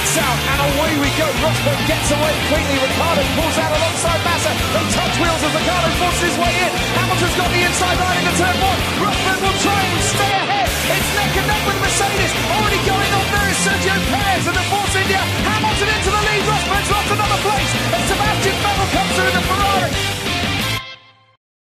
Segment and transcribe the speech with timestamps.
[0.00, 1.28] lights out, and away we go.
[1.44, 2.76] Rosberg gets away quickly.
[2.80, 4.52] Ricardo pulls out alongside Massa.
[4.72, 6.72] They touch wheels as Ricardo forces his way in.
[6.96, 8.80] Hamilton's got the inside line into turn one.
[9.04, 10.68] Rosberg will try and stay ahead.
[10.96, 12.32] It's neck and neck with Mercedes.
[12.48, 15.20] Already going on there is Sergio Perez and the Force India.
[15.20, 16.42] Hamilton into the lead.
[16.48, 17.70] Rosberg's lost another place.
[17.92, 19.92] And Sebastian Vettel comes through the Ferrari.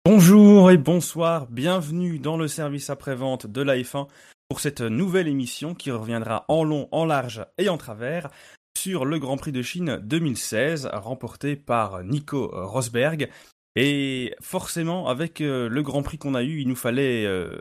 [0.06, 4.08] Bonjour et bonsoir, bienvenue dans le service après-vente de la F1
[4.50, 8.30] pour cette nouvelle émission qui reviendra en long, en large et en travers
[8.76, 13.30] sur le Grand Prix de Chine 2016 remporté par Nico Rosberg.
[13.76, 17.60] Et forcément, avec euh, le Grand Prix qu'on a eu, il nous fallait euh,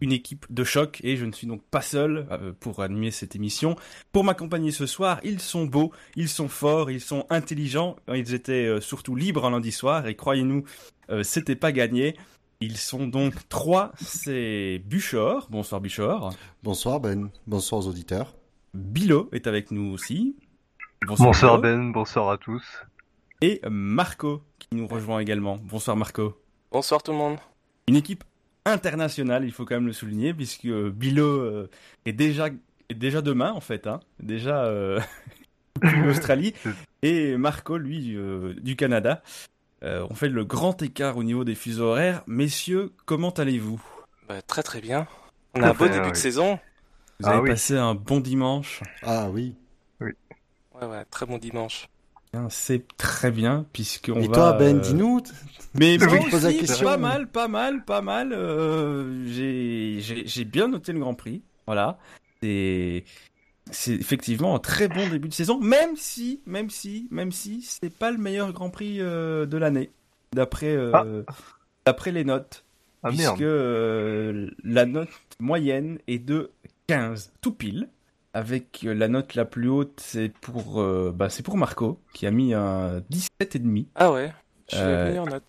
[0.00, 3.36] une équipe de choc et je ne suis donc pas seul euh, pour animer cette
[3.36, 3.76] émission.
[4.10, 8.80] Pour m'accompagner ce soir, ils sont beaux, ils sont forts, ils sont intelligents, ils étaient
[8.80, 10.64] surtout libres un lundi soir et croyez-nous,
[11.22, 12.16] c'était pas gagné.
[12.64, 15.48] Ils sont donc trois, c'est Buchor.
[15.50, 16.32] Bonsoir Buchor.
[16.62, 18.36] Bonsoir Ben, bonsoir aux auditeurs.
[18.72, 20.36] Bilo est avec nous aussi.
[21.04, 22.62] Bonsoir, Ben, bonsoir à tous.
[23.40, 25.58] Et Marco qui nous rejoint également.
[25.60, 26.40] Bonsoir Marco.
[26.70, 27.38] Bonsoir tout le monde.
[27.88, 28.22] Une équipe
[28.64, 31.68] internationale, il faut quand même le souligner, puisque Bilo euh,
[32.06, 32.46] est déjà
[32.88, 35.00] est déjà demain en fait, hein, déjà euh,
[36.08, 36.54] Australie,
[37.02, 39.20] et Marco lui euh, du Canada.
[39.82, 42.22] Euh, on fait le grand écart au niveau des fuseaux horaires.
[42.26, 43.82] Messieurs, comment allez-vous?
[44.28, 45.06] Bah, Très très bien.
[45.54, 46.58] On a un beau début de saison.
[47.20, 49.54] Vous avez ah passé un bon dimanche Ah oui.
[50.00, 50.10] Oui.
[50.74, 51.88] Ouais, ouais, très bon dimanche.
[52.48, 54.20] C'est très bien puisqu'on va.
[54.20, 55.22] Et toi, Ben, dis-nous.
[55.74, 56.86] Mais moi aussi, la question.
[56.86, 58.32] pas mal, pas mal, pas mal.
[58.32, 61.42] Euh, j'ai bien noté le Grand Prix.
[61.66, 61.98] Voilà.
[62.42, 63.04] C'est
[63.72, 67.92] c'est effectivement un très bon début de saison, même si, même si, même si c'est
[67.92, 69.90] pas le meilleur Grand Prix euh, de l'année,
[70.32, 71.32] d'après euh, ah.
[71.86, 72.64] d'après les notes,
[73.02, 75.08] ah, puisque euh, la note
[75.40, 76.52] moyenne est de
[76.86, 77.88] 15, tout pile.
[78.34, 80.82] Avec la note la plus haute, c'est pour
[81.12, 83.88] bah, c'est pour Marco qui a mis un 17 et demi.
[83.94, 84.32] Ah ouais,
[84.70, 85.44] je suis la meilleure note.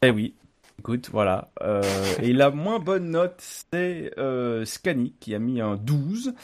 [0.00, 0.34] Eh oui,
[1.10, 1.50] Voilà.
[1.62, 1.82] Euh,
[2.20, 6.34] et la moins bonne note, c'est euh, Scani, qui a mis un 12,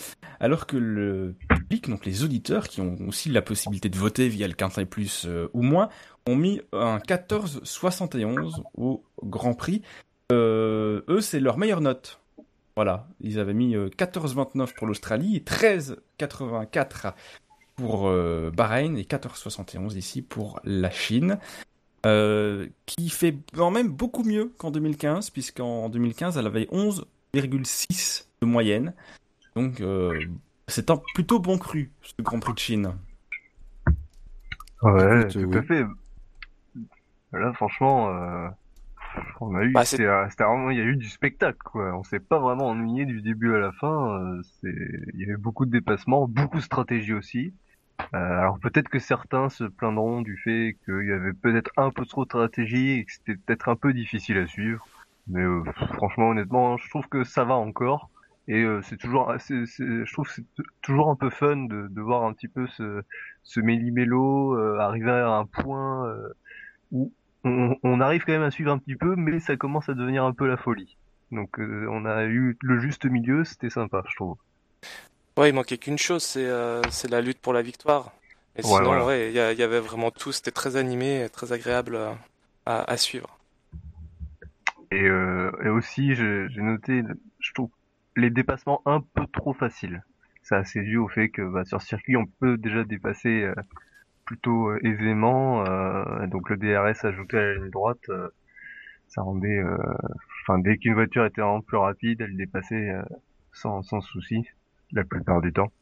[0.41, 4.49] alors que le public, donc les auditeurs, qui ont aussi la possibilité de voter via
[4.49, 5.89] le Quintet Plus euh, ou moins,
[6.27, 9.83] ont mis un 14,71 au Grand Prix.
[10.31, 12.21] Euh, eux, c'est leur meilleure note.
[12.75, 17.13] Voilà, ils avaient mis 14,29 pour l'Australie et 13,84
[17.77, 18.11] pour
[18.51, 21.39] Bahreïn et 14,71 ici pour la Chine.
[22.05, 28.47] Euh, qui fait quand même beaucoup mieux qu'en 2015, puisqu'en 2015, elle avait 11,6 de
[28.47, 28.93] moyenne.
[29.55, 30.21] Donc, euh,
[30.67, 32.93] c'est un plutôt bon cru, ce Grand Prix de Chine.
[34.83, 35.85] Ouais, tout à fait.
[37.33, 38.49] Là, franchement, euh,
[39.41, 41.95] on a eu, bah, c'était vraiment, il y a eu du spectacle, quoi.
[41.97, 44.41] On s'est pas vraiment ennuyé du début à la fin.
[44.61, 44.75] c'est,
[45.15, 47.55] il y avait beaucoup de dépassements, beaucoup de stratégie aussi.
[48.15, 52.05] Euh, alors peut-être que certains se plaindront du fait qu'il y avait peut-être un peu
[52.05, 54.87] trop de stratégie et que c'était peut-être un peu difficile à suivre.
[55.29, 55.63] Mais euh,
[55.95, 58.11] franchement, honnêtement, je trouve que ça va encore.
[58.49, 60.45] Et euh, c'est toujours, je trouve c'est
[60.83, 63.03] toujours un peu fun de, voir un petit peu ce,
[63.45, 66.13] ce méli-mélo arriver à un point
[66.91, 67.13] où
[67.45, 70.33] on, arrive quand même à suivre un petit peu, mais ça commence à devenir un
[70.33, 70.97] peu la folie.
[71.31, 74.37] Donc on a eu le juste milieu, c'était sympa, je trouve.
[75.37, 78.13] Ouais, il manquait qu'une chose, c'est euh, la lutte pour la victoire.
[78.57, 80.31] Et sinon, ouais, il y, y, avait vraiment tout.
[80.31, 82.13] C'était très animé, très agréable euh,
[82.67, 83.39] à, à suivre.
[84.91, 87.03] Et, euh, et aussi, j'ai noté,
[87.41, 87.71] je trouve,
[88.15, 90.05] les dépassements un peu trop faciles.
[90.43, 93.55] C'est assez dû au fait que bah, sur circuit, on peut déjà dépasser euh,
[94.27, 95.65] plutôt euh, aisément.
[96.27, 98.11] donc le DRS ajouté à la ligne droite,
[99.09, 99.63] ça rendait,
[100.43, 102.93] enfin, dès qu'une voiture était vraiment plus rapide, elle dépassait
[103.53, 104.47] sans, sans souci
[104.93, 105.73] la plupart du temps.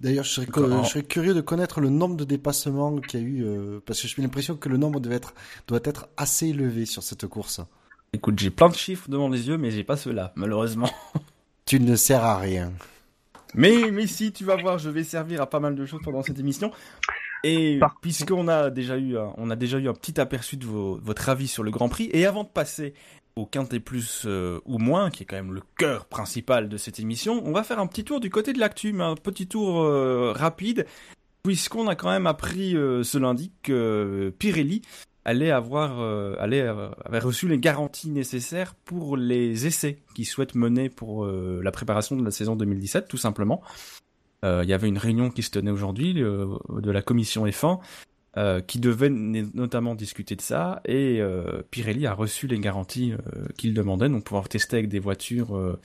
[0.00, 3.80] D'ailleurs, je, serais, curieux de connaître le nombre de dépassements qu'il y a eu, euh,
[3.86, 5.32] parce que j'ai l'impression que le nombre devait être,
[5.68, 7.60] doit être assez élevé sur cette course.
[8.12, 10.90] Écoute, j'ai plein de chiffres devant les yeux, mais j'ai pas ceux-là, malheureusement.
[11.64, 12.72] Tu ne sers à rien.
[13.54, 16.22] Mais, mais si, tu vas voir, je vais servir à pas mal de choses pendant
[16.22, 16.72] cette émission.
[17.44, 21.28] Et puisqu'on a déjà eu, un, on a déjà eu un petit aperçu de votre
[21.28, 22.94] avis sur le Grand Prix, et avant de passer
[23.36, 26.98] au Quintet Plus euh, ou moins, qui est quand même le cœur principal de cette
[27.00, 29.82] émission, on va faire un petit tour du côté de l'actu, mais un petit tour
[29.82, 30.86] euh, rapide,
[31.42, 34.82] puisqu'on a quand même appris euh, ce lundi que Pirelli
[35.24, 36.00] allait avoir,
[36.40, 36.66] allait
[37.04, 42.24] avait reçu les garanties nécessaires pour les essais qu'ils souhaitent mener pour la préparation de
[42.24, 43.62] la saison 2017, tout simplement.
[44.42, 47.78] Il y avait une réunion qui se tenait aujourd'hui de la commission F1
[48.38, 53.44] euh, qui devait notamment discuter de ça, et euh, Pirelli a reçu les garanties euh,
[53.58, 55.78] qu'il demandait, donc pouvoir tester avec des voitures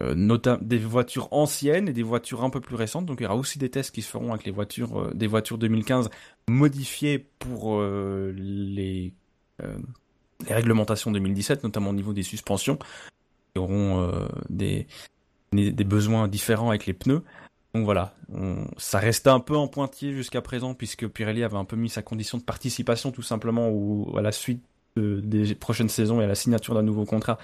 [0.00, 3.06] des voitures anciennes et des voitures un peu plus récentes.
[3.06, 5.58] Donc il y aura aussi des tests qui se feront avec les voitures, des voitures
[5.58, 6.08] 2015
[6.48, 9.12] modifiées pour les,
[10.48, 12.78] réglementations 2017, notamment au niveau des suspensions,
[13.54, 14.08] qui auront
[14.50, 14.86] des
[15.52, 17.22] besoins différents avec les pneus.
[17.74, 18.14] Donc voilà,
[18.76, 22.02] ça restait un peu en pointillé jusqu'à présent puisque Pirelli avait un peu mis sa
[22.02, 24.62] condition de participation tout simplement ou à la suite
[24.96, 27.38] des prochaines saisons et à la signature d'un nouveau contrat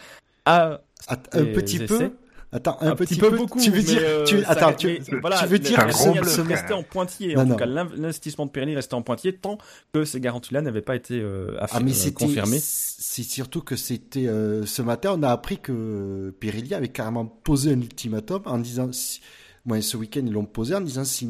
[0.45, 2.13] à, un petit peu
[2.51, 3.61] Attends, un, petit, peu, beaucoup.
[3.61, 7.37] Tu veux dire, euh, tu, attends, tu, voilà, tu veux dire restait en pointillé.
[7.37, 9.59] en tout cas, l'investissement de Pirelli restait en pointillé tant
[9.93, 12.59] que ces garanties-là n'avaient pas été euh, ah, mais euh, confirmées.
[12.63, 17.73] C'est surtout que c'était euh, ce matin, on a appris que Pirelli avait carrément posé
[17.73, 18.89] un ultimatum en disant.
[18.93, 19.21] Si,
[19.69, 21.29] moi, ce week-end, ils l'ont posé en disant si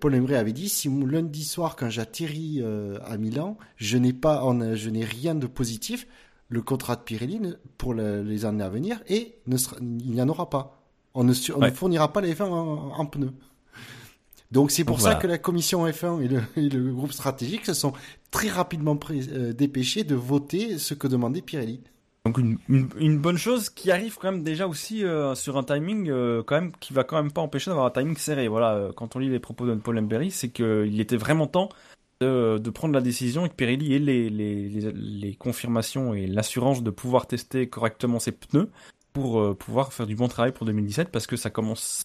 [0.00, 2.62] Paul Embré avait dit si lundi soir, quand j'atterris
[3.04, 4.42] à Milan, je n'ai pas,
[4.74, 6.06] je n'ai rien de positif,
[6.48, 7.40] le contrat de Pirelli
[7.78, 10.82] pour les années à venir et ne il n'y en aura pas.
[11.14, 13.32] On ne, fournira pas les F1 en, pneus.
[14.50, 16.22] Donc c'est pour ça que la commission F1
[16.56, 17.92] et le, groupe stratégique se sont
[18.30, 21.80] très rapidement euh, dépêchés de voter ce que demandait Pirelli.
[22.24, 26.44] Donc une, bonne chose qui arrive quand même déjà aussi euh, sur un timing euh,
[26.44, 28.46] quand même qui va quand même pas empêcher d'avoir un timing serré.
[28.46, 31.68] Voilà, quand on lit les propos de Paul Emberry, c'est qu'il était vraiment temps
[32.22, 37.26] de, prendre la décision et que Pirelli ait les, les, confirmations et l'assurance de pouvoir
[37.26, 38.70] tester correctement ses pneus
[39.12, 42.04] pour euh, pouvoir faire du bon travail pour 2017 parce que ça commence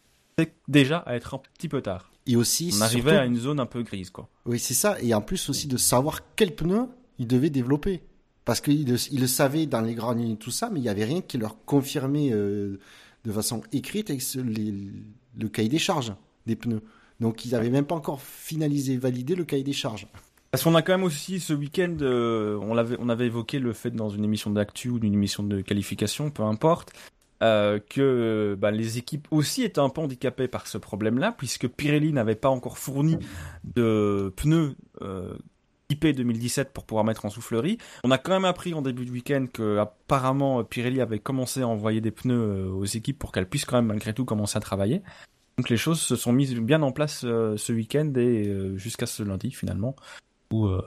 [0.68, 2.12] déjà à être un petit peu tard.
[2.26, 4.28] Et aussi, on arrivait à une zone un peu grise, quoi.
[4.46, 4.98] Oui, c'est ça.
[5.02, 6.88] Et en plus aussi de savoir quel pneu
[7.20, 8.02] il devait développer.
[8.48, 10.90] Parce qu'il le, il le savait dans les grandes lignes tout ça, mais il n'y
[10.90, 12.80] avait rien qui leur confirmait euh,
[13.26, 16.14] de façon écrite le cahier des charges
[16.46, 16.82] des pneus.
[17.20, 20.08] Donc ils n'avaient même pas encore finalisé, validé le cahier des charges.
[20.50, 22.78] Parce qu'on a quand même aussi ce week-end, euh, on,
[23.10, 26.94] avait, évoqué le fait dans une émission d'actu ou d'une émission de qualification, peu importe,
[27.44, 32.14] euh, que bah, les équipes aussi étaient un peu handicapées par ce problème-là, puisque Pirelli
[32.14, 33.18] n'avait pas encore fourni
[33.76, 34.78] de pneus
[35.90, 37.78] IP 2017 pour pouvoir mettre en soufflerie.
[38.04, 41.68] On a quand même appris en début de week-end que apparemment Pirelli avait commencé à
[41.68, 44.60] envoyer des pneus euh, aux équipes pour qu'elles puissent quand même malgré tout commencer à
[44.60, 45.02] travailler.
[45.58, 49.08] Donc les choses se sont mises bien en place euh, ce week-end et euh, jusqu'à
[49.08, 49.96] ce lundi finalement
[50.52, 50.82] où euh,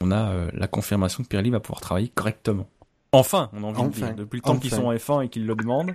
[0.00, 2.66] on a la confirmation que Pirelli va pouvoir travailler correctement.
[3.12, 5.46] Enfin, on a envie de dire, depuis le temps qu'ils sont en F1 et qu'ils
[5.46, 5.94] le demandent.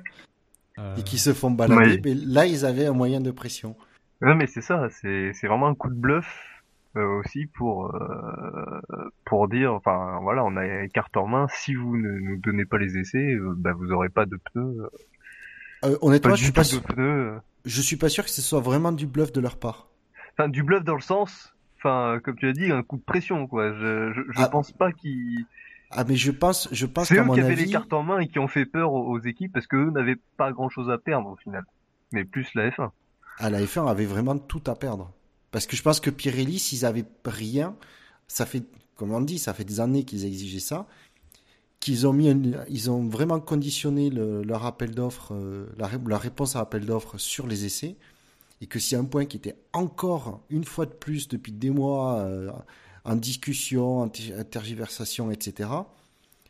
[0.97, 3.75] Et qu'ils se font balader, mais là ils avaient un moyen de pression.
[4.21, 6.55] Ouais, mais c'est ça, c'est vraiment un coup de bluff
[6.95, 7.94] aussi pour
[9.25, 11.47] pour dire, enfin voilà, on a carte en main.
[11.50, 14.89] Si vous ne nous donnez pas les essais, bah, vous aurez pas de pneus.
[16.01, 16.81] honnêtement, je suis pas sûr.
[16.81, 19.89] Pneus je suis pas sûr que ce soit vraiment du bluff de leur part.
[20.33, 23.47] Enfin, du bluff dans le sens, enfin, comme tu as dit, un coup de pression,
[23.47, 23.74] quoi.
[23.74, 24.50] Je, je, je ah.
[24.50, 25.45] pense pas qu'ils.
[25.92, 28.27] Ah, mais je pense, je pense C'est eux qui avaient les cartes en main et
[28.27, 31.36] qui ont fait peur aux, équipes parce qu'eux n'avaient pas grand chose à perdre au
[31.38, 31.63] final.
[32.12, 32.89] Mais plus la F1.
[33.39, 35.12] Ah, la F1 avait vraiment tout à perdre.
[35.56, 37.78] Parce que je pense que Pirelli, s'ils avaient rien,
[38.28, 38.62] ça fait,
[38.98, 40.86] comme on dit, ça fait des années qu'ils exigeaient ça
[41.80, 46.86] qu'ils ont mis, ils ont vraiment conditionné leur appel d'offres, euh, la, réponse à l'appel
[46.86, 47.96] d'offres sur les essais,
[48.60, 52.18] et que c'est un point qui était encore une fois de plus depuis des mois
[52.18, 52.52] euh,
[53.06, 55.69] en discussion, en tergiversation, etc.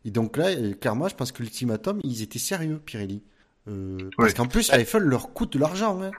[0.03, 3.21] Et donc là, euh, clairement, je pense que l'ultimatum, ils étaient sérieux, Pirelli.
[4.17, 6.01] parce qu'en plus, la FL leur coûte de l'argent.
[6.01, 6.09] Hein.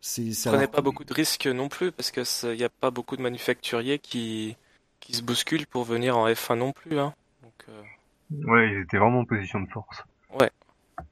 [0.00, 3.16] C'est, ça prenez pas beaucoup de risques non plus, parce qu'il n'y a pas beaucoup
[3.16, 4.56] de manufacturiers qui,
[5.00, 6.98] qui se bousculent pour venir en F1 non plus.
[6.98, 7.14] Hein.
[7.42, 7.66] Donc,
[8.30, 10.04] Ouais, ils étaient vraiment en position de force.
[10.38, 10.50] Ouais.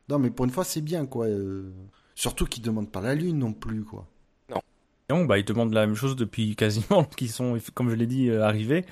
[0.09, 1.27] Non, mais pour une fois, c'est bien, quoi.
[1.27, 1.73] Euh,
[2.15, 4.07] surtout qu'ils demandent pas la lune non plus, quoi.
[4.51, 4.61] Non.
[5.11, 8.29] Non, bah ils demandent la même chose depuis quasiment qu'ils sont, comme je l'ai dit,
[8.29, 8.85] euh, arrivés.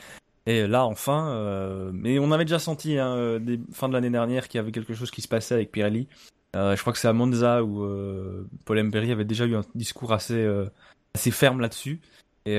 [0.46, 1.90] Et là, enfin, euh...
[1.94, 4.92] mais on avait déjà senti, hein, des fin de l'année dernière, qu'il y avait quelque
[4.92, 6.06] chose qui se passait avec Pirelli.
[6.54, 10.12] Euh, je crois que c'est à Monza où euh, Paul avait déjà eu un discours
[10.12, 10.66] assez, euh,
[11.14, 12.00] assez ferme là-dessus.
[12.46, 12.58] Et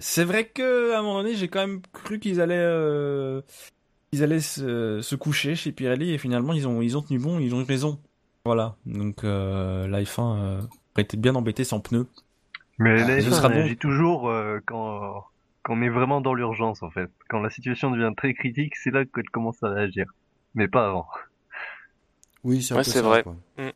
[0.00, 2.66] c'est vrai que à un moment donné, j'ai quand même cru qu'ils allaient
[4.12, 7.54] ils allaient se, coucher chez Pirelli et finalement ils ont ils ont tenu bon, ils
[7.54, 7.98] ont eu raison.
[8.44, 8.76] Voilà.
[8.86, 10.60] Donc euh, la F1 euh,
[10.94, 12.06] aurait été bien embêté sans pneus.
[12.78, 15.24] Mais ah, la F1 toujours euh, quand
[15.62, 17.10] quand on est vraiment dans l'urgence en fait.
[17.28, 20.06] Quand la situation devient très critique, c'est là qu'elle commence à réagir.
[20.54, 21.06] Mais pas avant.
[22.44, 23.24] Oui, c'est vrai.
[23.56, 23.68] Mm.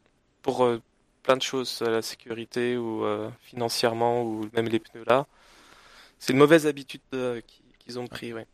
[0.43, 0.81] Pour euh,
[1.23, 3.05] plein de choses, la sécurité ou
[3.41, 5.27] financièrement ou même les pneus là,
[6.19, 7.01] c'est une mauvaise habitude
[7.79, 8.47] qu'ils ont pris, ouais.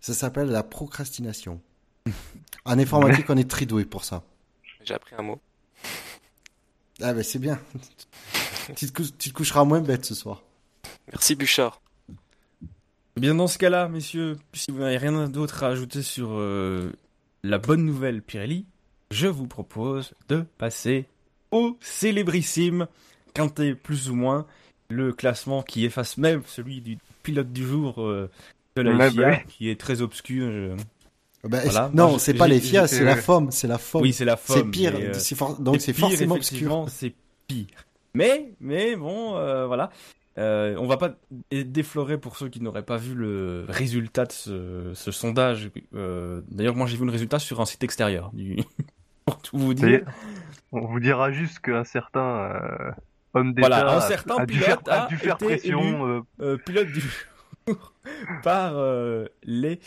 [0.00, 1.60] Ça s'appelle la procrastination.
[2.64, 4.22] en informatique, on est très doué pour ça.
[4.82, 5.40] J'ai appris un mot.
[7.00, 7.58] Ah ben c'est bien.
[8.76, 10.42] tu, te coucheras moins bête ce soir.
[11.08, 11.80] Merci Bouchard.
[13.16, 16.92] Bien dans ce cas-là, messieurs, si vous n'avez rien d'autre à ajouter sur euh,
[17.42, 18.66] la bonne nouvelle Pirelli,
[19.10, 21.06] je vous propose de passer
[21.50, 22.86] au célébrissime
[23.34, 24.46] Quintet plus ou moins,
[24.88, 28.30] le classement qui efface même celui du pilote du jour euh,
[28.76, 30.46] de la FIA, qui est très obscur.
[30.46, 30.76] Euh.
[31.44, 34.02] Bah, non, c'est pas les FIA, c'est la FOM, c'est la FOM.
[34.02, 34.56] Oui, c'est la FOM.
[34.56, 34.92] C'est pire,
[35.58, 36.86] donc c'est forcément obscur.
[36.88, 37.14] C'est
[37.46, 37.66] pire.
[38.14, 39.32] Mais, mais bon,
[39.66, 39.90] voilà.
[40.36, 41.14] Euh, on va pas
[41.52, 45.70] déflorer pour ceux qui n'auraient pas vu le résultat de ce, sondage.
[45.94, 48.30] Euh, d'ailleurs, moi j'ai vu le résultat sur un site extérieur.
[48.32, 48.56] Du...
[49.24, 50.04] pour tout vous dire.
[50.72, 52.90] On vous dira juste qu'un certain euh,
[53.34, 56.24] homme d'État voilà, un certain a, pilote a dû faire, pression.
[56.66, 57.92] pilote du jour
[58.42, 58.74] par
[59.44, 59.78] les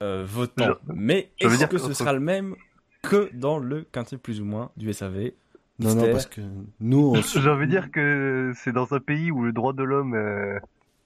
[0.00, 0.76] votants.
[0.94, 2.54] Mais est-ce que ce sera le même
[3.02, 5.32] que dans le quintet plus ou moins du SAV
[5.78, 6.40] non, non, parce que
[6.80, 10.14] nous, J'ai envie de dire que c'est dans un pays où le droit de l'homme
[10.14, 10.58] euh,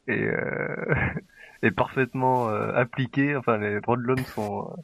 [0.06, 0.94] est, euh,
[1.62, 4.76] est, parfaitement euh, appliqué, enfin les droits de l'homme sont,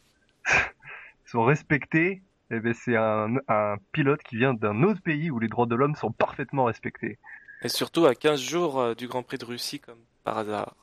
[1.27, 5.49] sont respectés, et ben c'est un, un pilote qui vient d'un autre pays où les
[5.49, 7.19] droits de l'homme sont parfaitement respectés.
[7.63, 10.75] Et surtout à 15 jours du Grand Prix de Russie, comme par hasard.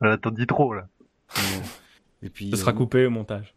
[0.00, 0.88] T'en dis trop, là.
[2.22, 3.54] Et puis, Ce sera coupé au montage.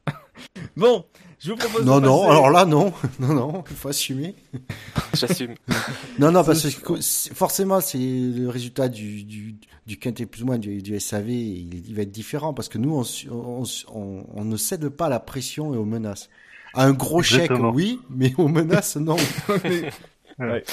[0.78, 1.06] Bon,
[1.40, 1.86] je vous propose.
[1.86, 2.94] Non, non, alors là, non.
[3.20, 4.36] Non, non, il faut assumer.
[5.14, 5.56] J'assume.
[6.20, 6.94] non, non, parce que
[7.34, 9.56] forcément, c'est le résultat du, du,
[9.88, 12.96] du quintet plus ou moins du, du SAV, il, va être différent parce que nous,
[12.96, 16.30] on, on, on, ne cède pas à la pression et aux menaces.
[16.74, 19.18] À un gros chèque, oui, mais aux menaces, non.
[20.40, 20.64] Ouais.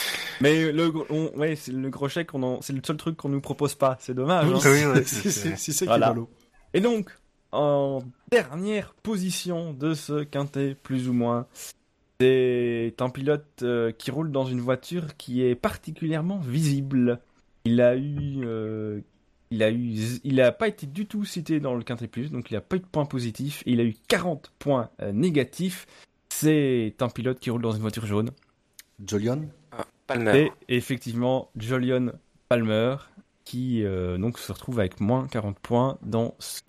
[0.40, 0.88] Mais le,
[1.36, 2.30] ouais, c'est le gros chèque,
[2.62, 3.98] c'est le seul truc qu'on nous propose pas.
[4.00, 4.46] C'est dommage.
[4.46, 4.58] Hein.
[4.64, 6.30] Oui, ouais, c'est ça qui est malo.
[6.72, 7.10] Et donc,
[7.52, 8.00] en
[8.30, 11.46] dernière position de ce quintet, plus ou moins.
[12.20, 17.20] C'est un pilote euh, qui roule dans une voiture qui est particulièrement visible.
[17.64, 19.00] Il a eu, euh,
[19.50, 22.50] il a eu, il a pas été du tout cité dans le quintet plus, donc
[22.50, 23.62] il n'a pas eu de points positifs.
[23.66, 25.86] il a eu 40 points euh, négatifs.
[26.28, 28.30] C'est un pilote qui roule dans une voiture jaune.
[29.06, 29.48] Jolion.
[29.70, 30.50] Ah, Palmer.
[30.68, 32.12] Et effectivement, Jolion
[32.48, 32.96] Palmer,
[33.44, 33.82] qui
[34.18, 36.62] donc se retrouve avec moins 40 points dans ce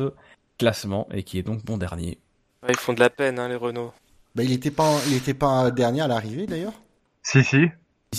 [0.59, 2.19] classement et qui est donc bon dernier.
[2.67, 3.93] ils font de la peine, hein, les Renault.
[4.35, 6.79] Bah, il n'était pas, il était pas dernier à l'arrivée d'ailleurs.
[7.23, 7.65] Si si.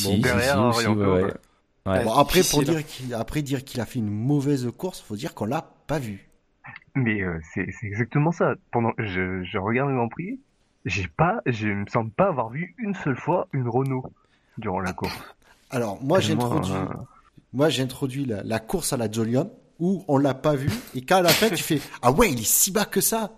[0.04, 0.56] Bon, derrière,
[1.85, 5.35] bon, après pour dire qu'il, après dire qu'il a fait une mauvaise course, faut dire
[5.35, 6.28] qu'on l'a pas vu.
[6.94, 8.54] Mais euh, c'est, exactement ça.
[8.73, 10.40] Pendant, je, je regarde le Grand Prix,
[10.85, 14.04] j'ai pas, je me semble pas avoir vu une seule fois une Renault
[14.59, 15.18] durant la course.
[15.70, 16.87] Alors moi j'ai introduit, euh,
[17.52, 19.50] moi j'ai introduit la, la, course à la Jolion
[19.81, 20.71] où on l'a pas vu.
[20.95, 23.33] Et quand à la fin tu fais ah ouais il est si bas que ça!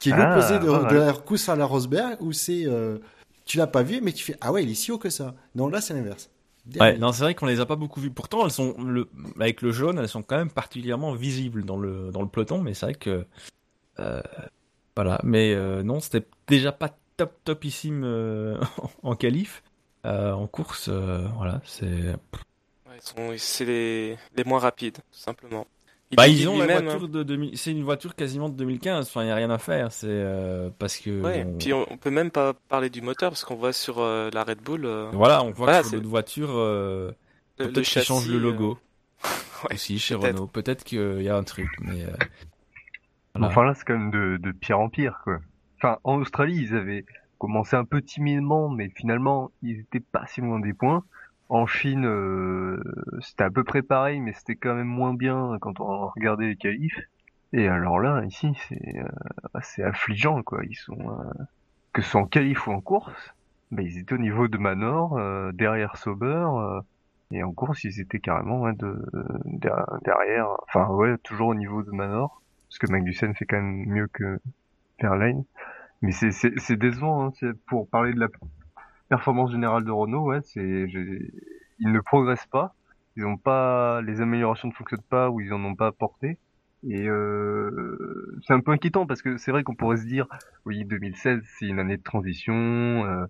[0.00, 2.98] Qui est ah, l'opposé de, de, la course à la Rosberg où c'est euh,
[3.46, 5.34] tu l'as pas vu mais tu fais ah ouais il est si haut que ça!
[5.54, 6.30] Non là c'est l'inverse.
[6.78, 8.10] Ouais non c'est vrai qu'on les a pas beaucoup vus.
[8.10, 9.08] Pourtant elles sont le
[9.40, 12.74] avec le jaune elles sont quand même particulièrement visibles dans le dans le peloton mais
[12.74, 13.26] c'est vrai que
[13.98, 14.22] euh,
[14.96, 15.20] voilà.
[15.24, 18.58] Mais euh, non c'était déjà pas top topissime euh,
[19.02, 19.62] en qualif.
[20.04, 22.14] En course voilà c'est
[23.36, 25.66] c'est les, les moins rapides, tout simplement.
[26.16, 27.24] bah, ils ont la voiture hein.
[27.24, 29.06] de c'est une voiture quasiment de 2015.
[29.06, 29.92] Enfin, il y a rien à faire.
[29.92, 31.22] C'est euh, parce que.
[31.22, 31.46] Ouais.
[31.58, 34.60] Puis on, peut même pas parler du moteur parce qu'on voit sur euh, la Red
[34.60, 34.84] Bull.
[34.84, 37.14] Euh, voilà, on voit que sur d'autres voitures,
[37.56, 38.78] peut-être qu'ils changent le logo.
[39.64, 40.46] ouais, aussi chez Renault.
[40.46, 42.04] Peut-être qu'il y a un truc, mais.
[43.40, 45.40] Enfin là, c'est quand même de, de pire en pire, quoi.
[45.78, 47.04] Enfin, en Australie, ils avaient
[47.38, 51.04] commencé un peu timidement, mais finalement, ils étaient pas si loin des points.
[51.48, 52.82] En Chine, euh,
[53.20, 56.56] c'était à peu près pareil, mais c'était quand même moins bien quand on regardait les
[56.56, 56.98] qualifs.
[57.52, 60.64] Et alors là, ici, c'est euh, c'est affligeant, quoi.
[60.64, 61.44] Ils sont euh,
[61.92, 63.34] que ce soit en qualif ou en course,
[63.70, 65.18] bah, ils étaient au niveau de Manor,
[65.52, 66.46] derrière Sauber,
[67.30, 69.04] et en course, ils étaient carrément de,
[70.02, 70.48] derrière.
[70.68, 74.40] Enfin, ouais, toujours au niveau de Manor, parce que Magnussen fait quand même mieux que
[75.00, 75.44] Verlaine.
[76.02, 78.28] Mais c'est décevant, hein, pour parler de la
[79.08, 80.86] performance générale de Renault, ouais, c'est,
[81.78, 82.74] ils ne progressent pas.
[83.16, 86.38] Ils ont pas, les améliorations ne fonctionnent pas ou ils en ont pas apporté.
[86.86, 90.26] Et euh, c'est un peu inquiétant parce que c'est vrai qu'on pourrait se dire,
[90.66, 93.24] oui, 2016 c'est une année de transition, euh,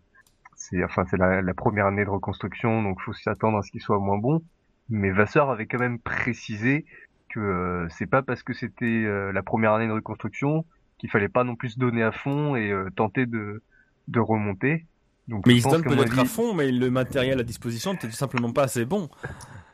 [0.57, 3.81] c'est enfin c'est la, première année de reconstruction, donc faut s'y attendre à ce qu'il
[3.81, 4.43] soit moins bon.
[4.89, 6.85] Mais Vasseur avait quand même précisé
[7.29, 10.65] que euh, c'est pas parce que c'était euh, la première année de reconstruction
[10.99, 13.63] qu'il fallait pas non plus se donner à fond et euh, tenter de
[14.09, 14.87] de remonter
[15.29, 18.53] mais ils se donnent peut-être à fond, mais le matériel à disposition n'était tout simplement
[18.53, 19.09] pas assez bon.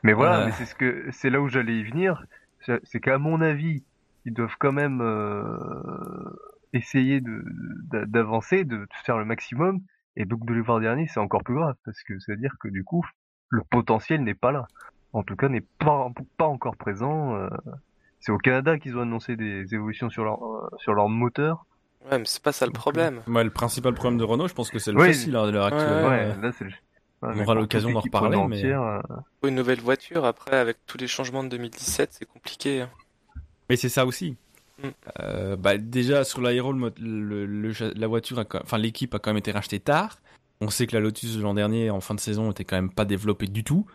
[0.03, 2.25] Mais voilà, mais c'est ce que c'est là où j'allais y venir.
[2.85, 3.83] C'est qu'à mon avis,
[4.25, 5.59] ils doivent quand même euh,
[6.73, 7.45] essayer de
[8.07, 9.81] d'avancer, de, faire le maximum.
[10.17, 12.57] Et donc de les voir dernier, c'est encore plus grave parce que c'est à dire
[12.61, 13.05] que du coup,
[13.49, 14.67] le potentiel n'est pas là.
[15.13, 17.35] En tout cas, n'est pas pas encore présent.
[17.35, 17.49] Euh.
[18.21, 20.41] c'est au Canada qu'ils ont annoncé des évolutions sur leur
[20.79, 21.67] sur leur moteur
[22.05, 23.21] Ouais, mais c'est pas ça le problème.
[23.27, 26.07] Ouais, le principal problème de Renault, je pense que c'est le facile à l'heure actuelle.
[26.07, 26.67] Ouais, là, c'est
[27.23, 28.39] on aura l'occasion d'en reparler.
[28.49, 28.65] Mais...
[28.65, 29.01] Euh,
[29.45, 32.83] une nouvelle voiture, après, avec tous les changements de 2017, c'est compliqué.
[32.83, 32.91] Hein.
[33.69, 34.37] Mais c'est ça aussi.
[34.83, 34.89] Mm.
[35.21, 39.81] Euh, bah, déjà, sur l'aéro, le, la voiture, enfin, l'équipe a quand même été rachetée
[39.81, 40.19] tard.
[40.63, 42.93] On sait que la Lotus de l'an dernier, en fin de saison, était quand même
[42.93, 43.87] pas développée du tout.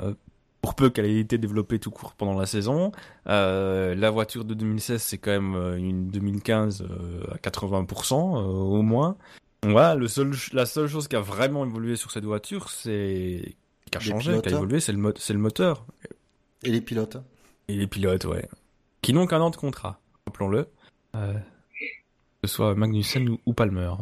[0.00, 0.14] Euh,
[0.62, 2.92] pour peu qu'elle ait été développée tout court pendant la saison.
[3.26, 6.86] la voiture de 2016, c'est quand même une 2015
[7.30, 9.16] à 80% au moins.
[9.64, 13.54] Voilà, le seul, la seule chose qui a vraiment évolué sur cette voiture, c'est
[13.90, 15.86] qui a changé, qui a évolué, c'est le, c'est le moteur.
[16.64, 17.18] Et les pilotes.
[17.68, 18.48] Et les pilotes, ouais.
[19.02, 20.68] Qui n'ont qu'un an de contrat, rappelons-le.
[21.14, 23.92] Euh, que ce soit Magnussen ou, Palmer.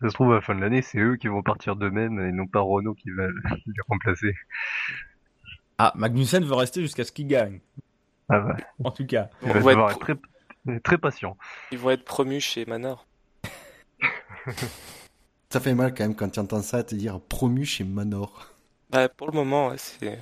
[0.00, 2.32] Ça se trouve, à la fin de l'année, c'est eux qui vont partir d'eux-mêmes et
[2.32, 3.28] non pas Renault qui va
[3.66, 4.34] les remplacer.
[5.78, 7.60] Ah, Magnussen veut rester jusqu'à ce qu'il gagne.
[8.28, 8.54] Ah ouais.
[8.82, 9.28] En tout cas.
[9.42, 10.14] Il va être très,
[10.80, 11.36] très patient.
[11.70, 13.06] Ils vont être promus chez Manor.
[15.50, 18.54] ça fait mal quand même quand tu entends ça te dire promu chez Manor.
[18.90, 20.18] Bah, pour le moment, c'est.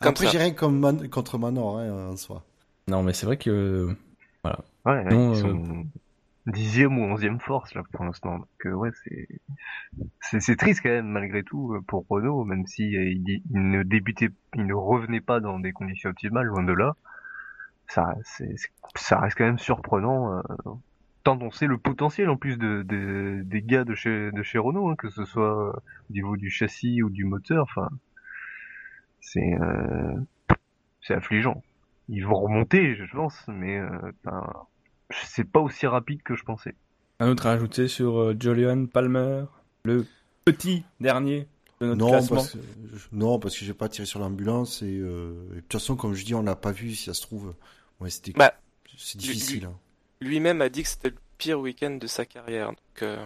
[0.00, 2.44] Après, j'ai rien contre Manor hein, en soi.
[2.88, 3.94] Non, mais c'est vrai que.
[4.42, 4.58] Voilà.
[4.84, 5.86] Ouais, ils euh, sont
[6.46, 8.38] dixième ou onzième force là pour l'instant.
[8.38, 9.28] Donc, euh, ouais, c'est.
[10.40, 14.66] C'est triste quand même, malgré tout, euh, pour Renault, même si il, ne débutait, il
[14.66, 16.96] ne revenait pas dans des conditions optimales, loin de là.
[17.88, 18.14] Ça,
[18.94, 20.42] ça reste quand même surprenant
[21.22, 22.82] tant on sait le potentiel en plus de,
[23.44, 27.02] des gars de chez, de chez Renault, hein, que ce soit au niveau du châssis
[27.02, 27.88] ou du moteur, enfin,
[29.20, 30.14] c'est euh,
[31.00, 31.62] c'est affligeant.
[32.08, 34.12] Ils vont remonter, je pense, mais euh,
[35.26, 36.74] c'est pas aussi rapide que je pensais.
[37.20, 39.44] Un autre à ajouter sur euh, Julian Palmer,
[39.84, 40.06] le
[40.44, 41.46] petit dernier
[41.80, 42.36] de notre non, classement.
[42.36, 42.58] Parce que,
[43.12, 46.34] non, parce que j'ai pas tiré sur l'ambulance et, de toute façon, comme je dis,
[46.34, 46.94] on l'a pas vu.
[46.94, 47.54] Si ça se trouve,
[48.00, 48.54] ouais, c'était bah,
[48.96, 49.66] c'est difficile.
[49.66, 49.74] Hein
[50.22, 52.68] lui-même a dit que c'était le pire week-end de sa carrière.
[52.68, 53.24] Donc, euh,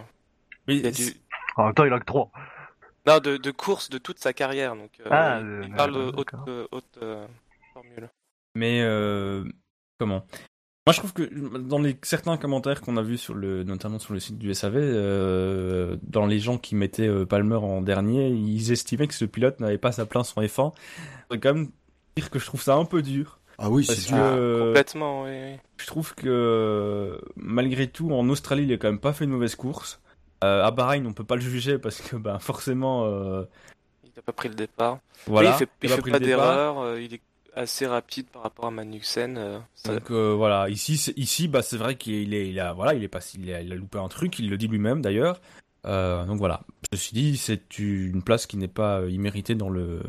[0.67, 1.13] il a dû...
[1.55, 2.31] En même temps, il a que 3.
[3.07, 4.75] Non, de, de course de toute sa carrière.
[4.75, 6.33] Donc, euh, ah, il, parle haute,
[6.71, 7.25] haute euh,
[7.73, 8.09] formule.
[8.55, 8.81] Mais
[9.97, 10.25] comment?
[10.87, 14.13] Moi, je trouve que dans les certains commentaires qu'on a vus sur le, notamment sur
[14.13, 19.13] le site du SAV, dans les gens qui mettaient Palmer en dernier, ils estimaient que
[19.13, 20.73] ce pilote n'avait pas sa place en F1.
[21.29, 21.69] C'est quand même
[22.15, 23.39] dire que je trouve ça un peu dur.
[23.59, 25.23] Ah oui, c'est complètement.
[25.23, 29.31] Oui, Je trouve que malgré tout, en Australie, il a quand même pas fait une
[29.31, 29.99] mauvaise course.
[30.43, 33.05] Euh, à Bahreïn, on peut pas le juger parce que ben, forcément.
[33.05, 33.43] Euh...
[34.03, 34.99] Il n'a pas pris le départ.
[35.25, 35.51] Voilà.
[35.51, 36.79] il fait, il fait pas d'erreur.
[36.79, 37.21] Euh, il est
[37.57, 39.37] assez rapide par rapport à Magnussen.
[39.37, 43.03] Euh, Donc euh, voilà, ici, ici, bah c'est vrai qu'il est, il a, voilà, il
[43.03, 44.39] est pas, il a, il a loupé un truc.
[44.39, 45.41] Il le dit lui-même d'ailleurs.
[45.83, 46.61] donc voilà.
[46.93, 50.01] Ceci dit, c'est une place qui n'est pas imméritée dans le,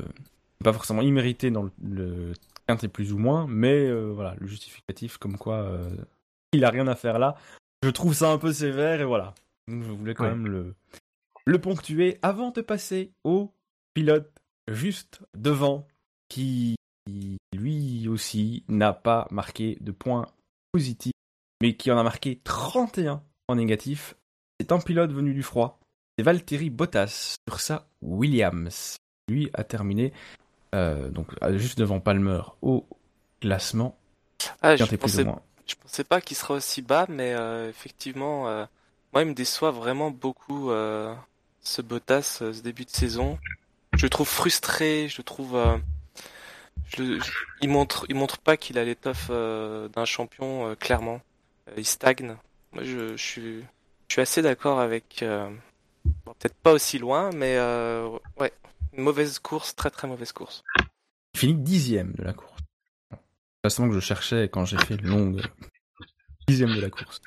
[0.63, 2.33] pas forcément imméritée dans le
[2.83, 5.89] et plus ou moins, mais euh, voilà, le justificatif comme quoi euh,
[6.53, 7.37] il a rien à faire là,
[7.83, 9.35] je trouve ça un peu sévère et voilà.
[9.69, 10.75] je voulais quand même le,
[11.47, 13.53] le ponctuer avant de passer au
[13.95, 14.31] pilote
[14.71, 15.87] juste devant
[16.29, 16.77] qui
[17.53, 20.27] lui aussi n'a pas marqué de points
[20.73, 21.13] positifs,
[21.63, 24.15] mais qui en a marqué 31 en négatif.
[24.61, 25.79] C'est un pilote venu du froid.
[26.17, 28.97] C'est Valtteri Bottas sur sa Williams.
[29.29, 30.13] Lui a terminé
[30.75, 32.87] euh, donc juste devant Palmer au
[33.41, 33.97] classement.
[34.63, 35.25] Ah, je, pensais,
[35.67, 38.65] je pensais pas qu'il serait aussi bas, mais euh, effectivement, euh,
[39.13, 43.39] moi il me déçoit vraiment beaucoup ce Bottas, ce début de saison.
[43.95, 45.59] Je le trouve frustré, je trouve.
[46.97, 47.21] Je,
[47.61, 51.21] il montre, il montre pas qu'il a l'étoffe d'un champion clairement.
[51.77, 52.37] il stagne.
[52.73, 53.61] Moi, je, je, suis,
[54.09, 55.25] je suis assez d'accord avec.
[56.25, 57.59] Peut-être pas aussi loin, mais
[58.39, 58.53] ouais,
[58.97, 60.65] mauvaise course, très très mauvaise course.
[61.35, 62.61] Il finit dixième de la course.
[63.63, 65.43] Classement que je cherchais quand j'ai fait une longue
[66.49, 67.21] dixième de la course.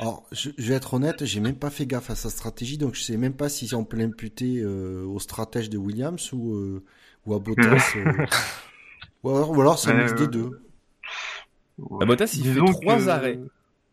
[0.00, 3.02] Alors, je, vais être honnête, j'ai même pas fait gaffe à sa stratégie, donc je
[3.02, 6.84] sais même pas si on peut l'imputer euh, au stratège de Williams ou, euh,
[7.26, 7.94] ou à Bottas.
[7.96, 8.26] Euh.
[9.24, 10.62] Ou alors, c'est un mix des deux.
[12.00, 13.40] À Bottas, il fait trois arrêts.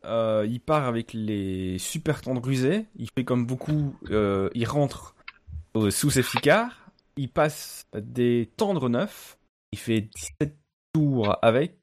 [0.04, 2.86] il part avec les super tendres rusés.
[2.96, 3.96] Il fait comme beaucoup.
[4.10, 5.16] il rentre
[5.90, 6.86] sous ses ficards
[7.18, 9.38] il passe des tendres neufs,
[9.72, 10.58] il fait 17
[10.94, 11.78] tours avec,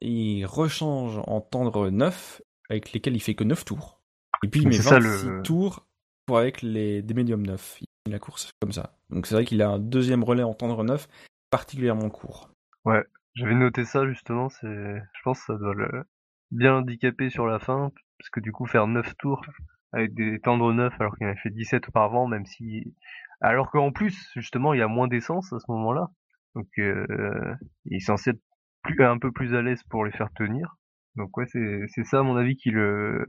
[0.00, 4.00] il rechange en tendres neufs, avec lesquels il fait que 9 tours.
[4.44, 5.86] Et puis il met 26 tours
[6.26, 7.78] pour avec les, des médiums neufs.
[7.80, 8.98] Il fait la course comme ça.
[9.10, 11.08] Donc c'est vrai qu'il a un deuxième relais en tendre neuf
[11.50, 12.50] particulièrement court.
[12.86, 16.04] Ouais, j'avais noté ça justement, c'est je pense que ça doit le
[16.52, 19.44] bien handicaper sur la fin, parce que du coup faire 9 tours
[19.92, 22.94] avec des tendres neufs alors qu'il en avait fait 17 auparavant, même si
[23.42, 26.08] alors qu'en plus, justement, il a moins d'essence à ce moment-là.
[26.54, 28.40] Donc, euh, il est censé être
[28.82, 30.76] plus, un peu plus à l'aise pour les faire tenir.
[31.16, 33.26] Donc, ouais, c'est, c'est ça, à mon avis, qui le,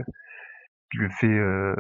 [0.92, 1.76] qui le fait euh,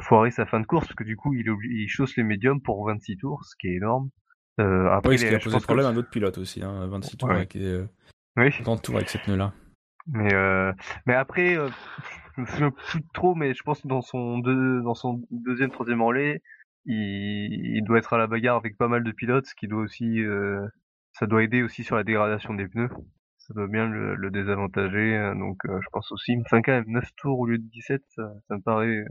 [0.00, 2.84] foirer sa fin de course parce que du coup il, il chausse les médiums pour
[2.86, 4.10] 26 tours, ce qui est énorme.
[4.60, 7.16] Euh, après, oui, ce qui a posé problème à un autre pilote aussi, hein, 26
[7.16, 7.86] tours avec euh,
[8.36, 8.50] oui.
[8.62, 9.52] 30 tours avec cette nœud là.
[10.06, 10.72] Mais euh,
[11.06, 11.68] mais après, euh,
[12.36, 15.70] je me souviens plus trop, mais je pense que dans son deux, dans son deuxième,
[15.70, 16.42] troisième relais,
[16.86, 19.82] il, il, doit être à la bagarre avec pas mal de pilotes, ce qui doit
[19.82, 20.66] aussi, euh,
[21.12, 22.90] ça doit aider aussi sur la dégradation des pneus
[23.46, 25.16] ça doit bien le, le désavantager.
[25.16, 28.02] Euh, donc euh, je pense aussi, enfin quand même 9 tours au lieu de 17,
[28.08, 29.04] ça, ça me paraît,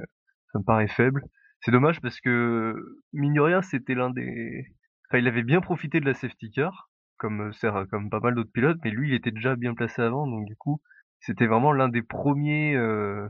[0.52, 1.24] ça me paraît faible.
[1.62, 2.76] C'est dommage parce que
[3.14, 4.66] mine rien, c'était l'un des,
[5.10, 8.52] enfin il avait bien profité de la safety car, comme euh, comme pas mal d'autres
[8.52, 10.82] pilotes, mais lui il était déjà bien placé avant, donc du coup
[11.20, 12.76] c'était vraiment l'un des premiers.
[12.76, 13.28] Euh,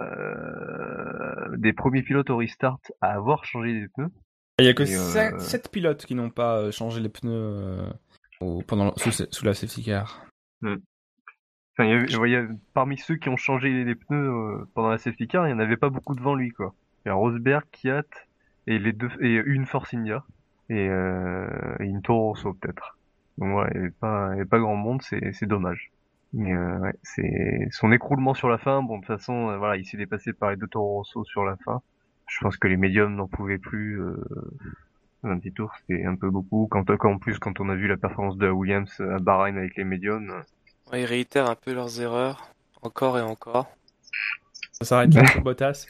[0.00, 4.10] euh, des premiers pilotes au restart à avoir changé les pneus.
[4.58, 7.92] Il y a que 7, pilotes qui n'ont pas changé les pneus
[8.66, 10.26] pendant sous, sous, la safety car.
[10.62, 10.76] Mm.
[11.76, 15.46] Enfin, il y, avait, parmi ceux qui ont changé les pneus pendant la safety car,
[15.46, 16.74] il n'y en avait pas beaucoup devant lui, quoi.
[17.04, 18.04] Il y a Rosberg, Kiat
[18.66, 20.24] et les deux et une Force India
[20.70, 22.98] et, euh, et une Toro Rosso peut-être.
[23.38, 25.90] Donc ouais, il n'y avait pas, avait pas grand monde, c'est dommage.
[26.32, 28.82] Mais euh, ouais, c'est son écroulement sur la fin.
[28.82, 31.44] Bon, de toute façon, euh, voilà, il s'est dépassé par les deux Toro Rosso sur
[31.44, 31.80] la fin.
[32.26, 34.00] Je pense que les médiums n'en pouvaient plus.
[34.00, 34.16] Euh,
[35.22, 36.66] un petit tour, c'était un peu beaucoup.
[36.70, 39.84] Quand, en plus, quand on a vu la performance de Williams à Bahreïn avec les
[39.84, 40.42] médiums.
[40.92, 42.50] ils réitèrent un peu leurs erreurs,
[42.82, 43.68] encore et encore.
[44.72, 45.86] Ça s'arrête là pour Bottas?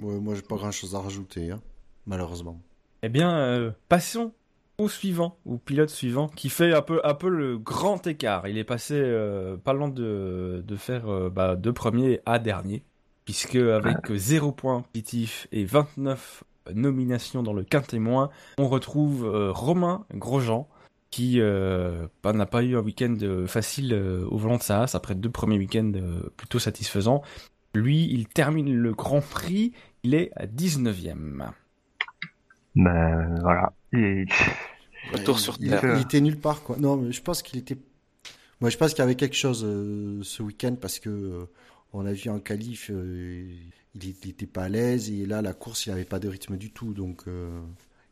[0.00, 1.60] Ouais, Moi, j'ai pas grand chose à rajouter, hein,
[2.06, 2.60] malheureusement.
[3.02, 4.32] Eh bien, euh, passons
[4.78, 8.46] au suivant, au pilote suivant, qui fait un peu, un peu le grand écart.
[8.46, 12.84] Il est passé euh, pas loin de, de faire euh, bah, de premier à dernier,
[13.24, 20.06] puisque avec 0 points positif et 29 nomination dans le quintémoin, on retrouve euh, Romain
[20.14, 20.68] Grosjean
[21.10, 23.94] qui bah, n'a pas eu un week-end facile
[24.30, 25.92] au volant de Saas après deux premiers week-ends
[26.36, 27.22] plutôt satisfaisants.
[27.74, 31.48] Lui, il termine le Grand Prix, il est à 19ème.
[32.78, 33.72] Ben voilà.
[33.92, 34.24] Et...
[35.12, 35.96] Retour sur terre.
[35.96, 36.76] Il, était nulle part quoi.
[36.78, 37.76] Non, mais je pense qu'il était.
[38.60, 41.46] Moi, je pense qu'il y avait quelque chose ce week-end parce que
[41.92, 42.90] on a vu en qualif,
[43.94, 46.70] il n'était pas à l'aise et là la course il n'avait pas de rythme du
[46.70, 47.60] tout donc euh,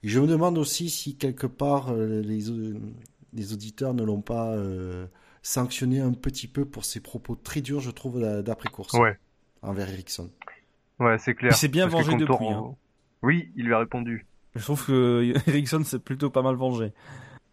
[0.02, 2.44] et je me demande aussi si quelque part euh, les,
[3.32, 5.06] les auditeurs ne l'ont pas euh,
[5.42, 9.18] sanctionné un petit peu pour ses propos très durs je trouve d'après course ouais.
[9.62, 10.30] envers Ericsson
[10.98, 12.74] ouais c'est clair il s'est bien vengé depuis hein.
[13.22, 16.92] oui il lui a répondu je trouve que Ericsson s'est plutôt pas mal vengé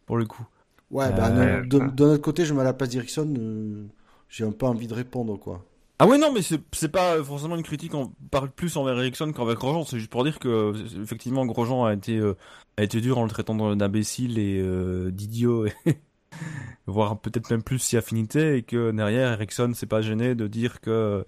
[0.06, 0.46] pour le coup.
[0.92, 3.88] Ouais bah, de, notre côté je me la place d'Ericsson
[4.30, 5.66] j'ai un peu envie de répondre quoi.
[6.00, 9.56] Ah ouais non mais c'est pas forcément une critique en parle plus envers Ericsson qu'envers
[9.56, 12.36] Grosjean, c'est juste pour dire que effectivement Grosjean a été euh,
[12.78, 15.68] a été dur en le traitant d'imbécile et euh, d'idiot
[16.88, 20.82] voire peut-être même plus si affinité et que derrière Ericsson s'est pas gêné de dire
[20.82, 21.26] que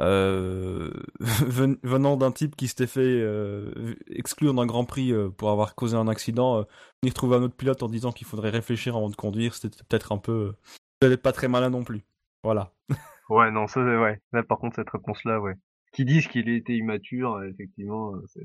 [0.00, 5.96] euh, venant d'un type qui s'était fait euh, exclure d'un Grand Prix pour avoir causé
[5.96, 6.66] un accident,
[7.02, 10.12] venir trouver un autre pilote en disant qu'il faudrait réfléchir avant de conduire, c'était peut-être
[10.12, 10.54] un peu
[11.00, 12.02] peut-être pas très malin non plus.
[12.42, 12.72] Voilà.
[13.30, 14.20] Ouais, non, ça, ouais.
[14.32, 15.54] Là, par contre, cette réponse-là, ouais.
[15.92, 18.42] Qui disent qu'il était immature, euh, effectivement, euh,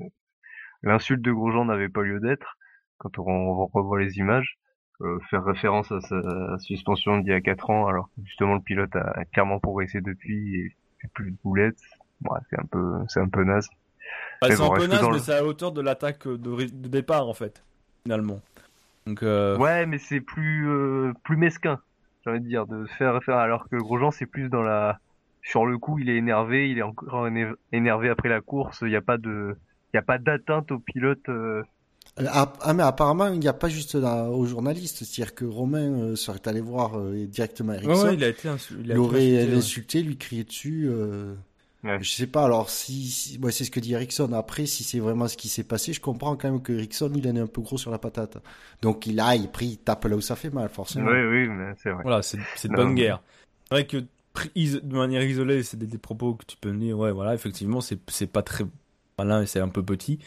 [0.84, 2.56] l'insulte de Grosjean n'avait pas lieu d'être.
[2.98, 4.58] Quand on, revoit les images,
[5.00, 8.60] euh, faire référence à sa suspension d'il y a 4 ans, alors que justement le
[8.60, 11.80] pilote a clairement progressé depuis et fait plus de boulettes.
[12.28, 13.68] Ouais, c'est un peu, c'est un peu naze.
[14.40, 17.62] Bah, c'est un peu naze, mais c'est à hauteur de l'attaque de, départ en fait,
[18.04, 18.40] finalement.
[19.06, 20.68] Donc, Ouais, mais c'est plus,
[21.24, 21.80] plus mesquin
[22.26, 24.98] j'ai envie de dire, de faire faire alors que Grosjean c'est plus dans la
[25.42, 27.28] sur le coup, il est énervé, il est encore
[27.70, 29.56] énervé après la course, il n'y a pas de
[29.92, 31.62] il y a pas d'atteinte au pilote euh.
[32.18, 36.16] Ah, ah, mais apparemment il n'y a pas juste aux journalistes, c'est-à-dire que Romain euh,
[36.16, 38.48] serait allé voir euh, directement Ericsson, il a été
[38.82, 40.90] il, aurait insulté, lui crié dessus.
[41.84, 41.98] Ouais.
[42.00, 44.32] Je sais pas, alors si, c'est ce que dit Ericsson.
[44.32, 47.28] Après, si c'est vraiment ce qui s'est passé, je comprends quand même que Ericsson, il
[47.28, 48.38] en est un peu gros sur la patate.
[48.82, 51.10] Donc il a, il pris, il tape là où ça fait mal, forcément.
[51.10, 51.48] Oui, oui,
[51.82, 52.02] c'est vrai.
[52.02, 53.22] Voilà, c'est de bonne guerre.
[53.68, 57.34] C'est vrai que de manière isolée, c'est des, propos que tu peux dire, ouais, voilà,
[57.34, 58.64] effectivement, c'est pas très
[59.18, 60.18] malin et c'est un peu petit.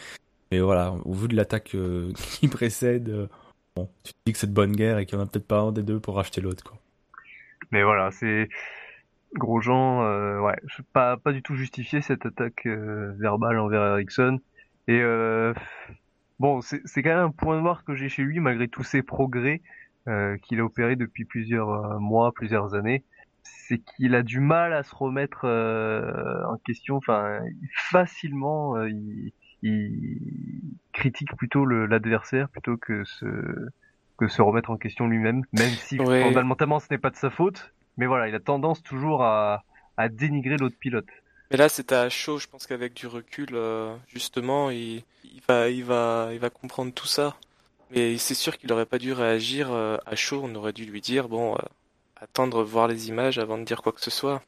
[0.51, 3.27] Mais voilà, au vu de l'attaque euh, qui précède, euh,
[3.75, 5.47] bon, tu te dis que c'est de bonne guerre et qu'il y en a peut-être
[5.47, 6.77] pas un des deux pour racheter l'autre, quoi.
[7.71, 8.49] Mais voilà, c'est
[9.35, 10.55] Grosjean, euh, ouais,
[10.91, 14.39] pas pas du tout justifié cette attaque euh, verbale envers Ericsson.
[14.87, 15.03] Et
[16.39, 19.61] bon, c'est quand même un point noir que j'ai chez lui malgré tous ses progrès
[20.41, 23.03] qu'il a opéré depuis plusieurs mois, plusieurs années.
[23.43, 26.95] C'est qu'il a du mal à se remettre en question.
[26.95, 27.39] Enfin,
[27.91, 29.31] facilement, il,
[29.61, 33.25] il, critique plutôt l'adversaire plutôt que se
[34.17, 37.73] que se remettre en question lui-même, même si fondamentalement ce n'est pas de sa faute
[37.99, 39.65] mais voilà, il a tendance toujours à,
[39.97, 41.09] à dénigrer l'autre pilote.
[41.51, 42.37] Mais là, c'était à chaud.
[42.37, 43.49] Je pense qu'avec du recul,
[44.07, 47.35] justement, il, il, va, il, va, il va comprendre tout ça.
[47.91, 50.41] Mais c'est sûr qu'il aurait pas dû réagir à chaud.
[50.43, 51.57] On aurait dû lui dire, bon,
[52.15, 54.41] attendre voir les images avant de dire quoi que ce soit.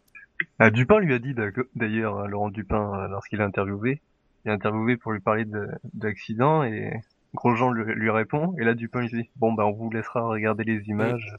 [0.58, 1.36] Ah, Dupin lui a dit
[1.76, 4.00] d'ailleurs, Laurent Dupin, lorsqu'il a interviewé,
[4.46, 7.02] il a interviewé pour lui parler de, d'accident et
[7.34, 10.64] Grosjean lui, lui, répond et là Dupin lui dit bon bah on vous laissera regarder
[10.64, 11.36] les images.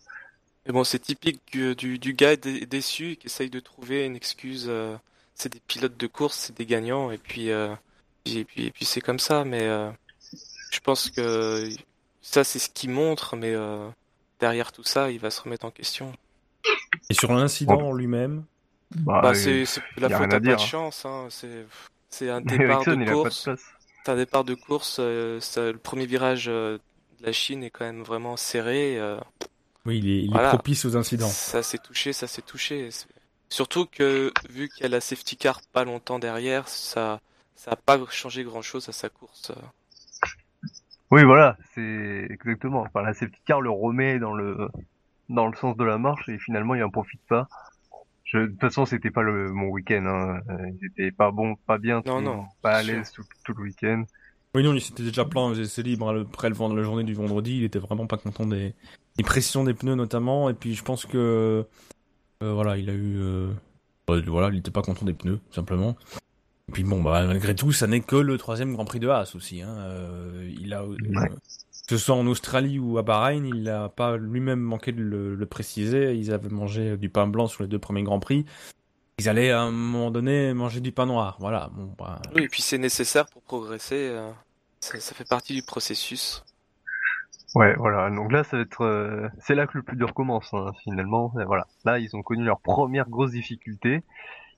[0.66, 4.66] Et bon c'est typique du, du, gars déçu qui essaye de trouver une excuse.
[4.68, 4.96] Euh,
[5.34, 7.74] c'est des pilotes de course, c'est des gagnants et puis euh,
[8.26, 9.44] et puis, et puis c'est comme ça.
[9.44, 9.90] Mais euh,
[10.70, 11.68] je pense que
[12.20, 13.54] ça c'est ce qui montre, mais
[14.40, 16.12] derrière tout ça il va se remettre en question.
[17.10, 18.44] Et sur l'incident en lui-même?
[18.96, 19.64] Bah, bah c'est
[19.96, 21.04] la faute à, pas de chance.
[21.06, 21.28] Hein,
[22.14, 23.48] c'est un départ de course.
[24.04, 24.98] C'est un départ de course.
[24.98, 26.78] le premier virage euh,
[27.20, 28.98] de la Chine est quand même vraiment serré.
[28.98, 29.18] Euh.
[29.86, 31.28] oui, il est, il est propice aux incidents.
[31.28, 32.90] Ça s'est touché, ça s'est touché.
[33.48, 37.20] Surtout que vu qu'il y a la safety car pas longtemps derrière, ça
[37.54, 39.52] ça n'a pas changé grand chose à sa course.
[41.12, 42.80] Oui, voilà, c'est exactement.
[42.80, 44.68] Enfin, la safety car le remet dans le
[45.28, 47.48] dans le sens de la marche et finalement il en profite pas
[48.34, 50.04] de toute façon, c'était pas le mon week-end.
[50.06, 50.40] Hein.
[50.80, 53.24] Ils étaient pas bon, pas bien, non, non, pas à l'aise tout,
[53.56, 54.04] le week-end.
[54.54, 56.10] Oui, non, il s'était déjà plein, c'est libre.
[56.10, 58.74] Après le la journée du vendredi, il était vraiment pas content des,
[59.16, 60.50] des pressions des pneus notamment.
[60.50, 61.66] Et puis je pense que
[62.42, 63.52] euh, voilà, il a eu, euh,
[64.08, 65.96] voilà, il était pas content des pneus simplement.
[66.68, 69.32] Et puis bon, bah, malgré tout, ça n'est que le troisième Grand Prix de Haas
[69.34, 69.62] aussi.
[69.62, 69.74] Hein.
[69.78, 70.84] Euh, il a,
[71.88, 75.46] que ce soit en Australie ou à Bahreïn, il n'a pas lui-même manqué de le,
[75.46, 76.14] préciser.
[76.14, 78.44] Ils avaient mangé du pain blanc sur les deux premiers Grands Prix.
[79.18, 81.36] Ils allaient à un moment donné manger du pain noir.
[81.40, 81.70] Voilà.
[81.74, 82.22] Bon, bah...
[82.34, 84.08] Oui, et puis c'est nécessaire pour progresser.
[84.10, 84.30] Euh,
[84.80, 86.44] ça, fait partie du processus.
[87.54, 88.10] Ouais, voilà.
[88.10, 91.32] Donc là, ça va être, euh, c'est là que le plus dur commence hein, finalement.
[91.46, 91.66] voilà.
[91.84, 94.02] Là, ils ont connu leur première grosse difficulté.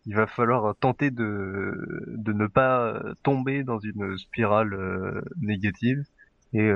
[0.07, 6.05] Il va falloir tenter de de ne pas tomber dans une spirale euh, négative
[6.53, 6.71] et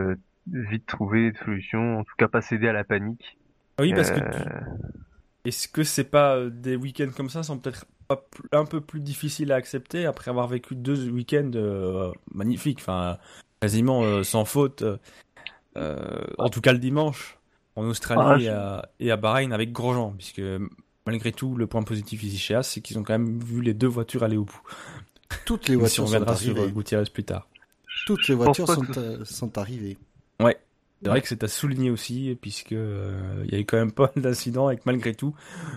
[0.53, 3.39] vite trouver des solutions, en tout cas pas céder à la panique.
[3.79, 4.61] Ah oui, parce que euh,
[5.45, 7.87] est-ce que c'est pas euh, des week-ends comme ça sont peut-être
[8.53, 13.19] un peu plus difficiles à accepter après avoir vécu deux week-ends euh, magnifiques, enfin
[13.61, 14.85] quasiment sans faute,
[15.77, 17.39] en tout cas le dimanche
[17.77, 20.43] en Australie ah, et, à, Bahreïn avec Grosjean, puisque
[21.07, 23.75] malgré tout le point positif ici chez As, c'est qu'ils ont quand même vu les
[23.75, 24.61] deux voitures aller au bout.
[25.45, 27.49] Toutes les voitures si on reviendra sur Gutiérrez plus tard.
[28.07, 28.85] Toutes les voitures sont,
[29.25, 29.99] sont arrivées.
[30.41, 30.57] Ouais.
[31.03, 33.93] C'est vrai que c'est à souligner aussi, puisque euh, il y a eu quand même
[33.93, 35.35] pas d'incidents et que malgré tout,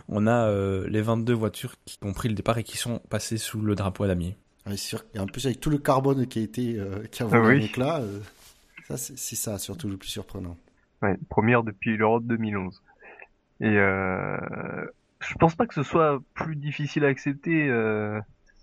[0.07, 3.37] on a euh, les 22 voitures qui ont pris le départ et qui sont passées
[3.37, 4.35] sous le drapeau à damier.
[4.67, 5.03] Oui, sûr.
[5.13, 7.79] Et en plus, avec tout le carbone qui a été, euh, qui a volé ah
[7.79, 8.01] là,
[8.87, 10.57] ça, c'est ça surtout le plus surprenant.
[11.01, 12.81] Ouais, première depuis l'Europe 2011.
[13.61, 17.71] Et je pense pas que ce soit plus difficile à accepter,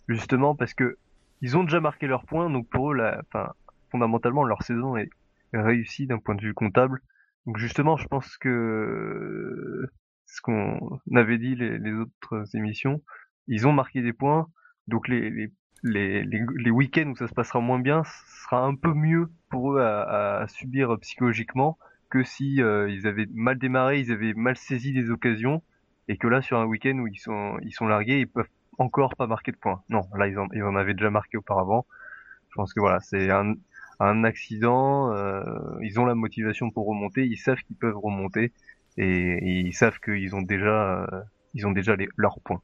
[0.09, 0.97] justement, parce que
[1.41, 3.53] ils ont déjà marqué leur point, donc pour eux, la, enfin,
[3.91, 5.09] fondamentalement, leur saison est
[5.53, 7.01] réussi d'un point de vue comptable.
[7.47, 9.89] Donc justement, je pense que
[10.27, 13.03] ce qu'on avait dit les, les, autres émissions,
[13.47, 14.49] ils ont marqué des points.
[14.87, 18.75] Donc les, les, les, les week-ends où ça se passera moins bien, ce sera un
[18.75, 21.79] peu mieux pour eux à, à subir psychologiquement
[22.11, 25.63] que si euh, ils avaient mal démarré, ils avaient mal saisi des occasions,
[26.09, 29.15] et que là sur un week-end où ils sont ils sont largués, ils peuvent encore
[29.17, 29.83] pas marquer de points.
[29.89, 31.87] Non, là ils en, ils en avaient déjà marqué auparavant.
[32.51, 33.55] Je pense que voilà, c'est un,
[34.01, 35.43] un accident, euh,
[35.83, 38.53] ils ont la motivation pour remonter, ils savent qu'ils peuvent remonter
[38.97, 41.07] et, ils savent qu'ils ont déjà, euh,
[41.55, 42.63] ils ont déjà les, leurs points.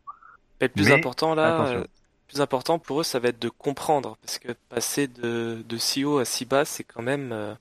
[0.61, 1.85] le plus important là, euh,
[2.29, 6.05] plus important pour eux, ça va être de comprendre parce que passer de, de si
[6.05, 7.57] haut à si bas, c'est quand même,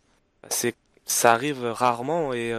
[0.49, 2.53] c'est, ça arrive rarement et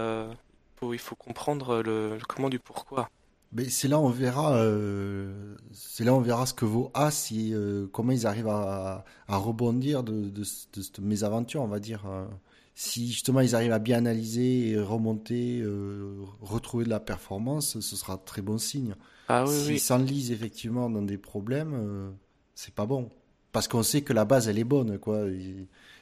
[0.83, 3.09] il faut comprendre le, le comment du pourquoi.
[3.55, 7.55] Mais c'est là on verra, euh, c'est là on verra ce que vaut A si
[7.55, 12.05] euh, comment ils arrivent à, à rebondir de, de, de, cette mésaventure, on va dire.
[12.07, 12.29] Hein.
[12.75, 18.19] Si justement ils arrivent à bien analyser, remonter, euh, retrouver de la performance, ce sera
[18.19, 18.97] très bon signe.
[19.29, 22.11] Ah, oui, S'ils s'enlisent effectivement dans des problèmes, euh,
[22.57, 23.11] c'est pas bon.
[23.53, 25.27] Parce qu'on sait que la base elle est bonne, quoi.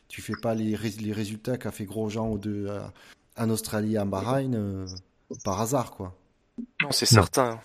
[0.08, 2.66] tu fais pas les, les résultats qu'a fait Grosjean ou de,
[3.36, 4.86] en Australie, en Bahreïn, euh,
[5.44, 6.16] par hasard, quoi.
[6.82, 7.60] Non, c'est certain.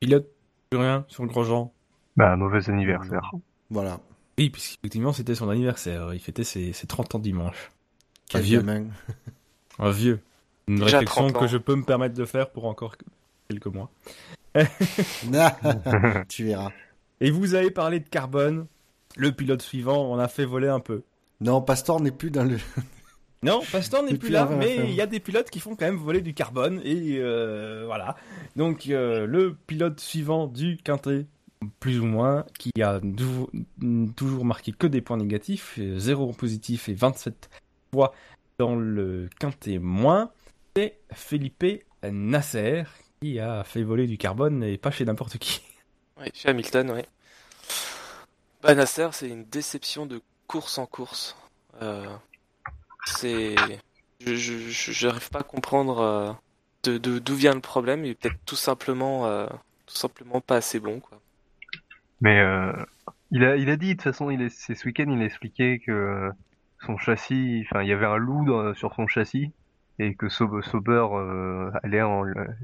[0.00, 0.28] Pilote,
[0.70, 1.72] plus rien sur le Grosjean.
[2.16, 3.30] Bah, mauvais anniversaire.
[3.70, 4.00] Voilà.
[4.38, 6.12] Oui, puisqu'effectivement, c'était son anniversaire.
[6.12, 7.70] Il fêtait ses, 30 ans dimanche.
[8.34, 8.64] un vieux.
[9.78, 10.20] un vieux.
[10.68, 12.96] Une réflexion que je peux me permettre de faire pour encore
[13.48, 13.90] quelques mois.
[16.28, 16.72] tu verras.
[17.20, 18.66] Et vous avez parlé de carbone.
[19.16, 21.02] Le pilote suivant, on a fait voler un peu.
[21.40, 22.58] Non, Pastor n'est plus dans le
[23.42, 25.96] non, Pastor n'est plus là, mais il y a des pilotes qui font quand même
[25.96, 28.16] voler du carbone et euh, voilà.
[28.56, 31.26] Donc euh, le pilote suivant du quintet,
[31.80, 33.00] plus ou moins, qui a
[34.16, 37.50] toujours marqué que des points négatifs, 0 positif et 27
[37.92, 38.12] fois
[38.58, 40.30] dans le quintet moins,
[40.74, 41.64] c'est Felipe
[42.02, 42.84] Nasser,
[43.20, 45.60] qui a fait voler du carbone et pas chez n'importe qui.
[46.18, 47.02] Oui, chez Hamilton, oui.
[48.62, 51.36] Bah, Nasser, c'est une déception de course en course.
[51.82, 52.06] Euh,
[53.06, 53.54] c'est.
[54.20, 56.32] Je n'arrive pas à comprendre euh,
[56.84, 58.04] de d'où vient le problème.
[58.04, 59.46] Il est peut-être tout simplement, euh,
[59.86, 61.18] tout simplement pas assez bon, quoi.
[62.20, 62.42] Mais
[63.30, 65.80] il a, il a dit de toute façon, il est, ce week-end, il a expliqué
[65.80, 66.30] que
[66.84, 69.52] son châssis, enfin, il y avait un loup sur son châssis
[69.98, 72.02] et que Sauber euh, allait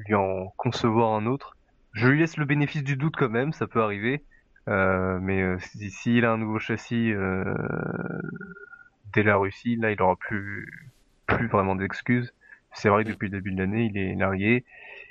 [0.07, 1.57] lui en concevoir un autre.
[1.92, 4.22] Je lui laisse le bénéfice du doute quand même, ça peut arriver.
[4.68, 7.44] Euh, mais euh, s'il si, a un nouveau châssis euh,
[9.12, 10.90] dès la Russie, là il aura plus
[11.27, 12.33] plus vraiment d'excuses.
[12.75, 14.64] C'est vrai que depuis le début de l'année, il est largué.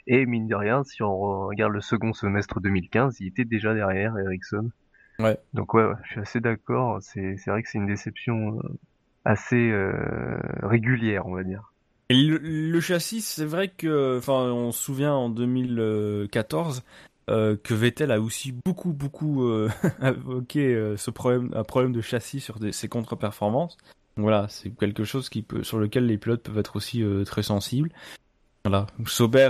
[0.08, 4.18] Et mine de rien, si on regarde le second semestre 2015, il était déjà derrière
[4.18, 4.72] Ericsson.
[5.20, 5.38] Ouais.
[5.54, 7.00] Donc ouais, je suis assez d'accord.
[7.02, 8.60] C'est vrai que c'est une déception
[9.26, 9.72] assez
[10.64, 11.72] régulière, on va dire
[12.14, 16.84] le, châssis, c'est vrai que, enfin, on se souvient en 2014
[17.29, 19.69] euh, que Vettel a aussi beaucoup, beaucoup euh,
[20.01, 23.77] évoqué euh, ce problème, un problème de châssis sur ses contre-performances.
[24.17, 27.91] Voilà, c'est quelque chose qui peut, sur lequel les pilotes peuvent être aussi très sensibles.
[28.65, 29.49] Voilà, Sauber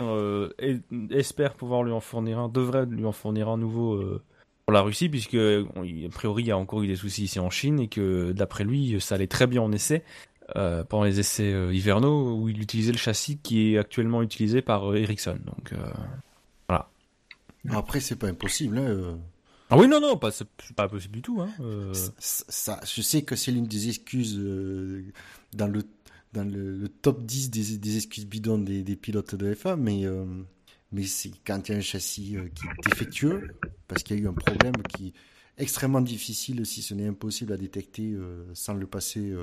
[1.10, 4.00] espère pouvoir lui en fournir un, devrait lui en fournir un nouveau
[4.66, 7.50] pour la Russie, puisque a priori il y a encore eu des soucis ici en
[7.50, 10.04] Chine et que d'après lui ça allait très bien en essai.
[10.58, 14.62] Euh, pendant les essais euh, hivernaux où il utilisait le châssis qui est actuellement utilisé
[14.62, 15.38] par euh, Ericsson.
[15.46, 15.74] Donc.
[17.70, 18.78] Après, c'est pas impossible.
[18.78, 19.20] Hein,
[19.70, 21.42] ah oui, non, non, pas, c'est pas possible du tout.
[21.42, 21.50] Hein,
[22.20, 24.38] ça, je sais que c'est l'une des excuses
[25.54, 25.84] dans le
[26.34, 30.06] dans le, top 10 des, des, excuses bidons des, des pilotes de F1, mais,
[30.94, 33.50] mais c'est quand il y a un châssis qui est défectueux,
[33.90, 35.14] parce qu'il y a eu un problème qui est
[35.62, 38.16] extrêmement difficile, si ce n'est impossible à détecter
[38.54, 39.36] sans le passer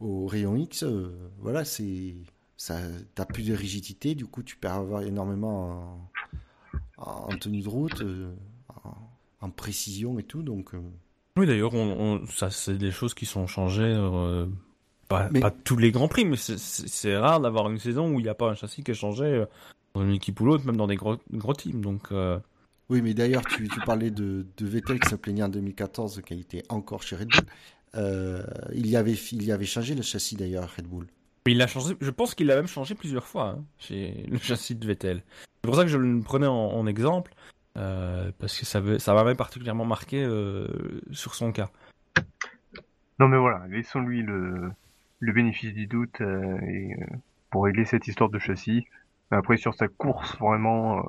[0.00, 2.14] au rayon X, euh, voilà, c'est
[2.56, 2.78] ça,
[3.14, 6.10] t'as plus de rigidité, du coup tu peux avoir énormément
[7.24, 8.32] en, tenue de route, euh,
[9.40, 10.74] en, précision et tout, donc.
[10.74, 10.80] Euh.
[11.36, 13.94] Oui, d'ailleurs, on, ça c'est des choses qui sont changées.
[15.08, 18.28] Pas, pas, tous les grands prix, mais c'est rare d'avoir une saison où il n'y
[18.28, 19.44] a pas un châssis qui est changé
[19.94, 21.80] dans une équipe ou l'autre, même dans des gros, gros teams.
[21.80, 22.08] Donc,
[22.88, 26.34] Oui, mais d'ailleurs, tu, tu, parlais de, de Vettel qui se plaignait en 2014, qui
[26.34, 27.46] a été encore chez Red Bull.
[27.96, 31.06] Euh, il, y avait, il y avait changé le châssis d'ailleurs, Red Bull.
[31.46, 34.74] Il a changé, je pense qu'il l'a même changé plusieurs fois hein, chez le châssis
[34.74, 35.22] de Vettel.
[35.36, 37.34] C'est pour ça que je le prenais en, exemple,
[37.76, 40.66] euh, parce que ça, ça m'avait particulièrement marqué euh,
[41.10, 41.70] sur son cas.
[43.18, 44.70] Non mais voilà, laissons-lui le,
[45.20, 46.96] le bénéfice du doute et,
[47.50, 48.86] pour régler cette histoire de châssis.
[49.30, 51.02] après sur sa course, vraiment,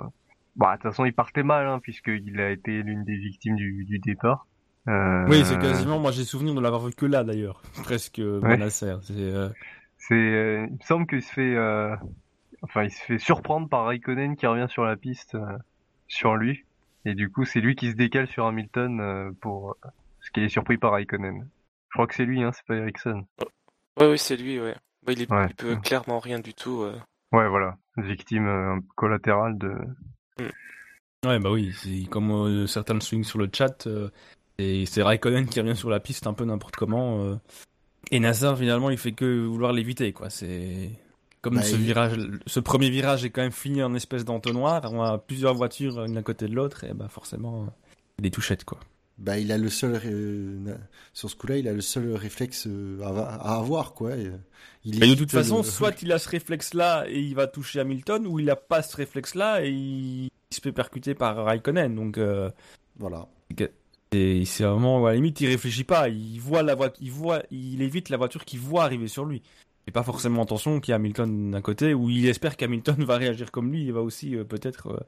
[0.56, 3.86] bah de toute façon il partait mal, hein, puisqu'il a été l'une des victimes du,
[3.86, 4.48] du départ.
[4.88, 5.26] Euh...
[5.28, 6.00] Oui, c'est quasiment.
[6.00, 8.70] Moi, j'ai souvenir de l'avoir vu que là, d'ailleurs, presque euh, ouais.
[8.70, 8.94] C'est.
[9.12, 9.50] Euh...
[10.14, 11.56] euh il me semble qu'il se fait.
[11.56, 11.96] Euh,
[12.62, 15.38] enfin, il se fait surprendre par Raikkonen qui revient sur la piste
[16.08, 16.66] sur lui,
[17.06, 19.78] et du coup, c'est lui qui se décale sur Hamilton pour
[20.22, 21.48] ce qui est surpris par Raikkonen.
[21.90, 23.26] Je crois que c'est lui, hein, c'est pas Ericsson.
[24.00, 24.76] Ouais, oui, c'est lui, ouais.
[25.06, 25.28] Bah, il, est...
[25.30, 26.86] il peut clairement rien du tout.
[27.32, 29.70] Ouais, voilà, victime collatérale de.
[30.40, 31.28] Mm.
[31.28, 33.88] Ouais, bah oui, comme certains le swing sur le chat,
[34.58, 37.40] et c'est Raikkonen qui revient sur la piste un peu n'importe comment.
[38.12, 38.16] Euh.
[38.16, 40.30] Et Nazar, finalement, il fait que vouloir l'éviter, quoi.
[40.30, 40.90] C'est
[41.42, 44.92] comme bah, ce virage, ce premier virage est quand même fini en espèce d'entonnoir.
[44.92, 47.68] On a plusieurs voitures l'une à côté de l'autre, et bah forcément,
[48.20, 48.80] des touchettes, quoi.
[49.18, 50.76] Bah, il a le seul euh,
[51.14, 54.16] sur ce coup-là, il a le seul réflexe euh, à, avoir, quoi.
[54.84, 58.28] Il Mais de toute façon, soit il a ce réflexe-là et il va toucher Hamilton,
[58.28, 61.96] ou il a pas ce réflexe-là et il, se fait percuter par Raikkonen.
[61.96, 62.20] Donc
[62.98, 63.28] voilà.
[64.16, 66.08] Et c'est vraiment, à la limite, il réfléchit pas.
[66.08, 69.42] Il voit la voiture, il voit, il évite la voiture qu'il voit arriver sur lui.
[69.88, 73.18] Et pas forcément attention qu'il y a Hamilton d'un côté, où il espère qu'Hamilton va
[73.18, 75.00] réagir comme lui, il va aussi euh, peut-être, euh,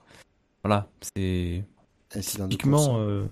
[0.64, 1.64] voilà, c'est
[2.10, 3.26] typiquement euh,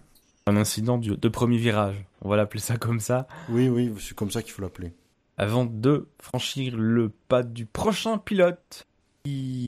[0.48, 2.06] un incident de premier virage.
[2.22, 3.28] On va l'appeler ça comme ça.
[3.50, 4.94] Oui, oui, c'est comme ça qu'il faut l'appeler.
[5.38, 8.86] Avant de franchir le pas du prochain pilote,
[9.26, 9.68] qui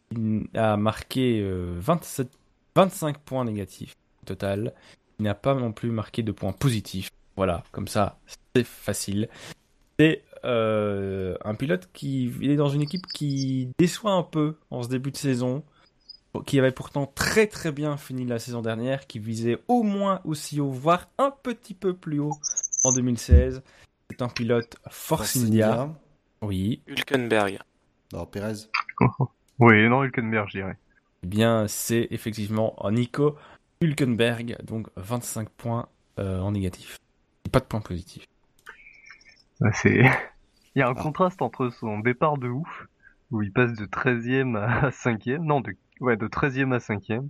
[0.53, 1.45] a marqué
[1.79, 2.29] 27,
[2.75, 3.95] 25 points négatifs
[4.25, 4.73] total
[5.19, 7.09] il n'a pas non plus marqué de points positifs.
[7.35, 8.19] Voilà, comme ça,
[8.55, 9.29] c'est facile.
[9.99, 14.89] C'est euh, un pilote qui est dans une équipe qui déçoit un peu en ce
[14.89, 15.63] début de saison,
[16.45, 20.59] qui avait pourtant très très bien fini la saison dernière, qui visait au moins aussi
[20.59, 22.37] haut, voire un petit peu plus haut
[22.83, 23.63] en 2016.
[24.09, 25.89] C'est un pilote Force India.
[26.41, 26.81] Oui.
[26.87, 27.59] Hülkenberg.
[28.13, 28.69] Non, Perez.
[29.59, 30.77] oui, non, Hülkenberg, je dirais.
[31.23, 33.35] Eh bien, c'est effectivement Nico
[33.81, 36.97] Hülkenberg, donc 25 points en négatif.
[37.51, 38.25] pas de points positifs.
[39.73, 40.03] c'est...
[40.77, 41.01] Il y a un ah.
[41.01, 42.87] contraste entre son départ de ouf,
[43.31, 47.27] où il passe de 13e à 5e, non, de, ouais, de 13e à 5e,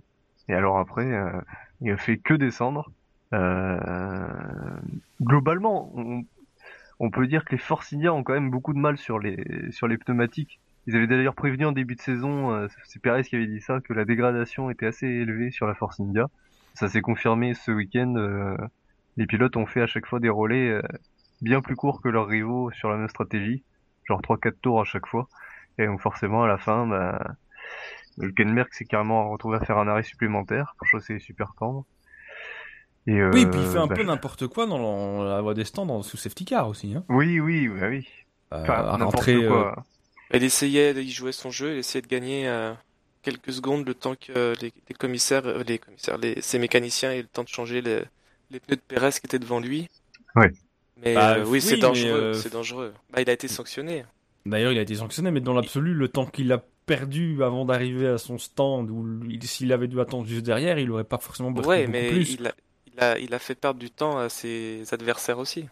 [0.50, 1.40] et alors après, euh,
[1.80, 2.90] il a fait que descendre.
[3.32, 3.78] Euh,
[5.22, 6.26] globalement, on,
[7.00, 9.70] on, peut dire que les Force India ont quand même beaucoup de mal sur les
[9.70, 10.60] sur les pneumatiques.
[10.88, 13.78] Ils avaient d'ailleurs prévenu en début de saison, euh, c'est Perez qui avait dit ça,
[13.82, 16.28] que la dégradation était assez élevée sur la Force India.
[16.72, 18.14] Ça s'est confirmé ce week-end.
[18.16, 18.56] Euh,
[19.18, 20.82] les pilotes ont fait à chaque fois des relais euh,
[21.42, 23.62] bien plus courts que leurs rivaux sur la même stratégie,
[24.04, 25.28] genre 3-4 tours à chaque fois.
[25.76, 27.22] Et donc forcément à la fin, bah,
[28.16, 31.84] Hülkenberg s'est carrément retrouvé à faire un arrêt supplémentaire pour chasser super tendre.
[33.06, 35.64] Et euh, oui, puis il fait un bah, peu n'importe quoi dans la voie des
[35.64, 36.94] stands sous safety car aussi.
[36.94, 37.04] Hein.
[37.10, 38.08] Oui, oui, oui, oui.
[38.54, 39.34] Euh, à rentrer.
[39.34, 39.70] Euh...
[40.30, 42.72] Elle essayait, il jouait son jeu, il essayait de gagner euh,
[43.22, 47.28] quelques secondes le temps que les, commissaires, euh, les commissaires, les, ses mécaniciens aient le
[47.28, 48.02] temps de changer les,
[48.50, 49.88] les pneus de Perez qui étaient devant lui.
[50.36, 50.46] Oui.
[51.02, 52.92] Mais bah, oui, c'est dangereux, c'est dangereux.
[53.10, 54.04] Bah, il a été sanctionné.
[54.46, 58.08] D'ailleurs, il a été sanctionné, mais dans l'absolu, le temps qu'il a perdu avant d'arriver
[58.08, 59.06] à son stand, ou
[59.42, 62.34] s'il avait dû attendre juste derrière, il aurait pas forcément bossé ouais, mais plus.
[62.34, 62.52] Il a,
[62.92, 65.66] il, a, il a fait perdre du temps à ses adversaires aussi.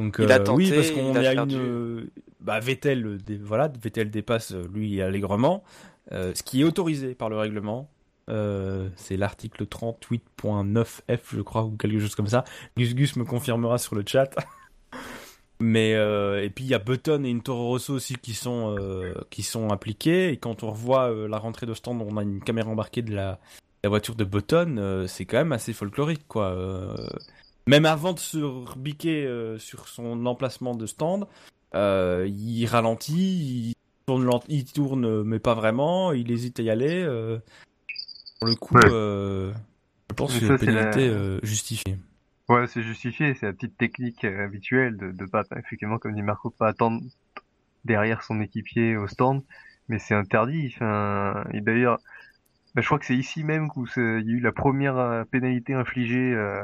[0.00, 1.54] Donc, il a euh, tenté, oui, parce qu'on a, une.
[1.54, 5.62] Euh, bah, Vettel, euh, voilà, Vettel dépasse lui allègrement,
[6.10, 7.90] ce qui est autorisé par le règlement.
[8.28, 12.44] c'est l'article 38.9F, je crois, ou quelque chose comme ça.
[12.76, 14.30] Gus Gus me confirmera sur le chat.
[15.62, 18.74] Mais euh, et puis il y a Button et une Toro Rosso aussi qui sont
[18.78, 22.40] euh, qui sont impliqués et quand on revoit la rentrée de stand, on a une
[22.40, 23.38] caméra embarquée de la,
[23.84, 26.56] la voiture de Button, c'est quand même assez folklorique quoi.
[27.66, 31.26] Même avant de se rebiquer sur son emplacement de stand,
[31.74, 33.74] il ralentit, il
[34.06, 37.04] tourne, il tourne mais pas vraiment, il hésite à y aller.
[38.40, 41.96] pour le coup, je pense que c'est une pénalité justifiée.
[42.50, 46.22] Ouais, c'est justifié, c'est la petite technique euh, habituelle de, de pas, effectivement, comme dit
[46.22, 47.00] Marco, pas attendre
[47.84, 49.44] derrière son équipier au stand,
[49.86, 50.72] mais c'est interdit.
[50.74, 52.00] Enfin, et d'ailleurs,
[52.74, 55.74] bah, je crois que c'est ici même qu'il y a eu la première euh, pénalité
[55.74, 56.60] infligée euh,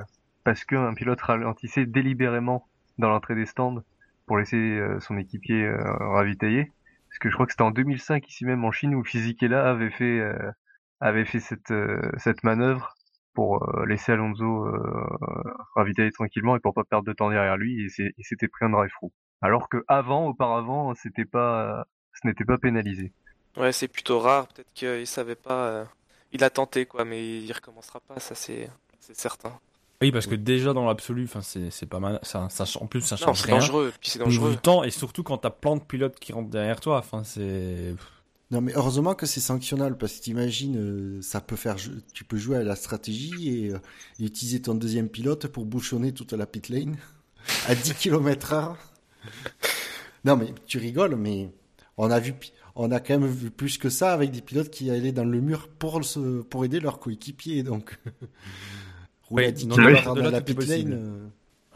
[0.46, 2.66] parce qu'un pilote ralentissait délibérément
[2.96, 3.82] dans l'entrée des stands
[4.24, 5.70] pour laisser son équipier
[6.00, 6.72] ravitailler.
[7.08, 9.90] Parce que je crois que c'était en 2005 ici même en Chine où Fisichella avait
[9.90, 10.22] fait
[11.00, 12.96] avait fait cette manœuvre
[13.36, 15.06] pour euh, laisser Alonso euh,
[15.76, 18.70] ravitailler tranquillement et pour pas perdre de temps derrière lui et il s'était pris un
[18.70, 19.12] drive through.
[19.42, 23.12] Alors que avant, auparavant, c'était ce n'était pas pénalisé.
[23.56, 24.48] Ouais, c'est plutôt rare.
[24.48, 25.68] Peut-être qu'il savait pas.
[25.68, 25.84] Euh,
[26.32, 28.18] il a tenté quoi, mais il recommencera pas.
[28.18, 29.52] Ça c'est, certain.
[30.02, 32.18] Oui, parce que déjà dans l'absolu, enfin c'est pas mal.
[32.22, 33.92] Ça, ça, en plus, ça change non, dangereux.
[34.00, 34.50] Puis c'est dangereux.
[34.50, 36.98] Du temps et surtout quand t'as plein de pilotes qui rentrent derrière toi.
[36.98, 37.94] Enfin c'est.
[38.50, 41.76] Non, mais heureusement que c'est sanctionnable parce que t'imagines, euh, ça peut faire,
[42.14, 43.78] tu peux jouer à la stratégie euh,
[44.20, 46.96] et, utiliser ton deuxième pilote pour bouchonner toute la pit lane
[47.66, 48.76] à 10 km h
[50.24, 51.50] Non, mais tu rigoles, mais
[51.96, 52.34] on a vu,
[52.76, 55.40] on a quand même vu plus que ça avec des pilotes qui allaient dans le
[55.40, 56.00] mur pour
[56.48, 57.98] pour aider leurs coéquipiers, donc.
[59.28, 60.92] Rouler à 10 km dans la pit lane.
[60.92, 61.28] Euh.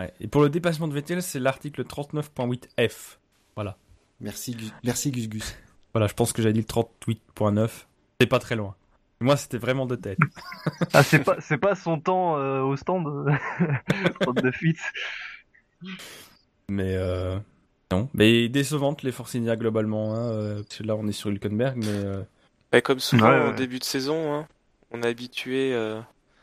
[0.03, 0.12] Ouais.
[0.20, 3.18] Et pour le dépassement de Vettel, c'est l'article 39.8F.
[3.55, 3.76] Voilà.
[4.20, 5.57] Merci, merci Gus Gus.
[5.92, 7.68] Voilà, je pense que j'ai dit le 38.9.
[8.20, 8.76] C'est pas très loin.
[9.20, 10.18] Moi, c'était vraiment de tête.
[10.94, 13.07] ah, c'est pas, c'est pas son temps euh, au stand
[14.20, 14.78] 39.8.
[16.68, 17.38] Mais euh,
[17.92, 20.14] non, mais décevante les India globalement.
[20.14, 21.76] Hein, euh, parce que là, on est sur Hülkenberg,
[22.72, 22.80] mais.
[22.82, 24.48] comme souvent au début de saison, hein,
[24.90, 25.74] on est habitué.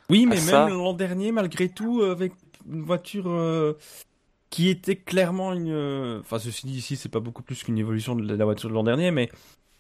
[0.10, 2.34] Oui, mais même l'an dernier, malgré tout, avec
[2.66, 3.28] une voiture
[4.49, 5.72] qui était clairement une.
[5.72, 8.74] Euh, enfin, ceci dit, ici, c'est pas beaucoup plus qu'une évolution de la voiture de
[8.74, 9.30] l'an dernier, mais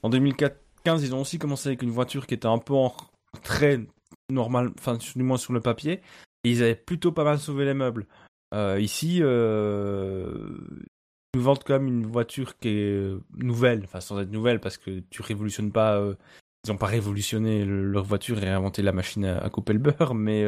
[0.03, 2.93] en 2015, ils ont aussi commencé avec une voiture qui était un peu en
[3.43, 3.79] très
[4.29, 6.01] normal, enfin, du moins sur le papier,
[6.43, 8.07] et ils avaient plutôt pas mal sauvé les meubles.
[8.53, 10.57] Euh, ici, euh,
[11.33, 14.77] ils nous vendent quand même une voiture qui est nouvelle, enfin, sans être nouvelle, parce
[14.77, 16.01] que tu révolutionnes pas.
[16.67, 19.79] Euh, ils n'ont pas révolutionné leur voiture et inventé la machine à, à couper le
[19.79, 20.45] beurre, mais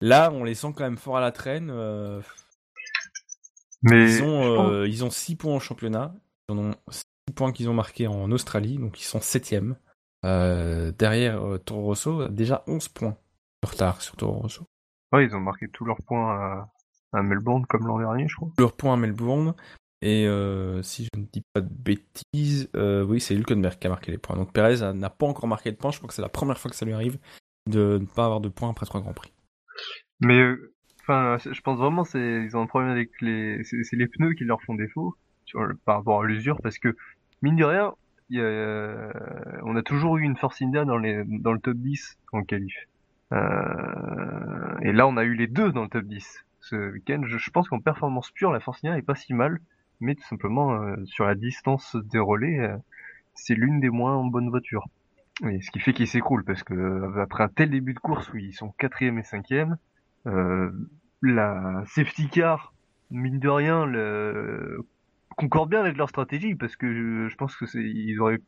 [0.00, 1.70] là, on les sent quand même fort à la traîne.
[3.82, 6.14] Mais ils ont, euh, ils ont 6 points en championnat.
[6.48, 7.04] Ils en ont 6
[7.34, 9.76] points qu'ils ont marqués en Australie, donc ils sont 7ème.
[10.24, 13.16] Euh, derrière euh, Toro Rosso, déjà 11 points
[13.62, 14.64] de retard sur Toro Rosso.
[15.12, 16.72] Ouais, ils ont marqué tous leurs points à,
[17.12, 18.48] à Melbourne comme l'an dernier, je crois.
[18.58, 19.54] Leurs points à Melbourne.
[20.00, 23.90] Et euh, si je ne dis pas de bêtises, euh, oui, c'est Hülkenberg qui a
[23.90, 24.36] marqué les points.
[24.36, 25.90] Donc Perez n'a pas encore marqué de points.
[25.90, 27.18] Je crois que c'est la première fois que ça lui arrive
[27.68, 29.32] de ne pas avoir de points après trois grands prix.
[30.20, 30.72] Mais euh,
[31.08, 34.44] Enfin, je pense vraiment c'est ils ont un problème avec les c'est les pneus qui
[34.44, 35.16] leur font défaut
[35.86, 36.94] par rapport à l'usure parce que
[37.40, 37.94] mine de rien,
[38.28, 39.10] y a,
[39.64, 42.74] on a toujours eu une Force India dans les dans le top 10 en qualif.
[43.32, 47.22] et là, on a eu les deux dans le top 10 ce week-end.
[47.24, 49.60] Je, pense qu'en performance pure, la Force India est pas si mal,
[50.00, 52.70] mais tout simplement sur la distance des relais,
[53.34, 54.86] c'est l'une des moins bonnes voitures.
[55.46, 58.38] Et ce qui fait qu'ils s'écroulent parce que après un tel début de course où
[58.38, 59.78] ils sont quatrième et cinquième,
[60.26, 60.70] euh,
[61.22, 62.74] la safety car,
[63.10, 64.84] mine de rien, le...
[65.36, 68.40] concorde bien avec leur stratégie parce que je, pense que ils auraient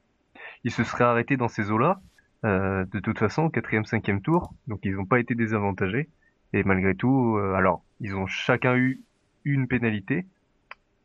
[0.64, 2.00] ils se seraient arrêtés dans ces eaux-là
[2.44, 6.08] euh, de toute façon quatrième cinquième tour donc ils n'ont pas été désavantagés
[6.52, 9.02] et malgré tout euh, alors ils ont chacun eu
[9.44, 10.26] une pénalité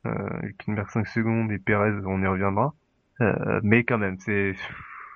[0.06, 2.74] euh, 5 secondes et Perez on y reviendra
[3.22, 4.56] euh, mais quand même c'est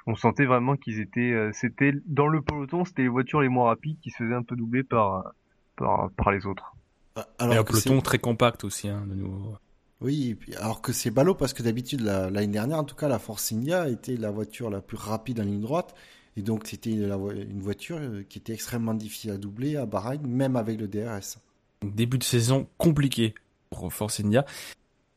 [0.08, 3.66] on sentait vraiment qu'ils étaient, euh, c'était dans le peloton, c'était les voitures les moins
[3.66, 5.34] rapides qui se faisaient un peu doubler par
[5.76, 6.76] par, par les autres.
[7.16, 9.56] Ah, alors et un peloton très compact aussi, hein, de nouveau.
[10.02, 13.52] Oui, alors que c'est ballot parce que d'habitude l'année dernière, en tout cas, la Force
[13.52, 15.94] India était la voiture la plus rapide en ligne droite.
[16.38, 20.56] Et donc c'était une voiture euh, qui était extrêmement difficile à doubler à Bahreïn, même
[20.56, 21.38] avec le DRS.
[21.84, 23.36] Début de saison compliqué
[23.70, 24.46] pour Force India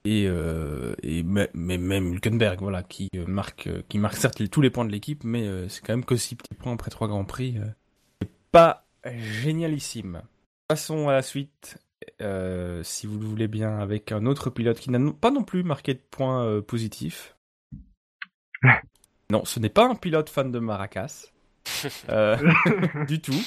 [0.05, 4.61] et, euh, et mais, même Hülkenberg voilà qui euh, marque euh, qui marque certes tous
[4.61, 7.24] les points de l'équipe mais c'est quand même que 6 petits points après trois grands
[7.24, 7.59] prix
[8.20, 10.22] c'est pas génialissime.
[10.68, 11.78] Passons à la suite
[12.82, 15.94] si vous le voulez bien avec un autre pilote qui n'a pas non plus marqué
[15.94, 17.36] de points positifs.
[19.30, 21.28] Non ce n'est pas un pilote fan de Maracas
[23.09, 23.42] du tout.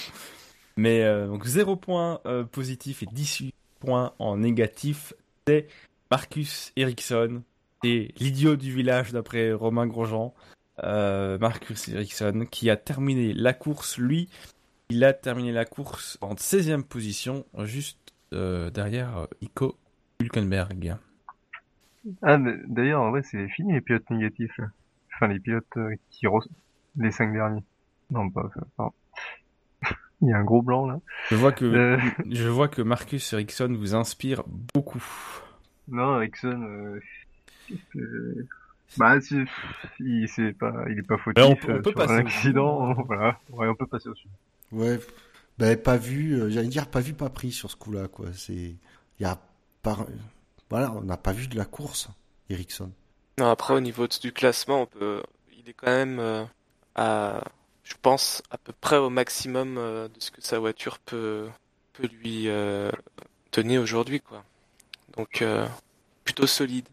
[0.78, 5.14] Mais donc 0 points positifs et 18 points en négatif
[5.48, 5.68] c'est
[6.12, 7.44] Marcus Ericsson,
[7.84, 10.34] c'est l'idiot du village d'après Romain Grosjean.
[10.84, 14.30] Euh, Marcus Ericsson qui a terminé la course, lui,
[14.90, 19.78] il a terminé la course en 16e position, juste euh, derrière euh, Ico
[20.20, 20.98] Hülkenberg.
[22.22, 22.38] Ah,
[22.68, 24.60] d'ailleurs, en vrai, c'est fini les pilotes négatifs.
[25.16, 25.78] Enfin, les pilotes
[26.12, 26.28] qui
[26.98, 27.64] les 5 derniers.
[28.12, 28.94] Non, pas, pas.
[30.22, 31.00] Il y a un gros blanc là.
[31.30, 31.98] Je vois que,
[32.30, 34.44] je vois que Marcus Ericsson vous inspire
[34.74, 35.04] beaucoup.
[35.88, 37.00] Non, Ericsson,
[37.96, 38.48] euh,
[38.98, 39.18] bah,
[40.00, 42.94] il, c'est pas, il est pas fautif on, peut, on peut sur un accident.
[43.06, 44.28] voilà, ouais, on peut passer au-dessus.
[44.72, 45.00] Ouais,
[45.58, 48.28] bah, pas vu, euh, j'allais dire pas vu, pas pris sur ce coup-là, quoi.
[48.34, 48.78] C'est, il
[49.20, 49.40] y a
[49.84, 49.98] pas,
[50.70, 52.10] voilà, on n'a pas vu de la course,
[52.50, 52.92] Ericsson.
[53.38, 55.22] Non, après au niveau du classement, on peut,
[55.58, 56.44] il est quand même euh,
[56.96, 57.44] à,
[57.84, 61.48] je pense à peu près au maximum de ce que sa voiture peut,
[61.94, 62.48] peut lui
[63.52, 64.44] tenir aujourd'hui, quoi.
[65.18, 65.68] Donc euh,
[66.24, 66.88] plutôt solide.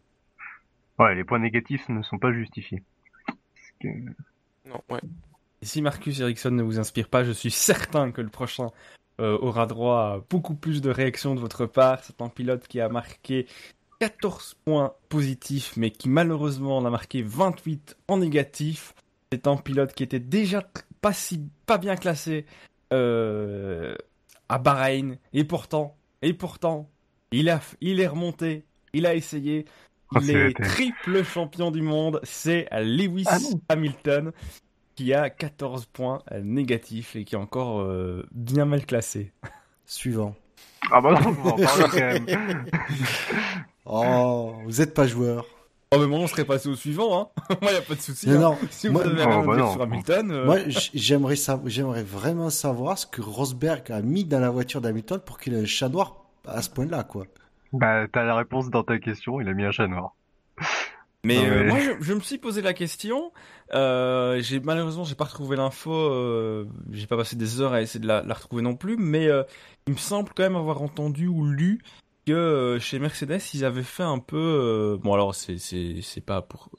[0.99, 2.83] Ouais, les points négatifs ne sont pas justifiés.
[3.85, 5.01] Non, ouais.
[5.61, 8.71] Et si Marcus Ericsson ne vous inspire pas, je suis certain que le prochain
[9.21, 12.03] euh, aura droit à beaucoup plus de réactions de votre part.
[12.05, 13.47] C'est un pilote qui a marqué
[14.01, 18.95] 14 points positifs, mais qui malheureusement en a marqué 28 en négatif.
[19.31, 20.63] C'est un pilote qui était déjà
[21.01, 22.47] pas si pas bien classé
[22.93, 23.95] euh,
[24.49, 26.91] à Bahreïn, et pourtant, et pourtant,
[27.33, 29.65] il, a, il est remonté, il a essayé.
[30.15, 33.39] Oh, il est triple champion du monde, c'est Lewis ah
[33.71, 34.33] Hamilton
[34.95, 39.33] qui a 14 points négatifs et qui est encore euh, bien mal classé.
[39.87, 40.35] Suivant.
[40.91, 42.65] Ah bah non, on en parler quand même.
[43.87, 45.47] oh, vous êtes pas joueur.
[45.95, 47.57] Oh mais moi on serait passé au suivant hein.
[47.61, 48.31] moi y a pas de souci.
[48.31, 48.39] Hein.
[48.39, 50.31] Non, si vous avez rien bah sur Hamilton.
[50.33, 50.47] Euh.
[50.47, 50.59] Moi
[50.95, 55.53] j'aimerais j'aimerais vraiment savoir ce que Rosberg a mis dans la voiture d'Hamilton pour qu'il
[55.53, 57.27] ait un chat noir à ce point-là, quoi.
[57.73, 60.15] Bah, t'as la réponse dans ta question, il a mis un chat noir.
[61.25, 63.33] Mais, euh, moi, je, me suis posé la question.
[63.75, 65.93] Euh, j'ai malheureusement, j'ai pas retrouvé l'info.
[65.93, 68.97] Euh, j'ai pas passé des heures à essayer de la, retrouver non plus.
[68.97, 69.45] Mais euh,
[69.87, 71.81] il me semble quand même avoir entendu ou lu
[72.27, 74.99] que chez Mercedes, ils avaient fait un peu.
[75.01, 76.71] bon, alors c'est c'est pas pour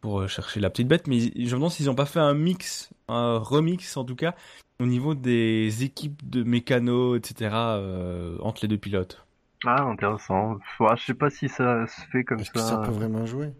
[0.00, 2.90] pour chercher la petite bête, mais je me demande s'ils ont pas fait un mix,
[3.06, 4.34] un remix en tout cas,
[4.80, 9.24] au niveau des équipes de mécano, etc., euh, entre les deux pilotes.
[9.64, 10.58] Ah, intéressant.
[10.80, 12.60] je sais pas si ça se fait comme ça.
[12.60, 13.52] ça peut vraiment jouer?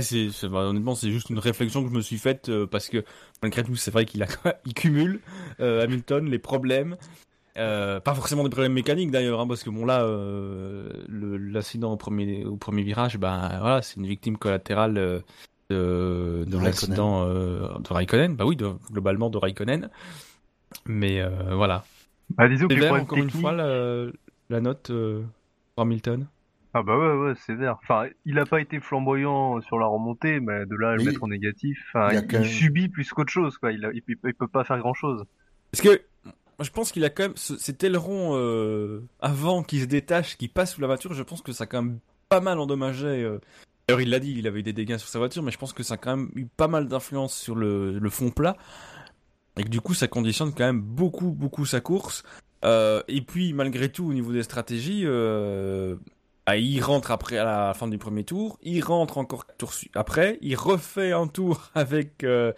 [0.00, 3.04] C'est, bah, honnêtement, c'est juste une réflexion que je me suis faite euh, parce que
[3.42, 4.26] malgré tout, c'est vrai qu'il a,
[4.66, 5.20] il cumule
[5.60, 6.96] euh, Hamilton les problèmes,
[7.54, 10.04] pas forcément des problèmes mécaniques d'ailleurs, hein, parce que bon là,
[11.08, 17.24] l'accident au premier au premier virage, ben voilà, c'est une victime collatérale de, de, l'accident
[17.28, 18.34] de Raikkonen.
[18.34, 18.58] Bah oui,
[18.90, 19.90] globalement de Raikkonen.
[20.86, 21.84] Mais euh, voilà.
[22.30, 25.22] Bah, disons que encore une fois la, note euh,
[25.74, 26.26] pour Hamilton.
[26.76, 27.78] Ah bah ouais, ouais, c'est vert.
[27.82, 31.22] Enfin, il a pas été flamboyant sur la remontée, mais de là à le mettre
[31.22, 33.70] en négatif, il, subit plus qu'autre chose, quoi.
[33.70, 35.24] Il, il, peut pas faire grand chose.
[35.70, 36.02] Parce que
[36.60, 40.74] je pense qu'il a quand même cet aileron euh, avant qu'il se détache, qu'il passe
[40.74, 41.14] sous la voiture.
[41.14, 43.38] Je pense que ça a quand même pas mal endommagé.
[43.86, 45.72] D'ailleurs, il l'a dit, il avait eu des dégâts sur sa voiture, mais je pense
[45.72, 48.56] que ça a quand même eu pas mal d'influence sur le, le fond plat.
[49.56, 52.24] Et que du coup, ça conditionne quand même beaucoup, beaucoup sa course.
[52.64, 55.96] Euh, et puis, malgré tout, au niveau des stratégies, euh,
[56.46, 60.38] ah, il rentre après à la fin du premier tour, il rentre encore tour après,
[60.42, 62.52] il refait un tour avec, euh,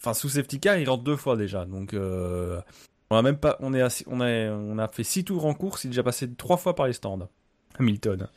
[0.00, 1.64] enfin sous safety car, il rentre deux fois déjà.
[1.64, 2.60] Donc, euh,
[3.10, 5.84] on a même pas, on est, on a, on a fait six tours en course,
[5.84, 7.28] il est déjà passé trois fois par les stands.
[7.78, 8.28] Hamilton.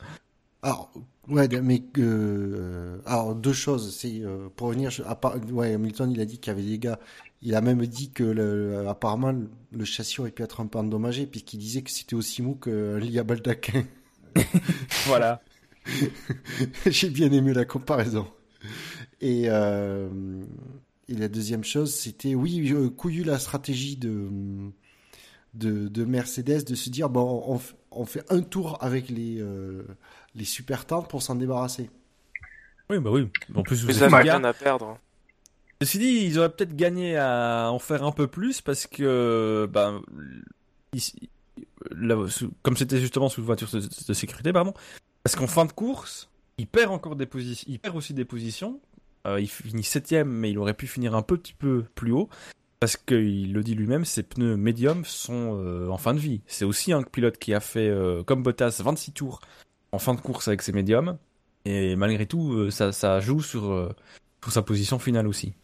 [0.62, 0.90] Alors,
[1.28, 1.82] ouais, mais
[3.04, 4.22] alors deux choses, c'est
[4.56, 6.98] pour revenir, à part, ouais, Hamilton, il a dit qu'il y avait des gars
[7.42, 9.34] il a même dit que le, apparemment
[9.72, 12.96] le châssis aurait pu être un peu endommagé puisqu'il disait que c'était aussi mou que
[12.96, 13.84] Lia Baldaquin.
[15.06, 15.42] voilà.
[16.86, 18.26] J'ai bien aimé la comparaison.
[19.20, 20.08] Et, euh,
[21.08, 24.28] et la deuxième chose, c'était oui, couillu la stratégie de,
[25.54, 27.60] de, Mercedes de se dire bon, on,
[27.90, 29.84] on fait un tour avec les, euh,
[30.34, 31.90] les super tentes pour s'en débarrasser.
[32.90, 33.28] Oui, bah oui.
[33.54, 34.98] En plus, vous avez rien à perdre.
[35.82, 40.00] Ceci dit, ils auraient peut-être gagné à en faire un peu plus parce que, bah,
[42.62, 44.72] comme c'était justement sous voiture de, sécurité, pardon,
[45.22, 48.80] parce qu'en fin de course, il perd encore des positions, il perd aussi des positions.
[49.26, 52.28] Euh, il finit septième, mais il aurait pu finir un petit peu plus haut.
[52.78, 56.42] Parce qu'il le dit lui-même, ses pneus médiums sont euh, en fin de vie.
[56.46, 59.40] C'est aussi un pilote qui a fait, euh, comme Bottas, 26 tours
[59.92, 61.18] en fin de course avec ses médiums.
[61.64, 63.92] Et malgré tout, ça, joue sur
[64.48, 65.54] sa position finale aussi.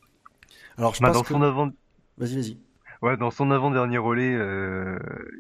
[0.79, 1.71] Alors, je bah, pense dans son avant...
[2.19, 2.59] Vas-y, vas-y.
[3.03, 4.97] Ouais, dans son avant-dernier relais, euh,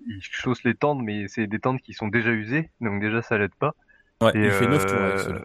[0.08, 3.38] il chausse les tentes, mais c'est des tentes qui sont déjà usées, donc déjà ça
[3.38, 3.74] l'aide pas.
[4.20, 5.40] Ouais, il fait 9 tours avec cela.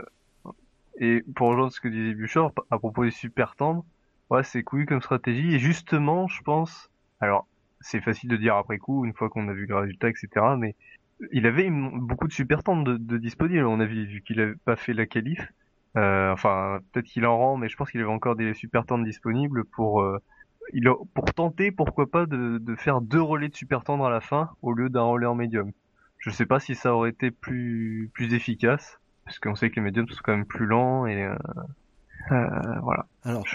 [0.45, 0.51] Euh,
[0.99, 3.85] et pour rejoindre ce que disait Bouchard, à propos des super tendres,
[4.31, 7.47] ouais, c'est couillu comme stratégie, et justement, je pense, alors,
[7.81, 10.27] c'est facile de dire après coup, une fois qu'on a vu le résultat, etc.,
[10.57, 10.75] mais
[11.31, 14.55] il avait beaucoup de super tendres de, de disponibles, on a vu, vu qu'il avait
[14.55, 15.51] pas fait la qualif,
[15.97, 19.03] euh, enfin, peut-être qu'il en rend, mais je pense qu'il avait encore des super tendres
[19.03, 20.19] disponibles pour euh,
[20.73, 24.09] il a, pour tenter, pourquoi pas, de, de, faire deux relais de super tendre à
[24.11, 25.71] la fin au lieu d'un relais en médium.
[26.19, 29.81] Je sais pas si ça aurait été plus plus efficace, parce qu'on sait que les
[29.81, 33.07] médiums sont quand même plus lents et euh, voilà.
[33.23, 33.45] Alors,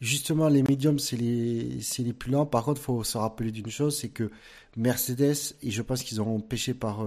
[0.00, 2.46] justement, les médiums c'est les c'est les plus lents.
[2.46, 4.30] Par contre, faut se rappeler d'une chose, c'est que
[4.78, 7.04] Mercedes et je pense qu'ils ont pêché par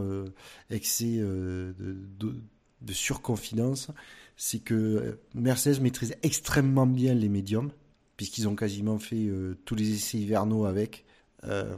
[0.70, 2.36] excès de, de,
[2.82, 3.92] de surconfidence
[4.38, 7.72] c'est que Mercedes maîtrise extrêmement bien les médiums,
[8.16, 11.06] puisqu'ils ont quasiment fait euh, tous les essais hivernaux avec.
[11.44, 11.76] Euh,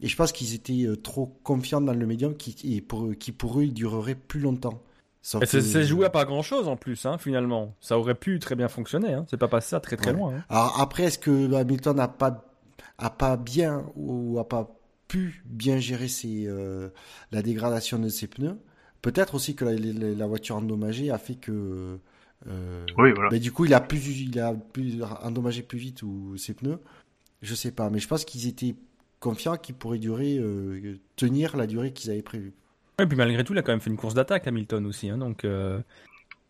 [0.00, 3.60] et je pense qu'ils étaient euh, trop confiants dans le médium qui, pour, qui pour
[3.60, 4.82] eux il durerait plus longtemps.
[5.22, 7.76] C'est joué à pas grand chose en plus, hein, finalement.
[7.80, 9.24] Ça aurait pu très bien fonctionner, hein.
[9.30, 10.34] c'est pas passé ça très très loin.
[10.34, 10.44] Hein.
[10.48, 12.52] Alors après, est-ce que Hamilton n'a pas,
[12.98, 14.76] a pas bien ou a pas
[15.06, 16.48] pu bien gérer ses,
[17.30, 18.58] la dégradation de ses pneus?
[19.02, 21.98] Peut-être aussi que la, voiture endommagée a fait que.
[22.48, 23.30] Euh, oui, voilà.
[23.30, 26.78] Mais du coup, il a plus, il a plus endommagé plus vite ou ses pneus.
[27.42, 28.76] Je sais pas, mais je pense qu'ils étaient
[29.22, 32.52] confiants qu'ils pourraient durer, euh, tenir la durée qu'ils avaient prévue.
[33.00, 35.08] Et puis malgré tout, il a quand même fait une course d'attaque, Hamilton aussi.
[35.08, 35.80] Hein, donc, euh,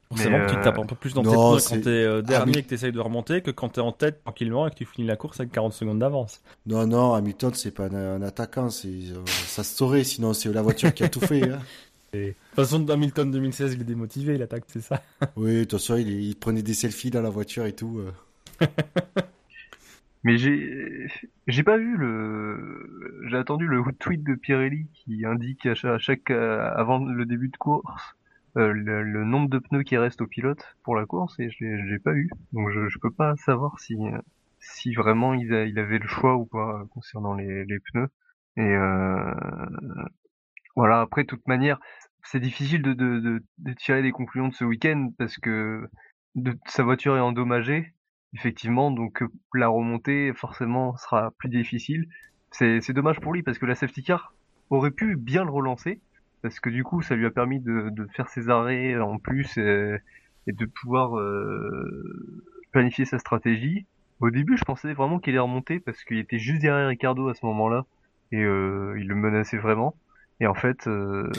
[0.09, 2.69] forcément, tu tapes un peu plus dans tes pneus quand t'es euh, dernier et que
[2.69, 5.39] t'essayes de remonter que quand t'es en tête tranquillement et que tu finis la course
[5.39, 6.43] avec 40 secondes d'avance.
[6.67, 8.71] Non, non, Hamilton, c'est pas un, attaquant.
[8.71, 11.49] c'est ça se saurait, sinon c'est la voiture qui a tout fait.
[11.49, 11.61] Hein.
[12.13, 15.03] De toute façon, Hamilton 2016, il est démotivé, il attaque, c'est ça
[15.37, 18.01] Oui, de toute façon, il, prenait des selfies dans la voiture et tout.
[18.01, 18.67] Euh.
[20.25, 21.09] Mais j'ai
[21.49, 26.99] j'ai pas vu le j'ai attendu le tweet de Pirelli qui indique à chaque, avant
[26.99, 28.15] le début de course
[28.57, 31.99] euh, le, nombre de pneus qui restent au pilote pour la course et je l'ai
[31.99, 33.97] pas eu donc je, je peux pas savoir si
[34.61, 38.09] si vraiment il, il avait le choix ou pas concernant les, les pneus
[38.57, 39.35] et euh,
[40.77, 41.79] voilà après toute manière
[42.25, 45.89] c'est difficile de, de, de, tirer des conclusions de ce week-end parce que
[46.67, 47.93] sa voiture est endommagée,
[48.35, 52.07] effectivement, donc euh, la remontée forcément sera plus difficile.
[52.51, 54.35] C'est, dommage pour lui parce que la safety car
[54.71, 56.01] aurait pu bien le relancer
[56.43, 59.99] parce que du coup ça lui a permis de, faire ses arrêts en plus et,
[60.47, 63.87] de pouvoir euh, planifier sa stratégie.
[64.21, 67.35] Au début je pensais vraiment qu'il allait remonter parce qu'il était juste derrière Ricardo à
[67.35, 67.87] ce moment-là
[68.33, 69.97] et euh, il le menaçait vraiment.
[70.43, 71.31] Et en fait, euh,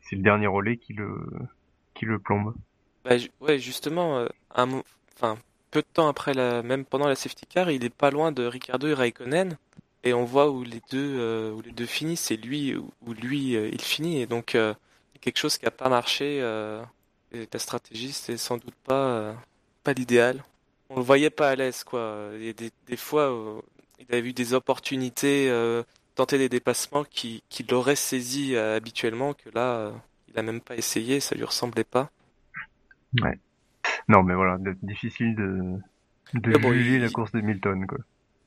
[0.00, 1.26] c'est le dernier relais qui le,
[1.92, 2.54] qui le plombe.
[3.04, 4.82] Bah, ouais, justement, euh, un,
[5.70, 8.46] peu de temps après, la, même pendant la safety car, il est pas loin de
[8.46, 9.58] Ricardo et Raikkonen.
[10.04, 13.52] Et on voit où les deux, euh, où les deux finissent, c'est lui où lui
[13.52, 14.22] il finit.
[14.22, 14.56] Et donc,
[15.20, 16.40] quelque chose qui a pas marché.
[16.40, 19.34] la stratégie, c'est sans doute pas,
[19.84, 20.42] pas l'idéal.
[20.88, 22.30] On le voyait pas à l'aise, quoi.
[22.36, 23.60] Il y a des, des fois,
[23.98, 25.50] il avait eu des opportunités
[26.18, 29.92] tenter des dépassements qu'il qui aurait saisi euh, habituellement, que là, euh,
[30.26, 32.10] il a même pas essayé, ça lui ressemblait pas.
[33.22, 33.38] Ouais.
[34.08, 35.78] Non, mais voilà, difficile de,
[36.34, 37.98] de juger la course de Milton, quoi.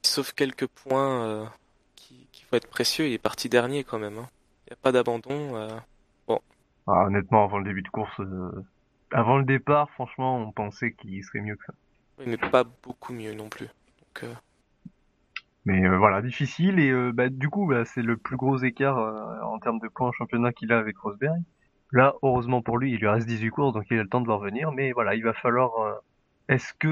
[0.04, 1.50] sauf quelques points
[1.96, 4.18] qui, qui vont être précieux, il est parti dernier quand même.
[4.18, 4.30] Hein.
[4.66, 5.80] Il n'y a pas d'abandon.
[6.28, 6.42] Bon.
[6.88, 8.20] Ah, honnêtement, avant le début de course,
[9.12, 11.74] avant le départ, franchement, on pensait qu'il serait mieux que ça.
[12.20, 13.68] Oui, mais pas beaucoup mieux non plus.
[13.68, 14.30] Donc,
[15.66, 18.98] mais euh, voilà, difficile et euh, bah, du coup bah, c'est le plus gros écart
[18.98, 21.42] euh, en termes de points en championnat qu'il a avec Rosberg.
[21.92, 24.28] Là, heureusement pour lui, il lui reste 18 courses donc il a le temps de
[24.28, 24.72] leur revenir.
[24.72, 26.02] Mais voilà, il va falloir.
[26.50, 26.88] Est-ce que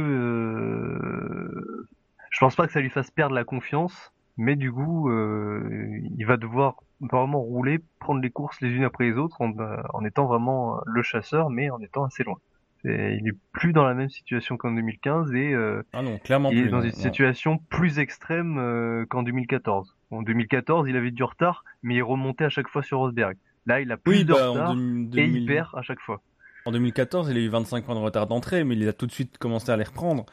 [2.29, 6.37] je pense pas que ça lui fasse perdre la confiance, mais du coup il va
[6.37, 9.53] devoir vraiment rouler, prendre les courses les unes après les autres en,
[9.93, 12.37] en étant vraiment le chasseur, mais en étant assez loin
[12.85, 16.67] il est plus dans la même situation qu'en 2015 et euh, ah non, clairement il
[16.67, 19.95] est dans une situation plus extrême euh, qu'en 2014.
[20.11, 23.37] En 2014, il avait du retard, mais il remontait à chaque fois sur Rosberg.
[23.65, 24.75] Là, il a plus de bah, retard
[25.15, 26.21] et il perd à chaque fois.
[26.65, 29.11] En 2014, il a eu 25 points de retard d'entrée, mais il a tout de
[29.11, 30.25] suite commencé à les reprendre.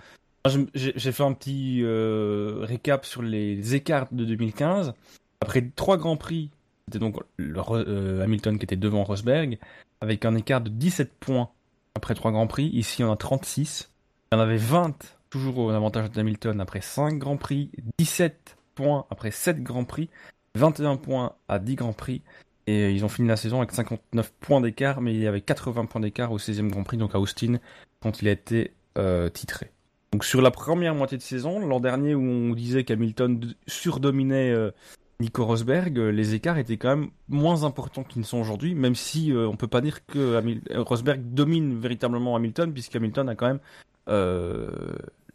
[0.75, 4.95] J'ai fait un petit euh, récap sur les écarts de 2015.
[5.41, 6.51] Après trois grands prix,
[6.87, 9.59] c'était donc Hamilton qui était devant Rosberg,
[10.01, 11.51] avec un écart de 17 points
[11.97, 12.67] après 3 Grands Prix.
[12.67, 13.91] Ici, on a 36.
[14.31, 17.71] Il y en avait 20, toujours au avantage d'Hamilton, après 5 Grands Prix.
[17.99, 20.11] 17 points après 7 Grands Prix.
[20.55, 22.23] 21 points à 10 Grands Prix.
[22.67, 25.87] Et ils ont fini la saison avec 59 points d'écart, mais il y avait 80
[25.87, 27.59] points d'écart au 16e Grand Prix, donc à Austin,
[28.01, 29.71] quand il a été euh, titré.
[30.13, 34.73] Donc sur la première moitié de saison, l'an dernier où on disait qu'Hamilton surdominait euh,
[35.19, 38.95] Nico Rosberg, euh, les écarts étaient quand même moins importants qu'ils ne sont aujourd'hui, même
[38.95, 43.47] si euh, on peut pas dire que euh, Rosberg domine véritablement Hamilton, puisqu'Hamilton a quand
[43.47, 43.61] même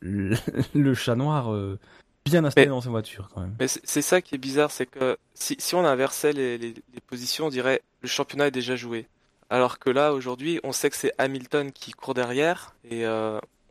[0.01, 1.53] le, chat noir
[2.25, 3.29] bien installé dans sa voiture.
[3.33, 3.55] Quand même.
[3.59, 6.75] Mais c'est ça qui est bizarre, c'est que si, on inversait les,
[7.07, 9.07] positions, on dirait le championnat est déjà joué.
[9.49, 13.05] Alors que là, aujourd'hui, on sait que c'est Hamilton qui court derrière, et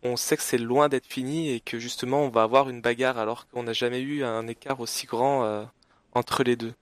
[0.03, 3.17] on sait que c'est loin d'être fini, et que justement, on va avoir une bagarre,
[3.17, 5.67] alors qu'on n'a jamais eu un écart aussi grand
[6.15, 6.73] entre les deux.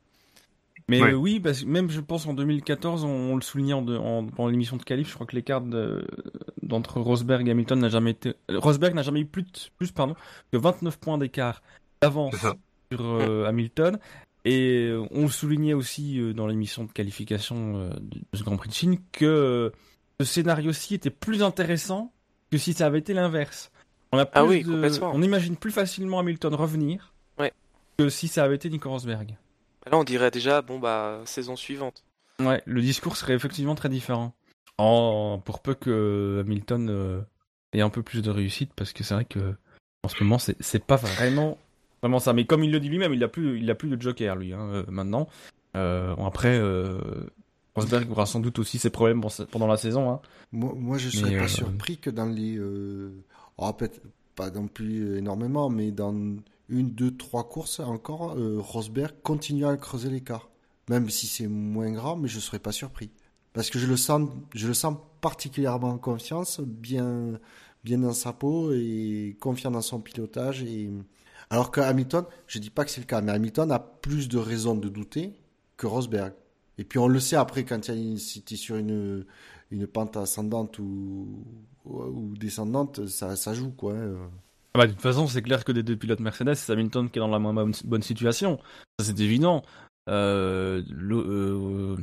[0.89, 4.49] Mais oui, parce que même je pense en 2014, on, le soulignait en, en, pendant
[4.49, 5.61] l'émission de Calif, je crois que l'écart
[6.63, 8.35] d'entre Rosberg et Hamilton n'a jamais été.
[8.49, 9.45] Rosberg n'a jamais eu plus,
[9.77, 10.15] plus pardon,
[10.51, 11.63] que 29 points d'écart
[12.01, 12.37] d'avance
[12.91, 13.99] sur euh, Hamilton.
[14.47, 18.71] Et euh, on le soulignait aussi euh, dans l'émission de qualification de ce Grand Prix
[18.71, 19.73] de Chine que
[20.21, 22.13] ce scénario-ci était plus intéressant
[22.51, 23.71] que si ça avait été l'inverse.
[24.13, 24.65] On, a ah oui,
[25.03, 27.13] on imagine plus facilement Hamilton revenir
[27.99, 29.37] que si ça avait été Nico Rosberg.
[29.91, 32.05] Là, on dirait déjà, bon, bah, saison suivante.
[32.41, 34.35] Ouais, le discours serait effectivement très différent.
[34.79, 37.21] En, pour peu que Hamilton euh,
[37.73, 39.55] ait un peu plus de réussite, parce que c'est vrai que
[40.05, 41.59] en ce moment, c'est pas vraiment,
[42.01, 42.33] vraiment ça.
[42.33, 44.53] Mais comme il le dit lui-même, il a plus, il a plus de joker, lui,
[44.53, 45.29] hein, euh, maintenant.
[45.77, 46.61] Euh, après,
[47.75, 49.21] Rosberg aura sans doute aussi ses problèmes
[49.51, 50.09] pendant la saison.
[50.09, 50.21] Hein.
[50.53, 52.61] Moi, moi, je serais pas surpris que dans les.
[53.57, 54.01] Oh, peut-être
[54.37, 56.15] pas non plus énormément, mais dans
[56.69, 60.51] une, deux, trois courses encore, euh, Rosberg continue à creuser l'écart.
[60.89, 63.11] Même si c'est moins grand, mais je ne serais pas surpris.
[63.53, 67.39] Parce que je le sens, je le sens particulièrement en confiance, bien,
[67.85, 70.63] bien dans sa peau et confiant dans son pilotage.
[70.63, 70.91] Et...
[71.51, 74.29] Alors que Hamilton, je ne dis pas que c'est le cas, mais Hamilton a plus
[74.29, 75.33] de raisons de douter
[75.77, 76.33] que Rosberg.
[76.79, 79.27] Et puis on le sait après quand il est sur une,
[79.71, 81.45] une pente ascendante ou,
[81.85, 83.95] ou descendante, ça, joue quoi.
[83.95, 84.31] Hein.
[84.75, 87.19] Ah bah, de toute façon, c'est clair que des deux pilotes Mercedes, c'est Hamilton qui
[87.19, 88.59] est dans la moins bonne situation.
[88.99, 89.63] Ça, c'est évident.
[90.09, 91.97] Euh, euh,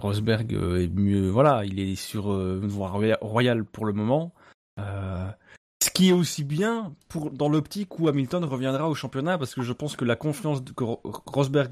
[0.00, 1.28] Rosberg euh, est mieux.
[1.28, 2.88] Voilà, il est sur une voie
[3.20, 4.32] royale pour le moment.
[4.78, 9.62] ce qui est aussi bien pour, dans l'optique où Hamilton reviendra au championnat, parce que
[9.62, 10.84] je pense que la confiance que
[11.26, 11.70] Rosberg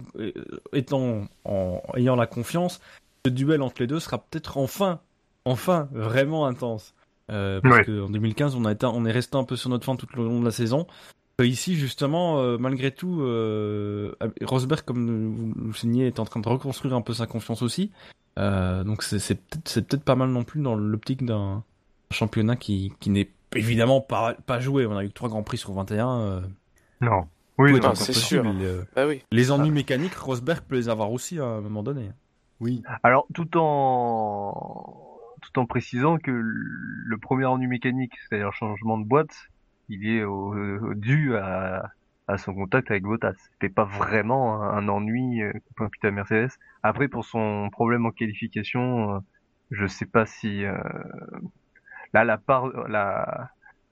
[0.73, 2.81] étant en, ayant la confiance,
[3.25, 5.01] le duel entre les deux sera peut-être enfin,
[5.45, 6.95] enfin vraiment intense.
[7.33, 9.97] Euh, parce qu'en 2015, on, a été, on est resté un peu sur notre fin
[9.97, 10.87] tout le long de la saison.
[11.41, 13.19] Euh, ici, justement, euh, malgré tout,
[14.43, 17.91] Rosberg, comme vous le signez, est en train de reconstruire un peu sa confiance aussi.
[18.37, 21.65] donc c'est peut-être peut pas mal non plus dans l'optique d'un
[22.11, 24.87] championnat qui, qui n'est évidemment pas, pas joué.
[24.87, 26.43] On a eu trois grands prix sur 21.
[27.01, 27.27] non.
[27.59, 28.45] Oui, c'est sûr.
[28.97, 29.23] Bah oui.
[29.31, 32.11] Les ennuis mécaniques, Rosberg peut les avoir aussi à un moment donné.
[32.61, 32.83] Oui.
[33.03, 35.12] Alors, tout en
[35.43, 39.51] tout en précisant que le premier ennui mécanique, c'est-à-dire changement de boîte,
[39.89, 40.25] il est
[40.95, 41.91] dû à,
[42.39, 43.35] son contact avec Bottas.
[43.53, 46.49] C'était pas vraiment un, ennui euh, pour à Mercedes.
[46.83, 49.19] Après, pour son problème en qualification, euh,
[49.71, 50.79] je sais pas si euh,
[52.15, 52.25] là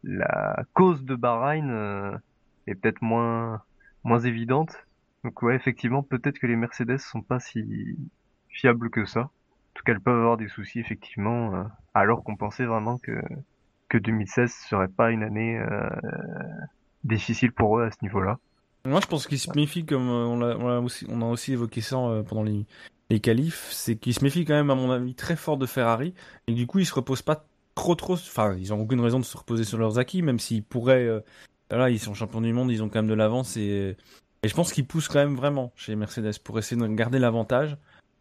[0.02, 2.18] la cause de Bahreïn
[2.66, 3.62] est peut-être moins
[4.04, 4.86] moins évidente.
[5.24, 7.98] Donc ouais, effectivement, peut-être que les Mercedes sont pas si
[8.48, 9.30] fiables que ça
[9.74, 11.62] tout cas, elles peuvent avoir des soucis effectivement, euh,
[11.94, 13.20] alors qu'on pensait vraiment que
[13.88, 15.88] que 2016 serait pas une année euh,
[17.02, 18.38] difficile pour eux à ce niveau-là.
[18.84, 21.96] Moi, je pense qu'il se méfie, comme on a, aussi, on a aussi évoqué ça
[22.28, 22.66] pendant les,
[23.10, 26.14] les qualifs, c'est qu'il se méfie quand même, à mon avis, très fort de Ferrari.
[26.46, 27.44] Et du coup, il se repose pas
[27.74, 28.14] trop, trop.
[28.14, 31.08] Enfin, ils ont aucune raison de se reposer sur leurs acquis, même s'ils pourraient.
[31.70, 33.96] là, ils sont champions du monde, ils ont quand même de l'avance et
[34.42, 37.76] et je pense qu'ils poussent quand même vraiment chez Mercedes pour essayer de garder l'avantage.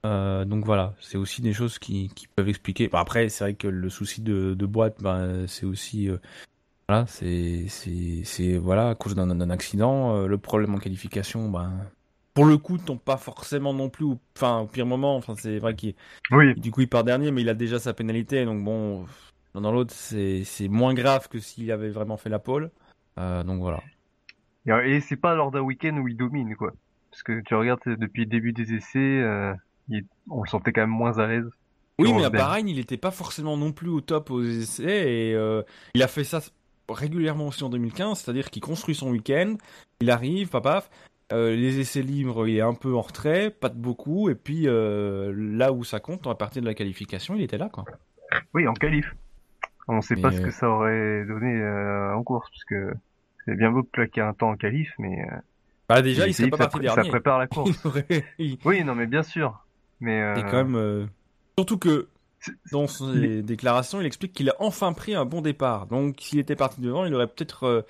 [0.06, 2.90] Euh, donc voilà, c'est aussi des choses qui, qui peuvent expliquer.
[2.94, 6.18] après, c'est vrai que le souci de, de boîte, ben, c'est aussi euh,
[6.88, 10.16] voilà, c'est c'est voilà à cause d'un accident.
[10.16, 11.72] Euh, le problème en qualification, ben
[12.34, 15.18] pour le coup, tombe pas forcément non plus, au, enfin au pire moment.
[15.18, 15.96] Enfin, c'est vrai qu'il
[16.32, 16.56] oui.
[16.56, 18.46] du coup il part dernier, mais il a déjà sa pénalité.
[18.46, 19.06] Donc bon,
[19.54, 22.72] dans l'autre, c'est c'est moins grave que s'il avait vraiment fait la pole.
[23.18, 23.82] donc voilà.
[24.86, 26.72] Et c'est pas lors d'un week-end où il domine, quoi.
[27.12, 29.24] Parce que tu regardes depuis le début des essais,
[29.92, 31.50] euh, on le sentait quand même moins à l'aise.
[31.98, 35.36] Oui, mais à Bahreïn, il était pas forcément non plus au top aux essais et
[35.36, 35.64] euh,
[35.96, 36.40] il a fait ça
[36.88, 39.56] régulièrement aussi en 2015, c'est-à-dire qu'il construit son week-end,
[40.00, 40.86] il arrive, papa,
[41.34, 44.64] euh, les essais libres, il est un peu en retrait, pas de beaucoup, et puis
[44.64, 47.84] là où ça compte, à partir de la qualification, il était là, quoi.
[48.54, 49.14] Oui, en qualif.
[49.88, 51.62] On sait pas ce que ça aurait donné
[52.16, 52.94] en course, parce que
[53.50, 55.22] c'est bien beau de claquer un temps en qualif, mais.
[55.22, 55.38] Euh,
[55.88, 57.04] bah déjà, il serait pas parti dernier.
[57.04, 57.84] Ça prépare la course.
[58.66, 59.66] Oui, non, mais bien sûr.
[60.00, 60.22] Mais.
[60.22, 60.42] Euh...
[60.44, 60.76] quand même.
[60.76, 61.06] Euh,
[61.58, 62.08] surtout que
[62.72, 65.88] dans ses déclarations, il explique qu'il a enfin pris un bon départ.
[65.88, 67.82] Donc, s'il était parti devant, il aurait peut-être, euh,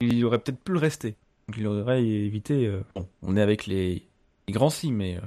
[0.00, 1.16] il aurait peut-être pu le rester.
[1.48, 2.70] Donc, il aurait évité.
[2.94, 4.02] Bon, on est avec les,
[4.46, 5.18] les grands si, mais.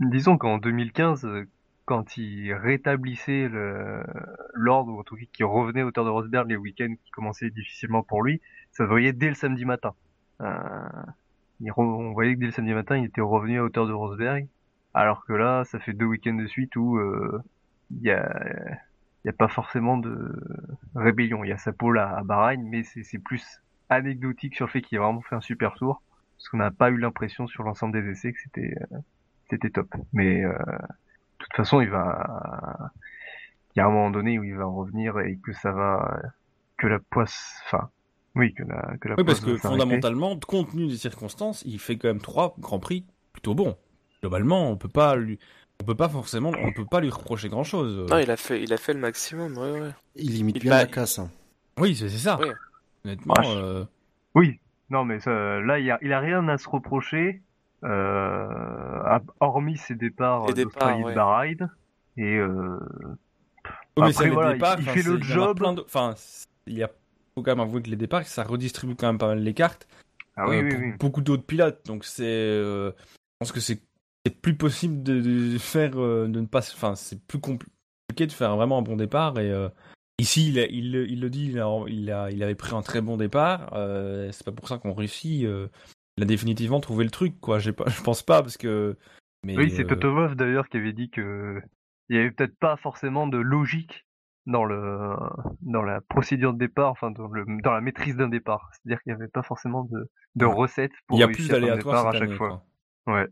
[0.00, 1.26] disons qu'en 2015,
[1.84, 3.48] quand il rétablissait
[4.52, 7.50] l'ordre, ou en tout cas qu'il revenait au hauteur de Rosberg les week-ends qui commençaient
[7.50, 8.40] difficilement pour lui,
[8.72, 9.94] ça se voyait dès le samedi matin.
[10.40, 10.48] Euh,
[11.76, 14.46] on voyait que dès le samedi matin, il était revenu à hauteur de Rosberg,
[14.94, 17.42] alors que là, ça fait deux week-ends de suite où euh,
[17.90, 18.78] il y a
[19.24, 20.34] il n'y a pas forcément de
[20.94, 21.44] rébellion.
[21.44, 23.42] Il y a sa pole à, Bahreïn, mais c'est plus
[23.88, 26.02] anecdotique sur le fait qu'il ait vraiment fait un super tour,
[26.36, 28.98] parce qu'on n'a pas eu l'impression sur l'ensemble des essais que c'était euh,
[29.48, 29.88] c'était top.
[30.12, 32.90] Mais euh, de toute façon, il va
[33.74, 36.20] il y a un moment donné où il va revenir et que ça va
[36.76, 37.88] que la poisse, enfin
[38.34, 41.96] oui, que la, que la Oui, parce que fondamentalement, compte tenu des circonstances, il fait
[41.96, 43.76] quand même trois grands prix plutôt bons.
[44.24, 45.38] Globalement, on peut pas lui,
[45.82, 48.06] on peut pas forcément, on peut pas lui reprocher grand chose.
[48.08, 49.90] Non, il a fait, il a fait le maximum, ouais, ouais.
[50.16, 51.18] Il limite bien la casse.
[51.18, 51.28] Hein.
[51.78, 52.40] Oui, c'est ça.
[53.04, 53.34] Honnêtement.
[53.44, 53.84] Euh...
[54.34, 57.42] Oui, non, mais ça, là, il a, il a rien à se reprocher,
[57.84, 61.70] euh, hormis ses départs d'Australie de Bahreïn.
[62.16, 62.78] Et euh...
[63.98, 65.62] mais après, voilà, il, fait le job.
[65.84, 66.14] Enfin,
[66.66, 66.88] il y a
[67.34, 69.86] faut quand même avouer que les départs, ça redistribue quand même pas mal les cartes.
[70.36, 73.82] Ah oui, euh, oui, Beaucoup d'autres pilotes, donc c'est, euh, je pense que c'est
[74.30, 78.78] plus possible de, faire, euh, de ne pas, enfin, c'est plus compliqué de faire vraiment
[78.78, 79.52] un bon départ et
[80.18, 83.00] ici il, il, il, le dit, il, a, il, a, il avait pris un très
[83.00, 83.70] bon départ.
[84.32, 85.40] c'est pas pour ça qu'on réussit.
[85.42, 87.58] il a définitivement trouvé le truc, quoi.
[87.58, 88.96] J'ai pas, je pense pas parce que.
[89.44, 91.60] Mais, oui, c'est Toto d'ailleurs qui avait dit que
[92.08, 94.06] il y avait peut-être pas forcément de logique
[94.46, 95.14] dans le
[95.62, 98.70] dans la procédure de départ, enfin dans, le, dans la maîtrise d'un départ.
[98.72, 102.08] C'est-à-dire qu'il n'y avait pas forcément de, de recettes pour il y a plus d'aléatoires
[102.08, 102.64] à chaque fois.
[103.06, 103.26] Ouais.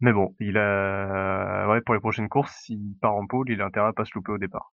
[0.00, 3.66] Mais bon, il a ouais pour les prochaines courses, s'il part en pôle, il a
[3.66, 4.72] intérêt à pas se louper au départ.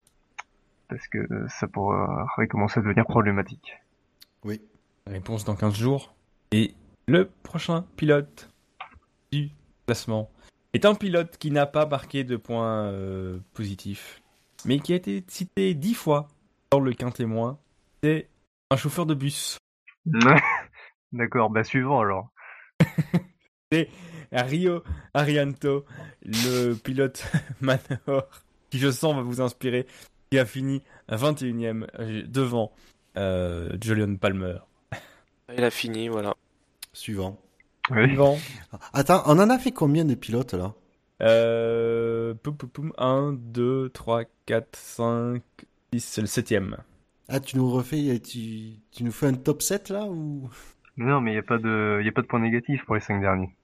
[0.88, 3.74] Parce que ça pourrait commencer à devenir problématique.
[4.44, 4.62] Oui.
[5.08, 6.14] Réponse dans 15 jours.
[6.52, 6.76] Et
[7.08, 8.50] le prochain pilote
[9.32, 9.50] du
[9.88, 10.30] classement
[10.74, 14.22] est un pilote qui n'a pas marqué de points euh, positifs
[14.66, 16.28] mais qui a été cité dix fois
[16.72, 17.60] dans le quintémoin,
[18.04, 18.28] c'est
[18.72, 19.58] un chauffeur de bus.
[21.12, 22.30] D'accord, bah suivant alors.
[23.72, 23.90] c'est
[24.32, 25.86] Rio Arianto,
[26.24, 27.26] le pilote
[27.62, 28.28] Manor,
[28.70, 29.86] qui je sens va vous inspirer,
[30.30, 32.72] qui a fini 21ème euh, devant
[33.18, 34.58] euh, Julian Palmer.
[35.56, 36.34] Il a fini, voilà.
[36.94, 37.40] Suivant.
[37.88, 38.38] Suivant.
[38.94, 40.74] Attends, on en a fait combien de pilotes là?
[41.22, 45.42] Euh, poum, poum, poum, 1, 2, 3, 4, 5,
[45.94, 46.78] 6, c'est le septième.
[47.28, 50.50] Ah, tu nous refais, tu, tu nous fais un top 7 là ou?
[50.98, 53.02] Non, mais il n'y a, pas de, y a pas de points négatifs pour les
[53.02, 53.56] 5 derniers.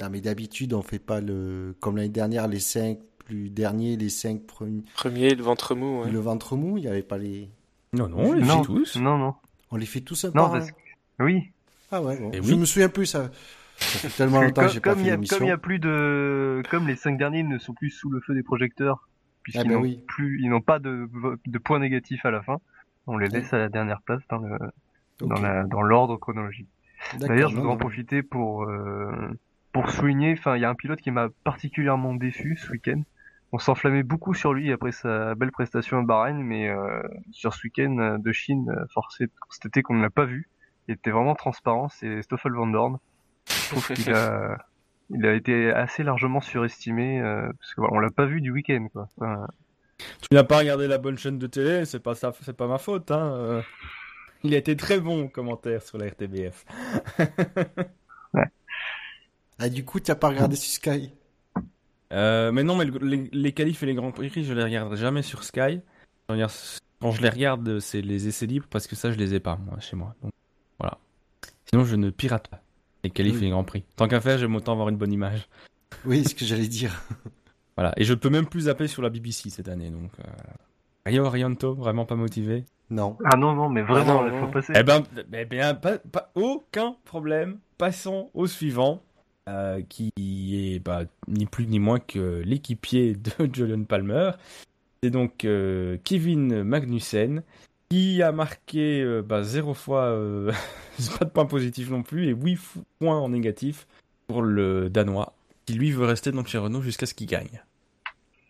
[0.00, 1.74] Non, mais d'habitude, on fait pas le.
[1.80, 4.82] Comme l'année dernière, les 5 plus derniers, les 5 premiers.
[4.94, 6.04] Premier, le ventre mou.
[6.04, 7.50] Le ventre mou, il n'y avait pas les.
[7.92, 8.96] Non, non, on les fait tous.
[8.96, 9.34] Non, non.
[9.72, 10.68] On les fait tous un non, parce...
[11.18, 11.50] Oui.
[11.92, 12.30] Ah ouais, bon.
[12.32, 13.30] Je me souviens plus, ça
[14.16, 17.18] tellement longtemps que j'ai pas fait Comme il y a plus de, comme les cinq
[17.18, 19.08] derniers ne sont plus sous le feu des projecteurs,
[19.42, 21.08] puisqu'ils ah ben n'ont plus, ils n'ont pas de,
[21.46, 22.58] de points négatifs à la fin,
[23.06, 24.58] on les laisse à la dernière place dans le,
[25.20, 26.68] dans la, dans l'ordre chronologique.
[27.18, 29.12] D'ailleurs, je voudrais en profiter pour, euh,
[29.72, 33.02] pour souligner, enfin, il y a un pilote qui m'a particulièrement déçu ce week-end.
[33.52, 37.02] On s'enflammait beaucoup sur lui après sa belle prestation à Bahreïn, mais euh,
[37.32, 40.48] sur ce week-end de Chine, forcé de constater qu'on ne l'a pas vu
[40.84, 42.98] qui était vraiment transparent, c'est Stoffel Van Dorn.
[43.48, 44.58] Je trouve qu'il a,
[45.10, 49.08] il a été assez largement surestimé euh, parce qu'on l'a pas vu du week-end quoi.
[49.98, 52.78] Tu n'as pas regardé la bonne chaîne de télé, c'est pas ça, c'est pas ma
[52.78, 53.10] faute.
[53.10, 53.34] Hein.
[53.34, 53.62] Euh.
[54.42, 56.64] Il a été très bon commentaire sur la RTBF.
[58.34, 58.46] ouais.
[59.60, 61.12] Ah, du coup, tu n'as pas regardé sur Sky
[62.12, 65.22] euh, Mais non, mais les, les qualifs et les grands prix, je les regarde jamais
[65.22, 65.80] sur Sky.
[67.00, 69.56] Quand je les regarde, c'est les essais libres parce que ça, je les ai pas
[69.56, 70.14] moi chez moi.
[70.22, 70.32] Donc,
[70.78, 70.98] voilà.
[71.70, 72.62] Sinon, je ne pirate pas
[73.04, 73.84] les qualifs et les grands prix.
[73.96, 75.48] Tant qu'à faire, j'aime autant avoir une bonne image.
[76.04, 77.02] Oui, ce que j'allais dire.
[77.76, 77.92] voilà.
[77.96, 80.12] Et je peux même plus zapper sur la BBC cette année, donc.
[80.20, 80.30] Euh...
[81.06, 83.16] Rio Rianto, vraiment pas motivé Non.
[83.24, 84.72] Ah non, non, mais vraiment, il faut passer.
[84.76, 85.02] Eh ben,
[85.32, 85.98] eh bien, pas,
[86.34, 87.58] aucun problème.
[87.78, 89.02] Passons au suivant,
[89.50, 94.32] euh, qui est bah, ni plus ni moins que l'équipier de Julian Palmer.
[95.02, 97.42] C'est donc euh, Kevin Magnussen,
[97.90, 100.52] qui a marqué euh, bah, zéro fois, euh,
[101.18, 102.58] pas de points positifs non plus, et 8
[102.98, 103.86] points en négatif
[104.26, 105.32] pour le Danois,
[105.66, 107.62] qui lui veut rester dans chez Renault jusqu'à ce qu'il gagne.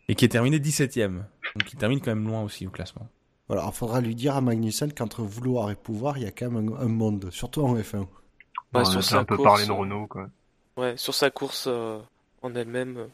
[0.08, 1.22] Et qui est terminé 17ème.
[1.56, 3.08] Donc il termine quand même loin aussi au classement.
[3.46, 6.50] Voilà, il faudra lui dire à Magnussen qu'entre vouloir et pouvoir, il y a quand
[6.50, 8.06] même un, monde, surtout en F1.
[8.74, 10.28] Ouais, sur sa un peu parler de Renault, quoi.
[10.76, 11.98] Ouais, sur sa course euh,
[12.42, 13.08] en elle-même.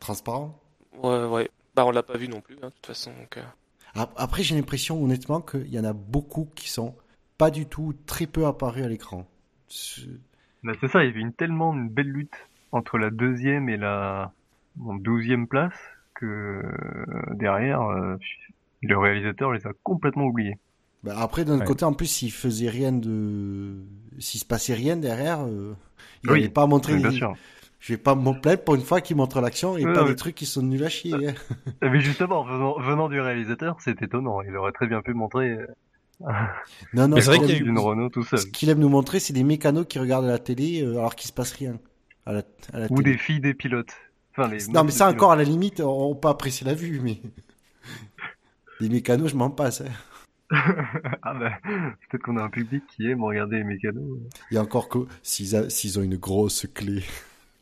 [0.00, 0.58] Transparent?
[1.02, 1.50] Ouais, ouais.
[1.74, 3.12] Bah, on l'a pas vu non plus, hein, de toute façon.
[3.12, 3.38] Donc,
[4.16, 6.94] après, j'ai l'impression honnêtement qu'il y en a beaucoup qui sont
[7.36, 9.26] pas du tout, très peu apparus à l'écran.
[10.62, 12.36] Bah, c'est ça, il y avait une tellement une belle lutte
[12.72, 14.32] entre la deuxième et la
[14.76, 15.74] douzième place
[16.14, 18.16] que euh, derrière, euh,
[18.82, 20.58] le réalisateur les a complètement oubliés.
[21.04, 23.76] Bah, après, d'un côté, en plus, s'il faisait rien de,
[24.18, 25.74] s'il se passait rien derrière, euh,
[26.24, 26.94] il n'allait pas montrer.
[26.94, 27.34] Oui, bien sûr
[27.80, 30.34] je vais pas me plaindre pour une fois qu'il montre l'action et pas des trucs
[30.34, 31.14] qui sont nuls à chier.
[31.14, 31.34] Hein.
[31.82, 34.42] Mais justement, venant, du réalisateur, c'est étonnant.
[34.42, 35.50] Il aurait très bien pu montrer.
[35.50, 35.66] Euh,
[36.92, 38.40] non, non, c'est vrai qu'il y a une Renault tout seul.
[38.40, 41.28] Ce qu'il aime nous montrer, c'est des mécanos qui regardent la télé euh, alors qu'il
[41.28, 41.78] se passe rien.
[42.26, 42.42] À la,
[42.72, 43.94] à la Ou des filles des pilotes.
[44.36, 47.22] Enfin, les non, mais ça encore à la limite, on, peut apprécier la vue, mais
[48.80, 49.82] des mécanos, je m'en passe.
[49.82, 49.92] Hein.
[51.22, 54.18] ah bah, peut-être qu'on a un public qui aime regarder les mécanos.
[54.50, 57.02] Il y a encore que s'ils ont une grosse clé.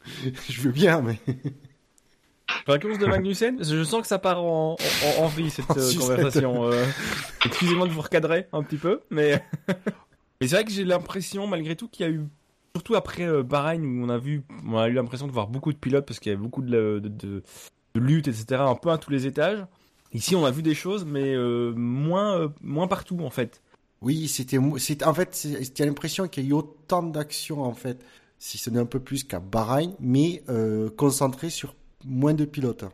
[0.49, 1.18] je veux bien, mais.
[2.68, 4.76] La course de Magnussen, je sens que ça part en,
[5.18, 6.64] en, vie cette euh, conversation.
[6.64, 6.84] Euh.
[7.45, 9.43] Excusez-moi de vous recadrer un petit peu, mais,
[10.41, 12.22] mais c'est vrai que j'ai l'impression malgré tout qu'il y a eu,
[12.76, 15.72] surtout après euh, Bahreïn où on a vu, on a eu l'impression de voir beaucoup
[15.72, 17.09] de pilotes parce qu'il y avait beaucoup de, de,
[17.95, 18.61] de, lutte, etc.
[18.61, 19.64] Un peu à tous les étages.
[20.12, 21.36] Ici, on a vu des choses, mais
[21.74, 23.62] moins, moins partout en fait.
[24.02, 25.46] Oui, c'était, en fait,
[25.78, 28.04] a l'impression qu'il y a eu autant d'actions en fait
[28.38, 32.84] si ce n'est un peu plus qu'à Bahreïn, mais euh, concentré sur moins de pilotes.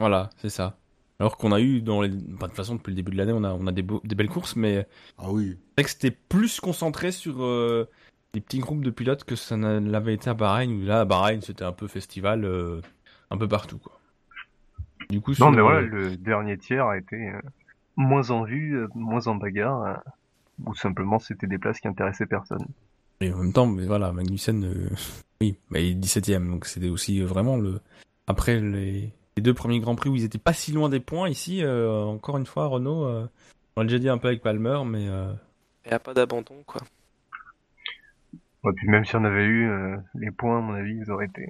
[0.00, 0.78] Voilà, c'est ça.
[1.20, 2.08] Alors qu'on a eu dans les...
[2.08, 4.28] de toute façon, depuis le début de l'année, on a, on a des, des belles
[4.28, 4.86] courses, mais...
[5.16, 5.56] Ah oui.
[5.76, 7.88] C'est que c'était plus concentré sur euh,
[8.32, 11.40] des petits groupes de pilotes que ça l'avait été à Bahreïn, où là, à Bahreïn,
[11.40, 12.80] c'était un peu festival euh,
[13.30, 13.97] un peu partout, quoi.
[15.10, 17.32] Du coup, non, mais voilà, le dernier tiers a été
[17.96, 20.02] moins en vue, moins en bagarre,
[20.64, 22.66] ou simplement c'était des places qui intéressaient personne.
[23.20, 24.88] Et en même temps, mais voilà, Magnussen, euh,
[25.40, 27.80] oui, mais il est 17ème, donc c'était aussi vraiment le.
[28.26, 29.12] Après les...
[29.38, 32.38] deux premiers grands prix où ils étaient pas si loin des points, ici, euh, encore
[32.38, 33.26] une fois, Renault, euh,
[33.76, 35.04] on l'a déjà dit un peu avec Palmer, mais.
[35.04, 36.82] Il n'y a pas d'abandon, quoi.
[38.64, 39.70] Ouais, puis même si on avait eu
[40.14, 41.48] les points, à mon avis, ils auraient été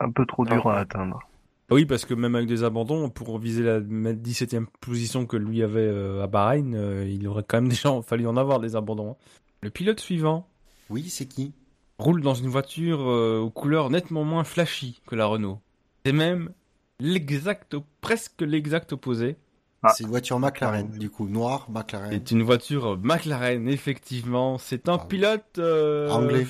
[0.00, 1.27] un peu trop durs à atteindre.
[1.70, 5.62] Ah oui, parce que même avec des abandons, pour viser la 17ème position que lui
[5.62, 5.90] avait
[6.22, 9.12] à Bahreïn, il aurait quand même déjà fallu en avoir des abandons.
[9.12, 9.16] Hein.
[9.60, 10.48] Le pilote suivant,
[10.90, 11.52] oui, c'est qui?
[11.98, 15.60] Roule dans une voiture euh, aux couleurs nettement moins flashy que la Renault.
[16.04, 16.52] C'est même
[17.00, 19.36] l'exact, presque l'exact opposé.
[19.82, 19.92] Ah.
[19.94, 22.10] C'est une voiture McLaren, du coup, noire McLaren.
[22.12, 24.58] C'est une voiture McLaren, effectivement.
[24.58, 26.46] C'est un ah pilote euh, anglais.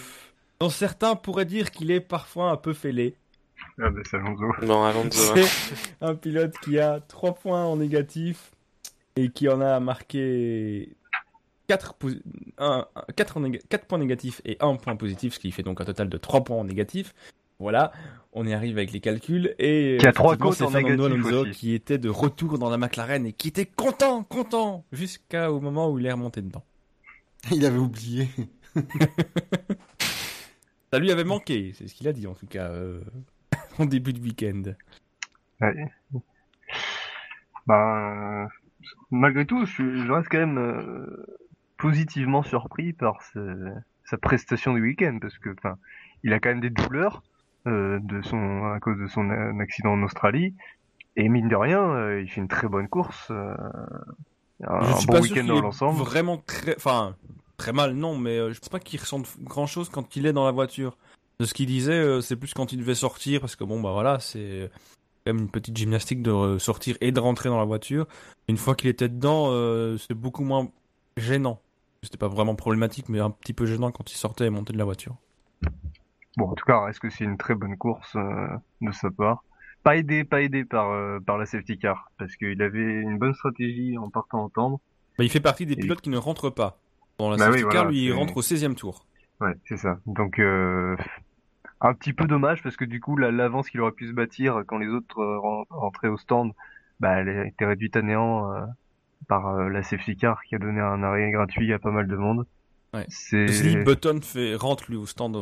[0.61, 3.17] Dont certains pourraient dire qu'il est parfois un peu fêlé.
[3.81, 4.47] Ah ben c'est Alonso.
[4.63, 5.35] Non, Alonso.
[5.37, 8.53] C'est un pilote qui a 3 points en négatif
[9.17, 10.97] et qui en a marqué
[11.69, 12.13] 4, points
[13.99, 16.65] négatifs et 1 point positif, ce qui fait donc un total de 3 points en
[16.65, 17.15] négatif.
[17.61, 17.93] Voilà,
[18.33, 19.55] on y arrive avec les calculs.
[19.59, 23.27] Et qui a 3 côtes en négatif Alonso qui était de retour dans la McLaren
[23.27, 26.65] et qui était content, content, jusqu'au moment où il est remonté dedans.
[27.53, 28.29] Il avait oublié.
[30.93, 33.03] Ça lui avait manqué, c'est ce qu'il a dit en tout cas, euh,
[33.79, 34.63] en début de week-end.
[35.61, 35.91] Ouais.
[37.67, 38.49] Bah,
[39.11, 41.27] malgré tout, je, reste quand même euh,
[41.77, 45.77] positivement surpris par sa prestation du week-end parce que enfin
[46.23, 47.23] il a quand même des douleurs
[47.67, 50.55] euh, de son à cause de son accident en Australie
[51.17, 53.55] et mine de rien euh, il fait une très bonne course euh,
[54.65, 57.17] un bon week-end dans l'ensemble vraiment très enfin
[57.59, 60.47] très mal, non, mais je pense pas qu'il ressente grand chose quand il est dans
[60.47, 60.97] la voiture.
[61.41, 64.19] De ce qu'il disait, c'est plus quand il devait sortir, parce que bon, bah voilà,
[64.19, 64.71] c'est
[65.25, 68.07] quand même une petite gymnastique de sortir et de rentrer dans la voiture.
[68.49, 69.53] Une fois qu'il était dedans,
[69.99, 70.69] c'est beaucoup moins
[71.17, 71.61] gênant.
[72.03, 74.79] C'était pas vraiment problématique, mais un petit peu gênant quand il sortait et montait de
[74.79, 75.17] la voiture.
[76.37, 79.45] Bon, en tout cas, est-ce que c'est une très bonne course de sa part?
[79.83, 83.35] Pas aidé, pas aidé par, euh, par la safety car, parce qu'il avait une bonne
[83.35, 84.81] stratégie en partant en tendre.
[85.17, 86.79] Bah, il fait partie des pilotes qui ne rentrent pas.
[87.19, 89.07] Dans la bah safety car, lui, il rentre au 16 e tour.
[89.41, 89.99] Ouais, c'est ça.
[90.07, 90.97] Donc, euh,
[91.81, 94.79] un petit peu dommage, parce que du coup, l'avance qu'il aurait pu se bâtir quand
[94.79, 95.39] les autres euh,
[95.71, 96.53] rentraient au stand,
[97.01, 98.53] bah, elle a été réduite à néant
[99.29, 102.47] par la safety car, qui a donné un arrêt gratuit à pas mal de monde.
[102.95, 103.05] Ouais.
[103.09, 103.85] C'est...
[103.85, 105.35] Button fait, rentre lui au stand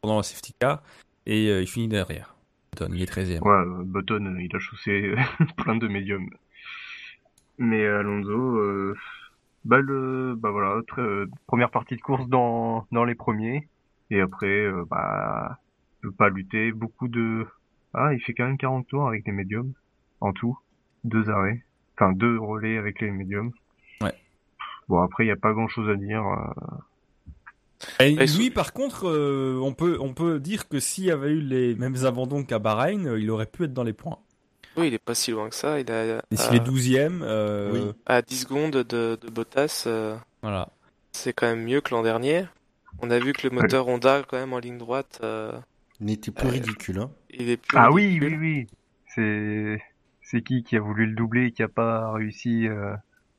[0.00, 0.82] pendant la safety car,
[1.26, 2.32] et il finit derrière.
[2.72, 5.14] Button, il est 13 e Ouais, euh, Button, euh, il a chaussé
[5.58, 6.30] plein de médiums.
[7.58, 8.96] Mais Alonso, euh,
[9.64, 10.80] bah, le, bah voilà,
[11.46, 13.68] première partie de course dans, dans les premiers.
[14.12, 15.58] Et après, bah,
[16.02, 16.70] peut pas lutter.
[16.70, 17.46] Beaucoup de,
[17.94, 19.72] ah, il fait quand même 40 tours avec les médiums.
[20.20, 20.56] En tout.
[21.02, 21.64] Deux arrêts.
[21.96, 23.52] Enfin, deux relais avec les médiums.
[24.00, 24.14] Ouais.
[24.88, 26.22] Bon, après, il n'y a pas grand chose à dire.
[28.00, 31.40] Et lui, par contre, euh, on, peut, on peut dire que s'il y avait eu
[31.40, 34.18] les mêmes abandons qu'à Bahreïn, euh, il aurait pu être dans les points.
[34.76, 35.80] Oui, il est pas si loin que ça.
[35.80, 37.20] Il a, Et s'il est 12ème.
[37.22, 37.92] Euh...
[38.06, 39.84] À 10 secondes de, de Bottas.
[39.86, 40.68] Euh, voilà.
[41.12, 42.44] C'est quand même mieux que l'an dernier.
[43.00, 45.20] On a vu que le moteur Honda, quand même, en ligne droite.
[46.00, 46.98] Il était plus ridicule.
[46.98, 47.10] Hein.
[47.30, 48.66] Il est plus ah oui, oui, oui.
[49.14, 49.82] C'est.
[50.22, 52.66] C'est qui qui a voulu le doubler et qui a pas réussi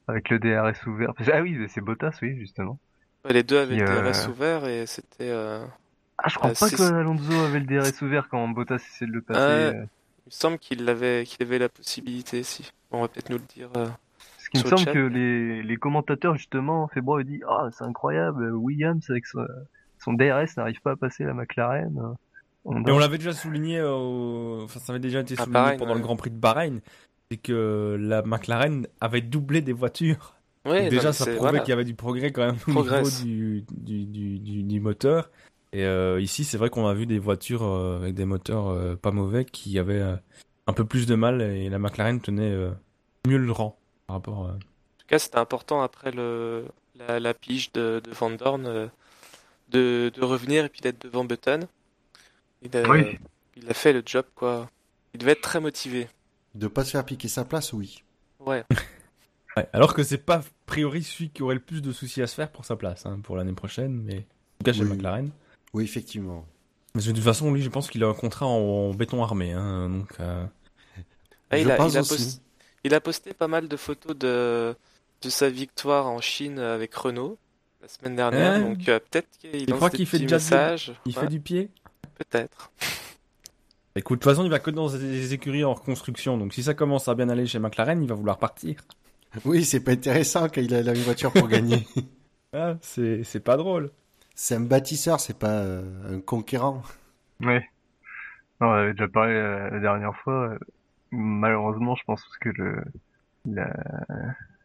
[0.08, 1.14] avec le DRS ouvert?
[1.32, 2.78] Ah oui, c'est Bottas, oui, justement.
[3.30, 5.30] Les deux avaient le DRS ouvert et c'était.
[5.30, 5.66] Euh...
[6.18, 9.22] Ah, je crois pas que Alonso avait le DRS ouvert quand Bottas essayait de le
[9.22, 9.40] passer.
[9.40, 9.86] Euh...
[10.26, 12.72] Il me semble qu'il avait, qu'il avait la possibilité, si.
[12.92, 13.70] On va peut-être nous le dire.
[14.56, 19.06] Euh, qu'il me semble que les, les commentateurs, justement, Febro dit Ah, c'est incroyable, Williams
[19.10, 19.46] avec son,
[20.00, 22.16] son DRS n'arrive pas à passer la McLaren.
[22.66, 26.16] On Et on l'avait déjà souligné, enfin, ça avait déjà été souligné pendant le Grand
[26.16, 26.80] Prix de Bahreïn,
[27.30, 30.36] c'est que la McLaren avait doublé des voitures.
[30.66, 34.64] Déjà, ça prouvait qu'il y avait du progrès quand même au niveau du, du, du,
[34.64, 35.30] du, moteur.
[35.74, 38.96] Et euh, ici, c'est vrai qu'on a vu des voitures euh, avec des moteurs euh,
[38.96, 40.04] pas mauvais qui avaient
[40.68, 42.56] un peu plus de mal et la McLaren tenait
[43.28, 43.78] mieux le rang
[44.08, 44.40] par rapport.
[44.40, 48.90] En tout cas, c'était important après le, la, la pige de, de Van Dorn
[49.70, 51.62] de, de revenir et puis d'être devant Button.
[52.62, 53.20] Il a, oui.
[53.58, 54.70] il a fait le job, quoi.
[55.14, 56.08] Il devait être très motivé.
[56.56, 58.04] De pas se faire piquer sa place, oui.
[58.40, 58.64] Ouais.
[59.74, 62.36] alors que c'est pas a priori celui qui aurait le plus de soucis à se
[62.36, 65.30] faire pour sa place hein, pour l'année prochaine, mais en tout cas chez McLaren.
[65.74, 66.46] Oui, effectivement.
[66.96, 69.90] Mais de toute façon, lui, je pense qu'il a un contrat en, béton armé, hein,
[69.90, 70.12] donc.
[70.20, 70.46] Euh...
[71.50, 72.40] Ah, il, a, il, a posté,
[72.84, 74.76] il, a, posté, pas mal de photos de,
[75.22, 77.38] de sa victoire en Chine avec Renault
[77.84, 80.94] la semaine dernière, donc euh, peut-être qu'il lance des fait déjà messages.
[81.06, 81.70] Il fait du pied?
[82.16, 82.72] Peut-être.
[83.96, 86.74] Écoute, de toute façon, il va que dans des écuries en reconstruction, donc si ça
[86.74, 88.78] commence à bien aller chez McLaren, il va vouloir partir.
[89.46, 91.88] Oui, c'est pas intéressant quand il a une voiture pour gagner.
[92.54, 93.90] ah, c'est, c'est pas drôle.
[94.36, 96.84] C'est un bâtisseur, c'est pas euh, un conquérant.
[97.40, 97.58] Oui.
[98.60, 100.56] on avait déjà parlé euh, la dernière fois.
[101.14, 102.84] Malheureusement, je pense que le,
[103.46, 103.72] la,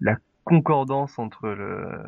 [0.00, 2.02] la concordance entre le,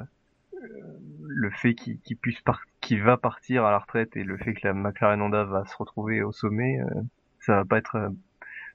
[1.27, 2.39] le fait qu'il, puisse
[2.81, 5.77] qu'il va partir à la retraite et le fait que la McLaren Honda va se
[5.77, 7.03] retrouver au sommet, euh,
[7.41, 8.11] ça va pas être,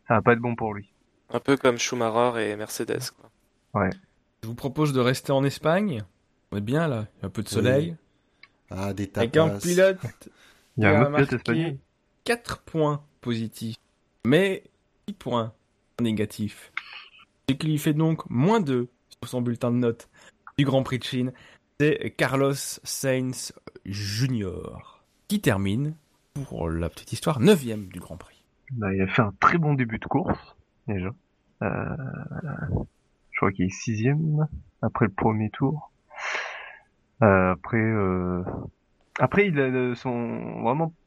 [0.07, 0.91] ça va pas être bon pour lui.
[1.31, 3.30] Un peu comme Schumacher et Mercedes, quoi.
[3.81, 3.89] Ouais.
[4.44, 6.03] Je vous propose de rester en Espagne.
[6.52, 7.95] On est bien là, il y a un peu de soleil.
[8.69, 9.22] Ah, des tapas.
[9.22, 9.98] Avec un pilote
[10.77, 11.77] il y a, un pilote espagnol.
[12.23, 13.77] 4 points positifs,
[14.23, 14.64] mais
[15.07, 15.53] 10 points
[16.01, 16.72] négatifs.
[17.49, 20.09] Ce qui lui fait donc moins 2 sur son bulletin de notes
[20.57, 21.34] du Grand Prix de Chine.
[21.80, 23.53] C'est Carlos Sainz
[23.85, 25.95] Junior qui termine,
[26.47, 28.43] pour la petite histoire, 9 du Grand Prix.
[28.72, 30.55] Bah, il a fait un très bon début de course,
[30.88, 31.09] déjà.
[31.61, 31.95] Euh,
[33.31, 34.47] je crois qu'il est sixième
[34.81, 35.91] après le premier tour.
[37.22, 38.43] Euh, après, euh...
[39.19, 39.95] après il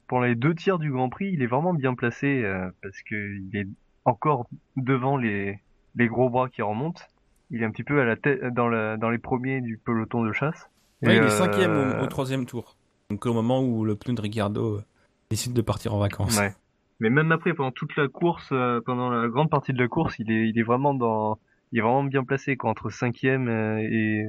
[0.07, 2.43] pour les deux tiers du Grand Prix, il est vraiment bien placé
[2.83, 3.69] parce que il est
[4.09, 5.61] encore devant les
[5.95, 7.03] les gros bras qui remontent.
[7.51, 10.25] Il est un petit peu à la tête dans la dans les premiers du peloton
[10.25, 10.69] de chasse.
[11.03, 12.77] il est cinquième au, au, troisième tour.
[13.11, 14.85] Donc au moment où le pneu de Ricardo euh,
[15.31, 16.39] décide de partir en vacances.
[16.39, 16.53] Ouais.
[17.01, 20.19] Mais même après, pendant toute la course, euh, pendant la grande partie de la course,
[20.19, 21.39] il est, il est vraiment dans,
[21.73, 24.27] il est vraiment bien placé quoi, entre 5ème euh, et,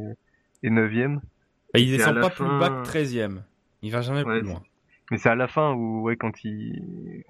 [0.63, 1.19] et 9ème.
[1.73, 3.41] Bah, il descend pas plus bas que 13ème.
[3.81, 4.61] Il va jamais plus loin.
[5.11, 7.23] Mais c'est à la fin où, ouais, quand il,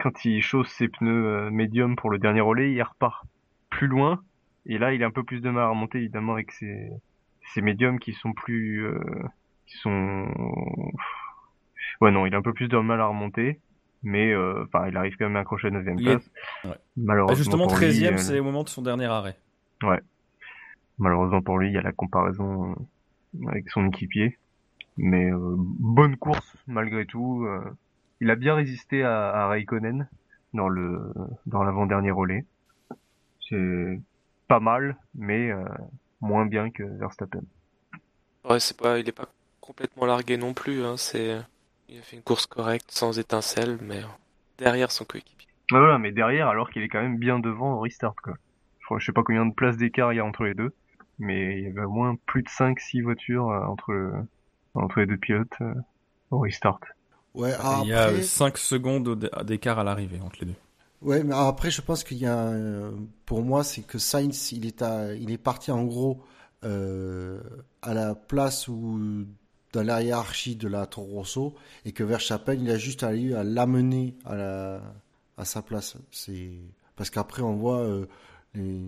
[0.00, 3.24] quand il chausse ses pneus euh, médium pour le dernier relais, il repart
[3.68, 4.22] plus loin.
[4.66, 6.90] Et là, il a un peu plus de mal à remonter, évidemment, avec ses,
[7.54, 9.00] ses médiums qui sont plus, euh,
[9.66, 10.26] qui sont,
[12.00, 13.60] ouais non, il a un peu plus de mal à remonter,
[14.02, 16.30] mais euh, enfin, il arrive quand même à accrocher la 9 place.
[16.64, 16.70] Ouais.
[16.96, 17.36] Malheureusement.
[17.36, 19.36] Justement, 13 c'est au moment de son dernier arrêt.
[19.82, 20.00] Ouais.
[20.98, 22.74] Malheureusement pour lui, il y a la comparaison
[23.48, 24.38] avec son équipier.
[24.98, 27.46] Mais bonne course malgré tout.
[28.20, 30.08] Il a bien résisté à, à Raikkonen
[30.52, 31.12] dans le
[31.46, 32.44] dans l'avant-dernier relais.
[33.48, 34.00] C'est
[34.48, 35.64] pas mal, mais euh,
[36.20, 37.42] moins bien que Verstappen.
[38.44, 39.28] Ouais, c'est pas, il est pas
[39.60, 40.84] complètement largué non plus.
[40.84, 40.96] Hein.
[40.96, 41.38] C'est,
[41.88, 44.02] il a fait une course correcte, sans étincelle, mais
[44.58, 45.48] derrière son coéquipier.
[45.70, 48.34] voilà, mais derrière, alors qu'il est quand même bien devant au restart, quoi.
[48.98, 50.74] Je sais pas combien de places d'écart il y a entre les deux,
[51.18, 54.12] mais il y avait au moins plus de 5-6 voitures euh, entre,
[54.74, 55.74] entre les deux pilotes euh,
[56.30, 56.80] au restart.
[57.34, 57.52] Ouais,
[57.82, 60.56] Il y a 5 secondes d'écart à l'arrivée entre les deux.
[61.02, 62.52] Ouais, mais après, je pense qu'il y a,
[63.24, 66.22] pour moi, c'est que Sainz, il est à, il est parti en gros
[66.64, 67.40] euh,
[67.80, 69.26] à la place où
[69.72, 71.54] dans la hiérarchie de la Toro Rosso
[71.84, 74.82] et que Verstappen, il a juste à, à l'amener à la,
[75.38, 75.96] à sa place.
[76.10, 76.50] C'est
[76.96, 78.06] parce qu'après, on voit euh,
[78.54, 78.82] les,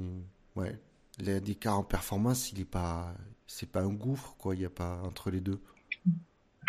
[0.57, 0.79] ouais,
[1.19, 3.15] l'écart en performance, il est pas,
[3.47, 4.55] c'est pas un gouffre, quoi.
[4.55, 5.61] Il n'y a pas entre les deux.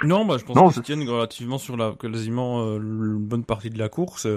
[0.03, 3.77] Non, bah, je pense qu'ils tiennent relativement sur la, quasiment euh, une bonne partie de
[3.77, 4.27] la course.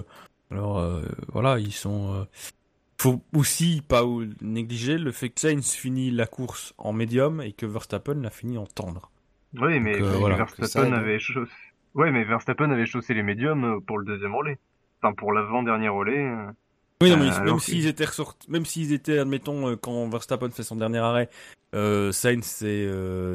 [0.50, 1.02] Alors euh,
[1.32, 2.14] voilà, ils sont.
[2.14, 2.24] Euh,
[2.98, 4.02] faut aussi pas
[4.40, 8.56] négliger le fait que Sainz finit la course en médium et que Verstappen l'a fini
[8.56, 9.10] en tendre.
[9.60, 11.50] Oui, mais, Verstappen avait chaussé...
[11.94, 14.58] ouais, mais Verstappen avait chaussé les médiums pour le deuxième relais.
[15.02, 16.26] Enfin, pour l'avant-dernier relais.
[17.02, 20.76] Oui, non, mais même s'ils étaient ressortis, même s'ils étaient, admettons, quand Verstappen fait son
[20.76, 21.28] dernier arrêt,
[21.74, 22.88] euh, Sainz c'est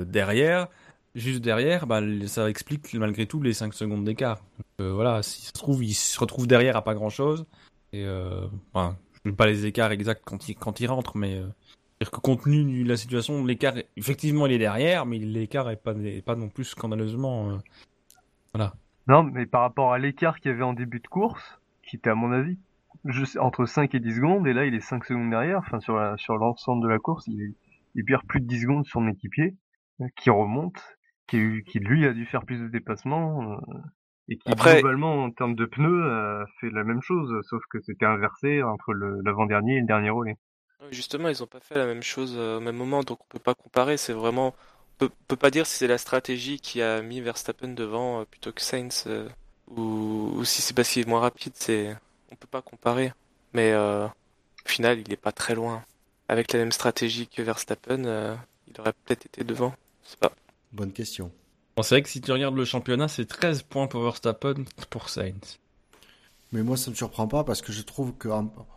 [0.08, 0.70] derrière,
[1.16, 4.42] juste derrière, bah, ça explique malgré tout les 5 secondes d'écart.
[4.80, 7.46] Euh, voilà, s'il se trouve, il se retrouve derrière à pas grand chose.
[7.94, 11.48] Et euh, je ne pas les écarts exacts quand il, quand il rentre, mais euh,
[12.00, 15.76] dire que compte tenu de la situation, l'écart, effectivement, il est derrière, mais l'écart est
[15.76, 15.94] pas,
[16.26, 17.52] pas non plus scandaleusement.
[17.52, 17.58] Euh,
[18.54, 18.74] voilà.
[19.08, 22.10] Non, mais par rapport à l'écart qu'il y avait en début de course, qui était
[22.10, 22.58] à mon avis
[23.40, 26.84] entre 5 et 10 secondes, et là il est 5 secondes derrière, enfin sur l'ensemble
[26.84, 27.56] de la course, il,
[27.96, 29.56] il perd plus de 10 secondes sur son équipier,
[30.16, 30.80] qui remonte,
[31.32, 33.78] qui, lui a dû faire plus de déplacements euh,
[34.28, 38.06] et qui globalement en termes de pneus a fait la même chose, sauf que c'était
[38.06, 40.38] inversé entre l'avant-dernier et le dernier relais.
[40.90, 43.40] Justement, ils ont pas fait la même chose euh, au même moment, donc on peut
[43.40, 43.98] pas comparer.
[43.98, 47.70] C'est vraiment, on peut, peut pas dire si c'est la stratégie qui a mis Verstappen
[47.70, 49.08] devant euh, plutôt que Sainz,
[49.68, 51.54] ou, ou, si c'est parce qu'il est moins rapide.
[51.56, 51.96] C'est,
[52.32, 53.14] on peut pas comparer.
[53.54, 54.10] Mais au
[54.66, 55.84] final, il est pas très loin.
[56.30, 58.38] Avec la même stratégie que Verstappen,
[58.68, 59.74] il aurait peut-être été devant.
[60.04, 60.32] Je sais pas.
[60.74, 61.32] Bonne question.
[61.82, 65.60] c'est vrai que si tu regardes le championnat, c'est 13 points pour Verstappen pour Sainz.
[66.54, 68.28] Mais moi, ça ne me surprend pas parce que je trouve que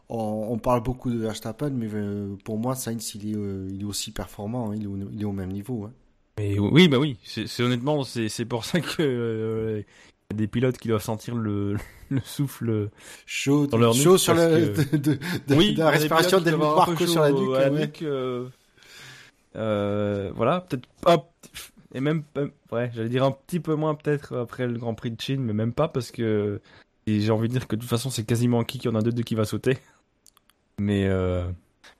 [0.08, 3.84] on, parle beaucoup de Verstappen, mais euh, pour moi, Sainz, il est, euh, il est
[3.84, 4.76] aussi performant, hein.
[4.76, 5.84] il, est au, il, est au, même niveau.
[5.84, 5.92] Hein.
[6.38, 9.82] Mais oui, bah oui, c'est honnêtement, c'est pour ça que euh,
[10.30, 11.76] y a des pilotes qui doivent sentir le,
[12.10, 12.90] le souffle
[13.26, 17.22] chaud, dans leur chaud sur le, de, de, de, oui, la respiration des Marco sur
[17.22, 18.04] la nuque.
[19.52, 21.28] voilà, peut-être pas
[21.94, 22.24] et même,
[22.72, 25.52] ouais, j'allais dire un petit peu moins peut-être après le Grand Prix de Chine, mais
[25.52, 26.60] même pas parce que
[27.06, 29.02] j'ai envie de dire que de toute façon c'est quasiment qui qu'il y en a
[29.02, 29.78] deux, deux qui va sauter.
[30.78, 31.46] Mais euh...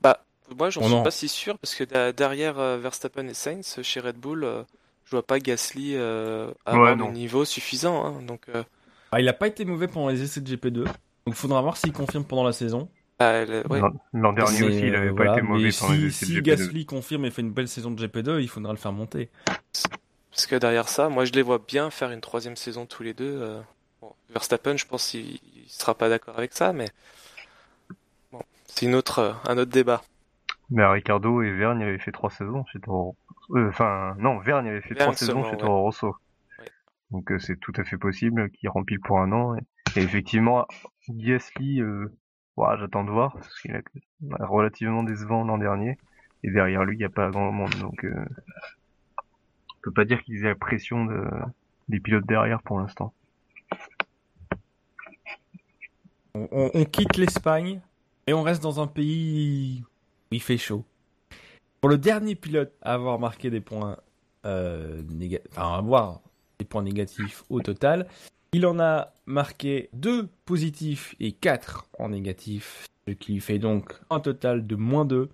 [0.00, 0.24] bah
[0.58, 4.16] moi j'en suis pas si sûr parce que derrière euh, Verstappen et Sainz chez Red
[4.16, 4.64] Bull, euh,
[5.04, 8.04] je vois pas Gasly euh, avoir un niveau suffisant.
[8.04, 8.48] Hein, donc
[9.12, 10.94] ah, il a pas été mauvais pendant les essais de GP2, donc
[11.28, 12.88] il faudra voir s'il confirme pendant la saison.
[13.18, 13.44] Ah,
[14.12, 16.10] L'an dernier aussi, il avait pas été mauvais pendant si, de GP2.
[16.10, 19.30] Si Gasly confirme et fait une belle saison de GP2, il faudra le faire monter.
[20.30, 23.14] Parce que derrière ça, moi je les vois bien faire une troisième saison tous les
[23.14, 23.38] deux.
[23.40, 23.60] Euh.
[24.30, 25.38] Verstappen, je pense qu'il
[25.68, 26.88] sera pas d'accord avec ça, mais
[28.32, 30.02] bon, c'est une autre, euh, un autre débat.
[30.70, 33.16] Mais Ricardo et Vergne avaient fait trois saisons chez Toro.
[33.50, 36.16] Euh, enfin, non, Vergne avait fait trois saisons chez Toro Rosso.
[37.12, 39.54] Donc c'est tout à fait possible qu'il rempile pour un an.
[39.54, 40.66] Et, effectivement,
[41.08, 41.80] Gasly,
[42.56, 45.98] j'attends de voir parce qu'il a relativement décevant l'an dernier.
[46.42, 48.04] Et derrière lui, il n'y a pas grand monde, donc
[49.84, 51.28] peut pas dire qu'ils aient la pression de,
[51.88, 53.12] des pilotes derrière pour l'instant.
[56.34, 57.80] On, quitte l'Espagne
[58.26, 59.84] et on reste dans un pays
[60.32, 60.84] où il fait chaud.
[61.80, 63.98] Pour le dernier pilote à avoir marqué des points
[64.46, 65.02] euh,
[65.52, 66.22] enfin avoir
[66.58, 68.08] des points négatifs au total,
[68.54, 74.20] il en a marqué deux positifs et quatre en négatif, ce qui fait donc un
[74.20, 75.28] total de moins 2.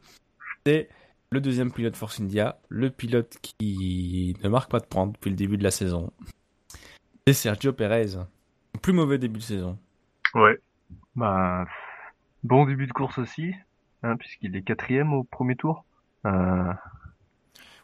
[0.64, 0.88] C'est
[1.30, 5.36] le deuxième pilote Force India, le pilote qui ne marque pas de points depuis le
[5.36, 6.10] début de la saison.
[7.26, 8.16] C'est Sergio Perez.
[8.80, 9.78] Plus mauvais début de saison.
[10.32, 10.58] Ouais.
[11.14, 11.66] Bah,
[12.42, 13.52] bon début de course aussi,
[14.02, 15.84] hein, puisqu'il est quatrième au premier tour.
[16.24, 16.72] Euh...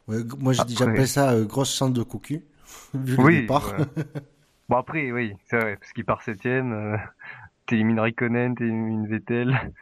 [0.08, 2.42] moi, j'appelle ça euh, grosse chance de cocu,
[2.94, 3.74] vu oui, le départ.
[4.68, 6.97] bon, après, oui, c'est vrai, parce qu'il part septième, euh,
[7.66, 9.72] t'élimines Raikkonen, t'élimines Vettel.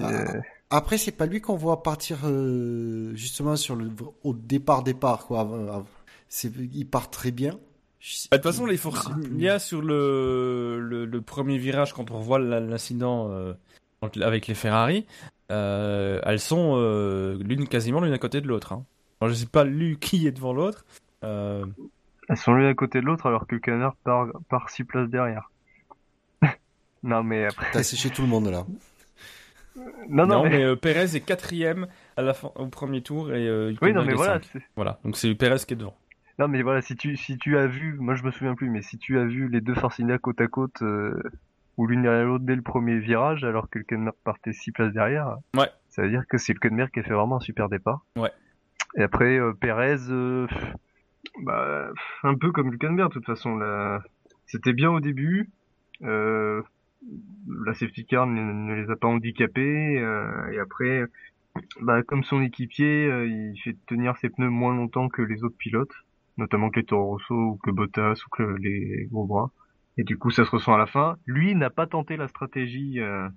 [0.00, 0.10] Ah,
[0.70, 3.90] après, c'est pas lui qu'on voit partir euh, justement sur le
[4.24, 5.84] au départ départ quoi.
[6.44, 7.52] il part très bien.
[8.30, 12.10] Bah, de toute façon, les forces il y a sur le, le, premier virage quand
[12.10, 13.52] on voit l'incident euh,
[14.22, 15.06] avec les Ferrari,
[15.52, 16.76] euh, elles sont
[17.38, 18.72] l'une quasiment l'une à côté de l'autre.
[18.72, 18.84] Hein.
[19.28, 20.86] je sais pas lui qui est devant l'autre.
[22.28, 25.08] Elles sont l'une à côté de l'autre alors que le canard part, part six places
[25.08, 25.50] derrière.
[27.02, 27.70] non mais après.
[27.72, 28.64] T'as séché tout le monde là.
[30.08, 31.86] Non, non, mais, euh, Perez est quatrième
[32.16, 34.40] à la fin, au premier tour et euh, oui, non, mais voilà,
[34.76, 34.98] voilà.
[35.04, 35.96] Donc c'est Perez qui est devant.
[36.38, 38.82] Non, mais voilà, si tu si tu as vu, moi je me souviens plus, mais
[38.82, 41.22] si tu as vu les deux Force côte à côte euh,
[41.76, 44.92] ou l'une derrière l'autre dès le premier virage, alors que le Kenmer partait six places
[44.92, 45.70] derrière, ouais.
[45.88, 48.04] ça veut dire que c'est le Kenmer qui a fait vraiment un super départ.
[48.16, 48.30] Ouais.
[48.96, 49.96] Et après Perez,
[51.40, 51.90] bah
[52.22, 54.02] un peu comme le Kenmer de toute façon là,
[54.46, 55.50] c'était bien au début.
[56.02, 56.62] Euh,
[57.64, 61.04] la safety car ne, les a pas handicapés euh, et après
[61.80, 65.56] bah, comme son équipier euh, il fait tenir ses pneus moins longtemps que les autres
[65.56, 65.94] pilotes
[66.38, 69.50] notamment que les Toro Rosso ou que Bottas ou que les gros bras
[69.98, 73.00] et du coup ça se ressent à la fin lui n'a pas tenté la stratégie
[73.00, 73.28] euh,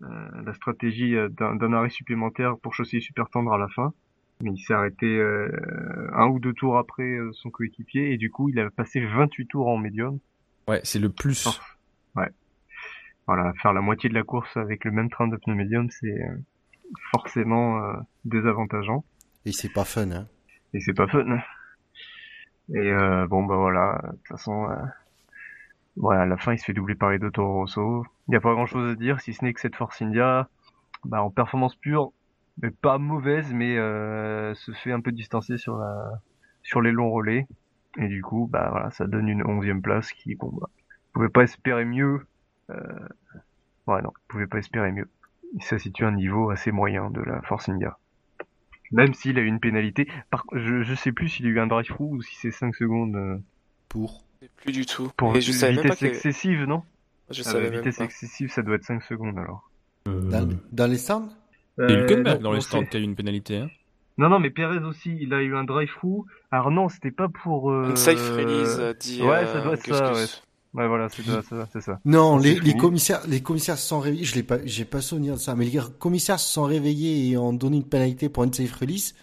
[0.00, 3.92] la stratégie d'un arrêt supplémentaire pour chaussée super tendre à la fin
[4.42, 5.20] il s'est arrêté
[6.12, 9.68] un ou deux tours après son coéquipier et du coup il a passé 28 tours
[9.68, 10.18] en médium
[10.68, 11.46] ouais c'est le plus
[12.16, 12.30] ouais
[13.26, 16.22] voilà, faire la moitié de la course avec le même train de pneus médium, c'est
[16.22, 16.36] euh,
[17.10, 17.94] forcément euh,
[18.24, 19.04] désavantageant.
[19.46, 20.28] Et c'est pas fun, hein.
[20.74, 21.38] Et c'est pas fun.
[22.70, 24.68] Et euh, bon bah voilà, de toute façon,
[25.96, 28.04] voilà, à la fin il se fait doubler par les deux Toro Rosso.
[28.28, 30.48] Il n'y a pas grand chose à dire, si ce n'est que cette Force India,
[31.04, 32.12] bah en performance pure,
[32.60, 36.20] mais pas mauvaise, mais se fait un peu distancer sur la,
[36.62, 37.46] sur les longs relais.
[37.98, 40.68] Et du coup, bah voilà, ça donne une onzième place qui, bon, bah,
[41.12, 42.26] pouvait pas espérer mieux
[42.70, 43.08] euh,
[43.86, 45.08] ouais, non, pouvez pas espérer mieux.
[45.60, 47.98] Ça situe un niveau assez moyen de la Force India.
[48.90, 50.08] Même s'il a eu une pénalité.
[50.30, 50.44] Par...
[50.52, 53.16] Je, je sais plus s'il a eu un drive-through ou si c'est 5 secondes.
[53.16, 53.38] Euh,
[53.88, 54.24] pour
[54.56, 55.10] Plus du tout.
[55.16, 56.82] Pour je vitesse excessive, non?
[57.30, 59.70] Je ah, savais Vitesse excessive, ça doit être 5 secondes alors.
[60.08, 61.30] Euh, dans, les stands
[61.78, 63.58] euh, Et Hülkenberg dans les stands qui a eu une pénalité.
[63.58, 63.70] Hein
[64.16, 66.24] non, non, mais Perez aussi, il a eu un drive-through.
[66.50, 67.70] Alors non, c'était pas pour...
[67.70, 67.90] Euh...
[67.90, 69.22] Une safe release, dit...
[69.22, 70.24] Ouais, ça doit être ça, ouais.
[70.74, 72.00] Ouais, voilà, c'est ça, c'est ça.
[72.04, 74.24] Non, les, les commissaires, les commissaires se sont réveillés.
[74.24, 77.36] Je l'ai pas, j'ai pas souvenir de ça, mais les commissaires se sont réveillés et
[77.36, 79.14] ont donné une pénalité pour une safe release.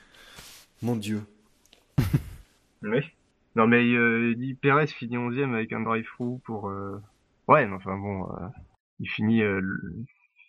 [0.81, 1.23] Mon Dieu.
[2.83, 3.01] oui.
[3.57, 6.69] Non, mais euh, il Perez finit 11 e avec un drive-through pour.
[6.69, 7.01] Euh...
[7.49, 8.47] Ouais, mais enfin bon, euh,
[9.01, 9.41] il finit.
[9.41, 9.61] Euh,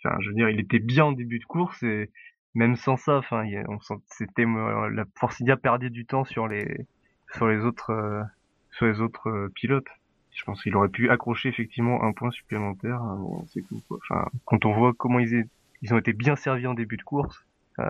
[0.05, 2.11] enfin, je veux dire, il était bien en début de course et
[2.55, 6.87] même sans ça, enfin, on c'était la Force India perdait du temps sur les
[7.35, 8.25] sur les autres
[8.73, 9.89] sur les autres pilotes.
[10.33, 13.03] Je pense qu'il aurait pu accrocher effectivement un point supplémentaire.
[13.03, 13.81] Hein, c'est tout.
[13.91, 15.47] Enfin, quand on voit comment ils,
[15.83, 17.45] ils ont été bien servis en début de course.
[17.79, 17.85] Euh...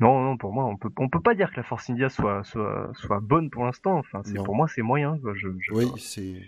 [0.00, 2.42] Non, non, pour moi, on peut, on peut pas dire que la Force India soit,
[2.44, 3.98] soit, soit bonne pour l'instant.
[3.98, 5.18] Enfin, c'est, pour moi, c'est moyen.
[5.18, 5.34] Quoi.
[5.34, 6.42] Je, oui, c'est,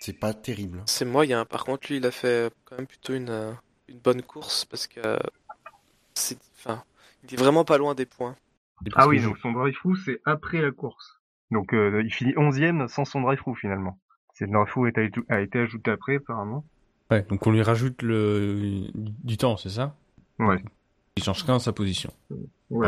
[0.00, 0.82] c'est pas terrible.
[0.86, 1.44] C'est moyen.
[1.44, 3.56] Par contre, lui, il a fait quand même plutôt une,
[3.88, 5.18] une bonne course parce que
[6.14, 6.82] c'est, enfin,
[7.24, 8.36] il est vraiment pas loin des points.
[8.94, 11.20] Ah oui, donc son drive fou c'est après la course.
[11.50, 13.98] Donc euh, il finit 11ème sans son drive-through finalement.
[14.34, 14.92] C'est le drive-through
[15.28, 16.64] a été ajouté après apparemment.
[17.10, 19.96] Ouais, donc on lui rajoute le du temps, c'est ça?
[20.38, 20.62] Ouais.
[21.16, 22.12] Il change rien sa position.
[22.30, 22.38] Ouais,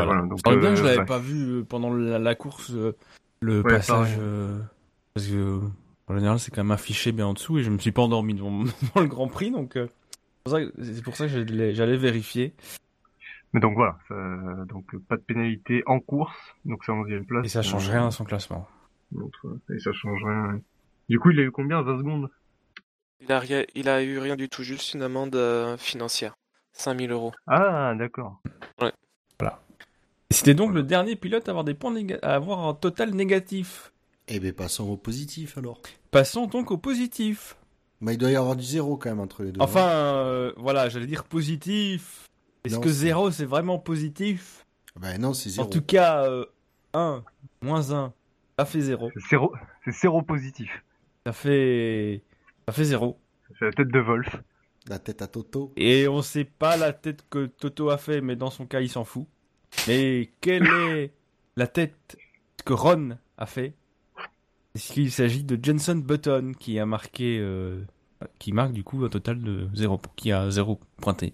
[0.05, 0.21] voilà.
[0.21, 2.95] donc, bien je l'avais pas vu euh, pendant la, course euh,
[3.41, 4.17] le passage
[5.13, 5.59] parce que
[6.11, 8.33] en général c'est quand même affiché bien en dessous et je me suis pas endormi
[8.33, 8.63] devant,
[8.95, 9.77] le Grand Prix donc
[10.45, 12.53] c'est pour ça que j'allais vérifier.
[13.53, 13.97] Mais donc voilà,
[14.65, 16.35] donc pas de pénalité en course,
[16.65, 17.45] donc c'est 11 place.
[17.45, 18.67] Et ça change rien à son classement.
[19.13, 20.59] et ça change rien.
[21.09, 22.29] Du coup, il a eu combien 20 secondes?
[23.19, 26.35] Il a, rien, il a eu rien du tout, juste une amende euh, financière.
[26.73, 27.33] 5000 euros.
[27.45, 28.41] Ah, d'accord.
[28.81, 28.93] Ouais.
[29.37, 29.61] Voilà.
[30.31, 33.91] C'était donc le dernier pilote à avoir des points à avoir un total négatif.
[34.33, 35.81] Eh bien, passons au positif alors.
[36.09, 37.57] Passons donc au positif.
[37.99, 39.59] Mais il doit y avoir du zéro quand même entre les deux.
[39.59, 42.29] Enfin, euh, voilà, j'allais dire positif.
[42.63, 44.65] Est-ce que 0 c'est vraiment positif?
[44.95, 45.67] Ben non, c'est 0.
[45.67, 46.27] En tout cas,
[46.93, 47.19] 1 euh,
[47.61, 48.13] moins 1,
[48.57, 49.11] ça fait 0.
[49.29, 50.81] C'est 0 positif.
[51.25, 52.23] Ça fait.
[52.69, 53.19] Ça fait 0.
[53.49, 54.35] Ça fait la tête de Wolf.
[54.87, 55.73] La tête à Toto.
[55.75, 58.89] Et on sait pas la tête que Toto a fait, mais dans son cas, il
[58.89, 59.27] s'en fout.
[59.89, 61.11] Mais quelle est
[61.57, 62.17] la tête
[62.63, 63.75] que Ron a fait?
[64.75, 67.39] Est-ce qu'il s'agit de Jenson Button qui a marqué.
[67.39, 67.81] Euh,
[68.39, 71.33] qui marque du coup un total de 0, qui a 0 pointé.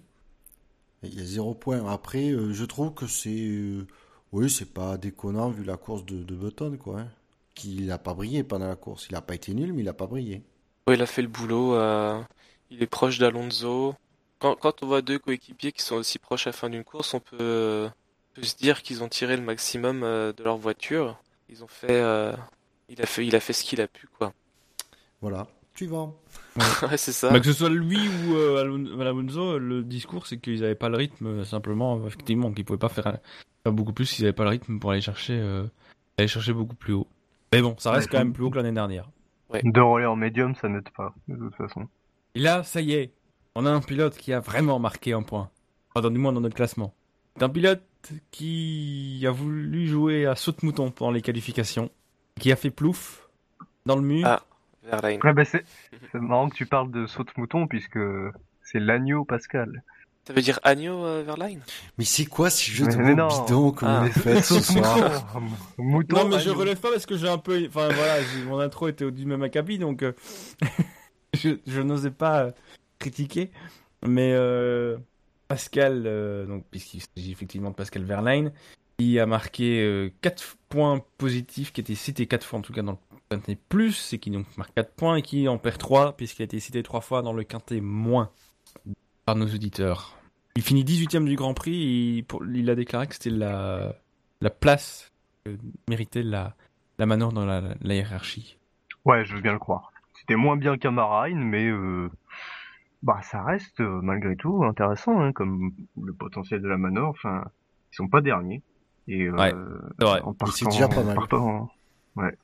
[1.02, 1.86] Il y a zéro point.
[1.86, 3.30] Après, euh, je trouve que c'est.
[3.30, 3.86] Euh,
[4.32, 7.00] Oui, c'est pas déconnant vu la course de, de Button, quoi.
[7.00, 7.08] Hein.
[7.54, 9.06] Qu'il n'a pas brillé pendant la course.
[9.08, 10.42] Il n'a pas été nul, mais il n'a pas brillé.
[10.86, 11.74] Oui, il a fait le boulot.
[11.74, 12.20] Euh,
[12.70, 13.94] il est proche d'Alonso.
[14.38, 17.14] Quand, quand, on voit deux coéquipiers qui sont aussi proches à la fin d'une course,
[17.14, 17.88] on peut,
[18.34, 21.20] peut se dire qu'ils ont tiré le maximum euh, de leur voiture.
[21.48, 22.32] Ils ont fait, euh,
[22.88, 24.32] il a fait, il a fait ce qu'il a pu, quoi.
[25.20, 25.46] Voilà.
[25.74, 26.16] Suivant.
[26.82, 27.30] Ouais, c'est ça.
[27.30, 30.96] Bah, que ce soit lui ou euh, Alonso, le discours c'est qu'ils n'avaient pas le
[30.96, 33.18] rythme, simplement, effectivement, qu'ils pouvaient pas faire,
[33.64, 35.40] beaucoup plus s'ils n'avaient pas le rythme pour aller chercher,
[36.16, 37.06] aller chercher beaucoup plus haut.
[37.52, 39.08] Mais bon, ça reste quand même plus haut que l'année dernière.
[39.50, 39.60] Ouais.
[39.62, 41.88] De rouler en médium, ça n'aide pas, de toute façon.
[42.34, 43.12] Et là, ça y est,
[43.54, 45.50] on a un pilote qui a vraiment marqué un point.
[45.94, 46.94] Enfin, du moins dans notre classement.
[47.36, 47.82] C'est un pilote
[48.30, 51.90] qui a voulu jouer à saute-mouton pendant les qualifications,
[52.38, 53.28] qui a fait plouf
[53.86, 54.26] dans le mur.
[54.26, 54.42] Ah,
[54.84, 55.20] Verlaine.
[55.22, 55.64] Ouais, bah c'est
[56.14, 57.98] marrant que tu parles de saute-mouton puisque
[58.62, 59.82] c'est l'agneau Pascal.
[60.26, 61.60] Ça veut dire agneau euh, Verlaine?
[61.96, 64.04] Mais c'est quoi ce jeu de mots bidon que ah.
[64.04, 65.40] vous faites ce soir?
[65.78, 67.64] Mouton, Non mais je relève pas parce que j'ai un peu...
[67.66, 68.16] Enfin voilà,
[68.46, 70.12] mon intro était au du même acabit donc euh,
[71.34, 72.50] je, je n'osais pas euh,
[72.98, 73.50] critiquer.
[74.06, 74.98] Mais euh,
[75.48, 78.52] Pascal, euh, donc puisqu'il s'agit effectivement de Pascal Verlaine,
[78.98, 82.72] qui a marqué 4 euh, points positifs, qui a été cité 4 fois en tout
[82.72, 82.98] cas dans le
[83.30, 86.44] quintet plus, et qui donc marque 4 points, et qui en perd 3, puisqu'il a
[86.44, 88.30] été cité 3 fois dans le quintet moins
[89.24, 90.16] par nos auditeurs.
[90.56, 93.94] Il finit 18ème du Grand Prix, et il a déclaré que c'était la,
[94.40, 95.12] la place
[95.44, 95.56] que
[95.88, 96.56] méritait la,
[96.98, 98.58] la manœuvre dans la, hiérarchie.
[99.04, 99.92] Ouais, je veux bien le croire.
[100.14, 102.10] C'était moins bien qu'un Marine, mais euh,
[103.04, 105.72] bah ça reste euh, malgré tout intéressant hein, comme
[106.02, 107.44] le potentiel de la Manor enfin
[107.92, 108.60] ils sont pas derniers
[109.08, 109.52] et euh, ouais,
[110.04, 110.20] ouais.
[110.22, 111.18] en partant, déjà pas mal.
[112.16, 112.36] ouais.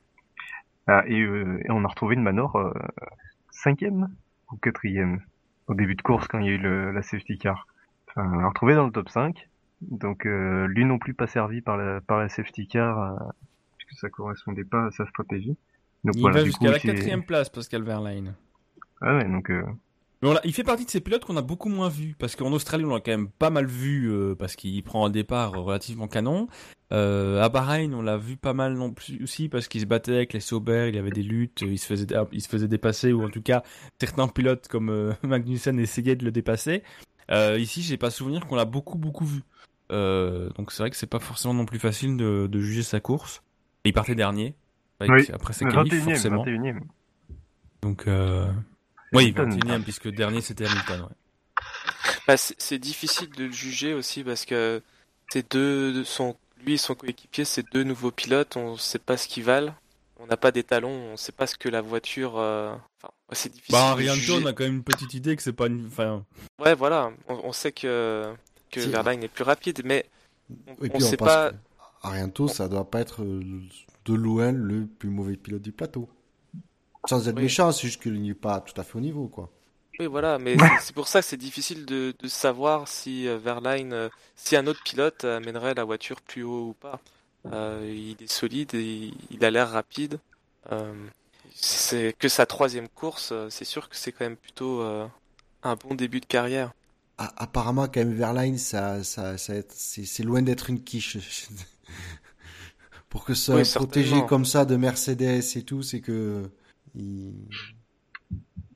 [0.87, 2.73] Ah, et, euh, et, on a retrouvé une Manor euh,
[3.49, 4.09] cinquième
[4.51, 5.21] ou quatrième
[5.67, 7.67] au début de course quand il y a eu le, la safety car.
[8.09, 9.47] Enfin on l'a retrouvé dans le top 5
[9.81, 13.15] donc euh, lui non plus pas servi par la par la safety car euh,
[13.77, 15.57] puisque ça correspondait pas à sa stratégie.
[16.03, 18.35] Donc, il voilà, va jusqu'à la quatrième place Pascal Verlaine.
[19.01, 19.51] Ah ouais donc
[20.43, 22.93] il fait partie de ces pilotes qu'on a beaucoup moins vus, parce qu'en Australie, on
[22.93, 26.47] l'a quand même pas mal vu, euh, parce qu'il prend un départ relativement canon.
[26.93, 30.15] Euh, à Bahreïn, on l'a vu pas mal non plus aussi, parce qu'il se battait
[30.15, 33.11] avec les Sauber, il y avait des luttes, il se faisait, il se faisait dépasser,
[33.11, 33.63] ou en tout cas,
[33.99, 36.83] certains pilotes comme euh, Magnussen essayaient de le dépasser.
[37.31, 39.41] Euh, ici, j'ai pas souvenir qu'on l'a beaucoup, beaucoup vu.
[39.91, 42.99] Euh, donc c'est vrai que c'est pas forcément non plus facile de, de juger sa
[42.99, 43.43] course.
[43.83, 44.55] Et il partait dernier,
[45.01, 46.43] oui, après ses qualifs, forcément.
[46.43, 46.79] 21
[47.81, 48.07] Donc...
[48.07, 48.47] Euh...
[49.15, 51.01] Oui, 21 puisque dernier c'était Hamilton.
[51.01, 51.15] Ouais.
[52.27, 54.81] Bah, c'est difficile de le juger aussi parce que
[55.31, 59.17] ces deux, son, lui et son coéquipier, ces deux nouveaux pilotes, on ne sait pas
[59.17, 59.73] ce qu'ils valent.
[60.19, 62.37] On n'a pas des talons, on ne sait pas ce que la voiture.
[62.37, 62.73] Euh...
[63.01, 63.73] Enfin, c'est difficile.
[63.73, 65.85] Bah, Arianto, on a quand même une petite idée que c'est pas une.
[65.87, 66.23] Enfin...
[66.59, 67.11] Ouais, voilà.
[67.27, 68.33] On, on sait que
[68.71, 68.89] que si.
[68.89, 70.05] Verlaine est plus rapide, mais
[70.79, 71.51] on, ne sait pas.
[72.01, 76.09] Arianto, ça doit pas être de loin le plus mauvais pilote du plateau.
[77.07, 77.43] Sans être oui.
[77.43, 79.49] méchant, c'est juste qu'il n'est pas tout à fait au niveau, quoi.
[79.99, 83.93] Oui, voilà, mais c'est pour ça que c'est difficile de, de, savoir si euh, Verline,
[83.93, 86.99] euh, si un autre pilote amènerait la voiture plus haut ou pas.
[87.53, 90.19] Euh, il est solide et il a l'air rapide.
[90.71, 90.93] Euh,
[91.53, 95.07] c'est que sa troisième course, c'est sûr que c'est quand même plutôt euh,
[95.63, 96.73] un bon début de carrière.
[97.17, 101.17] Ah, apparemment, quand même, Verline, ça, ça, ça c'est loin d'être une quiche.
[103.09, 106.49] Pour que ça oui, protégé comme ça de Mercedes et tout, c'est que
[106.95, 107.33] il,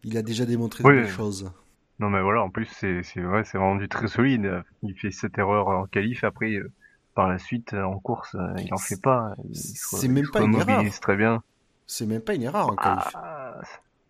[0.03, 1.03] il a déjà démontré oui.
[1.03, 1.51] des choses.
[1.99, 4.63] Non mais voilà, en plus c'est c'est ouais, c'est vraiment du très solide.
[4.83, 6.71] Il fait cette erreur en qualif, après euh,
[7.13, 9.33] par la suite en course, euh, il en fait pas.
[9.53, 10.83] C'est même pas une erreur.
[11.01, 11.43] très bien.
[11.87, 13.11] C'est même pas une erreur en qualif.
[13.15, 13.59] Ah,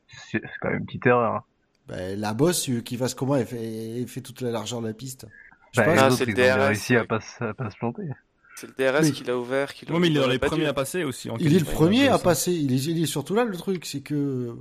[0.08, 1.44] c'est quand même une petite erreur.
[1.88, 4.94] Ben, la bosse qui fasse comment elle fait, elle fait toute la largeur de la
[4.94, 5.26] piste.
[5.72, 6.68] Je bah, non, c'est le DRS.
[6.68, 8.04] réussi à pas, à pas se planter.
[8.60, 9.12] C'est le DRS mais...
[9.12, 9.74] qui l'a ouvert.
[9.74, 11.30] Qui oui, mais il est dans les premiers à passer aussi.
[11.40, 12.52] il est le premier à passer.
[12.52, 14.56] Il est, il est surtout là le truc, c'est que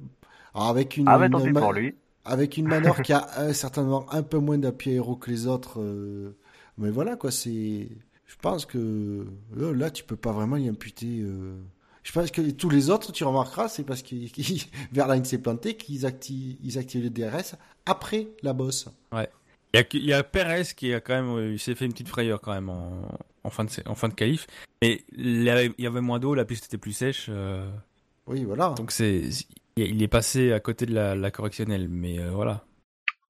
[0.55, 1.95] alors avec une, ah, une, pour lui.
[2.25, 5.81] avec une manœuvre qui a euh, certainement un peu moins d'appui aéro que les autres,
[5.81, 6.37] euh,
[6.79, 7.89] mais voilà quoi, c'est.
[8.27, 9.27] Je pense que
[9.57, 11.21] là, là, tu peux pas vraiment y imputer.
[11.21, 11.57] Euh...
[12.03, 14.15] Je pense que tous les autres, tu remarqueras, c'est parce que
[14.93, 17.57] Verlaine s'est planté qu'ils activent, ils activent le DRS
[17.87, 18.89] après la bosse.
[19.13, 19.29] Ouais.
[19.75, 21.85] Il y a, il y a Perez qui a quand même, euh, il s'est fait
[21.85, 23.07] une petite frayeur quand même en,
[23.45, 24.47] en fin de, en fin de qualif.
[24.81, 27.27] Mais il y avait, il y avait moins d'eau, la piste était plus sèche.
[27.29, 27.71] Euh...
[28.27, 28.75] Oui, voilà.
[28.79, 29.25] Donc c'est,
[29.77, 32.65] il est passé à côté de la, la correctionnelle, mais euh, voilà.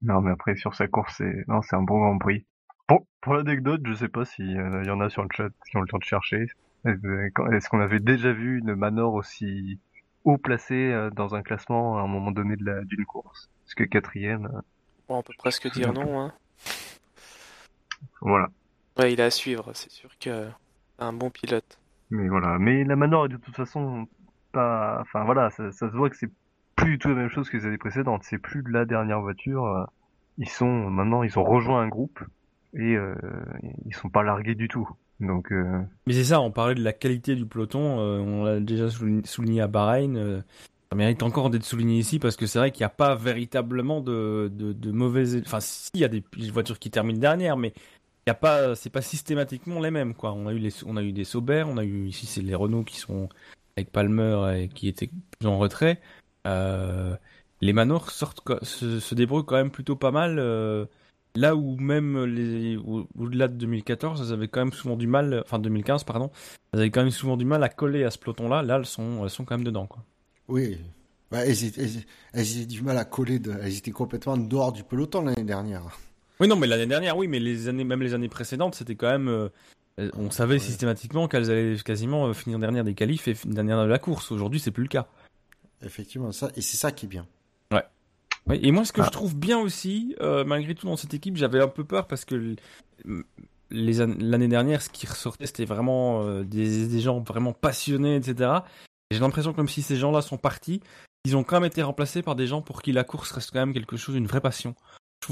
[0.01, 2.45] Non, mais après sur sa course, c'est, non, c'est un bon Grand Prix.
[2.87, 5.75] Pour, pour l'anecdote, je sais pas s'il euh, y en a sur le chat qui
[5.75, 6.45] ont le temps de chercher.
[6.85, 9.77] Est-ce qu'on avait déjà vu une Manor aussi
[10.23, 13.49] haut placée dans un classement à un moment donné de la, d'une course?
[13.65, 14.61] Parce que quatrième.
[15.09, 16.33] Bon, on peut presque dire non, hein.
[18.21, 18.47] Voilà.
[18.99, 20.47] Ouais, il a à suivre, c'est sûr que.
[20.99, 21.79] un bon pilote.
[22.11, 24.07] Mais voilà, mais la Manor est de toute façon
[24.51, 26.29] pas, enfin voilà, ça, se voit que c'est
[26.75, 28.21] plus du tout la même chose que les années précédentes.
[28.23, 29.65] C'est plus de la dernière voiture.
[29.65, 29.83] Euh,
[30.37, 32.19] ils sont maintenant, ils ont rejoint un groupe
[32.75, 33.15] et euh,
[33.87, 34.87] ils sont pas largués du tout.
[35.19, 35.51] Donc.
[35.51, 35.81] Euh...
[36.05, 37.99] Mais c'est ça, on parlait de la qualité du peloton.
[37.99, 40.43] Euh, on l'a déjà souligné à Bahreïn
[40.91, 44.01] ça mérite encore d'être souligné ici parce que c'est vrai qu'il n'y a pas véritablement
[44.01, 45.39] de, de, mauvaises.
[45.45, 47.73] Enfin, si, il y a des voitures qui terminent dernière, mais
[48.25, 50.33] il y a pas, c'est pas systématiquement les mêmes, quoi.
[50.33, 52.83] On a eu on a eu des Sauber, on a eu ici, c'est les Renault
[52.83, 53.29] qui sont
[53.77, 56.01] avec Palmer et qui étaient plus en retrait.
[56.47, 57.15] Euh,
[57.61, 60.37] les Manor sortent, se, débrouillent quand même plutôt pas mal.
[60.39, 60.85] Euh,
[61.35, 62.15] là où même
[63.15, 66.31] au-delà de 2014, elles avaient quand même souvent du mal, enfin 2015, pardon,
[66.73, 68.63] elles avaient quand même souvent du mal à coller à ce peloton-là.
[68.63, 70.03] Là, elles sont, sont quand même dedans, quoi.
[70.49, 70.77] Oui,
[71.31, 75.43] bah, elles, étaient, du mal à coller, de, elles étaient complètement dehors du peloton l'année
[75.43, 75.83] dernière.
[76.39, 79.09] Oui, non, mais l'année dernière, oui, mais les années, même les années précédentes, c'était quand
[79.09, 79.27] même.
[79.27, 79.49] Euh,
[80.15, 83.99] on savait systématiquement qu'elles allaient quasiment euh, finir dernière des qualifs et dernière de la
[83.99, 84.31] course.
[84.31, 85.07] Aujourd'hui, c'est plus le cas.
[85.83, 87.27] Effectivement, ça, et c'est ça qui est bien.
[87.71, 88.57] Ouais.
[88.63, 89.05] et moi, ce que ah.
[89.05, 92.25] je trouve bien aussi, euh, malgré tout, dans cette équipe, j'avais un peu peur parce
[92.25, 92.55] que
[93.69, 98.61] l'année dernière, ce qui ressortait, c'était vraiment des, des, gens vraiment passionnés, etc.
[99.11, 100.81] J'ai l'impression comme si ces gens-là sont partis,
[101.25, 103.59] ils ont quand même été remplacés par des gens pour qui la course reste quand
[103.59, 104.75] même quelque chose, une vraie passion.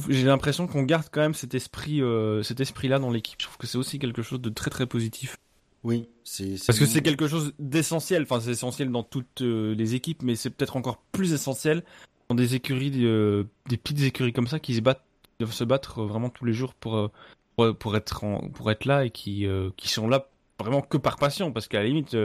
[0.09, 3.39] J'ai l'impression qu'on garde quand même cet esprit, euh, cet esprit-là dans l'équipe.
[3.39, 5.37] Je trouve que c'est aussi quelque chose de très très positif.
[5.83, 6.55] Oui, c'est.
[6.65, 8.23] Parce que c'est quelque chose d'essentiel.
[8.23, 11.83] Enfin, c'est essentiel dans toutes euh, les équipes, mais c'est peut-être encore plus essentiel
[12.29, 15.03] dans des écuries, euh, des petites écuries comme ça qui se battent,
[15.39, 17.09] doivent se battre vraiment tous les jours pour
[17.55, 18.21] pour, pour être
[18.53, 19.47] pour être là et qui
[19.77, 20.27] qui sont là
[20.59, 21.53] vraiment que par passion.
[21.53, 22.17] Parce qu'à la limite,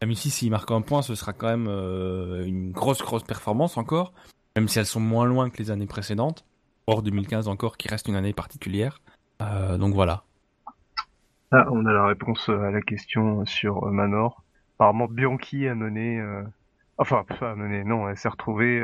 [0.00, 3.76] même ici, s'il marque un point, ce sera quand même euh, une grosse, grosse performance
[3.76, 4.12] encore,
[4.56, 6.44] même si elles sont moins loin que les années précédentes.
[6.86, 9.00] Hors 2015 encore, qui reste une année particulière.
[9.42, 10.22] Euh, donc voilà.
[11.50, 14.44] Ah, on a la réponse à la question sur euh, Manor.
[14.76, 16.22] Apparemment, Bianchi a mené...
[16.98, 18.80] Enfin, pas mené, non, elle s'est retrouvée...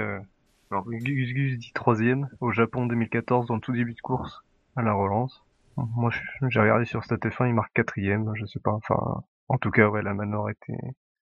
[0.71, 4.43] Alors, Gus Gus dit troisième au Japon 2014 dans tout début de course
[4.75, 5.45] à la relance.
[5.77, 6.11] Moi,
[6.49, 9.23] j'ai regardé sur StatF1, il marque quatrième, je sais pas, enfin...
[9.49, 10.79] En tout cas, ouais, la Manor était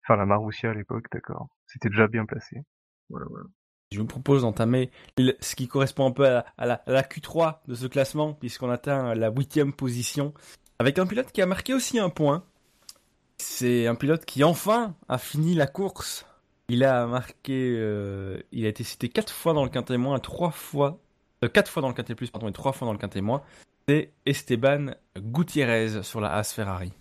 [0.09, 1.49] Enfin, la Marussia à l'époque, d'accord.
[1.67, 2.63] C'était déjà bien placé.
[3.11, 3.45] Voilà, voilà.
[3.91, 4.89] Je vous propose d'entamer
[5.39, 9.71] ce qui correspond un peu à la, Q3 de ce classement, puisqu'on atteint la huitième
[9.71, 10.33] position,
[10.79, 12.43] avec un pilote qui a marqué aussi un point.
[13.37, 16.25] C'est un pilote qui enfin a fini la course.
[16.69, 20.51] Il a marqué, euh, il a été cité quatre fois dans le quintet moins, trois
[20.51, 20.99] fois,
[21.43, 23.43] euh, quatre fois dans le quintet plus, pardon, et trois fois dans le quintet moins.
[23.87, 26.93] C'est Esteban Gutiérrez sur la Haas Ferrari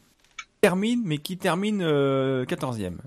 [0.60, 2.98] termine, mais qui termine 14e.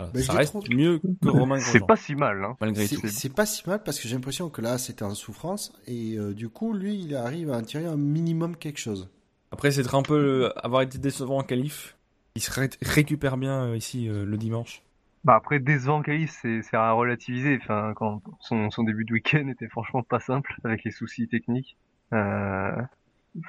[0.00, 1.72] Euh, bah, ça reste mieux que Romain Grosjean.
[1.72, 2.56] C'est pas si mal, hein.
[2.60, 3.06] malgré tout.
[3.06, 6.32] C'est pas si mal parce que j'ai l'impression que là, c'était en souffrance et euh,
[6.32, 9.10] du coup, lui, il arrive à en tirer un minimum quelque chose.
[9.50, 11.96] Après, c'est un peu euh, avoir été décevant en qualif.
[12.34, 12.50] Il se
[12.82, 14.82] récupère bien ici le dimanche.
[15.24, 17.58] Bah après décevant en qualif, c'est à relativiser.
[17.60, 21.76] Enfin, quand son, son début de week-end était franchement pas simple avec les soucis techniques.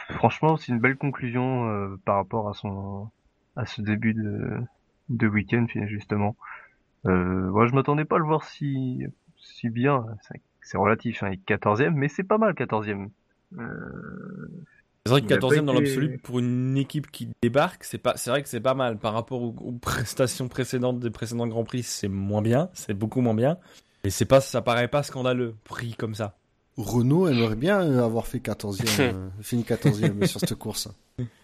[0.10, 3.10] franchement, c'est une belle conclusion par rapport à son
[3.56, 4.60] à ce début de,
[5.10, 6.36] de week-end justement.
[7.06, 9.04] Euh, moi, je m'attendais pas à le voir si,
[9.38, 10.06] si bien.
[10.62, 13.10] C'est relatif, hein, il est 14e, mais c'est pas mal 14e.
[13.58, 13.68] Euh...
[15.06, 18.42] C'est vrai que 14e dans l'absolu pour une équipe qui débarque, c'est pas, c'est vrai
[18.42, 19.52] que c'est pas mal par rapport aux,
[19.82, 23.58] prestations précédentes des précédents Grands Prix, c'est moins bien, c'est beaucoup moins bien.
[24.06, 26.38] Et c'est pas, ça paraît pas scandaleux, pris comme ça.
[26.78, 30.90] Renault aimerait bien avoir fait 14e, euh, fini 14e sur cette course.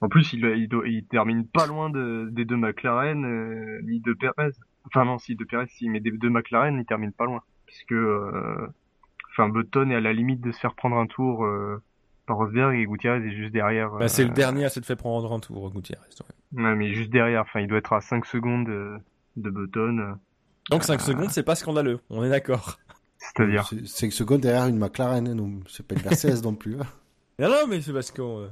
[0.00, 4.12] En plus, il, il, il, termine pas loin de, des deux McLaren, euh, ni de
[4.12, 4.52] Perez.
[4.86, 7.92] Enfin non, si de Perez, si, mais des deux McLaren, il termine pas loin, puisque
[7.92, 8.68] euh,
[9.30, 11.82] enfin Button est à la limite de se faire prendre un tour euh,
[12.26, 13.90] par Rosberg et Gutiérrez est juste derrière.
[13.90, 16.06] Bah, c'est le dernier à se faire prendre un tour, Gutiérrez.
[16.52, 16.74] Ouais.
[16.76, 17.42] mais juste derrière.
[17.42, 18.98] Enfin, il doit être à 5 secondes de,
[19.36, 20.16] de Button.
[20.70, 21.98] Donc 5 secondes, c'est pas scandaleux.
[22.08, 22.78] On est d'accord.
[23.18, 26.76] C'est-à-dire 5 secondes derrière une McLaren, hein, non, c'est pas une Mercedes non plus.
[26.80, 26.86] Hein.
[27.40, 28.48] Non, non, mais c'est parce qu'on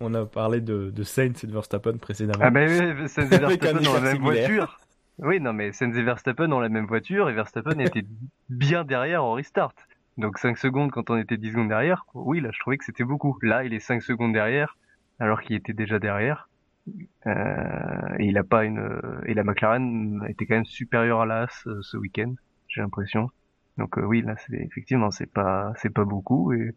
[0.00, 2.44] on a parlé de, de Sainz et de Verstappen précédemment.
[2.44, 4.78] Ah bah oui, Sainz et Verstappen ont la même voiture.
[5.18, 8.04] Oui, non mais Sainz et Verstappen ont la même voiture et Verstappen était
[8.48, 9.74] bien derrière en restart.
[10.18, 13.04] Donc 5 secondes quand on était 10 secondes derrière, oui là je trouvais que c'était
[13.04, 13.38] beaucoup.
[13.42, 14.76] Là il est 5 secondes derrière
[15.20, 16.48] alors qu'il était déjà derrière.
[17.26, 21.64] Euh, et il a pas une et la McLaren était quand même supérieure à l'As
[21.66, 22.34] euh, ce week-end,
[22.66, 23.30] j'ai l'impression.
[23.76, 26.74] Donc euh, oui là c'est effectivement c'est pas c'est pas beaucoup et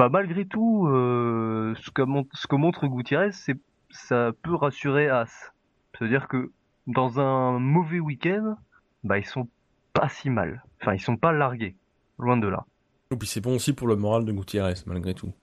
[0.00, 3.58] bah malgré tout, euh, ce, que montre, ce que montre Gutiérrez, c'est
[3.90, 5.52] ça peut rassurer As.
[5.92, 6.52] C'est-à-dire que
[6.86, 8.56] dans un mauvais week-end,
[9.04, 9.46] bah ils sont
[9.92, 10.64] pas si mal.
[10.80, 11.76] Enfin, ils sont pas largués,
[12.18, 12.64] loin de là.
[13.10, 15.34] Et puis c'est bon aussi pour le moral de Gutiérrez, malgré tout.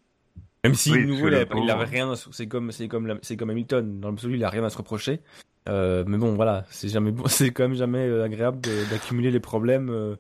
[0.64, 4.00] Même si nouveau, il, avait, rien, c'est comme, c'est comme, c'est comme Hamilton.
[4.00, 5.22] Dans l'absolu, il a rien à se reprocher.
[5.70, 9.92] Euh, mais bon, voilà, c'est jamais, c'est quand même jamais euh, agréable d'accumuler les problèmes
[9.92, 10.16] euh,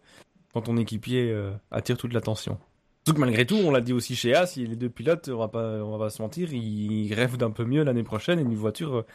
[0.54, 1.36] quand ton équipier
[1.72, 2.60] attire toute l'attention.
[3.08, 5.48] Surtout que malgré tout, on l'a dit aussi chez As, les deux pilotes, on va
[5.48, 8.54] pas, on va pas se mentir, ils rêvent d'un peu mieux l'année prochaine et une
[8.54, 9.06] voiture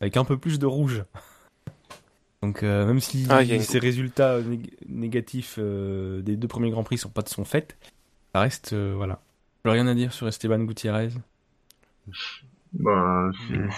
[0.00, 1.02] avec un peu plus de rouge.
[2.40, 4.38] Donc même si ah, ces résultats
[4.88, 7.76] négatifs des deux premiers grands prix sont pas de son fait,
[8.32, 9.20] ça reste voilà.
[9.64, 11.10] rien à dire sur Esteban Gutiérrez.
[12.74, 13.28] Bah,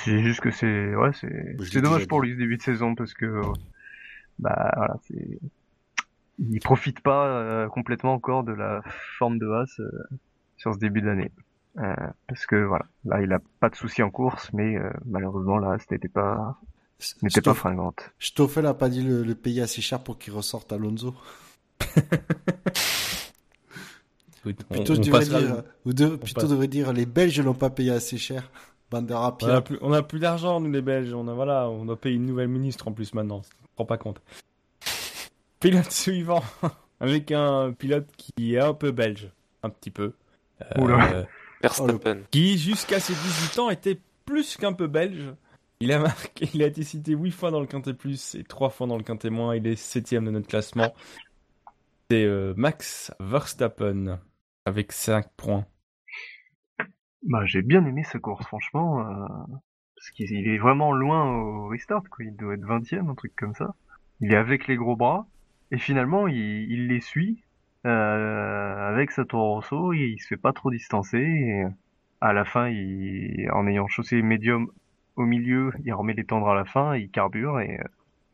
[0.04, 3.14] c'est juste que c'est ouais, c'est c'est dommage pour lui ce début de saison parce
[3.14, 3.40] que
[4.38, 5.38] bah voilà, c'est
[6.38, 8.82] il profite pas euh, complètement encore de la
[9.18, 9.90] forme de Haas euh,
[10.56, 11.30] sur ce début d'année.
[11.78, 11.94] Euh,
[12.28, 16.08] parce que voilà, là il a pas de soucis en course, mais malheureusement là c'était
[16.08, 16.56] pas
[17.22, 18.12] n'était pas fringante.
[18.18, 21.14] Stoffel a pas dit le, le payer assez cher pour qu'il ressorte Alonso.
[24.70, 28.50] plutôt, dire, plutôt devrait dire les Belges l'ont pas payé assez cher.
[28.92, 31.12] On a plus, d'argent, nous les Belges.
[31.14, 33.42] On a, voilà, on doit payer une nouvelle ministre en plus maintenant.
[33.42, 34.20] Je ne prends pas compte.
[35.64, 36.42] Pilote suivant.
[37.00, 39.30] Avec un pilote qui est un peu belge.
[39.62, 40.12] Un petit peu.
[40.76, 41.24] Euh,
[41.62, 42.20] Verstappen.
[42.30, 45.34] Qui, jusqu'à ses 18 ans, était plus qu'un peu belge.
[45.80, 48.68] Il a marqué, il a été cité 8 fois dans le Quintet Plus et 3
[48.68, 49.56] fois dans le Quintet Moins.
[49.56, 50.92] Il est 7 de notre classement.
[52.10, 54.20] C'est euh, Max Verstappen
[54.66, 55.64] avec 5 points.
[57.22, 59.26] Bah, j'ai bien aimé sa course, franchement, euh,
[59.96, 62.26] parce qu'il est vraiment loin au restart, quoi.
[62.26, 63.74] Il doit être 20 e un truc comme ça.
[64.20, 65.26] Il est avec les gros bras,
[65.70, 67.42] et finalement, il, il les suit
[67.86, 71.64] euh, avec sa Toro Rosso, il se fait pas trop distancer, et
[72.20, 74.68] à la fin, il, en ayant chaussé médium
[75.16, 77.78] au milieu, il remet les tendres à la fin, il carbure, et...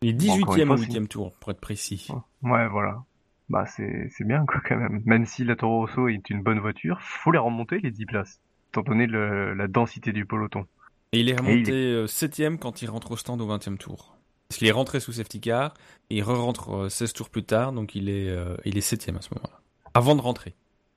[0.03, 2.09] Il est 18ème au 8ème tour, pour être précis.
[2.43, 3.03] Ouais, voilà.
[3.51, 5.03] Bah, c'est bien, quoi, quand même.
[5.05, 8.41] Même si la Toro Rosso est une bonne voiture, faut les remonter, les 10 places
[8.71, 10.65] étant donné la densité du peloton.
[11.13, 14.17] Et il est remonté 7 euh, quand il rentre au stand au 20 e tour.
[14.51, 15.75] Parce qu'il est rentré sous safety car,
[16.11, 19.09] et il re-rentre 16 euh, tours plus tard, donc il est, euh, il est 7
[19.17, 19.61] à ce moment-là.
[19.95, 20.55] Avant de rentrer.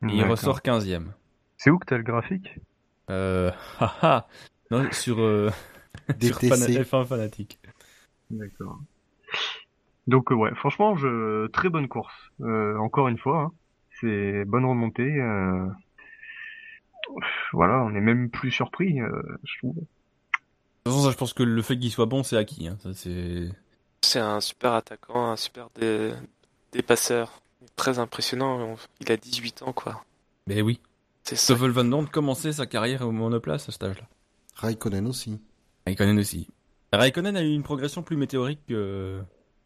[0.09, 0.99] Et il ressort 15 e
[1.57, 2.59] C'est où que t'as le graphique?
[3.09, 3.51] Euh,
[4.71, 5.49] non, sur, euh,
[6.19, 7.59] sur F1 Fanatique.
[8.29, 8.79] D'accord.
[10.07, 11.47] Donc ouais, franchement, je...
[11.47, 12.31] très bonne course.
[12.79, 13.51] encore une fois, hein.
[14.01, 15.21] c'est bonne remontée
[17.53, 19.75] voilà, on est même plus surpris, euh, je trouve.
[20.85, 22.67] De toute façon, je pense que le fait qu'il soit bon, c'est acquis.
[22.67, 22.77] Hein.
[22.93, 23.49] c'est...
[24.01, 25.69] c'est un super attaquant, un super
[26.71, 27.41] dépasseur.
[27.77, 28.75] Très impressionnant.
[28.99, 30.03] Il a 18 ans, quoi.
[30.47, 30.79] Mais oui.
[31.23, 34.03] C'est Stoffel Van Dorn commençait sa carrière au monoplace à cet âge-là.
[34.55, 35.39] Raikkonen aussi.
[35.85, 36.49] Raikkonen aussi.
[36.91, 39.21] Raikkonen a eu une progression plus météorique que.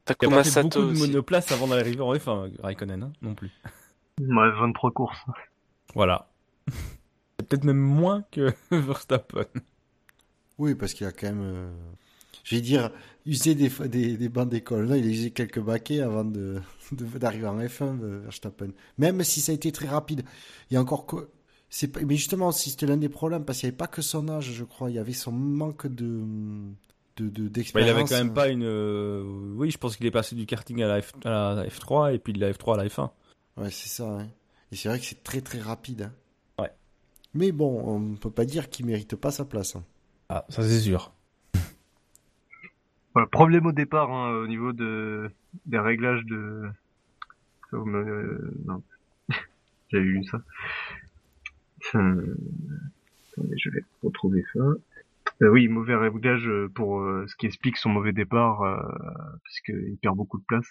[0.06, 3.52] T'as pas fait beaucoup de monoplace avant d'arriver en F1, Raikkonen, hein, non plus.
[4.22, 5.26] Ouais, 23 courses.
[5.96, 6.30] Voilà.
[7.38, 9.46] peut-être même moins que Verstappen.
[10.58, 11.70] Oui, parce qu'il a quand même, euh,
[12.44, 12.92] je vais dire,
[13.26, 14.88] usé des, des, des bancs d'école.
[14.98, 16.62] il a usé quelques baquets avant de,
[16.92, 18.70] d'arriver en F1, Verstappen.
[18.98, 20.24] Même si ça a été très rapide.
[20.70, 21.06] Il y a encore
[21.70, 24.30] c'est mais justement, si c'était l'un des problèmes, parce qu'il n'y avait pas que son
[24.30, 26.24] âge, je crois, il y avait son manque de,
[27.18, 27.74] de, d'expérience.
[27.74, 29.22] Bah, il avait quand même pas une, euh,
[29.56, 31.14] oui, je pense qu'il est passé du karting à la, F...
[31.26, 33.10] à la F3 et puis de la F3 à la F1.
[33.58, 34.28] Ouais, c'est ça, hein.
[34.72, 36.14] Et c'est vrai que c'est très très rapide, hein.
[37.34, 39.76] Mais bon, on ne peut pas dire qu'il mérite pas sa place.
[39.76, 39.84] Hein.
[40.30, 41.14] Ah, ça c'est sûr.
[43.32, 45.32] problème au départ hein, au niveau de
[45.66, 46.70] des réglages de.
[47.74, 48.82] Euh, non,
[49.90, 50.42] j'avais lu ça.
[51.94, 54.60] je vais retrouver ça.
[55.42, 58.62] Euh, oui, mauvais réglage pour euh, ce qui explique son mauvais départ,
[59.44, 60.68] puisqu'il perd beaucoup de place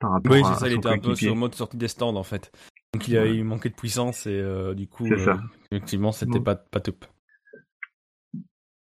[0.00, 2.22] par rapport oui, c'est ça, il était un peu sur mode sortie des stands en
[2.24, 2.50] fait.
[2.94, 5.36] Donc il, a, eu manquait de puissance et euh, du coup, euh,
[5.70, 7.04] effectivement, c'était pas, pas top.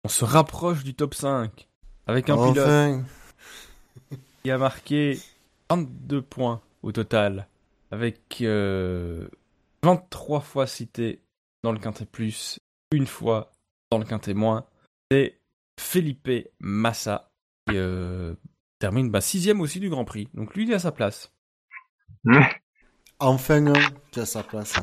[0.05, 1.67] On se rapproche du top 5
[2.07, 3.05] avec un pilote
[4.43, 5.19] qui a marqué
[5.71, 7.49] 22 points au total
[7.91, 11.23] avec 23 euh, fois cité
[11.63, 12.61] dans le quintet plus,
[12.93, 13.51] une fois
[13.91, 14.67] dans le quintet moins.
[15.11, 15.41] C'est
[15.81, 17.31] Felipe Massa
[17.67, 17.79] qui
[18.79, 20.29] termine bah, sixième aussi du Grand Prix.
[20.35, 21.33] Donc lui, il est à sa place.
[23.21, 24.75] Enfin un qui a sa place.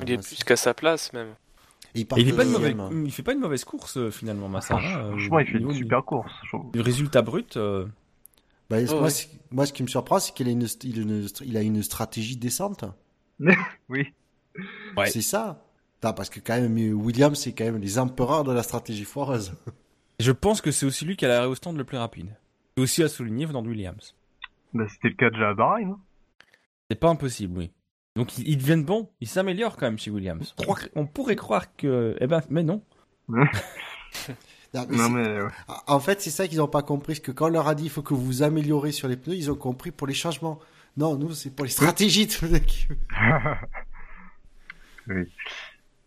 [0.00, 1.34] Il est plus qu'à sa place même.
[1.94, 2.26] Il, il, pas il,
[3.12, 4.76] fait pas une mauvaise course euh, finalement, Massa.
[4.76, 6.32] Hein, franchement, il fait une super course.
[6.74, 7.56] Le résultat brut.
[7.56, 7.86] Euh,
[8.70, 9.08] bah, moi,
[9.50, 10.66] moi, ce qui me surprend, c'est qu'il a une,
[11.44, 12.84] il, a une stratégie décente.
[13.88, 14.06] oui.
[14.96, 15.10] Ouais.
[15.10, 15.66] C'est ça.
[16.00, 19.52] parce que quand même, Williams, c'est quand même les empereurs de la stratégie foireuse.
[20.18, 22.28] Je pense que c'est aussi lui qui a l'arrêt au stand le plus rapide.
[22.76, 24.14] C'est aussi à souligner venant de Williams.
[24.72, 25.96] Bah, c'était le cas déjà à Bahreïn.
[26.90, 27.70] C'est pas impossible, oui.
[28.14, 30.54] Donc ils, deviennent bons, ils s'améliorent quand même chez Williams.
[30.94, 32.82] On pourrait croire que, eh ben, mais non.
[33.28, 35.38] non, mais
[35.86, 37.90] En fait, c'est ça qu'ils n'ont pas compris, que quand on leur a dit il
[37.90, 40.60] faut que vous vous améliorez sur les pneus, ils ont compris pour les changements.
[40.98, 42.28] Non, nous, c'est pour les stratégies.
[45.08, 45.24] oui.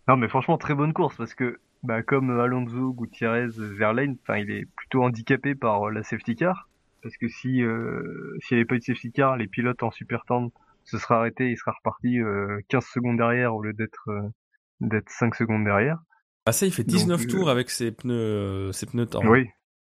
[0.07, 4.51] Non, mais franchement, très bonne course parce que, bah, comme Alonso, Gutiérrez, Verlaine, enfin, il
[4.51, 6.69] est plutôt handicapé par la safety car.
[7.01, 9.89] Parce que si, euh, s'il n'y avait pas eu de safety car, les pilotes en
[9.89, 10.51] super tendre
[10.85, 14.29] se seraient arrêtés, il sera reparti euh, 15 secondes derrière au lieu d'être euh,
[14.81, 15.99] d'être 5 secondes derrière.
[16.45, 19.29] Ah ça, il fait 19 tours euh, avec ses pneus, euh, ses pneus tendres.
[19.29, 19.45] Oui.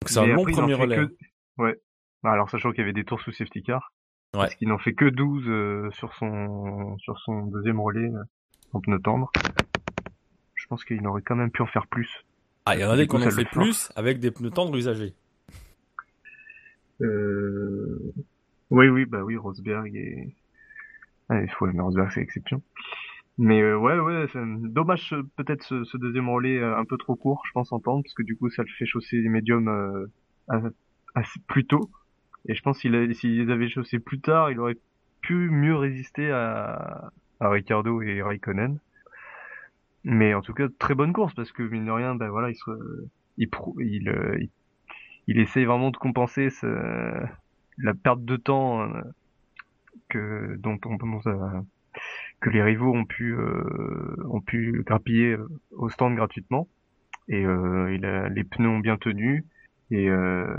[0.01, 0.97] Donc c'est un long premier relais.
[0.97, 1.15] Que...
[1.57, 1.75] Ouais.
[2.23, 3.93] Bah, alors sachant qu'il y avait des tours sous safety car.
[4.33, 4.41] Ouais.
[4.41, 8.09] Parce qu'il n'en fait que 12 sur son sur son deuxième relais
[8.73, 9.31] en pneus tendres
[10.61, 12.23] je pense qu'il aurait quand même pu en faire plus.
[12.65, 15.13] Ah, il y en a des qu'on en fait plus avec des pneus tendres usagés.
[17.01, 18.13] Euh...
[18.69, 20.33] Oui, oui, bah oui, Rosberg et...
[21.31, 22.61] Ah, il faut mais Rosberg c'est exception.
[23.37, 27.51] Mais euh, ouais, ouais, dommage peut-être ce, deuxième relais euh, un peu trop court, je
[27.53, 30.69] pense entendre, parce que du coup ça le fait chausser les médiums euh,
[31.15, 31.89] assez, plus tôt.
[32.49, 34.77] Et je pense s'il les avait chaussés plus tard, il aurait
[35.21, 38.79] pu mieux résister à, à Ricardo et Raikkonen.
[40.03, 42.55] Mais en tout cas, très bonne course parce que mine de rien, ben voilà, il
[42.55, 42.71] se,
[43.37, 43.49] il,
[43.79, 44.49] il, euh, il,
[45.27, 46.49] il essaye vraiment de compenser
[47.77, 49.01] la perte de temps euh,
[50.11, 50.97] que dont on
[51.27, 51.27] dont,
[52.39, 55.37] que les rivaux ont pu euh, grappiller
[55.71, 56.67] au stand gratuitement
[57.27, 59.45] et, euh, les pneus ont bien tenu
[59.89, 60.55] et, euh,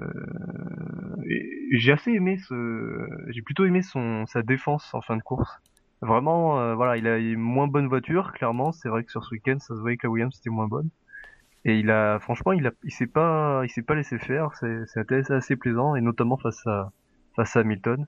[1.72, 2.38] j'ai assez aimé
[3.28, 5.60] j'ai plutôt aimé son sa défense en fin de course
[6.02, 8.72] Vraiment, euh, voilà, il a une moins bonne voiture, clairement.
[8.72, 10.90] C'est vrai que sur ce week-end, ça se voyait que la Williams était moins bonne.
[11.64, 14.50] Et il a, franchement, il a, s'est pas, il s'est pas laissé faire.
[14.58, 16.90] C'est, c'est assez plaisant, et notamment face à,
[17.36, 18.06] face à Hamilton.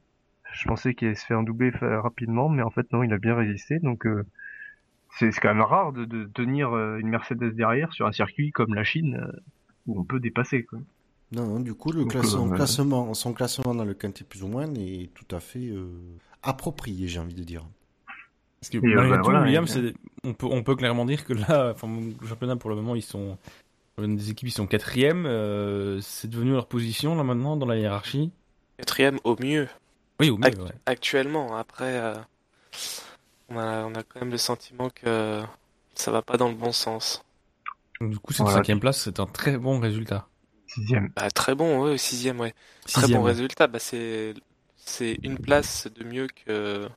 [0.54, 3.18] Je pensais qu'il allait se faire un doublé rapidement, mais en fait non, il a
[3.18, 3.78] bien résisté.
[3.78, 4.24] Donc euh,
[5.18, 8.74] c'est, quand même rare de, de tenir euh, une Mercedes derrière sur un circuit comme
[8.74, 9.20] la Chine
[9.86, 10.64] où on peut dépasser.
[10.64, 10.78] Quoi.
[11.32, 15.10] Non, non, du coup, le classement, son classement dans le quintet plus ou moins est
[15.14, 15.72] tout à fait
[16.42, 17.64] approprié, j'ai envie de dire.
[18.60, 19.80] Parce que malgré bah, tout, Williams,
[20.24, 23.02] on, peut, on peut clairement dire que là, enfin, le championnat pour le moment, ils
[23.02, 23.36] sont.
[23.98, 25.26] Des équipes, ils sont quatrième.
[25.26, 28.32] Euh, c'est devenu leur position là maintenant dans la hiérarchie.
[28.78, 29.68] Quatrième au mieux.
[30.20, 30.50] Oui, au mieux.
[30.86, 32.14] Actuellement, après, euh,
[33.48, 35.42] on, a, on a quand même le sentiment que
[35.94, 37.24] ça va pas dans le bon sens.
[38.00, 40.26] Donc, du coup, cette cinquième place, c'est un très bon résultat.
[40.66, 41.10] Sixième.
[41.14, 42.54] Bah, très bon, oui, sixième, ouais.
[42.86, 43.66] Très bon résultat.
[43.66, 44.34] Bah, c'est
[44.76, 46.88] c'est une place de mieux que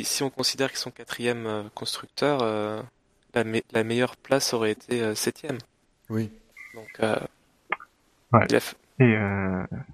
[0.00, 2.80] si, on considère qu'ils sont quatrième euh, constructeur, euh,
[3.34, 5.58] la, meilleure place aurait été euh, septième.
[6.08, 6.30] Oui.
[6.74, 7.00] Donc,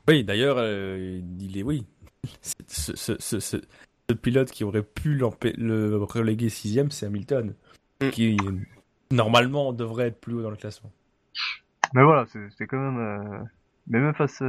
[0.06, 1.86] Oui, d'ailleurs, il est oui.
[2.66, 3.56] Ce,
[4.22, 7.54] pilote qui aurait pu le reléguer sixième, c'est Hamilton,
[8.00, 8.10] mm.
[8.10, 8.36] qui
[9.10, 10.90] normalement devrait être plus haut dans le classement.
[11.94, 13.48] Mais voilà, c'est quand même.
[13.86, 14.42] Mais même face,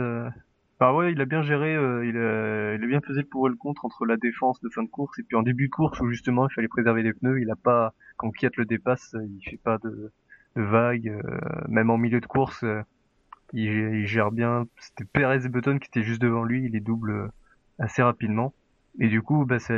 [0.80, 3.48] bah ouais, il a bien géré, euh, il, a, il a bien pesé le pour
[3.48, 5.72] et le contre entre la défense de fin de course et puis en début de
[5.72, 9.14] course où justement il fallait préserver les pneus, il a pas, quand Kiat le dépasse,
[9.14, 10.14] il fait pas de,
[10.56, 12.82] de vagues, euh, même en milieu de course, euh,
[13.52, 14.68] il, il, gère bien.
[14.80, 17.30] C'était Perez et Button qui étaient juste devant lui, il les double
[17.80, 18.53] assez rapidement.
[18.99, 19.73] Et du coup, bah c'est,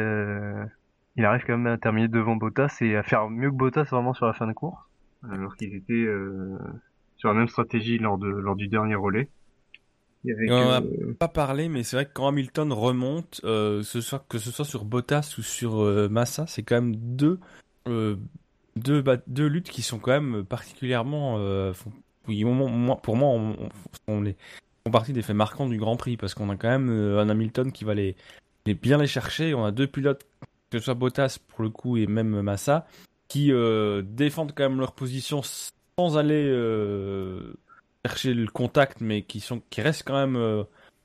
[1.16, 4.14] il arrive quand même à terminer devant Bottas et à faire mieux que Bottas vraiment
[4.14, 4.82] sur la fin de course,
[5.30, 6.08] alors qu'ils étaient
[7.18, 9.30] sur la même stratégie lors de lors du dernier relais
[10.26, 10.82] on n'a
[11.18, 14.66] pas parlé, mais c'est vrai que quand Hamilton remonte, euh, ce soit, que ce soit
[14.66, 17.40] sur Bottas ou sur euh, Massa, c'est quand même deux,
[17.88, 18.18] euh,
[18.76, 21.38] deux, deux, luttes qui sont quand même particulièrement.
[22.28, 22.44] oui,
[23.04, 23.70] pour moi, on,
[24.08, 24.36] on, les,
[24.86, 27.72] font partie des faits marquants du Grand Prix parce qu'on a quand même un Hamilton
[27.72, 28.16] qui va les,
[28.66, 29.54] bien les chercher.
[29.54, 30.26] On a deux pilotes,
[30.70, 32.88] que ce soit Bottas pour le coup et même Massa,
[33.28, 33.52] qui
[34.04, 36.50] défendent quand même leur position sans aller
[38.06, 40.64] chercher le contact, mais qui, sont, qui restent quand même euh,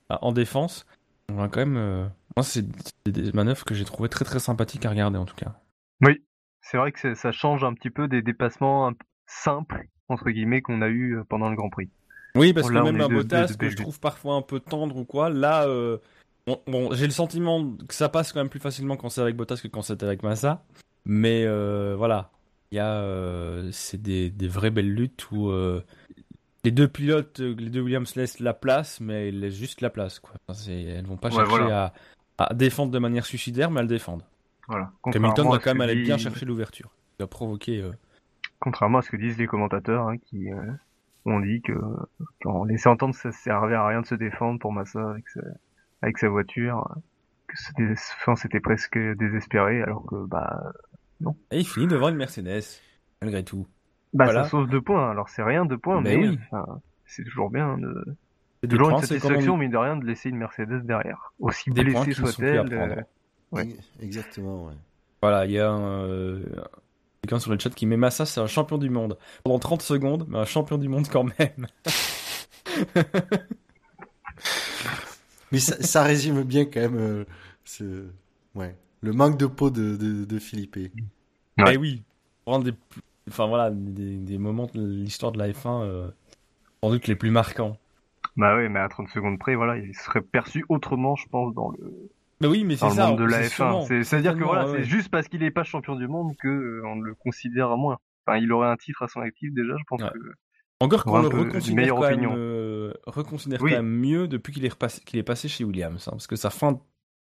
[0.09, 0.85] en défense.
[1.29, 1.77] On a quand même.
[1.77, 2.65] Euh, moi, c'est
[3.05, 5.55] des manœuvres que j'ai trouvé très très sympathiques à regarder en tout cas.
[6.01, 6.23] Oui,
[6.61, 8.91] c'est vrai que ça change un petit peu des dépassements
[9.25, 11.89] simples, entre guillemets, qu'on a eu euh, pendant le Grand Prix.
[12.37, 15.29] Oui, parce que même un Bottas, que je trouve parfois un peu tendre ou quoi,
[15.29, 15.67] là,
[16.45, 19.59] bon, j'ai le sentiment que ça passe quand même plus facilement quand c'est avec Bottas
[19.61, 20.63] que quand c'est avec Massa.
[21.05, 21.45] Mais
[21.95, 22.31] voilà,
[22.71, 25.51] il y a, c'est des, des, vraies belles luttes où
[26.67, 29.89] les deux pilotes, euh, les deux Williams laissent la place, mais ils laissent juste la
[29.89, 30.19] place.
[30.19, 30.33] Quoi.
[30.67, 31.93] elles vont pas chercher à,
[32.53, 34.25] défendre de manière suicidaire, mais elles défendent.
[34.67, 34.91] Voilà.
[35.05, 36.89] Hamilton va quand même aller bien chercher l'ouverture.
[37.17, 37.81] Il va provoquer.
[37.81, 37.93] Euh,
[38.59, 40.59] Contrairement à ce que disent les commentateurs, hein, qui euh,
[41.27, 41.73] ont dit que
[42.45, 45.41] on laissait entendre que ça servait à rien de se défendre pour Massa avec sa,
[46.01, 46.87] avec sa voiture.
[47.53, 50.73] c'était, enfin, c'était presque désespéré, alors que bah
[51.21, 51.35] non.
[51.51, 52.81] Et il finit devant une Mercedes,
[53.21, 53.67] malgré tout.
[54.13, 56.39] Bah ça sauve deux points, alors c'est rien deux points, mais, oui.
[57.05, 58.17] c'est toujours bien de.
[58.61, 61.33] C'est toujours une satisfaction, mais de rien, de laisser une Mercedes derrière.
[61.39, 63.05] Aussi blessée soit-elle.
[63.53, 63.63] Euh,
[64.01, 64.73] exactement, ouais.
[65.21, 66.43] Voilà, il y a un, euh,
[67.27, 69.17] quelqu'un sur le chat qui met Massa, c'est un champion du monde.
[69.43, 71.67] Pendant 30 secondes, mais un champion du monde quand même.
[75.51, 77.25] mais ça, ça, résume bien quand même euh,
[77.65, 78.07] ce...
[78.55, 80.77] ouais, le manque de peau de, de, de Philippe.
[80.77, 81.73] Ouais.
[81.73, 82.03] Eh oui,
[82.45, 82.73] prendre des,
[83.27, 86.09] enfin, voilà, des, des moments de l'histoire de la F1 euh,
[86.81, 87.77] sans doute les plus marquants.
[88.37, 91.71] Bah oui, mais à 30 secondes près, voilà, il serait perçu autrement, je pense, dans
[91.71, 92.09] le,
[92.39, 93.07] bah oui, mais c'est ça.
[93.07, 94.03] Monde de la F1.
[94.03, 96.99] C'est-à-dire que voilà, c'est juste parce qu'il n'est pas champion du monde que euh, on
[96.99, 97.97] le considère moins.
[98.25, 100.19] Enfin, il aurait un titre à son actif déjà, je pense que.
[100.79, 105.47] Encore qu'on le reconsidère, quand même, euh, reconsidère quand même mieux depuis qu'il est, passé
[105.47, 106.07] chez Williams.
[106.07, 106.77] Hein, parce que sa fin de,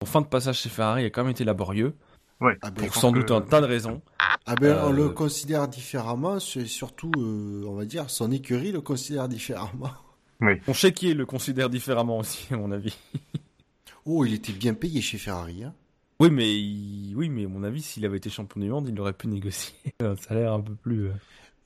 [0.01, 1.93] son fin de passage chez Ferrari a quand même été laborieux.
[2.39, 2.57] Ouais.
[2.61, 4.01] Ah ben, pour sans doute un tas de raisons.
[4.45, 8.79] Ah ben, on le euh, considère différemment, c'est surtout, on va dire, son écurie le
[8.79, 9.91] considère différemment.
[10.39, 10.53] Oui.
[10.65, 12.97] Son chéquier le considère différemment aussi, à mon avis.
[14.05, 15.63] Oh, il était bien payé chez Ferrari.
[15.63, 15.73] Hein.
[16.19, 19.13] oui, mais oui, mais à mon avis, s'il avait été champion du monde, il aurait
[19.13, 21.07] pu négocier un salaire un peu plus.
[21.07, 21.13] Euh,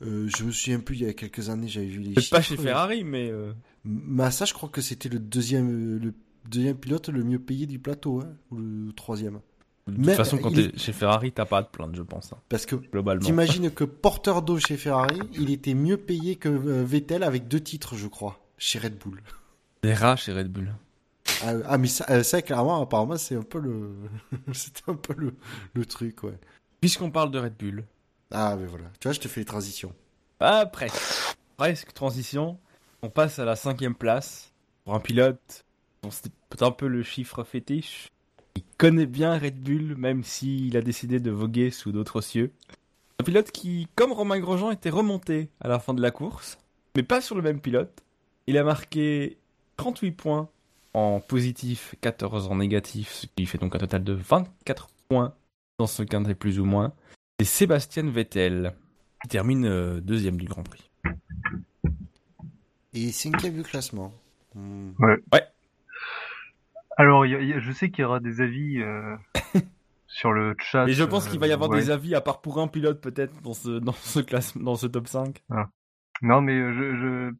[0.01, 2.41] euh, je me souviens plus, il y a quelques années, j'avais vu les Peut-être pas
[2.41, 3.29] chez Ferrari, mais.
[3.29, 3.53] Euh...
[3.83, 6.13] Massa, je crois que c'était le deuxième, le
[6.49, 9.39] deuxième pilote le mieux payé du plateau, hein, ou le troisième.
[9.87, 12.33] De toute façon, quand t'es chez Ferrari, t'as pas de plainte, je pense.
[12.33, 13.23] Hein, Parce que globalement.
[13.23, 17.59] T'imagines que porteur d'eau chez Ferrari, il était mieux payé que euh, Vettel avec deux
[17.59, 19.21] titres, je crois, chez Red Bull.
[19.83, 20.73] Des rats chez Red Bull.
[21.43, 23.95] Ah, ah, mais ça, euh, ça, clairement, apparemment, c'est un peu le,
[24.53, 25.35] c'était un peu le,
[25.73, 26.37] le truc, ouais.
[26.81, 27.85] Puisqu'on parle de Red Bull.
[28.31, 28.85] Ah, mais voilà.
[28.99, 29.93] Tu vois, je te fais les transitions.
[30.39, 31.35] Ah, presque.
[31.57, 32.59] Presque transition.
[33.01, 34.53] On passe à la cinquième place
[34.83, 35.63] pour un pilote.
[36.09, 38.09] C'est un peu le chiffre fétiche.
[38.55, 42.51] Il connaît bien Red Bull, même s'il a décidé de voguer sous d'autres cieux.
[43.19, 46.57] Un pilote qui, comme Romain Grosjean, était remonté à la fin de la course,
[46.95, 48.03] mais pas sur le même pilote.
[48.47, 49.37] Il a marqué
[49.77, 50.49] 38 points
[50.95, 55.33] en positif, 14 en négatif, ce qui fait donc un total de 24 points
[55.77, 56.93] dans ce cadre plus ou moins.
[57.39, 58.73] C'est Sébastien Vettel
[59.21, 60.89] qui termine euh, deuxième du Grand Prix.
[62.93, 64.13] Et cinquième du classement.
[64.53, 64.91] Hmm.
[64.99, 65.17] Ouais.
[65.33, 65.43] ouais.
[66.97, 69.17] Alors, je sais qu'il y aura des avis euh,
[70.07, 70.87] sur le chat.
[70.87, 73.01] Et je pense qu'il va y avoir euh, des avis, à part pour un pilote
[73.01, 75.43] peut-être, dans ce, dans ce, classe, dans ce top 5.
[75.49, 75.67] Ah.
[76.21, 77.33] Non, mais je, je,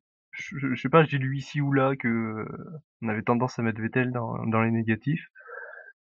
[0.76, 4.12] sais pas, j'ai lu ici ou là que euh, on avait tendance à mettre Vettel
[4.12, 5.28] dans, les négatifs.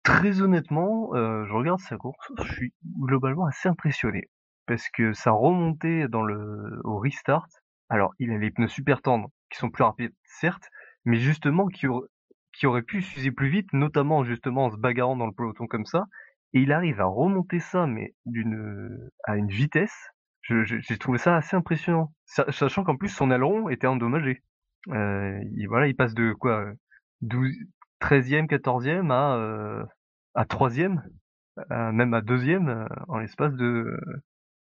[0.03, 4.29] Très honnêtement, euh, je regarde sa course, je suis globalement assez impressionné
[4.67, 7.47] parce que sa remontée dans le au restart,
[7.89, 10.69] alors il a les pneus super tendres qui sont plus rapides certes,
[11.05, 11.87] mais justement qui,
[12.53, 15.85] qui auraient pu s'user plus vite, notamment justement en se bagarrant dans le peloton comme
[15.85, 16.05] ça,
[16.53, 20.11] et il arrive à remonter ça mais d'une à une vitesse
[20.47, 24.43] j'ai trouvé ça assez impressionnant, sachant qu'en plus son aileron était endommagé.
[24.89, 26.65] Euh, il, voilà, il passe de quoi
[27.21, 27.51] 12,
[28.01, 29.83] 13e, 14e à euh,
[30.35, 31.01] à 3e,
[31.69, 33.97] même à 2e euh, en l'espace de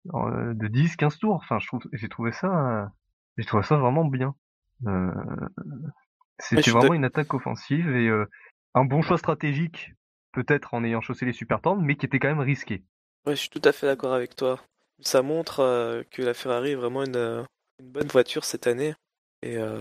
[0.05, 1.35] de 10 15 tours.
[1.35, 1.59] Enfin,
[1.93, 2.91] j'ai trouvé ça
[3.37, 4.35] j'ai trouvé ça vraiment bien.
[4.87, 5.11] Euh,
[6.39, 8.11] C'était vraiment une attaque offensive et
[8.75, 9.93] un bon choix stratégique
[10.33, 12.85] peut-être en ayant chaussé les super mais qui était quand même risqué.
[13.27, 14.59] Ouais, je suis tout à fait d'accord avec toi
[15.03, 17.43] ça montre euh, que la Ferrari est vraiment une, euh,
[17.81, 18.95] une bonne voiture cette année.
[19.43, 19.81] Et euh,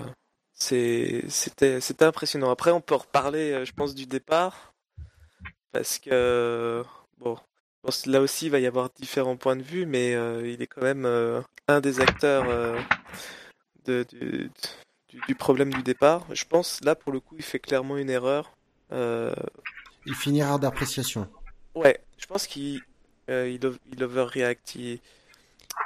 [0.53, 1.25] c'était
[2.01, 2.49] impressionnant.
[2.49, 4.73] Après, on peut reparler, je pense, du départ.
[5.71, 6.83] Parce que,
[7.19, 7.37] bon,
[8.05, 10.11] là aussi, il va y avoir différents points de vue, mais
[10.43, 11.05] il est quand même
[11.67, 12.45] un des acteurs
[13.85, 14.51] de, du,
[15.27, 16.25] du, problème du départ.
[16.31, 18.51] Je pense, là, pour le coup, il fait clairement une erreur.
[18.91, 21.29] Il finira d'appréciation.
[21.73, 22.81] Ouais, je pense qu'il
[23.31, 23.59] euh, il,
[23.91, 24.77] il overreact,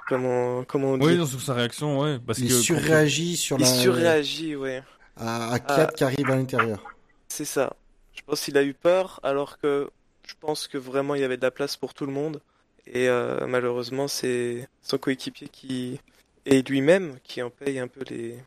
[0.08, 1.06] Comment, comment on dit?
[1.06, 2.20] Oui, sur sa réaction, ouais.
[2.20, 3.68] Parce il surréagit sur la...
[3.68, 4.84] Il surréagit, ouais.
[5.16, 5.92] À, à 4 ah.
[5.96, 6.84] qui arrive à l'intérieur.
[7.28, 7.76] C'est ça.
[8.14, 9.90] Je pense qu'il a eu peur, alors que
[10.28, 12.42] je pense que vraiment il y avait de la place pour tout le monde.
[12.88, 16.00] Et euh, malheureusement, c'est son coéquipier qui
[16.46, 18.38] et lui-même qui en paye un peu les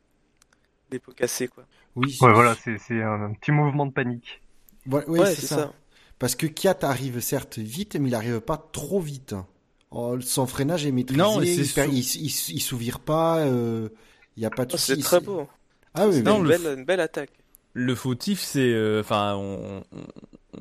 [0.91, 1.65] les pots cassés, quoi.
[1.97, 2.16] Oui.
[2.20, 4.41] Ouais, voilà, c'est un, petit mouvement de panique.
[4.87, 5.73] Ouais, oui, c'est ça.
[6.19, 9.35] Parce que Kiat arrive certes vite, mais il n'arrive pas trop vite.
[9.90, 13.89] Oh, son freinage est maîtrisé, non, il, il, souvire pas, euh,
[14.36, 15.49] il n'y a pas de oh, C'est très beau.
[15.95, 17.31] Ah oui, une, belle, une, belle, attaque.
[17.73, 19.82] Le fautif, c'est, euh, enfin,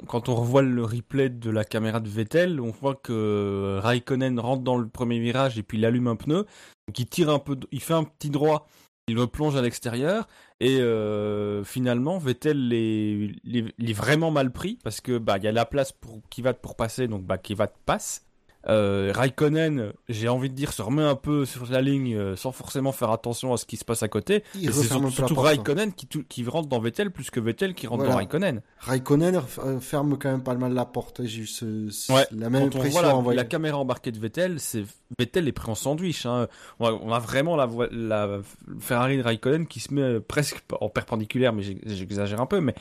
[0.08, 4.64] quand on revoit le replay de la caméra de Vettel, on voit que Raikkonen rentre
[4.64, 6.46] dans le premier virage et puis il allume un pneu,
[6.88, 8.68] donc il tire un peu, il fait un petit droit
[9.08, 10.28] il replonge à l'extérieur
[10.60, 15.66] et euh, finalement Vettel est, vraiment mal pris parce que bah il y a la
[15.66, 18.26] place pour Kivat pour passer donc bah Kivat passe
[18.70, 22.52] euh, Raikkonen, j'ai envie de dire, se remet un peu sur la ligne euh, sans
[22.52, 24.44] forcément faire attention à ce qui se passe à côté.
[24.54, 28.62] C'est surtout, Raikkonen qui, qui, rentre dans Vettel plus que Vettel qui rentre dans Raikkonen.
[28.80, 31.26] Raikkonen euh, ferme quand même pas mal la porte.
[31.26, 31.90] J'ai eu
[32.32, 33.18] la même impression.
[33.18, 34.84] On voit la, caméra embarquée de Vettel, c'est
[35.18, 36.26] Vettel est pris en sandwich.
[36.26, 36.48] Hein.
[36.80, 38.40] On, a, vraiment la, la
[38.80, 42.76] Ferrari de Raikkonen qui se met presque en perpendiculaire, mais j'exagère un peu, mais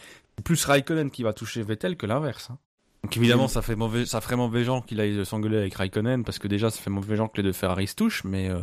[0.44, 2.50] plus Raikkonen qui va toucher Vettel que l'inverse.
[2.50, 2.58] Hein.
[3.06, 6.40] Donc évidemment, ça fait mauvais, ça ferait mauvais gens qu'il aille s'engueuler avec Raikkonen parce
[6.40, 8.58] que déjà, ça fait mauvais gens que les deux Ferrari se touchent, mais euh,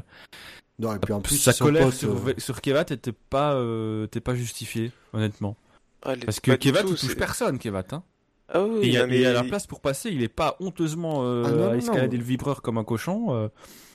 [0.80, 4.36] non, et puis en plus, sa colère sur, euh, sur Kevat était pas, euh, pas
[4.36, 5.56] justifiée, honnêtement.
[6.02, 7.86] Ah, parce que Kevat, il touche personne, Kevat.
[7.94, 8.04] Hein.
[8.50, 9.22] Ah oui, et il y, a, mais...
[9.22, 12.78] la place pour passer, il est pas honteusement euh, ah à escalader le vibreur comme
[12.78, 13.50] un cochon.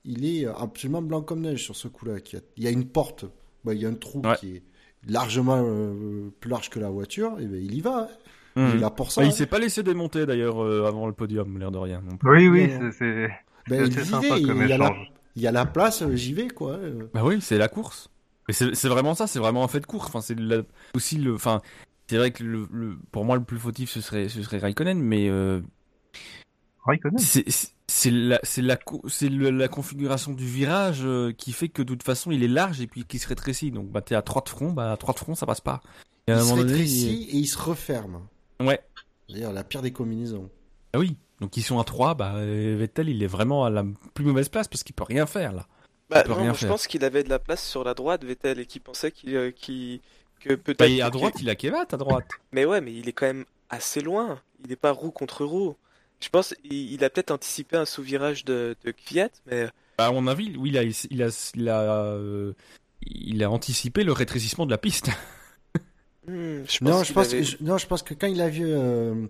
[0.07, 2.15] Il est absolument blanc comme neige sur ce coup-là.
[2.57, 3.27] Il y a une porte,
[3.65, 4.63] bah, il y a un trou qui est
[5.07, 5.63] largement
[6.41, 8.09] plus large que la voiture, et ben, il y va.
[8.59, 9.23] Il pour ça.
[9.23, 9.31] il hein.
[9.31, 12.03] s'est pas laissé démonter d'ailleurs euh, avant le podium, l'air de rien.
[12.25, 13.29] Oui, oui, c'est
[13.69, 14.95] ben, sympa comme il y, a la,
[15.37, 16.79] il y a la place, euh, j'y vais quoi.
[17.13, 18.11] Bah oui, c'est la course.
[18.49, 20.07] Mais c'est vraiment ça, c'est vraiment un fait de course.
[20.09, 20.37] Enfin, c'est
[20.95, 21.61] aussi le, enfin,
[22.09, 22.67] c'est vrai que le,
[23.13, 25.61] pour moi le plus fautif ce serait ce serait Raikkonen, mais euh...
[26.85, 27.19] Raikkonen.
[27.19, 32.03] C'est la c'est la c'est la configuration du virage euh, qui fait que de toute
[32.03, 33.71] façon il est large et puis qu'il se rétrécit.
[33.71, 35.81] Donc bah t'es à 3 de front, bah à 3 de front ça passe pas.
[36.27, 38.21] il se rétrécit et il se referme.
[38.61, 38.81] Ouais.
[39.29, 40.51] D'ailleurs, la pire des combinaisons.
[40.93, 41.17] Ah oui.
[41.41, 44.67] Donc ils sont à 3, bah Vettel il est vraiment à la plus mauvaise place
[44.67, 45.69] parce qu'il peut rien faire là.
[46.11, 48.81] Bah, non, je pense qu'il avait de la place sur la droite Vettel et qu'il
[48.81, 49.51] pensait qu'il euh,
[50.41, 50.79] que peut-être.
[50.79, 52.29] Bah, à droite, il a Kevat à droite.
[52.53, 54.41] Mais ouais, mais il est quand même assez loin.
[54.65, 55.77] Il n'est pas roue contre roue.
[56.21, 59.69] Je pense il, a peut-être anticipé un sous-virage de, de Kvyat, mais.
[59.99, 62.53] Bah, à mon avis, oui, il a, il a, il a, euh,
[63.03, 65.11] il a anticipé le rétrécissement de la piste.
[66.29, 69.27] Hmm, non, je pense que, non, je pense que quand il a vu euh,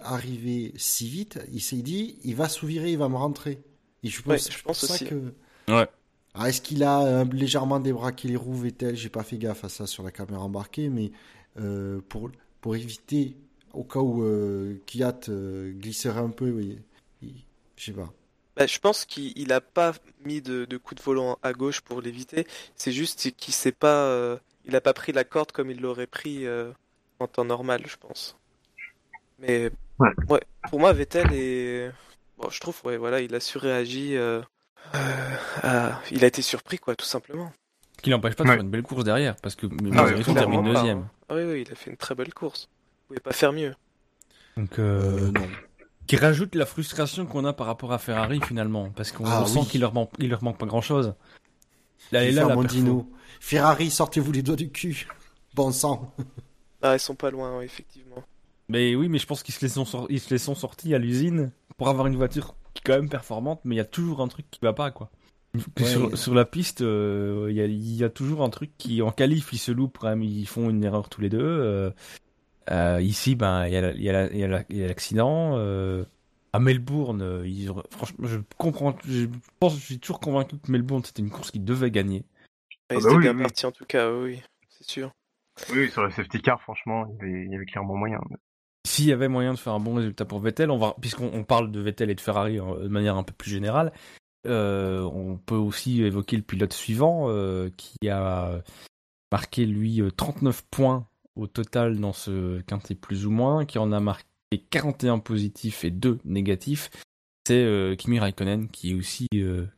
[0.00, 3.58] arriver si vite, il s'est dit, il va sous-virer, il va me rentrer.
[4.04, 5.06] Et je pense, je pense aussi.
[5.06, 5.34] Que...
[5.66, 5.88] Ouais.
[6.34, 9.68] Ah, est-ce qu'il a euh, légèrement débraqué les roues Vettel J'ai pas fait gaffe à
[9.68, 11.10] ça sur la caméra embarquée, mais
[11.58, 12.30] euh, pour,
[12.60, 13.36] pour éviter,
[13.72, 16.78] au cas où euh, Kiat euh, glisserait un peu, oui,
[17.74, 18.12] je sais pas.
[18.56, 19.94] Bah, je pense qu'il a pas
[20.24, 22.46] mis de, de coup de volant à gauche pour l'éviter.
[22.76, 24.38] C'est juste qu'il sait pas
[24.68, 26.70] il a pas pris la corde comme il l'aurait pris euh,
[27.18, 28.36] en temps normal, je pense.
[29.38, 30.40] Mais ouais.
[30.70, 31.90] pour moi, Vettel est.
[32.36, 34.16] Bon, je trouve, ouais, voilà, il a surréagi.
[34.16, 34.42] Euh,
[35.64, 37.52] euh, il a été surpris, quoi, tout simplement.
[37.96, 39.66] Ce qui n'empêche pas de faire une belle course derrière, parce que
[39.96, 40.98] ah, il termine deuxième.
[40.98, 41.10] Hein.
[41.28, 42.68] Ah oui, oui, il a fait une très belle course.
[42.68, 43.74] Vous pouvez pas faire mieux.
[44.56, 45.48] Donc, non.
[46.06, 49.60] Qui rajoute la frustration qu'on a par rapport à Ferrari finalement, parce qu'on ah sent
[49.68, 51.14] qu'il leur manque, il leur manque pas grand chose.
[52.12, 52.56] Là, et là, la
[53.40, 55.06] Ferrari, sortez-vous les doigts du cul.
[55.54, 56.14] Bon sang.
[56.82, 58.22] Ah, ils sont pas loin, effectivement.
[58.68, 62.16] Mais oui, mais je pense qu'ils se, les sont sortis à l'usine pour avoir une
[62.16, 64.72] voiture qui est quand même performante, mais il y a toujours un truc qui va
[64.72, 65.10] pas, quoi.
[66.14, 69.72] sur, la piste, euh, il y, a, toujours un truc qui, en qualif, ils se
[69.72, 71.40] loupent, ils font une erreur tous les deux.
[71.40, 71.90] Euh,
[72.70, 73.72] euh, ici, ben, il
[74.02, 75.56] y a l'accident.
[76.52, 77.44] À Melbourne,
[77.90, 79.26] franchement, je comprends, je
[79.60, 82.24] pense, je suis toujours convaincu que Melbourne, c'était une course qui devait gagner.
[82.90, 85.12] Ah il ah bah bien parti en tout cas, oui, c'est sûr.
[85.72, 88.20] Oui, sur le safety car, franchement, il y avait, clairement moyen.
[88.86, 91.70] S'il y avait moyen de faire un bon résultat pour Vettel, on va, puisqu'on parle
[91.70, 93.92] de Vettel et de Ferrari hein, de manière un peu plus générale,
[94.46, 98.62] euh, on peut aussi évoquer le pilote suivant euh, qui a
[99.32, 101.06] marqué lui 39 points
[101.36, 105.90] au total dans ce quintet plus ou moins, qui en a marqué 41 positifs et
[105.90, 106.90] 2 négatifs.
[107.46, 109.26] C'est euh, Kimi Raikkonen qui est aussi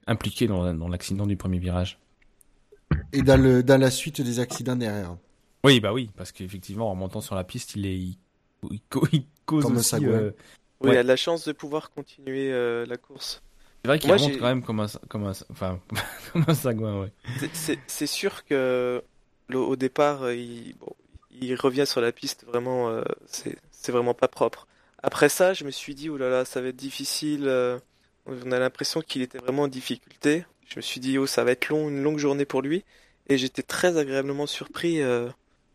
[0.07, 1.99] impliqué dans l'accident du premier virage.
[3.13, 5.17] Et dans, le, dans la suite des accidents derrière.
[5.65, 8.19] Oui, bah oui, parce qu'effectivement, en montant sur la piste, il est, il,
[8.89, 9.09] cause
[9.47, 10.07] comme aussi.
[10.07, 10.31] Euh...
[10.81, 13.43] Oui, il a de la chance de pouvoir continuer euh, la course.
[13.83, 15.81] C'est vrai qu'il remonte quand même comme un, comme un, enfin,
[16.33, 17.13] comme un sagouin, ouais.
[17.87, 19.03] C'est sûr que
[19.53, 20.95] au départ, il, bon,
[21.31, 23.03] il revient sur la piste vraiment, euh,
[23.81, 24.67] c'est vraiment pas propre.
[25.03, 27.45] Après ça, je me suis dit, oh là là, ça va être difficile.
[27.47, 27.79] Euh,
[28.27, 30.45] on a l'impression qu'il était vraiment en difficulté.
[30.69, 32.85] Je me suis dit, oh, ça va être long, une longue journée pour lui.
[33.29, 35.29] Et j'étais très agréablement surpris euh,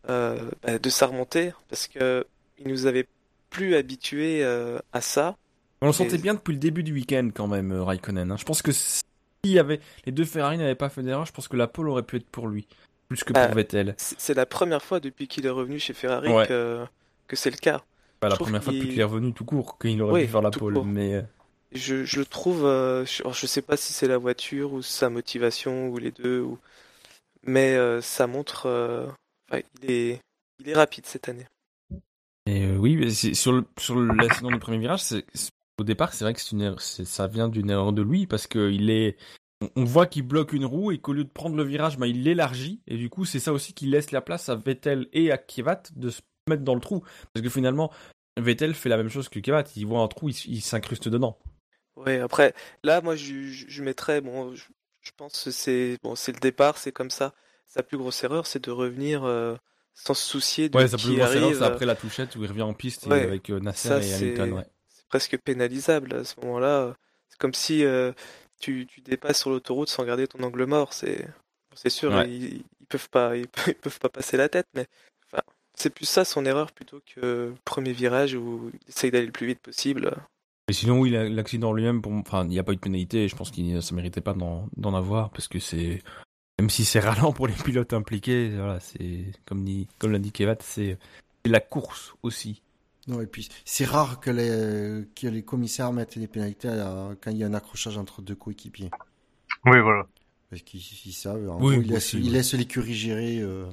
[0.08, 2.24] euh, bah, de sa remontée parce que
[2.58, 3.06] il nous avait
[3.50, 5.36] plus habitués euh, à ça.
[5.80, 8.30] On le sentait bien depuis le début du week-end quand même, Raikkonen.
[8.30, 8.36] Hein.
[8.36, 9.02] Je pense que si
[9.44, 12.02] y avait les deux Ferrari n'avaient pas fait d'erreur, je pense que la pole aurait
[12.02, 12.66] pu être pour lui
[13.08, 13.94] plus que pour bah, Vettel.
[13.98, 16.84] C'est la première fois depuis qu'il est revenu chez Ferrari que,
[17.28, 17.82] que c'est le cas.
[18.20, 20.50] Pas la première fois depuis qu'il est revenu tout court qu'il aurait pu faire la
[20.50, 21.24] pole, mais
[21.72, 25.10] je, je, le trouve, euh, je, je, sais pas si c'est la voiture ou sa
[25.10, 26.58] motivation ou les deux, ou...
[27.42, 29.14] mais ça montre.
[29.52, 30.20] il, est,
[30.60, 31.46] il est rapide cette année.
[32.46, 35.02] Et oui, sur le sur l'accident du premier virage,
[35.78, 38.88] au départ, c'est vrai que une ça vient d'une erreur de lui parce que il
[38.88, 39.16] est
[39.74, 42.22] on voit qu'il bloque une roue et qu'au lieu de prendre le virage, bah, il
[42.22, 42.80] l'élargit.
[42.86, 45.82] Et du coup, c'est ça aussi qui laisse la place à Vettel et à Kivat
[45.94, 47.02] de se mettre dans le trou.
[47.32, 47.92] Parce que finalement,
[48.36, 49.64] Vettel fait la même chose que Kivat.
[49.76, 51.38] Il voit un trou, il, s'incruste dedans.
[51.96, 52.54] Ouais, après,
[52.84, 56.92] là, moi, je, je mettrais, bon, je, pense que c'est bon, c'est le départ, c'est
[56.92, 57.34] comme ça.
[57.66, 59.56] Sa plus grosse erreur, c'est de revenir euh,
[59.94, 62.48] sans se soucier de ouais, sa plus grosse erreur, c'est après la touchette où il
[62.48, 64.52] revient en piste avec euh, Nasser et Hamilton.
[64.52, 64.66] Ouais.
[64.88, 66.94] C'est presque pénalisable à ce moment-là.
[67.28, 68.12] C'est comme si euh,
[68.60, 70.92] tu, tu dépasses sur l'autoroute sans garder ton angle mort.
[70.92, 71.26] C'est
[71.74, 73.48] c'est sûr, ils, ils, peuvent pas ils,
[73.82, 74.86] peuvent pas passer la tête, mais
[75.76, 79.46] c'est plus ça son erreur plutôt que premier virage où il essaye d'aller le plus
[79.46, 80.16] vite possible.
[80.68, 83.36] Et sinon, oui, l'accident lui-même, enfin, il n'y a pas eu de pénalité, et je
[83.36, 86.02] pense qu'il ne méritait pas d'en avoir, parce que c'est,
[86.58, 90.32] même si c'est ralent pour les pilotes impliqués, voilà, c'est, comme dit, comme l'a dit
[90.32, 90.98] Kevat, c'est
[91.44, 92.62] la course aussi.
[93.06, 96.68] Non, et puis c'est rare que les, que les commissaires mettent des pénalités
[97.22, 98.90] quand il y a un accrochage entre deux coéquipiers.
[99.64, 100.08] Oui, voilà.
[100.50, 101.48] Parce qu'ils savent.
[101.48, 103.38] En oui, ils, laissent, l'écurie gérer.
[103.38, 103.66] Euh.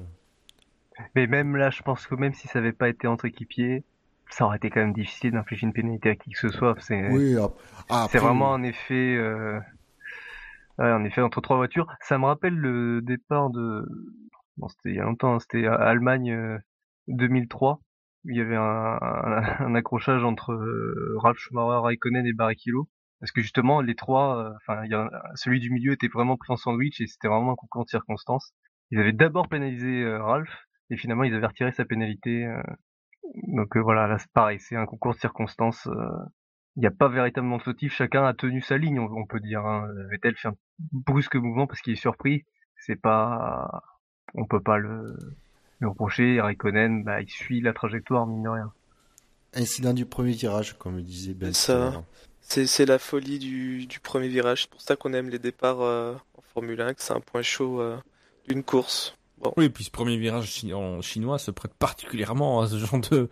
[1.14, 3.84] Mais même là, je pense que même si ça n'avait pas été entre équipiers,
[4.30, 6.74] ça aurait été quand même difficile d'infliger une pénalité à qui que ce soit.
[6.78, 7.36] C'est oui,
[8.10, 9.16] c'est vraiment un effet.
[9.16, 9.58] Euh...
[10.78, 11.86] Ouais, effet entre trois voitures.
[12.00, 13.86] Ça me rappelle le départ de.
[14.56, 15.34] Bon, c'était il y a longtemps.
[15.34, 16.60] Hein, c'était Allemagne
[17.08, 17.76] 2003 euh,
[18.24, 18.98] il y avait un,
[19.60, 22.88] un, accrochage entre euh, Ralf Schumacher, Raikkonen et Barrichello.
[23.20, 24.82] Parce que justement, les trois, euh, enfin,
[25.34, 28.52] celui du milieu était vraiment pris en sandwich et c'était vraiment un concours de circonstances.
[28.90, 30.50] Ils avaient d'abord pénalisé euh, Ralph
[30.90, 32.46] et finalement ils avaient retiré sa pénalité.
[33.48, 35.88] donc voilà, là c'est pareil, c'est un concours de circonstances.
[36.76, 39.64] Il n'y a pas véritablement de fautif, chacun a tenu sa ligne, on, peut dire.
[39.64, 39.88] Hein.
[40.10, 40.56] Vettel fait un
[40.92, 42.44] brusque mouvement parce qu'il est surpris.
[42.76, 43.82] C'est pas,
[44.34, 45.16] on peut pas le,
[45.78, 48.72] le reprocher, Raikkonen, bah, il suit la trajectoire, mine de rien.
[49.54, 51.52] Incident du premier virage, comme le disait Ben.
[51.52, 52.02] Ça,
[52.40, 54.62] c'est la folie du, premier virage.
[54.62, 57.42] C'est pour ça qu'on aime les départs euh, en Formule 1, que c'est un point
[57.42, 57.96] chaud euh,
[58.48, 59.16] d'une course.
[59.56, 63.28] Oui, et puis ce premier virage en chinois se prête particulièrement à ce genre de.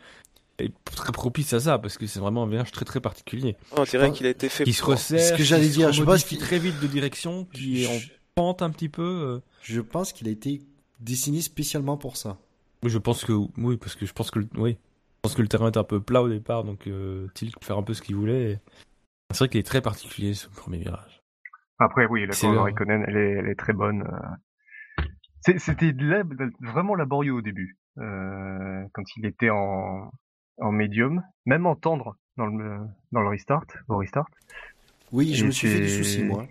[0.58, 3.56] est très propice à ça, parce que c'est vraiment un virage très très particulier.
[3.76, 4.64] on dirait qu'il a été fait.
[4.64, 7.84] Qui se resserre, ce que j'allais dire, je pense qu'il très vite de direction, qui
[7.84, 7.98] est en
[8.34, 9.02] pente un petit peu.
[9.02, 9.40] Euh.
[9.62, 10.62] Je pense qu'il a été
[11.00, 12.38] dessiné spécialement pour ça.
[12.82, 15.48] Oui, je pense que oui, parce que je pense que oui, je pense que le
[15.48, 18.02] terrain est un peu plat au départ, donc euh, Tilk peut faire un peu ce
[18.02, 18.60] qu'il voulait.
[19.30, 21.22] C'est vrai qu'il est très particulier ce premier virage.
[21.78, 24.04] Après, oui, la course de Raikkonen, elle est, elle est très bonne.
[25.44, 25.92] C'était
[26.60, 30.10] vraiment laborieux au début, euh, quand il était en,
[30.58, 32.78] en médium, même en tendre dans le,
[33.12, 34.26] dans le restart, au restart.
[35.12, 36.46] Oui, je me suis fait des soucis, moi.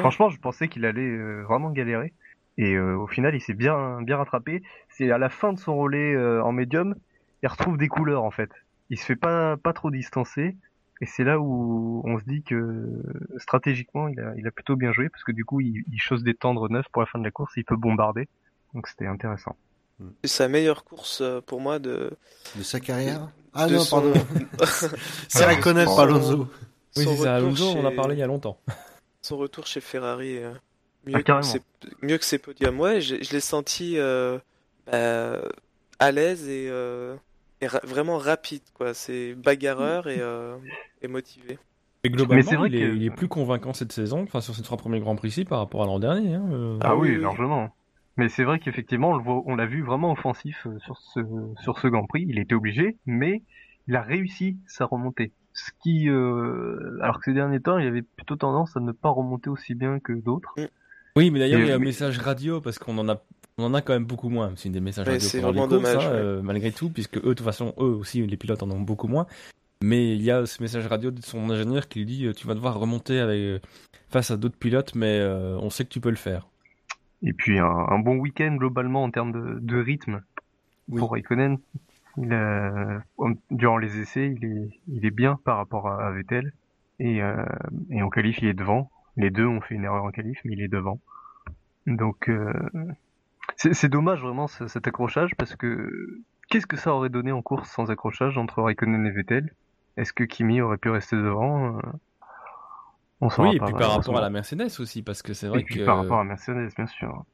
[0.00, 2.12] Franchement, je pensais qu'il allait euh, vraiment galérer.
[2.58, 4.62] Et euh, au final, il s'est bien bien rattrapé.
[4.88, 6.94] C'est à la fin de son relais euh, en médium,
[7.42, 8.50] il retrouve des couleurs en fait.
[8.88, 10.56] Il se fait pas pas trop distancer.
[11.00, 13.02] Et c'est là où on se dit que
[13.38, 16.22] stratégiquement, il a, il a plutôt bien joué parce que du coup, il, il chose
[16.22, 17.52] des tendres neufs pour la fin de la course.
[17.56, 18.28] Il peut bombarder.
[18.74, 19.56] Donc c'était intéressant.
[20.24, 22.10] C'est sa meilleure course euh, pour moi de.
[22.56, 24.12] De sa carrière Ah non, pardon.
[25.28, 26.48] c'est reconnaître pas Alonso.
[26.96, 28.58] Oui, c'est Alonso, on en a parlé il y a longtemps.
[29.22, 30.38] Son retour chez Ferrari
[31.06, 31.62] Mieux, ah, que, ses,
[32.02, 32.80] mieux que ses podiums.
[32.80, 34.38] Ouais, je, l'ai senti euh,
[34.90, 35.38] bah,
[35.98, 36.68] à l'aise et,
[37.62, 38.62] euh, vraiment rapide.
[38.74, 38.94] quoi.
[38.94, 40.56] C'est bagarreur et, euh,
[41.02, 41.58] et motivé.
[42.04, 45.00] Mais globalement, il, est, il, est, plus convaincant cette saison, enfin sur ces trois premiers
[45.00, 46.34] Grands Prix par rapport à l'an dernier.
[46.34, 46.78] Hein, euh.
[46.80, 47.74] ah, oui, largement.
[48.16, 51.20] Mais c'est vrai qu'effectivement, on l'a vu vraiment offensif euh, sur ce,
[51.60, 52.24] sur ce Grand Prix.
[52.28, 53.42] Il était obligé, mais
[53.88, 55.32] il a réussi sa remontée.
[55.52, 59.10] Ce qui, euh, alors que ces derniers temps, il avait plutôt tendance à ne pas
[59.10, 60.54] remonter aussi bien que d'autres.
[60.56, 60.66] Mm.
[61.16, 63.22] Oui, mais d'ailleurs, il y a un message radio parce qu'on en a,
[63.58, 64.52] on en a quand même beaucoup moins.
[64.56, 67.42] C'est des messages radio c'est vraiment dommage, hein, euh, malgré tout, puisque eux, de toute
[67.42, 69.26] façon, eux aussi, les pilotes en ont beaucoup moins.
[69.82, 72.46] Mais il y a ce message radio de son ingénieur qui lui dit, euh, tu
[72.46, 73.58] vas devoir remonter avec, euh,
[74.08, 76.46] face à d'autres pilotes, mais on sait que tu peux le faire.
[77.22, 80.22] Et puis un, bon week-end globalement en termes de, de rythme
[80.94, 81.58] pour Raikkonen.
[82.18, 83.02] Il
[83.50, 86.52] durant les essais, il est, il est bien par rapport à, Vettel.
[86.98, 87.20] Et,
[87.90, 88.90] et en qualif, il est devant.
[89.16, 91.00] Les deux ont fait une erreur en qualif, mais il est devant.
[91.86, 92.52] Donc euh,
[93.56, 95.90] c'est dommage vraiment cet accrochage parce que
[96.48, 99.52] qu'est-ce que ça aurait donné en course sans accrochage entre Raikkonen et Vettel?
[99.96, 101.78] Est-ce que Kimi aurait pu rester devant?
[103.20, 105.64] On Oui, et puis par rapport à la Mercedes aussi, parce que c'est vrai et
[105.64, 107.24] puis par rapport à la Mercedes, bien sûr.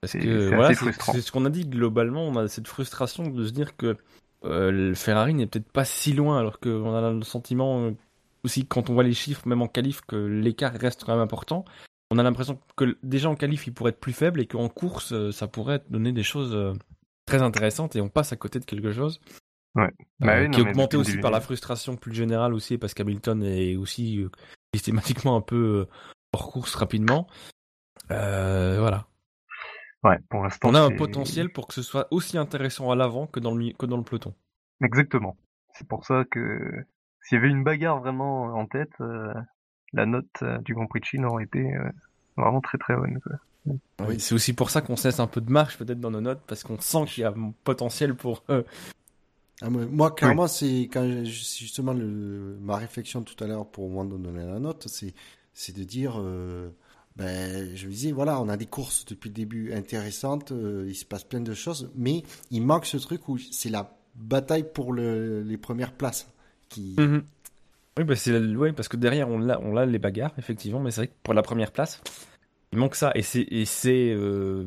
[0.00, 3.52] Parce que voilà, c'est ce qu'on a dit globalement, on a cette frustration de se
[3.52, 3.96] dire que
[4.44, 7.90] euh, le Ferrari n'est peut-être pas si loin, alors qu'on a le sentiment
[8.44, 11.64] aussi quand on voit les chiffres, même en qualif, que l'écart reste quand même important.
[12.14, 15.30] On a l'impression que déjà en qualif, il pourrait être plus faible et qu'en course,
[15.30, 16.78] ça pourrait donner des choses
[17.26, 19.20] très intéressantes et on passe à côté de quelque chose.
[19.74, 19.90] Ouais.
[20.20, 24.24] Bah qui est augmenté aussi par la frustration plus générale aussi parce qu'Hamilton est aussi
[24.72, 25.86] systématiquement un peu
[26.32, 27.26] hors course rapidement.
[28.08, 29.06] voilà.
[30.04, 30.68] Ouais, pour l'instant.
[30.68, 33.72] On a un potentiel pour que ce soit aussi intéressant à l'avant que dans le
[33.72, 34.34] que dans le peloton.
[34.82, 35.36] Exactement.
[35.72, 36.84] C'est pour ça que
[37.22, 39.32] s'il y avait une bagarre vraiment en tête, euh,
[39.94, 41.88] la note euh, du Grand Prix de Chine aurait été euh,
[42.36, 43.18] vraiment très très bonne.
[44.00, 46.42] Oui, c'est aussi pour ça qu'on cesse un peu de marche peut-être dans nos notes
[46.46, 48.44] parce qu'on sent qu'il y a un potentiel pour.
[48.48, 54.44] Ah, moi, clairement, c'est quand justement le, ma réflexion tout à l'heure pour moi donner
[54.44, 55.14] la note, c'est
[55.54, 56.20] c'est de dire
[57.16, 60.52] ben, je me disais, voilà, on a des courses depuis le début intéressantes,
[60.86, 64.66] il se passe plein de choses, mais il manque ce truc où c'est la bataille
[64.74, 66.28] pour les premières places.
[66.68, 66.96] Qui...
[66.98, 67.22] Mhm.
[67.96, 68.14] Oui, bah
[68.74, 71.34] parce que derrière, on a, on a les bagarres, effectivement, mais c'est vrai que pour
[71.34, 72.02] la première place,
[72.72, 73.12] il manque ça.
[73.14, 73.46] Et c'est,
[73.86, 74.66] euh,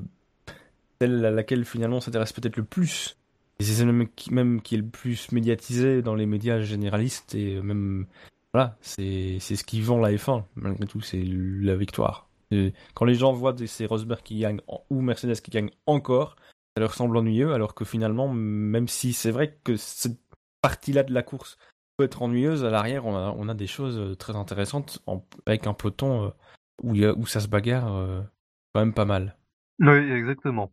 [1.01, 3.17] celle à laquelle finalement on s'intéresse peut-être le plus.
[3.59, 7.35] Et c'est celle même qui, est le plus médiatisé dans les médias généralistes.
[7.35, 8.05] Et même,
[8.53, 12.29] voilà, c'est ce qui vend la F1, malgré tout, c'est la victoire.
[12.93, 16.37] quand les gens voient ces Rosberg qui gagnent ou Mercedes qui gagnent encore,
[16.75, 20.17] ça leur semble ennuyeux, alors que finalement, même si c'est vrai que cette
[20.61, 21.57] partie-là de la course
[21.97, 25.03] peut être ennuyeuse, à l'arrière, on a, des choses euh, très intéressantes
[25.45, 26.29] avec un peloton euh,
[26.83, 28.21] où, où ça se bagarre euh,
[28.73, 29.35] quand même pas mal.
[29.79, 30.71] Oui, exactement.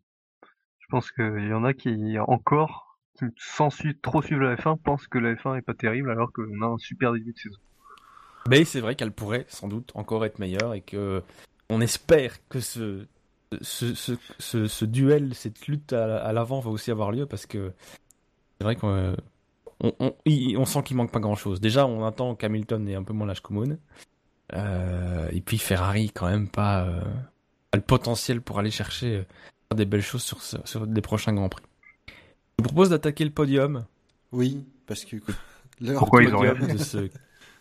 [0.78, 3.70] Je pense qu'il y en a qui, encore, qui sans
[4.02, 6.78] trop suivre la F1, pensent que la F1 est pas terrible, alors qu'on a un
[6.78, 7.58] super début de saison.
[8.50, 11.22] Mais c'est vrai qu'elle pourrait sans doute encore être meilleure et que
[11.70, 13.06] on espère que ce
[13.62, 17.72] ce, ce, ce, duel, cette lutte à, l'avant va aussi avoir lieu parce que
[18.58, 19.14] c'est vrai qu'on
[19.80, 21.60] on, on, sent qu'il manque pas grand chose.
[21.60, 23.78] Déjà, on attend qu'Hamilton ait un peu moins l'âge commune.
[24.52, 27.02] Euh, et puis Ferrari, quand même, pas, euh,
[27.74, 29.24] le potentiel pour aller chercher
[29.72, 31.64] euh, des belles choses sur, sur des prochains Grands Prix.
[32.08, 32.12] Je
[32.58, 33.84] vous propose d'attaquer le podium.
[34.32, 35.16] Oui, parce que
[35.98, 37.08] Pourquoi ils ont de ce,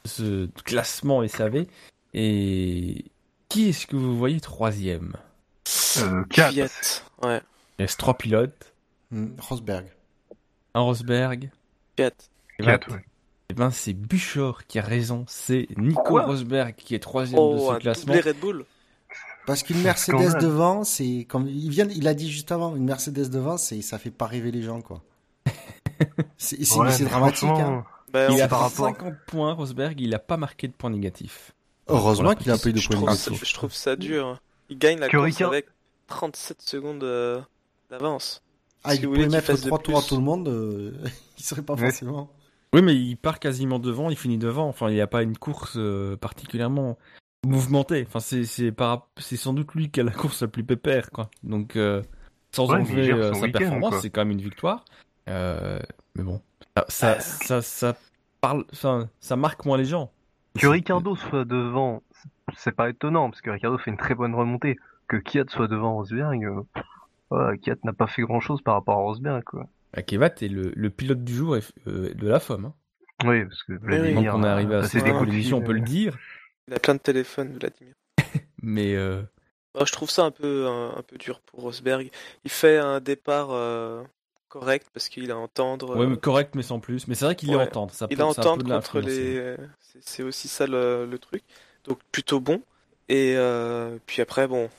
[0.06, 1.66] ce classement SAV.
[2.14, 3.06] Et
[3.50, 5.14] qui est-ce que vous voyez troisième
[5.98, 7.12] euh, 4.
[7.24, 7.42] Ouais.
[7.80, 8.74] Il reste 3 pilotes.
[9.12, 9.88] Hmm, Rosberg.
[10.74, 11.50] Un Rosberg.
[11.96, 12.16] 4.
[12.60, 13.06] 4, ouais.
[13.50, 15.26] Eh ben, c'est Buchor qui a raison.
[15.28, 18.14] C'est Nico Rosberg qui est troisième de ce oh, classement.
[18.14, 18.66] Red Bull.
[19.46, 23.30] Parce qu'une Mercedes devant, c'est comme il vient, il a dit juste avant, une Mercedes
[23.30, 25.02] devant, c'est ça fait pas rêver les gens quoi.
[26.38, 27.50] c'est dramatique.
[27.50, 27.84] Hein.
[28.14, 28.88] Ben, il a par rapport...
[28.88, 31.54] 50 points, Rosberg, il a pas marqué de points négatifs.
[31.88, 33.46] Heureusement qu'il a pas eu de points négatifs.
[33.46, 34.28] Je trouve ça dur.
[34.28, 34.40] Hein.
[34.70, 35.66] Il gagne la course avec
[36.08, 37.42] 37 secondes euh,
[37.90, 38.42] d'avance.
[38.84, 40.92] Ah, il pouvait mettre 3 tours à tout le monde, euh,
[41.38, 42.30] il serait pas forcément.
[42.74, 44.68] Oui, mais il part quasiment devant, il finit devant.
[44.68, 46.98] Enfin, il n'y a pas une course euh, particulièrement
[47.46, 48.06] mouvementée.
[48.08, 51.30] Enfin, c'est c'est sans doute lui qui a la course la plus pépère, quoi.
[51.44, 51.78] Donc,
[52.52, 54.86] sans enlever sa performance, c'est quand même une victoire.
[55.28, 56.42] mais bon,
[56.88, 57.96] ça, ça, ça,
[58.42, 60.12] parle, ça, ça marque moins les gens.
[60.60, 62.04] Que Ricardo soit devant,
[62.56, 64.78] c'est pas étonnant parce que Ricardo fait une très bonne remontée.
[65.08, 66.48] Que Kiat soit devant Rosberg,
[67.34, 69.44] euh, Kiat n'a pas fait grand chose par rapport à Rosberg.
[69.44, 69.68] Quoi.
[69.94, 72.66] Bah, Kevat est le, pilote du jour euh, de la FOM.
[72.66, 72.74] Hein.
[73.26, 74.34] Oui, parce que Vladimir.
[74.36, 76.18] on est arrivé à cette émission, on peut le dire.
[76.68, 77.94] Il a plein de téléphones, Vladimir.
[78.62, 78.96] Mais.
[78.96, 79.22] Euh...
[79.86, 82.10] je trouve ça un peu, un, peu dur pour Rosberg.
[82.44, 84.04] Il fait un départ euh,
[84.50, 85.96] correct parce qu'il a entendre.
[85.96, 87.08] Ouais, mais correct, mais sans plus.
[87.08, 87.94] Mais c'est vrai qu'il est entendre.
[87.94, 89.56] Ça il a entendre contre les.
[90.02, 91.44] C'est aussi ça le, truc
[91.86, 92.62] donc plutôt bon.
[93.10, 94.70] Et euh, puis après, bon,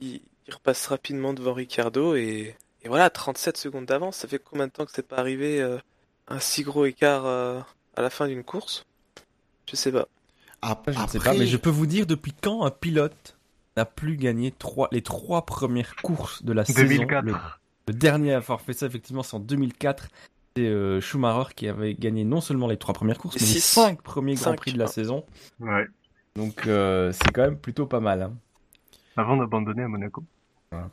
[0.00, 4.16] il, repasse rapidement devant Ricardo et, voilà, 37 secondes d'avance.
[4.16, 5.78] Ça fait combien de temps que c'est pas arrivé euh,
[6.28, 7.60] un si gros écart euh,
[7.96, 8.86] à la fin d'une course?
[9.70, 10.08] Je sais pas.
[10.62, 13.36] Après, je ne sais pas, mais je peux vous dire depuis quand un pilote
[13.76, 17.24] n'a plus gagné trois, les trois premières courses de la 2004.
[17.24, 17.38] saison.
[17.88, 20.08] Le, dernier à avoir fait ça, effectivement, c'est en 2004.
[20.54, 24.34] C'est Schumacher qui avait gagné non seulement les trois premières courses, mais les cinq premiers
[24.34, 25.24] Grands Prix de la saison.
[25.60, 25.86] Ouais.
[26.36, 28.22] Donc euh, c'est quand même plutôt pas mal.
[28.22, 28.34] Hein.
[29.16, 30.24] Avant d'abandonner à Monaco.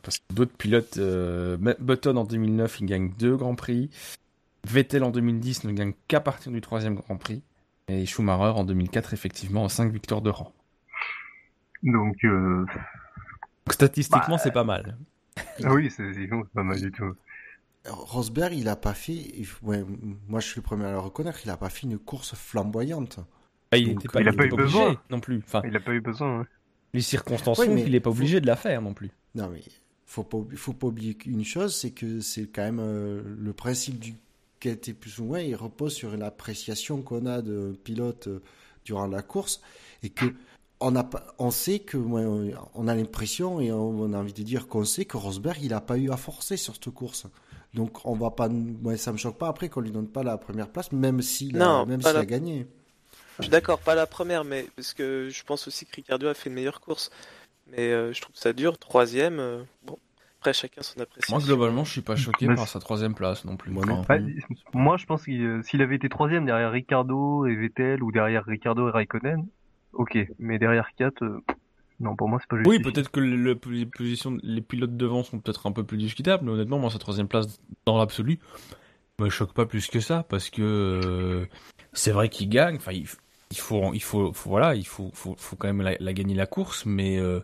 [0.02, 3.90] parce que d'autres pilotes, euh, Button en 2009, il gagne deux grands prix.
[4.68, 7.42] Vettel en 2010 ne gagne qu'à partir du troisième grand prix.
[7.88, 10.52] Et Schumacher en 2004, effectivement, cinq victoires de rang.
[11.82, 12.66] Donc, euh...
[13.70, 14.96] statistiquement, bah, c'est pas mal.
[15.64, 17.14] Ah oui, c'est pas mal du tout.
[17.86, 19.32] Rosberg, il a pas fait.
[19.62, 21.40] moi, je suis le premier à le reconnaître.
[21.44, 23.20] Il a pas fait une course flamboyante.
[23.72, 25.38] Ah, il n'a pas, eu besoin non plus.
[25.38, 26.46] Enfin, il n'a pas eu besoin.
[26.92, 29.10] Les circonstances font qu'il n'est pas obligé de la faire non plus.
[29.34, 29.60] Non, mais
[30.06, 33.98] faut pas, faut pas oublier une chose, c'est que c'est quand même euh, le principe
[33.98, 34.16] du
[34.58, 38.42] qualité plus ou moins, il repose sur l'appréciation qu'on a de pilote euh,
[38.84, 39.60] durant la course
[40.02, 40.26] et que
[40.80, 41.08] on a
[41.38, 45.16] on sait que on a l'impression et on, a envie de dire qu'on sait que
[45.16, 47.26] Rosberg il a pas eu à forcer sur cette course.
[47.74, 50.38] Donc on va pas, moi ça me choque pas après qu'on lui donne pas la
[50.38, 52.66] première place, même s'il a, même s'il a gagné.
[53.40, 56.34] Je suis d'accord, pas la première, mais parce que je pense aussi que Ricardo a
[56.34, 57.10] fait une meilleure course.
[57.70, 59.38] Mais euh, je trouve ça dur, troisième.
[59.38, 59.96] Euh, bon,
[60.40, 61.36] après chacun son appréciation.
[61.36, 63.70] Moi globalement, je suis pas choqué par sa troisième place non plus.
[63.70, 63.84] Moi,
[64.72, 68.88] moi je pense qu'il s'il avait été troisième derrière Ricardo et Vettel ou derrière Ricardo
[68.88, 69.46] et Raikkonen,
[69.92, 71.40] ok, mais derrière 4, euh,
[72.00, 72.68] non, pour moi, c'est pas juste.
[72.68, 76.44] Oui, peut-être que le, les positions, les pilotes devant sont peut-être un peu plus discutables,
[76.44, 78.40] mais honnêtement, moi, sa troisième place dans l'absolu
[79.18, 81.46] me choque pas plus que ça, parce que euh,
[81.92, 83.06] c'est vrai qu'il gagne, enfin, il,
[83.58, 87.18] faut, il faut, voilà, il faut, faut, faut quand même la, gagner la course, mais
[87.18, 87.40] euh,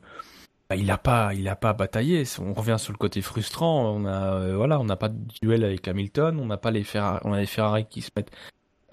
[0.69, 2.25] bah, il a pas, il a pas bataillé.
[2.41, 3.91] On revient sur le côté frustrant.
[3.97, 7.21] On a, voilà, on n'a pas de duel avec Hamilton, on n'a pas les Ferrari,
[7.25, 8.31] on a les Ferrari qui se mettent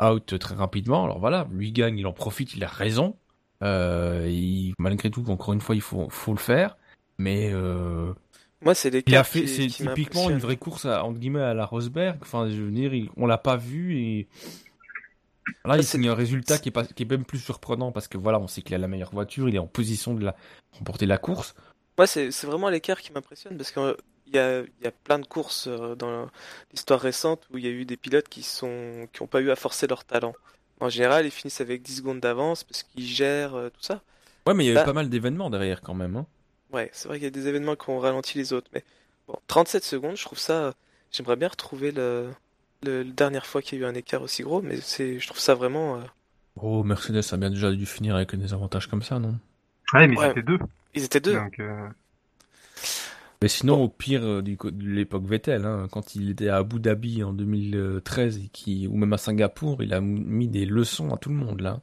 [0.02, 1.04] out très rapidement.
[1.04, 3.16] Alors voilà, lui gagne, il en profite, il a raison.
[3.64, 6.78] Euh, malgré tout, encore une fois, il faut, faut le faire.
[7.18, 8.14] Mais euh,
[8.62, 11.54] moi, c'est des il a fait, c'est typiquement une vraie course à, entre guillemets à
[11.54, 12.18] la Rosberg.
[12.22, 14.28] Enfin, je veux dire, on l'a pas vu et
[15.66, 18.18] là, il signe un résultat qui est, pas, qui est même plus surprenant parce que
[18.18, 20.36] voilà, on sait qu'il a la meilleure voiture, il est en position de la
[20.72, 21.56] remporter la course.
[21.98, 23.96] Moi, c'est vraiment l'écart qui m'impressionne parce qu'il
[24.34, 26.28] y a, y a plein de courses euh, dans
[26.72, 29.52] l'histoire récente où il y a eu des pilotes qui sont qui ont pas eu
[29.52, 30.34] à forcer leur talent.
[30.80, 34.02] En général, ils finissent avec 10 secondes d'avance parce qu'ils gèrent euh, tout ça.
[34.48, 36.18] Ouais, mais il y a eu pas mal d'événements derrière quand même.
[36.18, 36.26] Hein.
[36.74, 38.70] Ouais, c'est vrai qu'il y a des événements qui ont ralenti les autres.
[38.74, 38.84] Mais
[39.28, 40.74] bon, 37 secondes, je trouve ça.
[41.12, 42.32] J'aimerais bien retrouver le...
[42.84, 43.04] le...
[43.04, 45.56] dernière fois qu'il y a eu un écart aussi gros, mais c'est, je trouve ça
[45.56, 45.98] vraiment.
[45.98, 46.04] Euh,
[46.56, 49.38] oh, Mercedes a bien déjà dû finir avec des avantages comme ça, non?
[49.94, 50.60] Ouais, mais ils étaient deux.
[50.96, 51.34] Ils étaient deux.
[51.34, 51.88] Donc, euh,
[53.44, 56.80] mais sinon, au pire euh, du, de l'époque Vettel, hein, quand il était à Abu
[56.80, 61.18] Dhabi en 2013 et qui, ou même à Singapour, il a mis des leçons à
[61.18, 61.82] tout le monde là.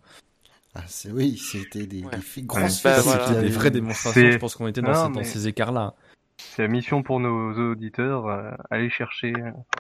[0.75, 2.11] Ah, c'est oui, c'était des, ouais.
[2.37, 4.31] des grosses bah, C'était des vraies démonstrations.
[4.31, 5.95] Je pense qu'on était dans, dans ces écarts-là.
[6.41, 9.33] C'est la mission pour nos auditeurs, euh, aller chercher,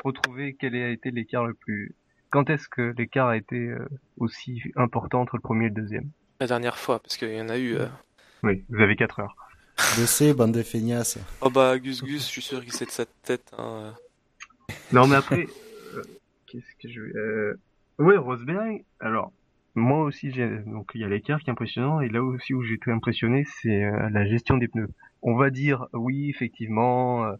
[0.04, 1.94] retrouver quel a été l'écart le plus.
[2.30, 3.88] Quand est-ce que l'écart a été euh,
[4.18, 6.10] aussi important entre le premier et le deuxième?
[6.38, 7.76] La dernière fois, parce qu'il y en a eu.
[8.42, 9.36] Oui, vous avez 4 heures.
[9.96, 11.18] Je sais, bande de feignasses.
[11.40, 13.52] Oh bah, Gus Gus, je suis sûr qu'il sait de sa tête.
[13.58, 13.94] Hein.
[14.92, 15.46] Non, mais après,
[15.94, 16.02] euh,
[16.46, 17.16] qu'est-ce que je vais.
[17.16, 17.60] Euh...
[17.98, 19.32] Ouais, Rosberg, alors,
[19.74, 20.48] moi aussi, j'ai.
[20.66, 23.44] Donc, il y a l'écart qui est impressionnant, et là aussi où j'ai été impressionné,
[23.62, 24.90] c'est euh, la gestion des pneus.
[25.22, 27.36] On va dire, oui, effectivement, euh,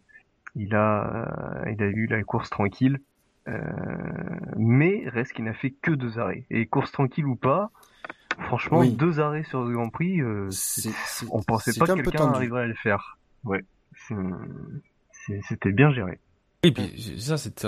[0.55, 2.99] il, a, il a eu la course tranquille,
[4.55, 6.45] mais reste qu'il n'a fait que deux arrêts.
[6.49, 7.71] Et course tranquille ou pas,
[8.39, 10.49] Franchement, deux arrêts sur le Grand Prix, euh,
[11.29, 13.17] on pensait pas que quelqu'un arriverait à le faire.
[13.43, 13.63] Ouais,
[15.47, 16.19] c'était bien géré.
[16.63, 17.65] Et puis ça, c'est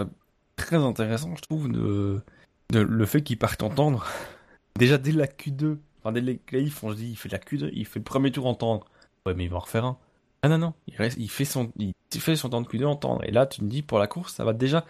[0.56, 2.24] très intéressant, je trouve, de,
[2.72, 4.06] le fait qu'il parte entendre.
[4.78, 7.70] Déjà dès la Q2, enfin dès les qualifs, on se dit, il fait la Q2,
[7.74, 8.86] il fait le premier tour entendre.
[9.26, 9.98] Ouais, mais il va en refaire un.
[10.44, 13.24] Ah non non, il reste, il fait son, il fait son temps de Q2 entendre.
[13.24, 14.82] Et là, tu me dis pour la course, ça va déjà,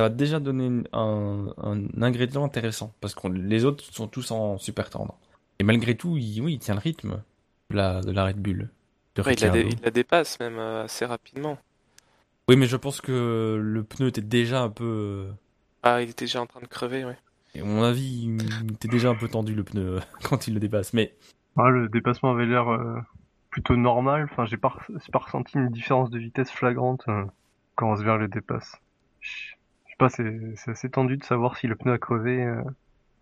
[0.00, 4.56] ça va déjà donner un, un ingrédient intéressant parce que les autres sont tous en
[4.56, 5.18] super tendre.
[5.58, 7.22] Et malgré tout, il, oui, il tient le rythme
[7.70, 8.70] de la, de la Red Bull.
[9.18, 11.58] il, la dépasse même euh, assez rapidement.
[12.48, 15.28] Oui, mais je pense que le pneu était déjà un peu.
[15.28, 15.32] Euh,
[15.82, 17.12] ah, il était déjà en train de crever, oui.
[17.54, 18.24] Et à mon avis,
[18.64, 20.94] il était déjà un peu tendu le pneu quand il le dépasse.
[20.94, 21.14] Mais
[21.56, 22.98] ah, le dépassement avait l'air euh,
[23.52, 24.24] plutôt normal.
[24.24, 24.74] Enfin, j'ai pas,
[25.12, 27.04] pas ressenti une différence de vitesse flagrante
[27.76, 28.76] quand Rosberg le dépasse.
[29.20, 29.54] Je
[29.88, 32.44] sais pas, c'est assez tendu de savoir si le pneu a crevé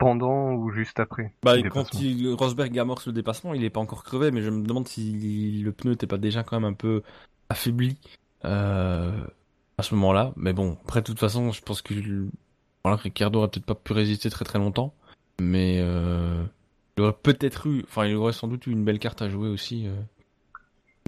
[0.01, 4.02] pendant ou juste après Bah quand il, Rosberg amorce le dépassement, il est pas encore
[4.02, 7.02] crevé, mais je me demande si le pneu n'était pas déjà quand même un peu
[7.51, 7.98] affaibli
[8.47, 9.12] euh,
[9.77, 10.32] à ce moment-là.
[10.36, 11.93] Mais bon, après de toute façon, je pense que
[12.82, 14.94] voilà, Ricardo aurait peut-être pas pu résister très très longtemps,
[15.39, 16.43] mais euh,
[16.97, 19.51] il aurait peut-être eu, enfin il aurait sans doute eu une belle carte à jouer
[19.51, 19.86] aussi.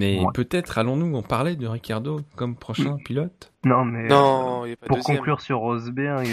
[0.02, 0.22] Euh.
[0.24, 3.52] Mais peut-être allons-nous en parler de Ricardo comme prochain pilote?
[3.64, 6.26] Non, mais non, pour conclure sur Rosberg,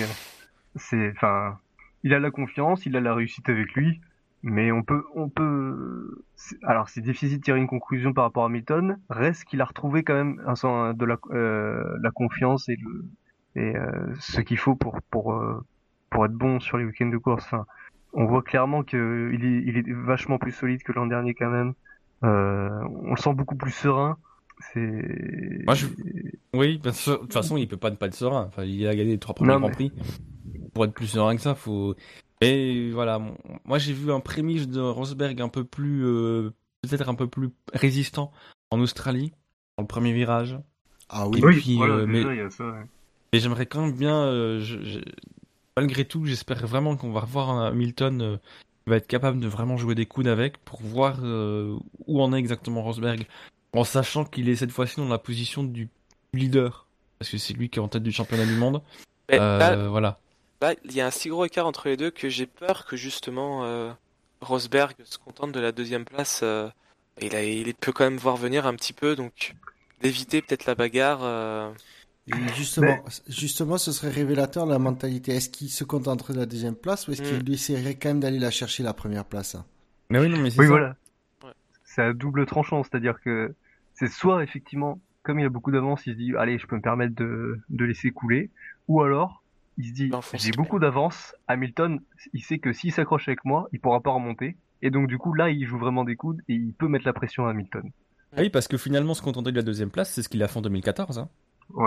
[0.76, 1.58] c'est enfin
[2.04, 4.00] il a la confiance, il a la réussite avec lui,
[4.42, 6.24] mais on peut, on peut,
[6.64, 8.98] alors c'est difficile de tirer une conclusion par rapport à Hamilton.
[9.10, 13.06] Reste qu'il a retrouvé quand même un, de la, euh, la confiance et le,
[13.56, 15.60] et euh, ce qu'il faut pour pour euh,
[16.10, 17.44] pour être bon sur les week-ends de course.
[17.46, 17.66] Enfin,
[18.14, 21.74] on voit clairement qu'il est, il est vachement plus solide que l'an dernier quand même.
[22.22, 24.18] On le sent beaucoup plus serein.
[24.74, 25.64] C'est.
[25.66, 25.88] Moi, je...
[26.54, 28.46] Oui, de toute façon, il peut pas ne pas être serein.
[28.48, 29.92] Enfin, il a gagné les trois premiers Grands Prix
[30.74, 31.96] pour être plus serein que ça, faut.
[32.42, 33.22] Et voilà,
[33.66, 36.52] moi j'ai vu un prémisse de Rosberg un peu plus, euh,
[36.82, 38.32] peut-être un peu plus résistant
[38.72, 39.34] en Australie,
[39.78, 40.58] dans le premier virage.
[41.10, 42.22] Ah oui, oui euh, mais...
[42.22, 42.76] y a ça,
[43.34, 44.64] Et j'aimerais quand même bien, euh,
[45.76, 48.40] malgré tout, j'espère vraiment qu'on va revoir un Hamilton
[48.90, 51.20] va être capable de vraiment jouer des coudes avec pour voir
[52.08, 53.26] où en est exactement Rosberg,
[53.74, 55.90] en sachant qu'il est cette fois-ci dans la position du
[56.34, 56.88] leader,
[57.18, 58.82] parce que c'est lui qui est en tête du championnat du monde.
[59.30, 60.20] voilà.
[60.62, 62.98] Là, il y a un si gros écart entre les deux que j'ai peur que
[62.98, 63.96] justement
[64.42, 66.44] Rosberg se contente de la deuxième place.
[67.22, 69.56] il, a, il peut quand même voir venir un petit peu, donc
[70.02, 71.74] d'éviter peut-être la bagarre.
[72.56, 75.32] Justement, justement, ce serait révélateur de la mentalité.
[75.34, 77.54] Est-ce qu'il se contenterait de la deuxième place ou est-ce qu'il hmm.
[77.54, 79.58] essaierait quand même d'aller la chercher la première place?
[80.10, 80.96] Mais oui, non, mais c'est voilà.
[81.84, 83.56] C'est à double tranchant, c'est-à-dire que
[83.96, 86.82] c'est soit effectivement, comme il a beaucoup d'avance, il se dit allez, je peux me
[86.82, 88.52] permettre de, de laisser couler,
[88.88, 89.44] ou alors
[89.78, 91.36] il se dit j'ai beaucoup d'avance.
[91.48, 92.00] Hamilton,
[92.34, 95.34] il sait que s'il s'accroche avec moi, il pourra pas remonter, et donc du coup
[95.34, 97.90] là, il joue vraiment des coudes et il peut mettre la pression à Hamilton.
[98.36, 100.48] Ah oui, parce que finalement, se contenter de la deuxième place, c'est ce qu'il a
[100.48, 101.18] fait en 2014.
[101.18, 101.30] Hein.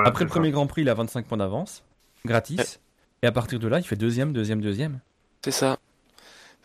[0.04, 1.84] Après le premier Grand Prix, il a 25 points d'avance,
[2.24, 2.80] gratis.
[3.22, 5.00] Et à partir de là, il fait deuxième, deuxième, deuxième.
[5.44, 5.78] C'est ça.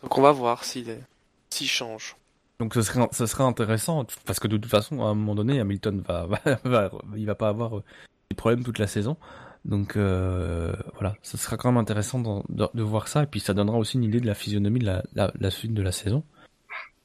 [0.02, 1.06] Donc on va voir s'il
[1.52, 2.16] change.
[2.60, 5.60] Donc ce serait, ce serait intéressant, parce que de toute façon, à un moment donné,
[5.60, 6.28] Hamilton va,
[6.64, 7.84] va, il va pas avoir euh,
[8.30, 9.18] des problèmes toute la saison.
[9.66, 13.78] Donc euh, voilà, ce sera quand même intéressant de, voir ça, et puis ça donnera
[13.78, 16.24] aussi une idée de la physionomie de la suite de la saison.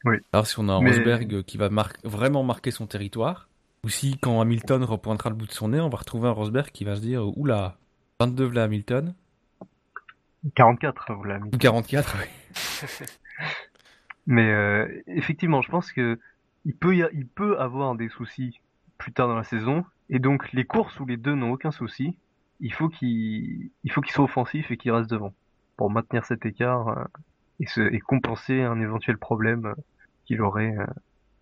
[0.05, 0.17] Oui.
[0.33, 1.69] Alors si on a un Rosberg qui va
[2.05, 3.49] vraiment marquer son territoire,
[3.85, 6.71] ou si quand Hamilton repointera le bout de son nez, on va retrouver un Rosberg
[6.71, 7.79] qui va se dire oula,
[8.21, 9.15] 22 v'là Hamilton.
[10.55, 11.59] 44 v'là Hamilton.
[11.59, 13.07] 44, oui.
[14.27, 16.19] Mais euh, effectivement, je pense que
[16.65, 18.61] il peut, y il peut avoir des soucis
[18.99, 22.17] plus tard dans la saison, et donc les courses où les deux n'ont aucun souci,
[22.61, 25.35] il faut qu'il il faut qu'il soit offensif et qu'il reste devant
[25.77, 27.05] pour maintenir cet écart euh,
[27.61, 29.75] et, se, et compenser un éventuel problème euh,
[30.25, 30.87] qu'il aurait euh,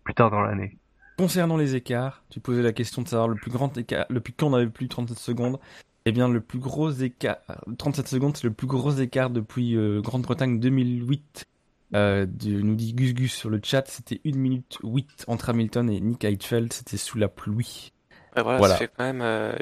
[0.03, 0.77] plus tard dans l'année.
[1.21, 4.47] Concernant les écarts, tu posais la question de savoir le plus grand écart, depuis quand
[4.47, 5.59] on avait plus de 37 secondes.
[6.05, 7.37] Eh bien, le plus gros écart,
[7.77, 11.45] 37 secondes, c'est le plus gros écart depuis euh, Grande-Bretagne 2008.
[11.93, 15.99] Euh, nous dit Gus Gus sur le chat, c'était 1 minute 8 entre Hamilton et
[15.99, 17.93] Nick Heidfeld, c'était sous la pluie.
[18.35, 19.53] voilà, ça fait quand même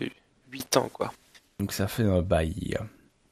[0.53, 1.11] 8 ans, quoi.
[1.59, 2.77] Donc ça fait un bail.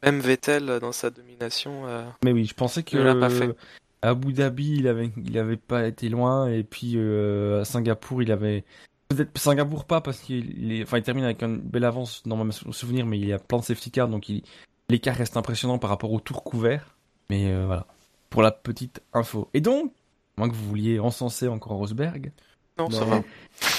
[0.03, 1.83] Même Vettel dans sa domination.
[2.25, 2.97] Mais oui, je pensais que.
[2.97, 3.55] l'a pas fait.
[4.01, 8.31] Abu Dhabi, il avait, il avait pas été loin, et puis euh, à Singapour, il
[8.31, 8.63] avait
[9.09, 10.83] peut-être Singapour pas parce qu'il est...
[10.83, 13.59] enfin, il termine avec une belle avance dans mon souvenir, mais il y a plein
[13.59, 14.43] de safety cars, donc il...
[14.89, 16.95] l'écart reste impressionnant par rapport au tour couvert.
[17.29, 17.87] Mais euh, voilà,
[18.29, 19.49] pour la petite info.
[19.53, 19.91] Et donc,
[20.37, 22.31] moins que vous vouliez encenser encore Rosberg.
[22.77, 23.23] Non, ça va.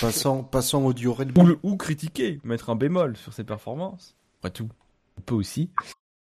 [0.00, 1.58] Passons, passons au duo Red Bull.
[1.62, 4.16] Ou, ou critiquer, mettre un bémol sur ses performances.
[4.40, 4.68] Après tout,
[5.16, 5.70] on peut aussi.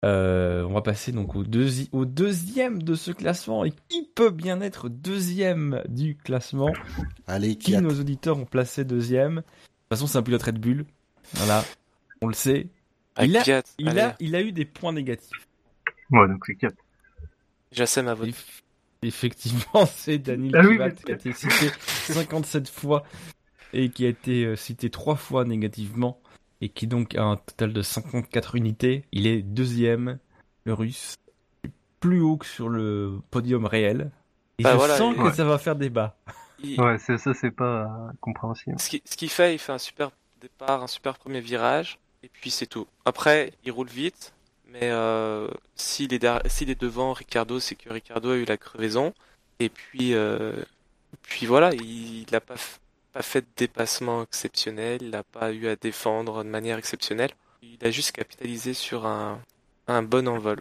[0.06, 1.44] Euh, on va passer donc au,
[1.92, 3.66] au, deuxième de ce classement.
[3.66, 6.72] Et qui peut bien être deuxième du classement
[7.28, 9.36] Allez, qui nos auditeurs ont placé deuxième?
[9.36, 10.86] De toute façon, c'est un pilote Red Bull.
[11.34, 11.66] Voilà,
[12.22, 12.68] on le sait.
[13.22, 15.48] Il a, il, a, il a eu des points négatifs.
[16.12, 16.74] Ouais, donc c'est 4.
[17.72, 18.34] J'assème à votre.
[19.02, 21.70] Effectivement, c'est Daniel ah qui a été cité
[22.08, 23.04] 57 fois
[23.74, 26.22] et qui a été euh, cité 3 fois négativement
[26.61, 29.06] et qui donc a un total de 54 unités.
[29.11, 30.19] Il est deuxième,
[30.65, 31.15] le russe,
[31.99, 34.11] plus haut que sur le podium réel.
[34.57, 36.18] Et bah je sens que ça va faire débat.
[36.77, 38.77] Ouais, ça c'est pas compréhensible.
[38.80, 40.11] Ce qu'il fait, il fait un super
[40.41, 42.88] départ, un super premier virage, et puis c'est tout.
[43.06, 44.34] Après, il roule vite,
[44.68, 49.14] mais euh, s'il est, est, devant Ricardo, c'est que Ricardo a eu la crevaison.
[49.60, 50.53] Et puis, euh,
[51.23, 52.56] puis voilà, il n'a pas
[53.14, 57.31] pas fait de dépassement exceptionnel, il n'a pas eu à défendre de manière exceptionnelle.
[57.61, 59.40] Il a juste capitalisé sur un,
[59.88, 60.60] un bon envol.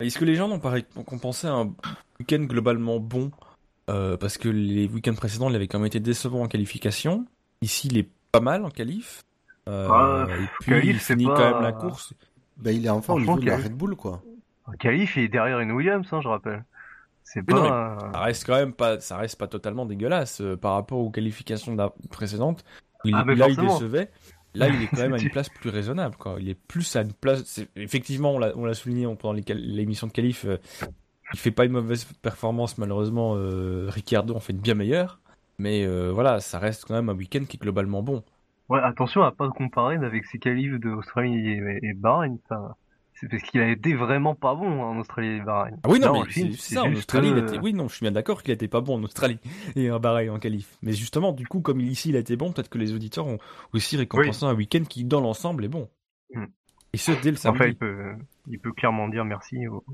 [0.00, 0.74] Est-ce que les gens n'ont pas
[1.20, 1.74] pensé à un
[2.18, 3.30] week-end globalement bon?
[3.90, 7.26] Euh, Parce que les week-ends précédents, il avait quand même été décevant en qualification.
[7.60, 9.24] Ici, il est pas mal en qualif.
[9.68, 12.14] Euh, ah, et puis, il finit quand même la course.
[12.56, 14.22] Ben, il est enfin au niveau de la Red Bull, quoi.
[14.66, 16.64] En qualif, il est derrière une Williams, hein, je rappelle.
[17.22, 18.10] C'est pas.
[18.12, 21.76] ça reste quand même pas, ça reste pas totalement dégueulasse euh, par rapport aux qualifications
[22.10, 22.64] précédentes.
[23.04, 24.10] il, ah, là, il décevait.
[24.54, 26.16] Là, il est quand même à une place plus raisonnable.
[26.16, 26.36] Quoi.
[26.40, 27.60] Il est plus à une place.
[27.76, 30.44] Effectivement, on l'a souligné pendant l'émission de qualif.
[30.44, 30.56] Euh,
[31.32, 33.34] il fait pas une mauvaise performance, malheureusement.
[33.36, 35.20] Euh, Ricciardo en fait une bien meilleure.
[35.58, 38.24] Mais euh, voilà, ça reste quand même un week-end qui est globalement bon.
[38.68, 42.38] Ouais, attention à pas comparer avec ses qualifs d'Australie et, et Bahreïn.
[42.48, 42.76] Ça,
[43.20, 45.78] c'est parce qu'il a été vraiment pas bon en Australie et Bahreïn.
[45.82, 47.58] Ah oui, non, mais c'est ça, en Australie, il était...
[47.58, 49.38] oui, non, je suis bien d'accord qu'il était pas bon en Australie
[49.76, 50.78] et en Bahreïn en qualif.
[50.80, 53.38] Mais justement, du coup, comme ici il a été bon, peut-être que les auditeurs ont
[53.74, 55.90] aussi récompensé un week-end qui, dans l'ensemble, est bon.
[56.32, 56.46] Hmm.
[56.94, 57.58] Et ce, dès le samedi.
[57.60, 58.14] Enfin, il peut,
[58.48, 59.84] il peut clairement dire merci aux,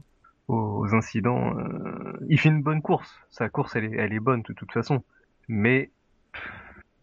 [0.47, 1.59] aux incidents.
[1.59, 3.13] Euh, il fait une bonne course.
[3.31, 5.03] Sa course, elle est, elle est bonne de toute façon.
[5.49, 5.91] Mais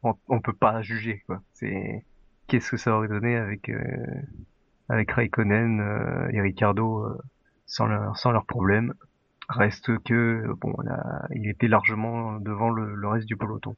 [0.03, 1.41] on, on peut pas juger, quoi.
[1.51, 2.05] C'est
[2.47, 3.81] qu'est-ce que ça aurait donné avec euh,
[4.89, 7.17] avec Raikkonen euh, et Ricardo euh,
[7.65, 8.93] sans leur sans leurs problèmes.
[9.49, 10.73] Reste que bon,
[11.35, 13.75] il était largement devant le, reste du peloton.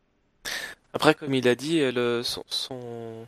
[0.94, 3.28] Après, comme il a dit, le, son,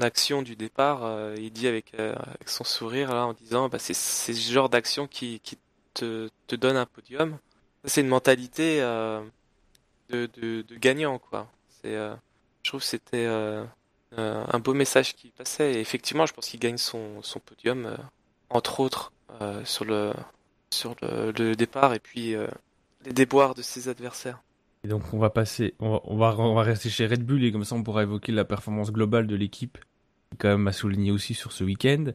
[0.00, 2.14] action du départ, euh, il dit avec, euh,
[2.46, 5.40] son sourire en disant, bah, c'est ce genre d'action qui,
[5.94, 7.36] te, donne un podium.
[7.84, 9.20] C'est une mentalité euh,
[10.08, 11.46] de, de, gagnant, quoi.
[11.82, 12.16] Je
[12.62, 13.26] trouve que c'était
[14.16, 15.74] un beau message qui passait.
[15.74, 17.96] Et effectivement, je pense qu'il gagne son, son podium,
[18.50, 19.12] entre autres,
[19.64, 20.12] sur le
[20.74, 22.46] sur le, départ et puis euh,
[23.04, 24.42] les déboires de ses adversaires.
[24.82, 27.64] Et donc on va passer, on va, on va, rester chez Red Bull et comme
[27.64, 29.78] ça on pourra évoquer la performance globale de l'équipe,
[30.38, 32.06] quand même à souligner aussi sur ce week-end.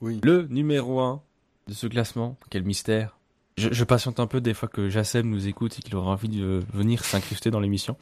[0.00, 0.20] Oui.
[0.22, 1.20] Le numéro 1
[1.68, 3.18] de ce classement, quel mystère.
[3.56, 6.60] Je, patiente un peu des fois que Jassem nous écoute et qu'il aura envie de
[6.72, 7.96] venir s'incruster dans l'émission.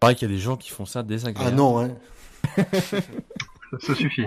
[0.00, 1.50] Pareil qu'il y a des gens qui font ça désagréable.
[1.50, 1.96] Ah non, hein.
[3.80, 4.26] Ça, suffit.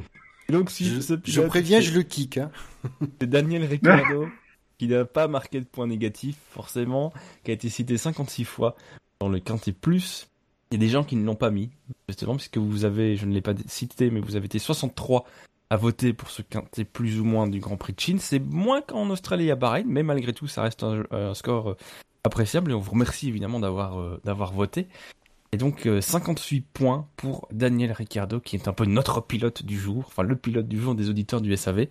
[0.49, 2.37] donc si je, préviens, je le kick.
[2.37, 2.51] Hein.
[3.19, 4.27] C'est Daniel Ricciardo
[4.77, 7.13] qui n'a pas marqué de points négatifs, forcément,
[7.43, 8.75] qui a été cité 56 fois
[9.19, 10.27] dans le Quintet Plus.
[10.71, 11.69] Il y a des gens qui ne l'ont pas mis,
[12.09, 15.25] justement, puisque vous avez, je ne l'ai pas cité, mais vous avez été 63
[15.69, 18.19] à voter pour ce Quintet plus ou moins du Grand Prix de Chine.
[18.19, 21.77] C'est moins qu'en Australie et à Bahreïn, mais malgré tout, ça reste un, score euh,
[22.23, 24.87] appréciable et on vous remercie évidemment d'avoir euh, d'avoir voté.
[25.55, 29.79] Et donc 58 euh, points pour Daniel Ricciardo, qui est un peu notre pilote du
[29.79, 31.89] jour, enfin le pilote du jour des auditeurs du SAV, et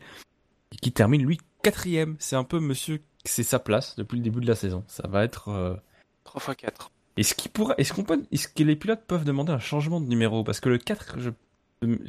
[0.83, 2.15] qui termine lui quatrième.
[2.19, 4.85] C'est un peu monsieur, c'est sa place depuis le début de la saison.
[4.87, 5.81] Ça va être
[6.25, 6.91] 3 x 4.
[7.17, 10.45] Est-ce pourra, est-ce qu'on peut, est-ce que les pilotes peuvent demander un changement de numéro?
[10.45, 11.31] Parce que le 4, je,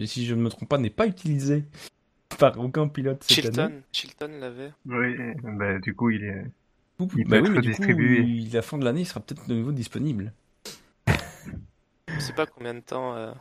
[0.04, 1.64] si je ne me trompe pas, n'est pas utilisé
[2.38, 3.82] par aucun pilote cette Chilton, année.
[3.94, 4.74] Chilton l'avait.
[4.88, 6.46] Oui, bah, du coup, il est.
[7.00, 8.24] Il bah oui, distribué.
[8.24, 10.34] Coup, la fin de l'année, il sera peut-être de nouveau disponible.
[12.16, 13.16] Je sais pas combien de temps.
[13.16, 13.32] Euh...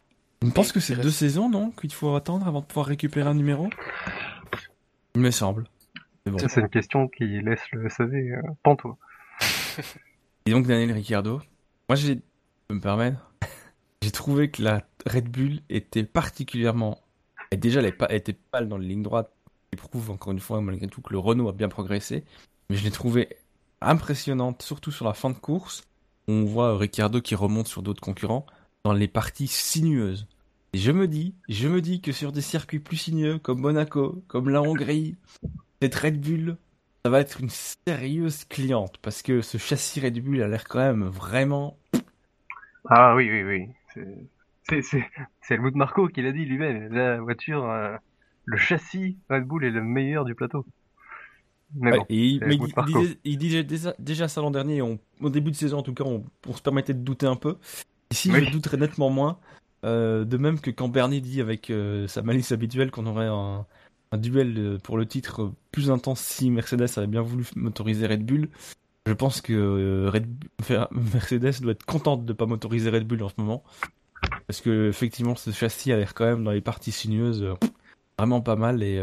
[0.43, 3.35] Je pense que c'est deux saisons, non Qu'il faut attendre avant de pouvoir récupérer un
[3.35, 3.71] numéro?
[5.15, 5.65] Il me semble.
[6.39, 8.97] C'est une question qui laisse le SAV euh, pantois.
[10.47, 11.41] Et donc Daniel Ricciardo,
[11.89, 12.21] moi j'ai,
[12.71, 13.31] me permettre,
[14.03, 16.99] j'ai trouvé que la Red Bull était particulièrement,
[17.51, 19.31] et déjà elle était pâle dans la ligne droite,
[19.71, 22.25] qui prouve encore une fois malgré tout que le Renault a bien progressé,
[22.69, 23.29] mais je l'ai trouvé
[23.81, 25.85] impressionnante, surtout sur la fin de course.
[26.29, 28.47] On voit Ricciardo qui remonte sur d'autres concurrents
[28.85, 30.29] dans les parties sinueuses.
[30.75, 34.23] Et je me dis, je me dis que sur des circuits plus sinueux comme Monaco,
[34.29, 35.17] comme la Hongrie,
[35.81, 36.57] cette Red Bull,
[37.05, 40.81] ça va être une sérieuse cliente parce que ce châssis Red Bull a l'air quand
[40.81, 41.79] même vraiment.
[42.89, 44.05] Ah oui, oui, oui.
[44.69, 46.93] C'est le de Marco qui l'a dit lui-même.
[46.93, 47.97] La voiture, euh,
[48.45, 50.67] le châssis Red Bull est le meilleur du plateau.
[51.77, 53.65] Mais, bon, il, disait,
[53.99, 57.01] déjà, ça l'an dernier, au début de saison en tout cas, on, se permettait de
[57.01, 57.57] douter un peu.
[58.15, 59.39] Ici, je douterais nettement moins.
[59.85, 63.67] Euh, de même que quand Bernie dit avec euh, sa malice habituelle qu'on aurait un,
[64.13, 68.25] un duel euh, pour le titre plus intense si Mercedes avait bien voulu motoriser Red
[68.25, 68.49] Bull.
[69.07, 70.21] Je pense que euh.
[70.93, 73.65] Mercedes doit être contente de ne pas motoriser Red Bull en ce moment.
[74.47, 77.45] Parce que effectivement ce châssis a l'air quand même dans les parties sinueuses
[78.17, 78.99] vraiment pas mal et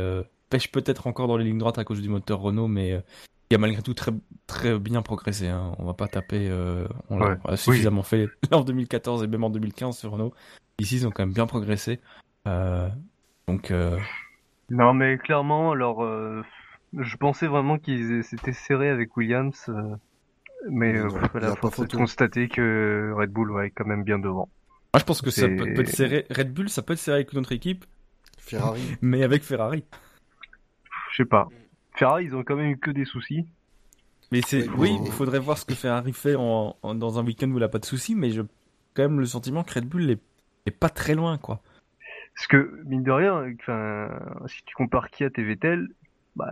[0.50, 3.04] pêche peut-être encore dans les lignes droites à cause du moteur Renault mais
[3.52, 4.12] il a malgré tout très,
[4.48, 5.48] très bien progressé.
[5.48, 5.74] Hein.
[5.78, 6.52] On va pas taper,
[7.10, 10.34] on l'a suffisamment fait en 2014 et même en 2015 sur Renault.
[10.80, 12.00] Ici ils ont quand même bien progressé.
[12.46, 13.72] donc
[14.72, 16.42] non, mais clairement, alors, euh,
[16.98, 19.96] je pensais vraiment qu'ils s'étaient serrés avec Williams, euh,
[20.70, 24.48] mais euh, voilà, faut constater que Red Bull ouais, est quand même bien devant.
[24.94, 26.26] Moi, je pense que ça peut, être serré.
[26.30, 27.84] Red Bull, ça peut être serré avec une autre équipe.
[28.38, 28.82] Ferrari.
[29.02, 29.84] Mais avec Ferrari.
[31.12, 31.50] Je sais pas.
[32.02, 33.46] Ferrari, ils ont quand même eu que des soucis.
[34.32, 37.58] Mais c'est, oui, il faudrait voir ce que Ferrari fait en, dans un week-end où
[37.58, 38.42] il a pas de soucis, mais j'ai
[38.96, 40.22] quand même le sentiment que Red Bull est,
[40.66, 41.62] est pas très loin, quoi.
[42.34, 44.10] Parce que, mine de rien, enfin,
[44.48, 45.90] si tu compares Kiat et Vettel,
[46.36, 46.52] bah,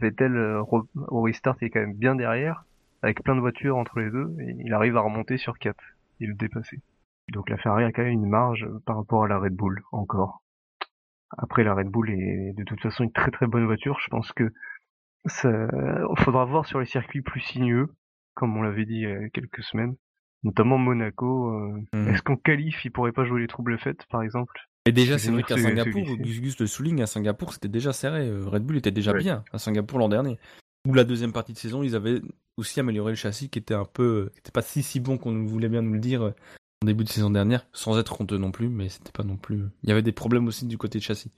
[0.00, 0.62] Vettel euh,
[1.08, 2.64] au restart est quand même bien derrière,
[3.02, 5.74] avec plein de voitures entre les deux, et il arrive à remonter sur Kiat
[6.20, 6.80] et le dépasser.
[7.30, 10.40] Donc la Ferrari a quand même une marge par rapport à la Red Bull, encore.
[11.36, 13.98] Après, la Red Bull est de toute façon une très très bonne voiture.
[14.02, 14.50] Je pense que
[15.28, 17.88] faudra voir sur les circuits plus sinueux,
[18.34, 19.96] comme on l'avait dit il y a quelques semaines,
[20.42, 21.50] notamment Monaco.
[21.50, 22.08] Euh, mmh.
[22.08, 24.68] Est-ce qu'en qualif, il pourrait pas jouer les troubles faites, par exemple?
[24.86, 28.26] Et déjà, c'est vrai qu'à Singapour, Gus Gus le souligne, à Singapour, c'était déjà serré.
[28.26, 30.38] Euh, Red Bull était déjà bien à Singapour l'an dernier.
[30.86, 32.22] Ou la deuxième partie de saison, ils avaient
[32.56, 35.44] aussi amélioré le châssis qui était un peu, qui était pas si si bon qu'on
[35.44, 36.34] voulait bien nous le dire euh,
[36.82, 39.64] en début de saison dernière, sans être honteux non plus, mais c'était pas non plus.
[39.82, 41.32] Il y avait des problèmes aussi du côté de châssis.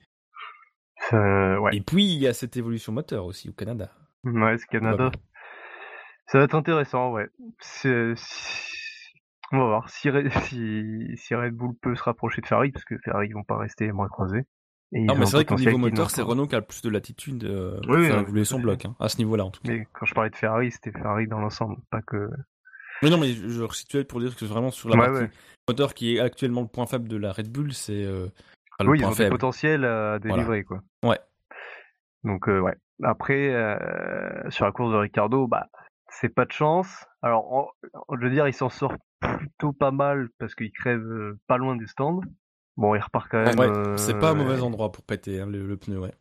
[1.13, 1.77] Ouais.
[1.77, 3.91] Et puis il y a cette évolution moteur aussi au Canada.
[4.25, 5.11] Ouais, c'est Canada.
[6.27, 7.29] Ça va être intéressant, ouais.
[7.59, 8.15] C'est
[9.53, 10.09] on va voir si,
[10.45, 13.87] si, si, Red Bull peut se rapprocher de Ferrari, parce que Ferrari vont pas rester
[13.87, 14.45] les moins croisés.
[14.93, 17.45] non, mais c'est vrai qu'au niveau moteur, c'est Renault qui a le plus de latitude
[17.45, 19.73] euh, oui, son bloc, hein, à ce niveau-là en tout cas.
[19.73, 22.29] Mais quand je parlais de Ferrari, c'était Ferrari dans l'ensemble, pas que.
[23.03, 25.37] Mais non, mais je resituais pour dire que vraiment sur la partie
[25.69, 28.29] moteur qui est actuellement le point faible de la Red Bull, c'est euh,
[28.87, 29.31] oui, ils ont faible.
[29.31, 30.81] potentiel à délivrer quoi.
[31.05, 31.19] Ouais.
[32.25, 32.75] Donc euh, ouais.
[33.03, 35.69] Après euh, sur la course de Ricardo, bah
[36.09, 37.07] c'est pas de chance.
[37.23, 37.75] Alors
[38.11, 41.77] je veux dire, il s'en sort plutôt pas mal parce qu'il crève euh, pas loin
[41.77, 42.21] des stands.
[42.77, 43.59] Bon, il repart quand même.
[43.59, 46.15] Ouais, c'est pas un mauvais endroit pour péter hein, le, pneu, ouais.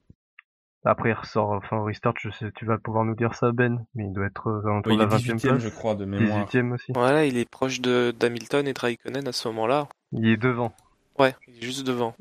[0.84, 4.06] Après, il ressort, enfin, restart, je sais, tu vas pouvoir nous dire ça, Ben, mais
[4.06, 6.46] il doit être dans la 20 e je crois, de mémoire.
[6.46, 6.92] 18 aussi.
[6.94, 9.88] Voilà, il est proche de d'Hamilton et de Raikkonen à ce moment-là.
[10.12, 10.74] Il est devant.
[11.18, 12.16] Ouais, il est juste devant.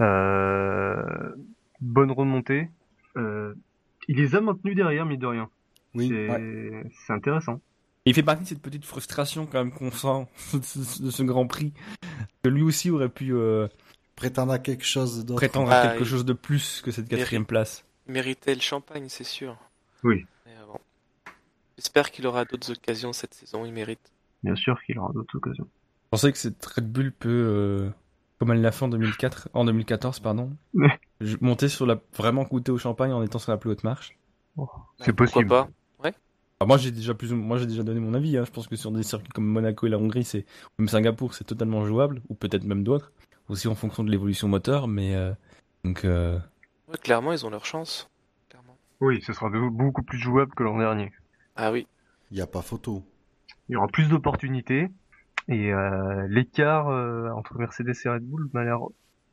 [0.00, 1.34] Euh,
[1.80, 2.70] bonne remontée.
[3.16, 3.54] Euh,
[4.08, 5.50] il les a maintenus derrière, mais de rien.
[5.94, 6.08] Oui.
[7.06, 7.60] C'est intéressant.
[8.06, 10.26] il fait partie de cette petite frustration quand même qu'on sent
[11.02, 11.72] de ce Grand Prix.
[12.42, 13.68] Que lui aussi aurait pu euh,
[14.16, 15.40] prétendre à quelque chose d'autre.
[15.40, 17.84] Prétendre à quelque chose de plus que cette quatrième place.
[18.06, 19.56] Mériter le champagne, c'est sûr.
[20.02, 20.26] Oui.
[21.78, 24.12] J'espère qu'il aura d'autres occasions cette saison, il mérite.
[24.44, 25.66] Bien sûr qu'il aura d'autres occasions.
[26.04, 27.90] Je pensais que cette Red Bull peut
[28.42, 30.50] comme elle l'a fait en 2004, en 2014, pardon.
[31.40, 34.18] monter sur la, vraiment goûter au champagne en étant sur la plus haute marche.
[34.56, 35.46] Oh, c'est possible.
[35.46, 35.68] pas
[36.02, 36.12] Ouais.
[36.58, 38.36] Ah, moi j'ai déjà plus, moi j'ai déjà donné mon avis.
[38.36, 38.42] Hein.
[38.44, 40.44] Je pense que sur des circuits comme Monaco et la Hongrie, c'est
[40.76, 43.12] même Singapour, c'est totalement jouable, ou peut-être même d'autres,
[43.48, 44.88] aussi en fonction de l'évolution moteur.
[44.88, 45.32] Mais euh,
[45.84, 46.04] donc.
[46.04, 46.36] Euh,
[47.00, 48.10] clairement, ils ont leur chance.
[48.48, 48.76] Clairement.
[48.98, 51.12] Oui, ce sera beaucoup plus jouable que l'an dernier.
[51.54, 51.86] Ah oui.
[52.32, 53.04] Il n'y a pas photo.
[53.68, 54.88] Il y aura plus d'opportunités.
[55.48, 58.80] Et euh, l'écart euh, entre Mercedes et Red Bull m'a l'air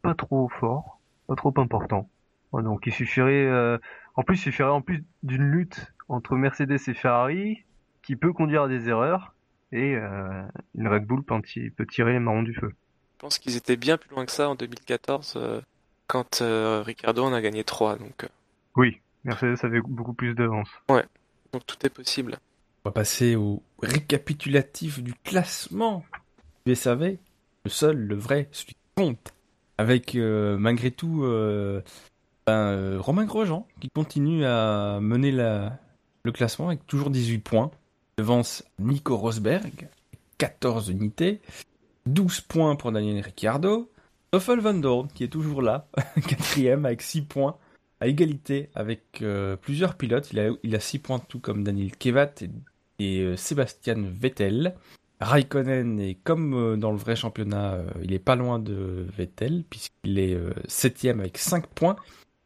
[0.02, 2.10] pas trop fort, pas trop important.
[2.54, 3.78] donc il suffirait, euh,
[4.16, 7.64] en plus, il suffirait en plus d'une lutte entre Mercedes et Ferrari
[8.02, 9.36] qui peut conduire à des erreurs
[9.72, 12.74] et une Red Bull peut, tirer les marrons du feu.
[13.18, 15.64] Je pense qu'ils étaient bien plus loin que ça en 2014
[16.08, 18.28] quand Ricardo en a gagné 3 donc.
[18.76, 20.70] Oui, Mercedes avait beaucoup plus d'avance.
[20.90, 21.06] Ouais,
[21.54, 22.40] donc tout est possible.
[22.92, 26.04] Passer au récapitulatif du classement
[26.66, 27.18] du SAV.
[27.66, 29.34] Le seul, le vrai, celui qui compte.
[29.78, 31.82] Avec euh, malgré tout euh,
[32.46, 37.72] ben, euh, Romain Grosjean qui continue à mener le classement avec toujours 18 points.
[38.18, 39.88] Devance Nico Rosberg,
[40.38, 41.40] 14 unités.
[42.08, 43.90] 12 points pour Daniel Ricciardo.
[44.28, 45.88] Stoffel Van Dorn qui est toujours là,
[46.28, 47.58] quatrième avec 6 points
[48.02, 49.24] à égalité avec
[49.62, 50.32] plusieurs pilotes.
[50.32, 52.50] Il a, il a 6 points tout comme Daniel Kevat et
[53.00, 54.76] et euh, Sébastien Vettel.
[55.22, 59.64] Raikkonen est comme euh, dans le vrai championnat, euh, il est pas loin de Vettel
[59.70, 60.38] puisqu'il est
[60.68, 61.96] septième avec 5 points.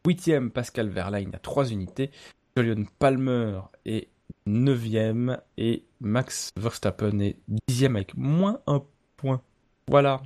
[0.06, 2.10] Huitième Pascal Verlaine à 3 unités.
[2.56, 4.08] Julian Palmer est
[4.46, 8.82] neuvième et Max Verstappen est dixième avec moins un
[9.16, 9.40] point.
[9.88, 10.22] Voilà.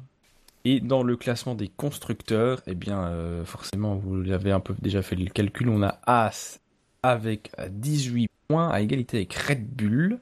[0.65, 5.17] Et dans le classement des constructeurs, eh bien, forcément, vous avez un peu déjà fait
[5.17, 6.61] le calcul, on a As
[7.03, 10.21] avec 18 points à égalité avec Red Bull.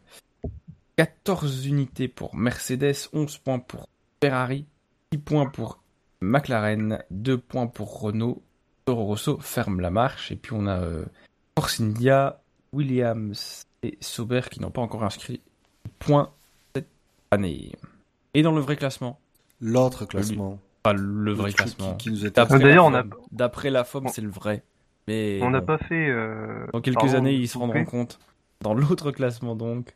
[0.96, 3.88] 14 unités pour Mercedes, 11 points pour
[4.22, 4.64] Ferrari,
[5.12, 5.82] 6 points pour
[6.20, 8.42] McLaren, 2 points pour Renault.
[8.86, 10.32] Toro Rosso ferme la marche.
[10.32, 11.04] Et puis on a euh,
[11.58, 12.40] Force India,
[12.72, 15.40] Williams et Sauber qui n'ont pas encore inscrit
[15.98, 16.32] points
[16.74, 16.88] cette
[17.30, 17.72] année.
[18.34, 19.20] Et dans le vrai classement?
[19.60, 20.58] L'autre classement.
[20.82, 21.96] Pas le vrai classement.
[22.50, 23.04] D'ailleurs, on a...
[23.32, 24.62] D'après la FOM, c'est le vrai.
[25.08, 26.08] Mais on n'a pas fait.
[26.08, 28.18] Euh, dans quelques années, ils se rendront compte.
[28.60, 29.94] Dans l'autre classement, donc.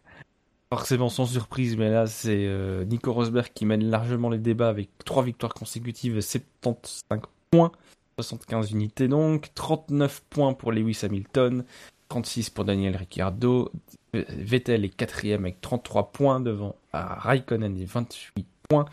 [0.73, 4.89] Forcément, sans surprise, mais là, c'est euh, Nico Rosberg qui mène largement les débats avec
[5.05, 7.73] trois victoires consécutives, 75 points,
[8.21, 11.65] 75 unités donc, 39 points pour Lewis Hamilton,
[12.09, 13.73] 36 pour Daniel Ricciardo,
[14.13, 18.85] Vettel est quatrième avec 33 points devant Raikkonen et 28 points,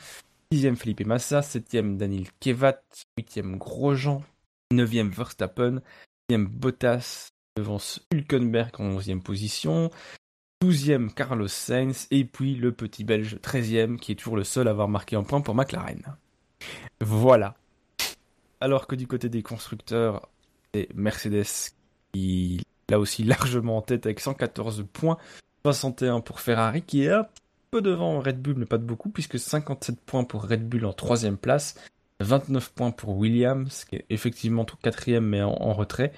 [0.52, 2.82] 6 Felipe Massa, 7 Daniel Kevat,
[3.18, 4.24] 8 Grosjean,
[4.72, 5.82] 9 Verstappen,
[6.30, 7.80] Bottas devant
[8.12, 9.90] Hülkenberg en 11e position.
[10.64, 14.72] 12e Carlos Sainz et puis le petit belge 13e qui est toujours le seul à
[14.72, 16.18] avoir marqué un point pour McLaren.
[17.00, 17.56] Voilà.
[18.60, 20.28] Alors que du côté des constructeurs,
[20.74, 21.74] c'est Mercedes
[22.12, 25.18] qui là aussi largement en tête avec 114 points,
[25.64, 27.28] 61 pour Ferrari qui est un
[27.70, 30.94] peu devant Red Bull mais pas de beaucoup puisque 57 points pour Red Bull en
[30.94, 31.76] troisième place
[32.20, 36.14] 29 points pour Williams, qui est effectivement tout quatrième mais en, retrait.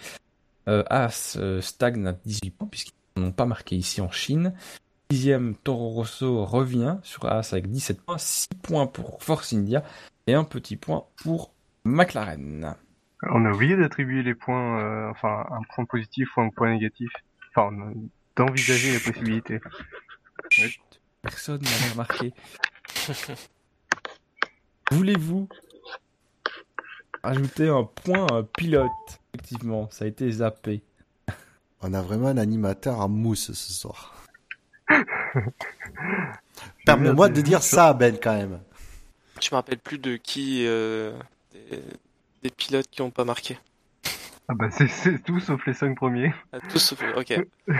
[0.67, 4.53] Euh, As euh, stagne à 18 points puisqu'ils n'ont pas marqué ici en Chine.
[5.09, 9.83] Dixième, Toro Rosso revient sur As avec 17 points, 6 points pour Force India
[10.27, 11.51] et un petit point pour
[11.83, 12.75] McLaren.
[13.23, 17.11] On a oublié d'attribuer les points, euh, enfin un point positif ou un point négatif.
[17.49, 17.71] Enfin,
[18.35, 19.59] d'envisager les possibilités.
[21.21, 22.31] Personne n'a remarqué.
[24.91, 25.49] Voulez-vous
[27.23, 28.89] rajouter un point un pilote.
[29.33, 30.81] Effectivement, ça a été zappé.
[31.81, 34.15] On a vraiment un animateur en mousse ce soir.
[36.85, 38.59] Permets-moi de dire ça, Ben, quand même.
[39.41, 41.13] Je me rappelle plus de qui euh,
[42.43, 43.57] des, pilotes qui ont pas marqué.
[44.49, 46.33] Ah bah c'est tout sauf les cinq premiers.
[46.51, 47.39] Ah, tous sauf ok.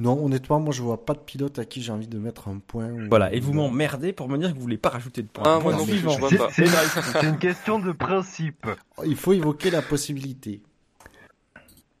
[0.00, 2.58] non, honnêtement, moi je vois pas de pilote à qui j'ai envie de mettre un
[2.58, 2.90] point.
[3.10, 5.44] Voilà, et vous m'emmerdez pour me dire que vous voulez pas rajouter de point.
[5.46, 6.48] Ah, moi non plus, je vois pas.
[6.50, 8.66] C'est une question de principe.
[9.04, 10.62] Il faut évoquer la possibilité.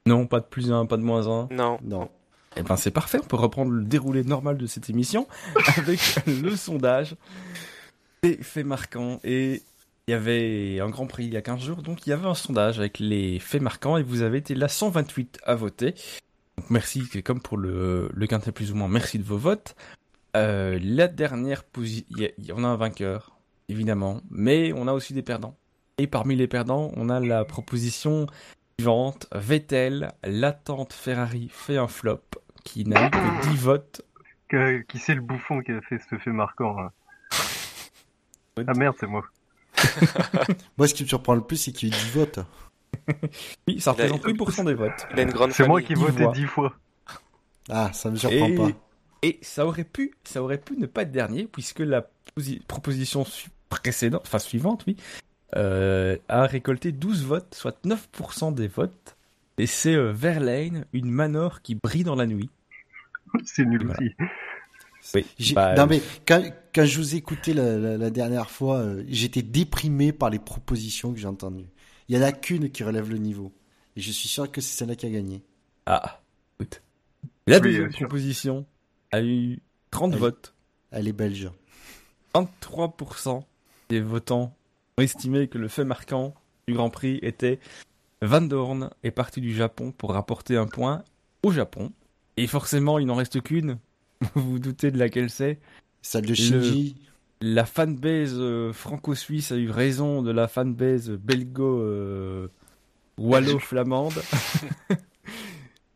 [0.06, 1.48] Non, pas de plus 1, pas de moins 1.
[1.50, 1.78] Non.
[1.82, 2.08] Non.
[2.56, 5.28] Eh ben c'est parfait, on peut reprendre le déroulé normal de cette émission
[5.76, 7.16] avec le sondage
[8.22, 9.20] des faits marquants.
[9.24, 9.62] Et
[10.08, 12.26] il y avait un Grand Prix il y a 15 jours, donc il y avait
[12.26, 15.94] un sondage avec les faits marquants et vous avez été là 128 à voter.
[16.60, 19.74] Donc merci, comme pour le, le quintet plus ou moins, merci de vos votes.
[20.36, 22.06] Euh, la dernière position,
[22.54, 23.38] on a un vainqueur,
[23.70, 25.56] évidemment, mais on a aussi des perdants.
[25.96, 28.26] Et parmi les perdants, on a la proposition
[28.78, 32.20] suivante, Vettel, l'attente Ferrari fait un flop,
[32.62, 34.02] qui n'a eu que 10 votes.
[34.86, 36.76] qui c'est le bouffon qui a fait ce fait marquant
[38.58, 39.24] Ah merde, c'est moi.
[40.76, 42.40] moi, ce qui me surprend le plus, c'est qu'il y a eu 10 votes.
[43.68, 45.06] oui, ça représente 8% des votes.
[45.52, 46.74] C'est moi qui ai voté 10 fois.
[47.68, 48.70] Ah, ça me surprend pas.
[49.22, 52.06] Et ça aurait pu, ça aurait pu ne pas être dernier, puisque la
[52.66, 53.26] proposition
[53.68, 54.96] précédente, enfin suivante, oui,
[55.56, 59.16] euh, a récolté 12 votes, soit 9% des votes.
[59.58, 62.48] Et c'est euh, Verlaine, une manor qui brille dans la nuit.
[63.44, 64.14] c'est nul aussi.
[65.14, 66.42] Oui, bah, non mais quand,
[66.74, 71.18] quand, je vous écoutais la, la, dernière fois, euh, j'étais déprimé par les propositions que
[71.18, 71.66] j'ai entendues.
[72.10, 73.52] Il y en a qu'une qui relève le niveau.
[73.94, 75.44] Et je suis sûr que c'est celle-là qui a gagné.
[75.86, 76.20] Ah,
[76.58, 76.82] écoute.
[77.46, 78.66] La deuxième proposition
[79.12, 79.60] a eu
[79.92, 80.52] 30 votes.
[80.90, 81.48] Elle est belge.
[82.34, 83.44] 23%
[83.90, 84.56] des votants
[84.98, 86.34] estimé que le fait marquant
[86.66, 87.60] du Grand Prix était
[88.22, 91.04] Van Dorn est parti du Japon pour rapporter un point
[91.44, 91.92] au Japon.
[92.36, 93.78] Et forcément, il n'en reste qu'une.
[94.34, 95.60] Vous vous doutez de laquelle c'est
[96.02, 96.96] Celle de Shinji.
[97.40, 102.48] La fanbase euh, franco-suisse a eu raison de la fanbase belgo euh,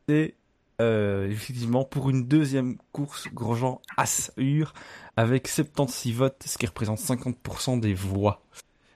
[0.09, 0.35] c'est
[0.81, 4.75] euh, effectivement pour une deuxième course Grosjean Assur
[5.17, 8.43] avec 76 votes, ce qui représente 50% des voix.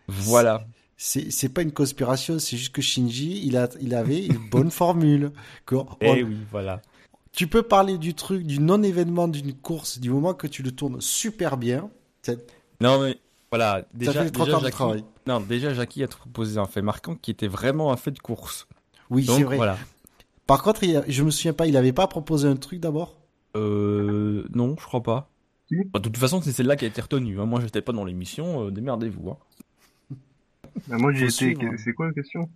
[0.09, 0.67] Voilà.
[0.97, 5.31] C'est pas une conspiration, c'est juste que Shinji, il, a, il avait une bonne formule.
[5.65, 6.83] Que eh oui, voilà.
[7.33, 11.01] Tu peux parler du truc, du non-événement d'une course, du moment que tu le tournes
[11.01, 11.89] super bien.
[12.81, 13.19] Non, mais
[13.51, 13.85] voilà.
[13.95, 14.71] Déjà, ça fait déjà, Jackie...
[14.71, 15.05] travail.
[15.27, 18.67] Non, déjà, Jackie a proposé un fait marquant qui était vraiment un fait de course.
[19.11, 19.57] Oui, c'est vrai.
[19.57, 19.79] Voilà.
[20.47, 23.19] Par contre, je me souviens pas, il avait pas proposé un truc d'abord?
[23.57, 24.45] Euh.
[24.55, 25.31] Non, je crois pas.
[25.71, 27.41] de toute façon, c'est celle-là qui a été retenue.
[27.41, 27.47] Hein.
[27.47, 29.31] Moi, j'étais pas dans l'émission, euh, démerdez-vous.
[29.31, 29.37] Hein.
[30.87, 31.57] Bah, moi j'ai été.
[31.77, 32.49] C'est quoi la question?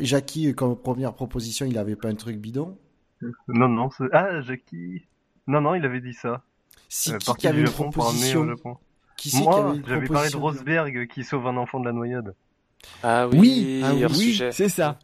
[0.00, 2.76] Jackie, comme première proposition, il avait pas un truc bidon?
[3.48, 3.88] Non, non.
[4.12, 5.02] Ah, Jackie.
[5.46, 6.42] Non, non, il avait dit ça.
[6.88, 8.54] Si euh, qui avait une proposition?
[9.16, 12.34] Qui Moi, j'avais parlé de Rosberg qui sauve un enfant de la noyade.
[13.02, 14.98] Ah oui, oui, ah oui c'est ça.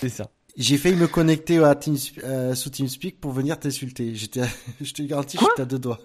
[0.00, 0.30] C'est ça.
[0.56, 4.14] J'ai failli me connecter à Team, euh, sous TeamSpeak pour venir t'insulter.
[4.14, 4.44] J'étais,
[4.80, 6.00] je te garantis, j'étais à deux doigts.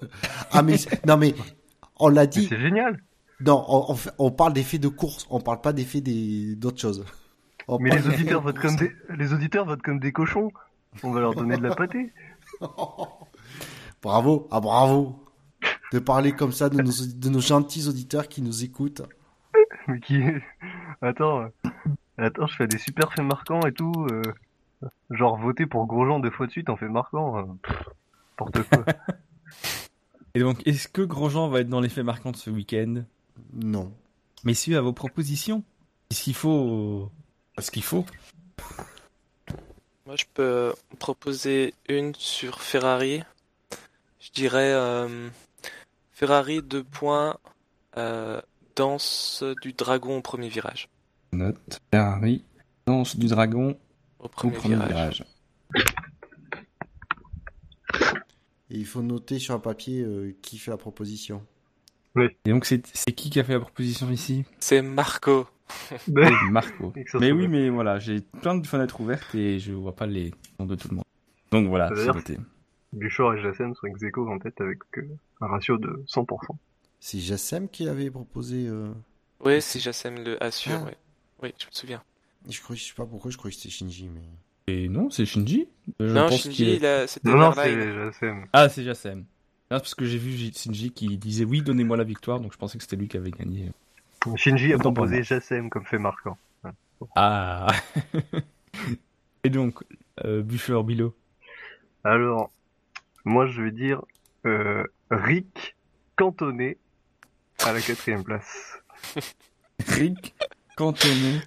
[0.51, 0.75] Ah mais
[1.07, 1.33] non mais
[1.97, 2.47] on l'a dit.
[2.49, 3.01] C'est génial.
[3.39, 7.05] Non, on, on, parle d'effets de course, on parle pas d'effets d'autres choses.
[7.79, 10.51] Mais les auditeurs, votent comme des, les auditeurs votent comme des cochons.
[11.03, 12.11] On va leur donner de la pâtée.
[14.03, 15.20] bravo, ah bravo
[15.91, 19.03] de parler comme ça de nos, de nos gentils auditeurs qui nous écoutent.
[19.87, 20.21] Mais qui
[21.01, 21.49] Attends,
[22.17, 24.07] attends, je fais des super faits marquants et tout.
[24.11, 24.21] Euh,
[25.09, 27.39] genre voter pour Grosjean deux fois de suite en fait marquant.
[27.39, 27.43] Euh,
[28.39, 28.85] N'importe quoi.
[30.33, 33.03] Et donc, est-ce que Grosjean va être dans les faits marquants de ce week-end?
[33.53, 33.91] Non.
[34.45, 35.63] Messieurs, à vos propositions.
[36.09, 37.11] Est-ce qu'il faut.
[37.59, 38.05] Ce qu'il faut?
[40.05, 43.23] Moi, je peux proposer une sur Ferrari.
[44.19, 45.27] Je dirais euh,
[46.21, 47.35] Ferrari 2 points,
[47.97, 48.39] euh,
[48.75, 50.87] danse du dragon au premier virage.
[51.33, 52.45] Note Ferrari,
[52.85, 53.75] danse du dragon
[54.19, 55.23] au premier, virage.
[58.69, 61.43] Et il faut noter sur un papier euh, qui fait la proposition.
[62.15, 62.83] Et donc c'est
[63.13, 64.45] qui qui a fait la proposition ici?
[64.59, 65.47] C'est Marco.
[66.51, 66.93] Marco.
[67.19, 70.67] mais oui, mais voilà, j'ai plein de fenêtres ouvertes et je vois pas les noms
[70.67, 71.05] de tout le monde.
[71.51, 72.37] Donc voilà, c'est noté.
[72.93, 75.07] Buchor et Jassem sont ex en tête avec euh,
[75.41, 76.55] un ratio de 100%.
[76.99, 78.67] C'est Jassem qui avait proposé.
[78.67, 78.91] Euh...
[79.43, 80.91] Oui, c'est Jassem le assure, ah.
[81.41, 81.53] oui.
[81.59, 82.03] je me souviens.
[82.49, 84.21] Je, crois, je sais pas pourquoi je croyais que c'était Shinji, mais.
[84.67, 85.67] Et non, c'est Shinji
[85.99, 88.45] Non, Shinji, c'était Non, non c'est Jassem.
[88.53, 89.25] Ah, c'est Jassem
[89.79, 92.83] parce que j'ai vu Shinji qui disait oui, donnez-moi la victoire, donc je pensais que
[92.83, 93.71] c'était lui qui avait gagné.
[94.35, 96.37] Shinji a proposé Jassem comme fait marquant.
[97.15, 97.67] Ah
[99.43, 99.79] Et donc,
[100.23, 101.15] euh, Buffer, Bilo?
[102.03, 102.51] Alors,
[103.25, 104.01] moi je vais dire
[104.45, 105.75] euh, Rick
[106.15, 106.77] cantonné
[107.63, 108.79] à la quatrième place.
[109.87, 110.35] Rick
[110.75, 111.41] cantonné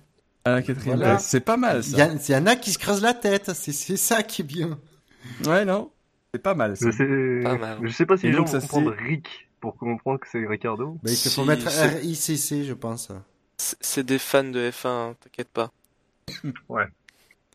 [0.44, 1.27] à la quatrième place.
[1.27, 1.91] C'est pas mal ça.
[2.12, 4.78] Il y, en a qui se creusent la tête, c'est ça qui est bien.
[5.47, 5.91] Ouais, non
[6.33, 6.86] C'est pas mal ça.
[6.86, 10.47] Je sais, je sais pas si les gens vont comprendre Rick pour comprendre que c'est
[10.47, 10.99] Ricardo.
[11.03, 13.11] Mais il faut mettre RICC, je pense.
[13.57, 15.73] C'est des fans de F1, hein, t'inquiète pas.
[16.69, 16.86] ouais.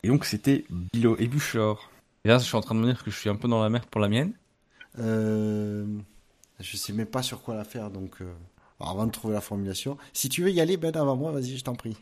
[0.01, 1.91] Et donc c'était Bilo et Bouchard.
[2.25, 3.61] Et là, je suis en train de me dire que je suis un peu dans
[3.61, 4.33] la merde pour la mienne.
[4.99, 5.85] Euh,
[6.59, 8.33] je sais même pas sur quoi la faire, donc euh,
[8.79, 9.97] avant de trouver la formulation.
[10.13, 11.97] Si tu veux y aller, Ben, avant moi, vas-y, je t'en prie.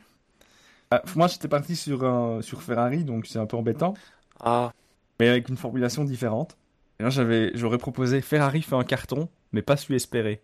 [0.89, 3.93] Ah, moi, j'étais parti sur, un, sur Ferrari, donc c'est un peu embêtant.
[4.39, 4.71] Ah.
[5.19, 6.57] Mais avec une formulation différente.
[6.99, 10.41] Et là, j'avais, j'aurais proposé Ferrari fait un carton, mais pas celui espéré.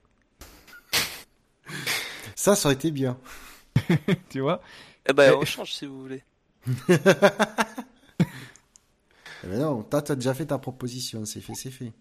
[2.36, 3.18] Ça, ça aurait été bien.
[4.30, 4.62] tu vois?
[5.10, 6.24] Eh ben, on change si vous voulez.
[9.44, 11.92] Eh ben non, toi, t'as déjà fait ta proposition, c'est fait, c'est fait.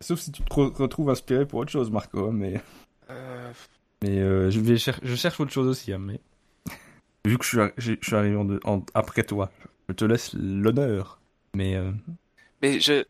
[0.00, 2.60] Sauf si tu te retrouves inspiré pour autre chose, Marco, mais...
[3.10, 3.52] Euh...
[4.02, 6.20] Mais euh, je, vais je cherche autre chose aussi, hein, mais...
[7.26, 9.50] Vu que je suis, je suis arrivé en après toi,
[9.88, 11.20] je te laisse l'honneur,
[11.54, 11.76] mais...
[11.76, 11.92] Euh...
[12.62, 13.04] Mais je...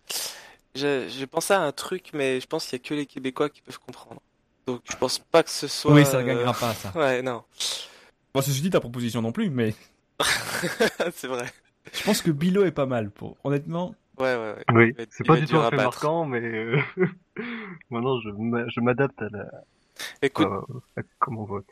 [0.75, 3.62] J'ai pensé à un truc, mais je pense qu'il y a que les Québécois qui
[3.62, 4.20] peuvent comprendre.
[4.66, 5.92] Donc je pense pas que ce soit...
[5.92, 6.92] Oui, ça ne gagnera pas, ça.
[6.94, 7.44] Ouais, non.
[8.34, 9.75] Bon, ceci dit, ta proposition non plus, mais...
[11.15, 11.47] c'est vrai.
[11.92, 13.36] Je pense que Bilo est pas mal, pour...
[13.44, 13.94] honnêtement.
[14.18, 14.65] Ouais, ouais, ouais.
[14.73, 16.81] Oui, c'est pas du tout un fait marquant, mais euh,
[17.90, 19.50] maintenant je m'adapte à la.
[20.23, 20.48] Écoute,
[21.18, 21.68] comment on vote.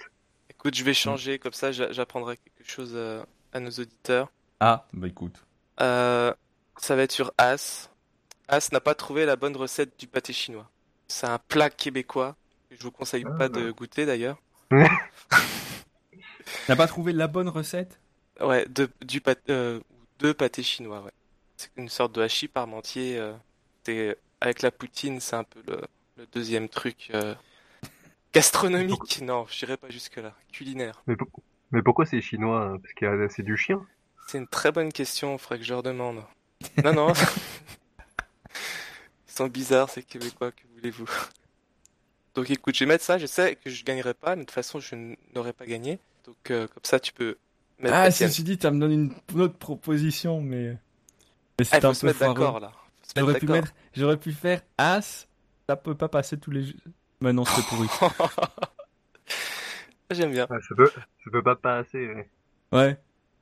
[0.51, 4.31] Écoute, je vais changer, comme ça j'apprendrai quelque chose euh, à, nos auditeurs.
[4.61, 5.43] Ah, bah écoute.
[5.81, 6.33] Euh,
[6.77, 7.91] ça va être sur As.
[8.49, 10.69] As n'a pas trouvé la bonne recette du pâté chinois.
[11.09, 12.37] C'est un plat québécois
[12.69, 13.73] que je vous conseille pas de ah.
[13.73, 14.37] goûter d'ailleurs.
[14.71, 14.89] N'a
[16.77, 18.01] pas trouvé la bonne recette?
[18.41, 19.81] Ouais, de, du pâté,
[20.19, 21.13] de pâté chinois, ouais
[21.57, 23.19] c'est une sorte de hachis parmentier.
[23.19, 23.33] Euh,
[24.41, 25.81] avec la poutine, c'est un peu le,
[26.33, 27.35] deuxième truc euh,
[28.33, 29.21] gastronomique.
[29.23, 30.35] Non, je dirais pas jusque-là.
[30.53, 31.03] Culinaire.
[31.07, 33.85] Mais, pourquoi c'est chinois hein, Parce que c'est du chien?
[34.27, 36.23] C'est une très bonne question, il faudrait que je leur demande.
[36.83, 37.13] Non, non.
[39.29, 41.11] Ils sont bizarres, ces Québécois, que voulez-vous?
[42.35, 44.55] Donc écoute, je vais mettre ça, je sais que je gagnerai pas, mais de toute
[44.55, 44.95] façon, je
[45.35, 45.99] n'aurais pas gagné.
[46.25, 47.37] Donc euh, comme ça, tu peux
[47.83, 50.77] Ah, si tu dis, tu me donné une autre proposition, mais...
[51.59, 52.73] Mais c'est ah, un peu d'accord là.
[53.17, 55.29] J'aurais pu mettre, j'aurais pu faire As,
[55.69, 56.65] ça peut pas passer tous les.
[57.21, 57.89] Mais non, c'est pourri.
[60.11, 60.47] J'aime bien.
[60.49, 62.09] ça peut, ça peut pas passer.
[62.09, 62.29] Ouais.
[62.73, 62.99] ouais.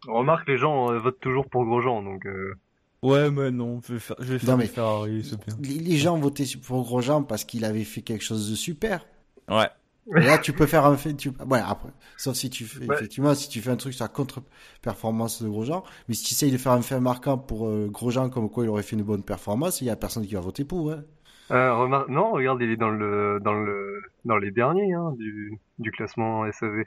[0.09, 2.27] On remarque les gens euh, votent toujours pour Grosjean, donc.
[2.27, 2.59] Euh...
[3.02, 5.57] Ouais, mais non, je vais faire, je vais faire mais Ferrari, c'est bien.
[5.61, 9.05] Les gens votaient pour Grosjean parce qu'il avait fait quelque chose de super.
[9.49, 9.69] Ouais.
[10.11, 13.49] Là, tu peux faire un fait, tu, ouais, après, sauf si tu fais, effectivement, si
[13.49, 16.73] tu fais un truc sur la contre-performance de Grosjean, mais si tu essayes de faire
[16.73, 19.87] un fait marquant pour euh, Grosjean comme quoi il aurait fait une bonne performance, il
[19.87, 21.03] y a personne qui va voter pour, hein.
[21.51, 25.91] Euh, non, regarde, il est dans le, dans le, dans les derniers, hein, du, du
[25.91, 26.85] classement SAV.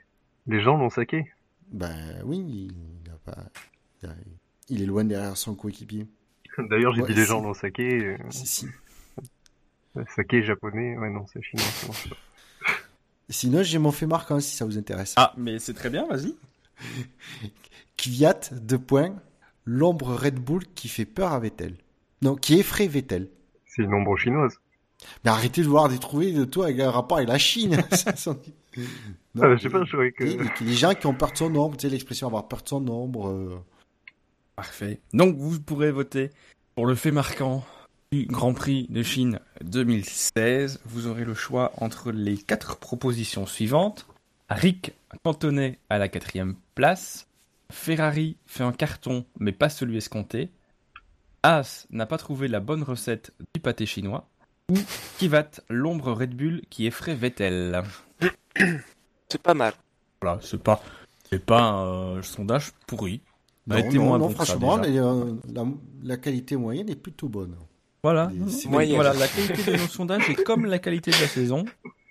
[0.48, 1.24] Les gens l'ont saqué.
[1.70, 2.68] Ben, oui,
[3.04, 3.44] il a pas,
[4.68, 6.08] il, est loin derrière son coéquipier.
[6.58, 8.04] D'ailleurs, j'ai dit les gens l'ont saqué.
[8.04, 8.16] Euh...
[8.30, 8.66] Si, si.
[10.14, 11.64] Saké japonais, ouais, non, c'est chinois,
[13.28, 15.14] Sinon, j'ai mon fait marquant si ça vous intéresse.
[15.16, 16.34] Ah, mais c'est très bien, vas-y.
[17.96, 19.16] Kvyat, deux points,
[19.64, 21.76] l'ombre Red Bull qui fait peur à Vettel.
[22.22, 23.28] Non, qui effraie Vettel.
[23.66, 24.58] C'est une ombre chinoise.
[25.24, 27.72] Mais arrêtez de vouloir détrouver de toi avec un rapport avec la Chine.
[29.34, 30.64] non, ah, je sais pas, je que...
[30.64, 32.88] Les gens qui ont peur de son ombre, tu sais l'expression avoir peur de son
[32.88, 33.28] ombre.
[33.28, 33.62] Euh.
[34.54, 35.00] Parfait.
[35.12, 36.30] Donc vous pourrez voter
[36.74, 37.64] pour le fait marquant
[38.12, 44.06] Grand Prix de Chine 2016, vous aurez le choix entre les quatre propositions suivantes.
[44.48, 44.92] Rick
[45.24, 47.26] cantonné à la quatrième place.
[47.70, 50.50] Ferrari fait un carton, mais pas celui escompté.
[51.42, 54.28] As n'a pas trouvé la bonne recette du pâté chinois.
[54.70, 54.76] Ou
[55.18, 57.82] Kivat, l'ombre Red Bull qui effraie Vettel.
[59.28, 59.74] C'est pas mal.
[60.22, 60.80] Voilà, c'est pas,
[61.28, 63.20] c'est pas un sondage pourri.
[63.66, 64.80] Non, non, franchement,
[66.02, 67.56] la, qualité moyenne est plutôt bonne.
[68.06, 68.30] Voilà,
[68.68, 71.64] voilà, la qualité de nos sondages est comme la qualité de la saison,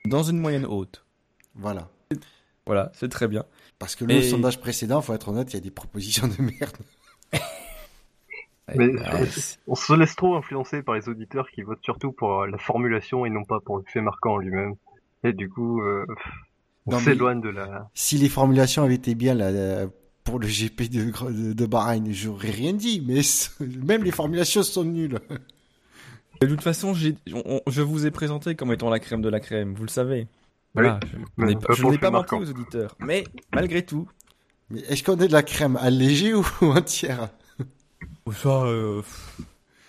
[0.03, 1.05] dans une moyenne haute.
[1.55, 1.87] Voilà.
[2.65, 3.45] Voilà, c'est très bien.
[3.79, 6.75] Parce que le sondage précédent, faut être honnête, il y a des propositions de merde.
[8.75, 8.91] Mais
[9.67, 13.29] on se laisse trop influencer par les auditeurs qui votent surtout pour la formulation et
[13.29, 14.75] non pas pour le fait marquant en lui-même.
[15.23, 16.05] Et du coup, euh,
[16.87, 17.89] on s'éloigne de la.
[17.93, 19.87] Si les formulations avaient été bien là,
[20.25, 23.21] pour le GP de, de Bahreïn, j'aurais rien dit, mais
[23.85, 25.21] même les formulations sont nulles.
[26.45, 29.83] De toute façon, je vous ai présenté comme étant la crème de la crème, vous
[29.83, 30.27] le savez.
[30.75, 30.99] Voilà,
[31.37, 32.95] je, n'ai pas menti aux auditeurs.
[32.99, 34.07] Mais malgré tout.
[34.69, 37.29] Mais est-ce qu'on est de la crème allégée ou entière?
[38.31, 39.01] Ça, euh,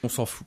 [0.02, 0.46] on s'en fout.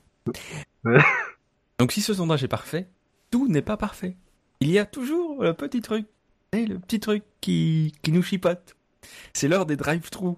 [1.78, 2.88] Donc si ce sondage est parfait,
[3.30, 4.16] tout n'est pas parfait.
[4.60, 6.06] Il y a toujours le petit truc,
[6.52, 8.76] le petit truc qui, qui nous chipote.
[9.32, 10.34] C'est l'heure des drive-thru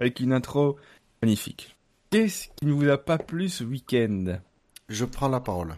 [0.00, 0.76] avec une intro
[1.22, 1.76] magnifique.
[2.10, 4.40] Qu'est-ce qui ne vous a pas plu ce week-end?
[4.88, 5.74] Je prends la parole.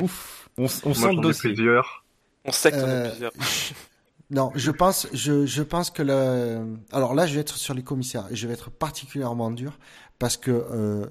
[0.00, 1.54] Ouf, on, sent le dossier.
[2.44, 3.32] On sait qu'on euh, plusieurs.
[4.30, 6.76] Non, je pense, je, je pense que le.
[6.92, 9.78] Alors là, je vais être sur les commissaires et je vais être particulièrement dur
[10.18, 11.06] parce que euh,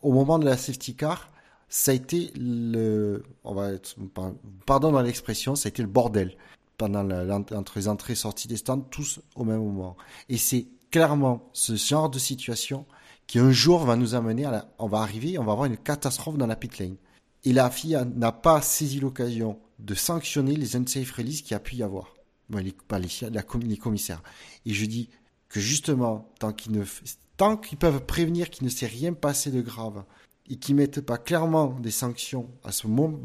[0.00, 1.28] au moment de la safety car,
[1.68, 3.24] ça a été le.
[3.44, 3.96] On va être,
[4.64, 6.34] pardon dans l'expression, ça a été le bordel
[6.78, 9.98] pendant la, entre les entrées et sorties des stands, tous au même moment.
[10.30, 12.86] Et c'est clairement ce genre de situation
[13.26, 15.76] qui un jour va nous amener à la, on va arriver, on va avoir une
[15.76, 16.96] catastrophe dans la pit lane.
[17.44, 21.60] Et la FIA n'a pas saisi l'occasion de sanctionner les unsafe releases qu'il y a
[21.60, 22.14] pu y avoir.
[22.50, 24.22] Les, pas les, les commissaires.
[24.64, 25.08] Et je dis
[25.48, 26.84] que justement, tant qu'ils ne,
[27.76, 30.04] peuvent prévenir qu'il ne s'est rien passé de grave
[30.48, 33.18] et qu'ils mettent pas clairement des sanctions à ce moment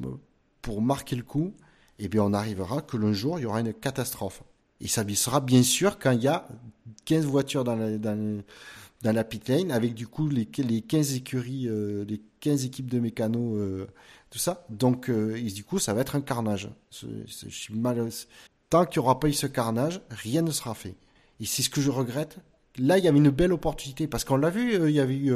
[0.62, 1.54] pour marquer le coup,
[2.00, 4.44] eh bien, on arrivera que l'un jour, il y aura une catastrophe.
[4.80, 6.48] Et ça sera bien sûr quand il y a
[7.06, 7.98] 15 voitures dans la,
[9.02, 12.90] dans la pit lane, avec du coup les, les 15 écuries, euh, les 15 équipes
[12.90, 13.88] de mécanos, euh,
[14.30, 14.66] tout ça.
[14.70, 16.70] Donc, euh, du coup, ça va être un carnage.
[16.92, 18.10] je suis mal...
[18.70, 20.96] Tant qu'il n'y aura pas eu ce carnage, rien ne sera fait.
[21.42, 22.38] Et c'est ce que je regrette.
[22.78, 25.34] Là, il y avait une belle opportunité, parce qu'on l'a vu, il y avait eu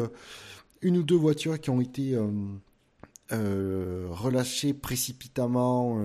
[0.81, 2.17] une ou deux voitures qui ont été
[3.29, 5.99] relâchées précipitamment.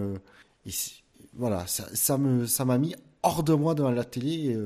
[1.34, 4.58] voilà, ça, ça m'a mis hors de moi devant la télé.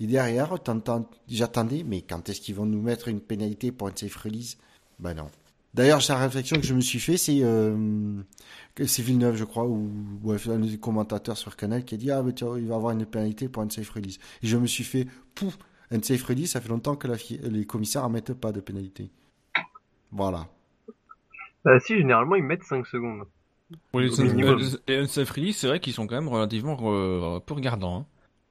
[0.00, 0.54] Et derrière,
[1.28, 4.58] j'attendais, mais quand est-ce qu'ils vont nous mettre une pénalité pour une safe release
[4.98, 5.28] Ben non.
[5.76, 8.22] D'ailleurs, la réflexion que je me suis fait, c'est euh,
[8.86, 9.90] c'est Villeneuve, je crois, ou
[10.48, 13.48] un des commentateurs sur Canal qui a dit ah mais il va avoir une pénalité
[13.48, 14.18] pour une safe release.
[14.42, 15.58] Et je me suis fait pouf,
[15.90, 19.10] une safe release, ça fait longtemps que les commissaires en mettent pas de pénalité.
[20.12, 20.48] Voilà.
[21.62, 23.24] Bah si, généralement ils mettent 5 secondes.
[23.90, 27.98] Pour les, les, safe release, c'est vrai qu'ils sont quand même relativement euh, peu regardants.
[27.98, 28.06] Hein.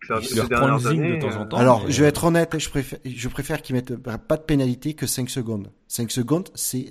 [0.10, 5.08] Alors, je vais être honnête, je préfère, je préfère qu'ils mettent pas de pénalité que
[5.08, 5.72] 5 secondes.
[5.88, 6.90] 5 secondes, c'est,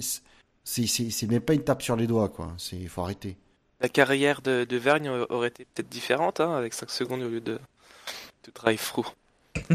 [0.65, 2.53] c'est, même pas une tape sur les doigts, quoi.
[2.59, 3.37] C'est, il faut arrêter.
[3.81, 7.41] La carrière de, de Vergne aurait été peut-être différente, hein, avec 5 secondes au lieu
[7.41, 7.59] de,
[8.45, 9.07] de drive-through.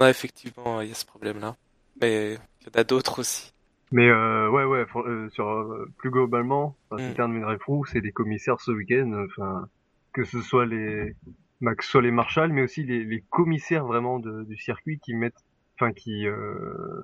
[0.00, 1.56] non, effectivement, il y a ce problème-là.
[2.00, 3.52] Mais il y en a d'autres aussi.
[3.92, 7.08] Mais euh, ouais, ouais, euh, sur euh, plus globalement, enfin, mm.
[7.10, 9.68] si drive-through, c'est des commissaires ce week-end, enfin,
[10.14, 11.14] que ce soit les,
[11.62, 14.98] bah, que ce soit les marshals, mais aussi les, les commissaires vraiment de, du circuit
[14.98, 15.42] qui mettent,
[15.76, 17.00] enfin qui euh,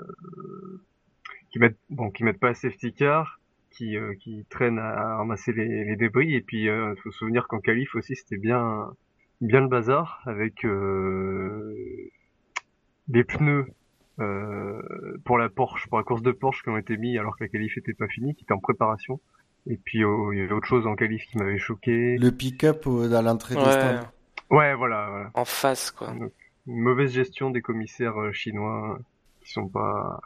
[1.51, 5.53] qui mettent bon, qui mettent pas la safety car, qui euh, qui traînent à, ramasser
[5.53, 6.35] les, les, débris.
[6.35, 8.91] Et puis, il euh, faut se souvenir qu'en qualif aussi, c'était bien
[9.41, 11.73] bien le bazar avec euh,
[13.07, 13.67] des pneus
[14.19, 14.83] euh,
[15.25, 17.49] pour la Porsche, pour la course de Porsche qui ont été mis alors que la
[17.49, 19.21] qualif était pas finie, qui était en préparation.
[19.69, 22.17] Et puis oh, il y avait autre chose en qualif qui m'avait choqué.
[22.19, 24.18] Le pick-up à l'entrée des stands.
[24.51, 26.09] Ouais, voilà, En face, quoi.
[26.09, 26.31] une
[26.67, 28.99] mauvaise gestion des commissaires euh, chinois
[29.43, 30.21] qui sont pas,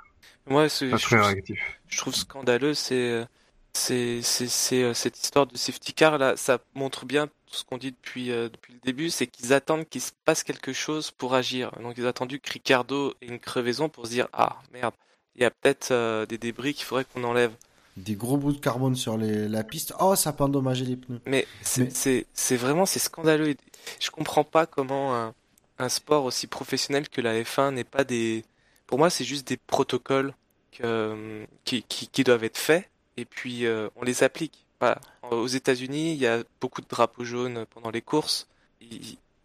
[0.47, 1.81] Moi, pas très réactifs.
[1.89, 3.27] Je trouve scandaleux, c'est
[3.75, 7.79] c'est c'est euh, cette histoire de safety car là, ça montre bien tout ce qu'on
[7.79, 11.35] dit depuis euh, depuis le début, c'est qu'ils attendent qu'il se passe quelque chose pour
[11.35, 11.73] agir.
[11.81, 14.95] Donc ils ont attendu que Ricardo ait une crevaison pour se dire ah merde,
[15.35, 17.53] il y a peut-être des débris qu'il faudrait qu'on enlève
[17.97, 19.95] des gros bouts de carbone sur les, la piste.
[20.01, 21.21] Oh, ça peut endommager les pneus.
[21.27, 23.55] Mais c'est vraiment c'est scandaleux.
[24.01, 25.35] Je comprends pas comment un,
[25.79, 28.45] un, sport aussi professionnel que la F1 n'est pas des.
[28.87, 30.35] Pour moi, c'est juste des protocoles
[30.73, 34.67] que, qui, qui, qui, doivent être faits et puis euh, on les applique.
[34.81, 35.01] Voilà.
[35.31, 38.49] Aux États-Unis, il y a beaucoup de drapeaux jaunes pendant les courses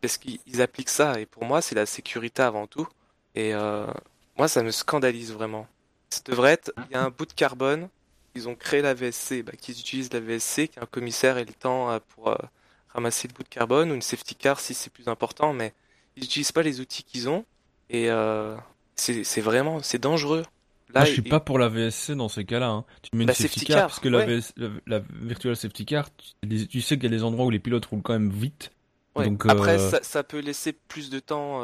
[0.02, 1.20] parce qu'ils appliquent ça.
[1.20, 2.88] Et pour moi, c'est la sécurité avant tout.
[3.36, 3.86] Et euh,
[4.38, 5.68] moi, ça me scandalise vraiment.
[6.10, 7.90] Ça devrait être, il y a un bout de carbone
[8.38, 11.90] ils ont créé la VSC, bah, qu'ils utilisent la VSC, qu'un commissaire ait le temps
[11.90, 12.36] euh, pour euh,
[12.90, 15.74] ramasser le bout de carbone ou une safety car si c'est plus important, mais
[16.16, 17.46] ils n'utilisent pas les outils qu'ils ont
[17.90, 18.56] et euh,
[18.96, 20.44] c'est vraiment c'est dangereux.
[20.94, 22.70] Là, Moi, je suis pas pour la VSC dans ces cas-là.
[22.70, 22.86] Hein.
[23.02, 24.26] Tu mets une safety, car, parce que la,
[24.86, 28.02] la, virtual safety car, tu, sais qu'il y a des endroits où les pilotes roulent
[28.02, 28.72] quand même vite.
[29.16, 31.62] Donc, Après, ça, peut laisser plus de temps.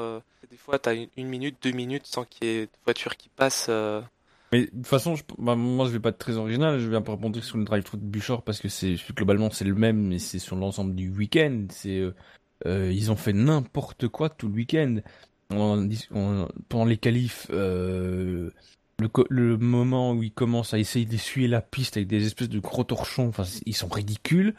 [0.52, 3.30] des fois, tu as une, minute, deux minutes sans qu'il y ait de voiture qui
[3.30, 3.70] passe.
[4.54, 7.02] Mais de toute façon, je, bah, moi je vais pas être très original, je vais
[7.02, 10.10] peu rebondir sur le drive through de Buchor parce que c'est globalement c'est le même,
[10.10, 11.66] mais c'est sur l'ensemble du week-end.
[11.72, 12.14] C'est euh,
[12.68, 14.98] euh, ils ont fait n'importe quoi tout le week-end.
[15.50, 18.52] pendant les qualifs, euh,
[19.00, 22.60] le, le, moment où ils commencent à essayer d'essuyer la piste avec des espèces de
[22.60, 24.54] gros torchons, enfin, ils sont ridicules.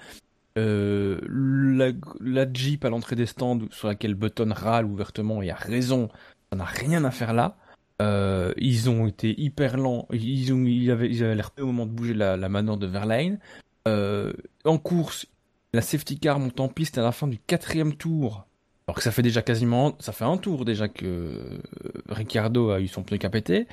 [0.58, 5.56] Euh, la, la, Jeep à l'entrée des stands sur laquelle Button râle ouvertement et a
[5.56, 6.08] raison,
[6.50, 7.56] ça n'a rien à faire là.
[8.02, 10.50] Euh, ils ont été hyper lents, ils,
[10.90, 13.38] avaient ils avaient l'air au moment de bouger la, la manœuvre de Verlaine.
[13.86, 14.32] Euh,
[14.64, 15.26] en course,
[15.72, 18.46] la safety car monte en piste à la fin du quatrième tour.
[18.86, 21.60] Alors que ça fait déjà quasiment, ça fait un tour déjà que
[22.08, 23.66] Ricciardo a eu son pneu capété.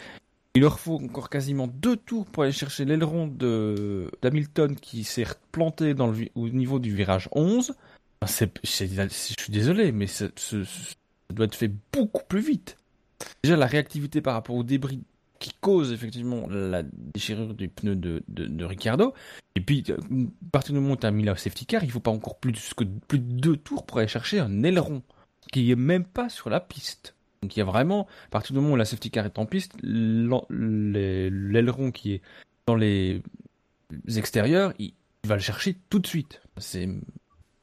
[0.54, 5.96] Il leur faut encore quasiment deux tours pour aller chercher l'aileron d'Hamilton qui s'est planté
[6.36, 7.74] au niveau du virage 11.
[8.22, 8.48] je
[9.10, 10.28] suis désolé, mais ça,
[11.30, 12.78] doit être fait beaucoup plus vite.
[13.44, 15.04] Déjà, la réactivité par rapport au débris
[15.40, 19.14] qui cause effectivement la déchirure du pneu de, de, Ricciardo.
[19.56, 19.96] Et puis, à
[20.52, 22.74] partir du moment où tu as mis la safety car, il faut pas encore plus,
[22.76, 25.02] que, plus de deux tours pour aller chercher un aileron
[25.52, 27.16] qui est même pas sur la piste.
[27.42, 29.48] Donc il y a vraiment, à partir du moment où la safety car est en
[29.48, 32.22] piste, l'aileron qui est
[32.68, 33.24] dans les
[34.16, 34.94] extérieurs, il,
[35.26, 36.42] va le chercher tout de suite.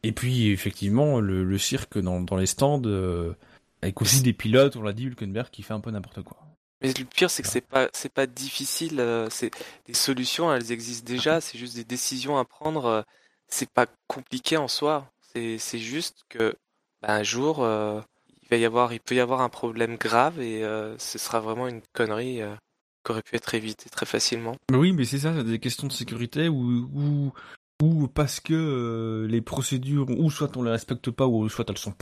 [0.03, 3.35] Et puis effectivement, le, cirque dans, les stands, euh,
[3.83, 6.39] avec aussi des pilotes, on l'a dit, Hülkenberg qui fait un peu n'importe quoi.
[6.81, 9.01] Mais le pire, c'est que c'est pas, c'est pas difficile.
[9.01, 9.51] Euh, c'est
[9.87, 11.41] des solutions, elles existent déjà.
[11.41, 12.85] C'est juste des décisions à prendre.
[12.87, 13.03] Euh,
[13.49, 15.11] c'est pas compliqué en soi.
[15.35, 16.57] C'est, juste que
[17.01, 17.65] bah, un jour,
[18.49, 21.41] il va y avoir, il peut y avoir un problème grave et euh, ce sera
[21.41, 22.55] vraiment une connerie euh,
[23.05, 24.57] qui aurait pu être évitée très facilement.
[24.73, 27.33] Oui, mais c'est ça, des questions de sécurité ou ou,
[27.83, 31.79] ou parce que euh, les procédures, ou soit on les respecte pas, ou soit elles
[31.79, 31.95] sont,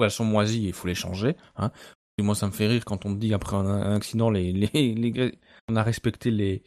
[0.00, 1.36] elles moisies et il faut les changer.
[1.56, 1.70] Hein.
[2.18, 4.32] Et moi, ça me fait rire quand on me dit après un, accident,
[5.68, 6.62] on a respecté les,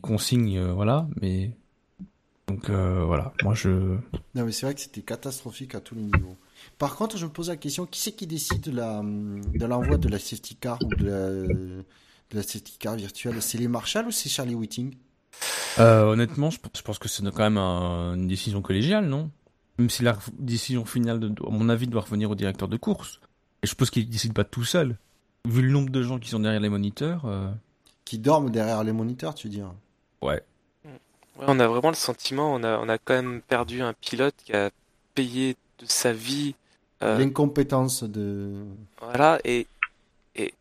[0.00, 1.52] consignes, voilà, mais
[2.48, 3.68] donc voilà, moi je.
[4.34, 6.36] Non, mais c'est vrai que c'était catastrophique à tous les niveaux.
[6.78, 10.18] Par contre, je me pose la question, qui c'est qui décide de, l'envoi de la
[10.18, 11.30] safety car ou de la,
[12.30, 13.40] de safety car virtuelle?
[13.40, 14.94] C'est les Marshall ou c'est Charlie Whiting?
[15.78, 19.30] Euh, Honnêtement, je, pense que c'est quand même une décision collégiale, non?
[19.78, 23.20] Même si la décision finale, de, à mon avis, doit revenir au directeur de course.
[23.62, 24.96] Et je suppose qu'il ne décide pas tout seul.
[25.46, 27.22] Vu le nombre de gens qui sont derrière les moniteurs.
[27.24, 27.50] Euh,
[28.04, 29.72] qui dorment derrière les moniteurs, tu veux dire
[30.20, 30.42] Ouais.
[30.84, 30.90] ouais.
[31.38, 34.52] On a vraiment le sentiment, on a, on a quand même perdu un pilote qui
[34.52, 34.70] a
[35.14, 36.54] payé de sa vie.
[37.02, 38.52] Euh, L'incompétence de.
[39.00, 39.66] Voilà, et,
[40.36, 40.52] et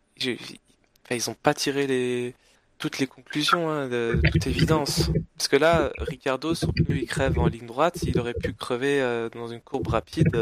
[1.12, 2.36] ils ont pas tiré les
[2.80, 5.12] toutes les conclusions, hein, de, toute évidence.
[5.38, 9.02] Parce que là, Ricardo, son pneu, il crève en ligne droite, il aurait pu crever
[9.02, 10.36] euh, dans une courbe rapide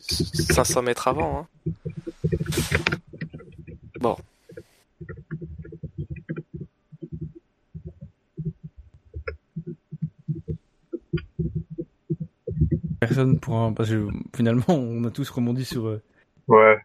[0.00, 1.38] 500 euh, mètres avant.
[1.38, 1.72] Hein.
[4.00, 4.16] Bon,
[12.98, 16.02] personne pour parce que finalement on a tous rebondi sur euh,
[16.48, 16.78] ouais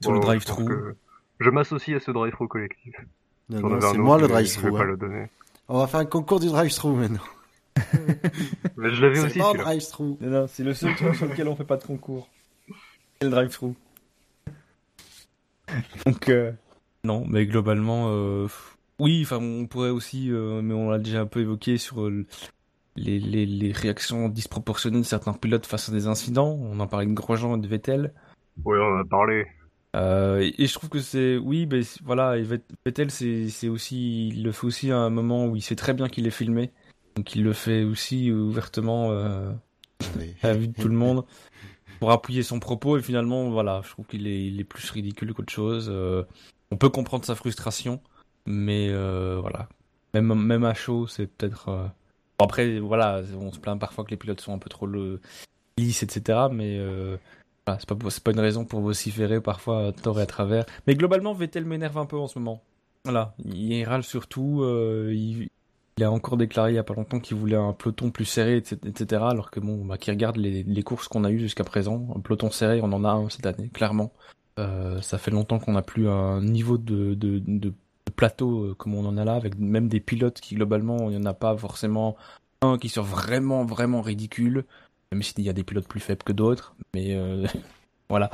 [0.00, 0.94] sur le drive-thru.
[1.40, 2.94] Je m'associe à ce drive-thru collectif.
[3.60, 4.72] C'est moi le drive-thru.
[4.76, 5.26] Hein.
[5.68, 7.20] On va faire un concours du drive-thru maintenant.
[8.76, 9.40] mais je l'avais aussi.
[9.40, 10.16] C'est drive-thru.
[10.48, 12.28] c'est le seul truc sur lequel on fait pas de concours.
[13.20, 13.74] C'est le drive-thru.
[16.06, 16.52] Donc euh,
[17.04, 18.46] non, mais globalement, euh,
[18.98, 22.08] oui, enfin on pourrait aussi, mais on l'a déjà un peu évoqué sur
[22.96, 26.56] les, les, les, réactions disproportionnées de certains pilotes face à des incidents.
[26.60, 28.12] On en parlait de Grosjean et de Vettel.
[28.64, 29.46] Oui, on en a parlé.
[29.94, 32.36] Euh, et, je trouve que c'est, oui, ben voilà,
[32.84, 36.08] Vettel, c'est aussi, il le fait aussi à un moment où il sait très bien
[36.08, 36.72] qu'il est filmé,
[37.14, 39.52] donc il le fait aussi ouvertement euh,
[40.42, 41.24] à la vue de tout le monde
[42.00, 42.98] pour appuyer son propos.
[42.98, 45.88] Et finalement, voilà, je trouve qu'il est, il est plus ridicule qu'autre chose.
[45.88, 46.24] Euh,
[46.72, 48.00] on peut comprendre sa frustration,
[48.46, 49.68] mais voilà,
[50.12, 51.86] même même à chaud, c'est peut-être euh,
[52.38, 55.20] après, voilà, on se plaint parfois que les pilotes sont un peu trop le...
[55.78, 56.48] lisses, etc.
[56.50, 56.80] Mais
[57.66, 60.66] voilà, c'est pas, une raison pour vociférer parfois à tort et à travers.
[60.86, 62.62] Mais globalement, Vettel m'énerve un peu en ce moment.
[63.04, 64.62] Voilà, il râle surtout.
[64.62, 65.48] Euh, il,
[66.02, 69.22] a encore déclaré il y a pas longtemps qu'il voulait un peloton plus serré, etc.
[69.28, 72.50] Alors que bon, bah, qui regarde les, courses qu'on a eues jusqu'à présent, un peloton
[72.50, 74.12] serré, on en a un cette année, clairement.
[74.58, 77.16] Euh, ça fait longtemps qu'on n'a plus un niveau de,
[78.16, 81.22] plateau euh, comme on en a là, avec même des pilotes qui globalement, il n'y
[81.22, 82.16] en a pas forcément
[82.62, 84.64] un qui soit vraiment, vraiment ridicule,
[85.14, 86.74] même s'il y a des pilotes plus faibles que d'autres.
[86.94, 87.46] Mais euh,
[88.08, 88.30] voilà,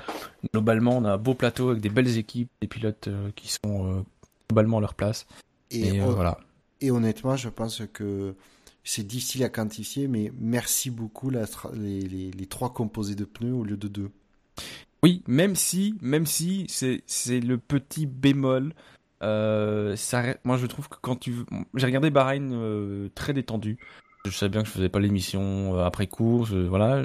[0.52, 4.04] globalement, on a un beau plateau avec des belles équipes, des pilotes euh, qui sont
[4.48, 5.26] globalement à leur place.
[5.70, 6.38] Et, voilà.
[6.80, 8.34] Et honnêtement, je pense que
[8.82, 11.44] c'est difficile à quantifier, mais merci beaucoup les,
[11.74, 14.10] les, les, trois composés de pneus au lieu de deux.
[15.02, 18.74] Oui, même si, même si c'est le petit bémol
[19.22, 21.34] euh, ça, moi, je trouve que quand tu,
[21.74, 23.78] j'ai regardé Bahreïn euh, très détendu.
[24.24, 27.04] Je savais bien que je faisais pas l'émission euh, après cours, voilà.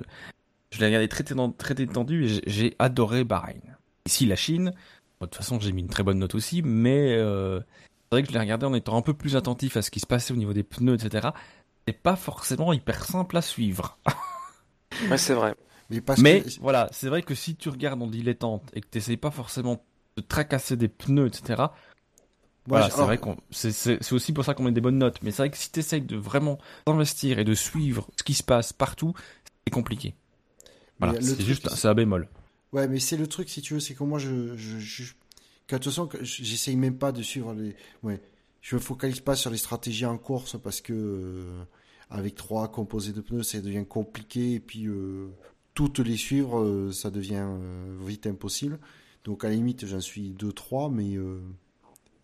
[0.71, 1.23] Je l'ai regardé très,
[1.57, 3.61] très détendu et j'ai adoré Bahreïn.
[4.05, 4.73] Ici, la Chine,
[5.21, 8.29] de toute façon, j'ai mis une très bonne note aussi, mais euh, c'est vrai que
[8.29, 10.37] je l'ai regardé en étant un peu plus attentif à ce qui se passait au
[10.37, 11.29] niveau des pneus, etc.
[11.87, 13.97] C'est pas forcément hyper simple à suivre.
[15.09, 15.55] ouais, c'est vrai.
[16.17, 19.31] Mais, voilà, c'est vrai que si tu regardes en dilettante et que tu n'essayes pas
[19.31, 19.83] forcément
[20.17, 21.63] de tracasser des pneus, etc.
[22.67, 25.19] Voilà, c'est vrai qu'on, c'est aussi pour ça qu'on met des bonnes notes.
[25.21, 28.33] Mais c'est vrai que si tu essayes de vraiment investir et de suivre ce qui
[28.33, 29.13] se passe partout,
[29.65, 30.15] c'est compliqué.
[30.99, 32.27] Voilà, c'est juste, c'est un bémol.
[32.71, 35.03] Ouais, mais c'est le truc, si tu veux, c'est que moi, je, je, je...
[35.03, 35.09] de
[35.67, 38.21] toute façon, j'essaye même pas de suivre les, ouais,
[38.61, 41.63] je me focalise pas sur les stratégies en course parce que, euh,
[42.09, 45.27] avec trois composés de pneus, ça devient compliqué et puis, euh,
[45.73, 47.47] toutes les suivre, euh, ça devient
[48.01, 48.79] vite impossible.
[49.23, 51.15] Donc, à la limite, j'en suis deux, trois, mais,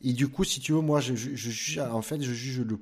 [0.04, 2.80] et du coup, si tu veux, moi, je, juge, en fait, je juge le,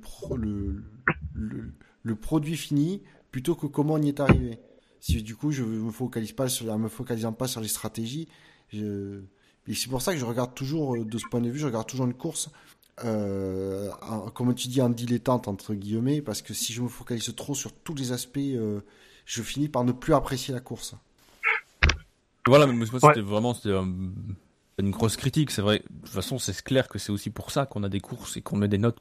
[1.34, 4.58] le, le, produit fini plutôt que comment on y est arrivé.
[5.00, 8.28] Si du coup, je me focalise pas sur, me focalisant pas sur les stratégies,
[8.72, 9.20] je...
[9.66, 11.66] et c'est pour ça que je regarde toujours, euh, de ce point de vue, je
[11.66, 12.50] regarde toujours une course,
[13.04, 13.90] euh,
[14.34, 17.72] comme tu dis, en dilettante entre guillemets, parce que si je me focalise trop sur
[17.72, 18.80] tous les aspects, euh,
[19.24, 20.94] je finis par ne plus apprécier la course.
[22.46, 23.74] Voilà, mais moi, c'était vraiment, c'était
[24.80, 25.82] une grosse critique, c'est vrai.
[25.90, 28.42] De toute façon, c'est clair que c'est aussi pour ça qu'on a des courses et
[28.42, 29.00] qu'on met des notes,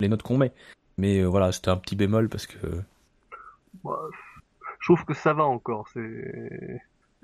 [0.00, 0.52] les notes qu'on met.
[0.98, 2.56] Mais euh, voilà, c'était un petit bémol parce que.
[3.84, 5.88] je trouve que ça va encore.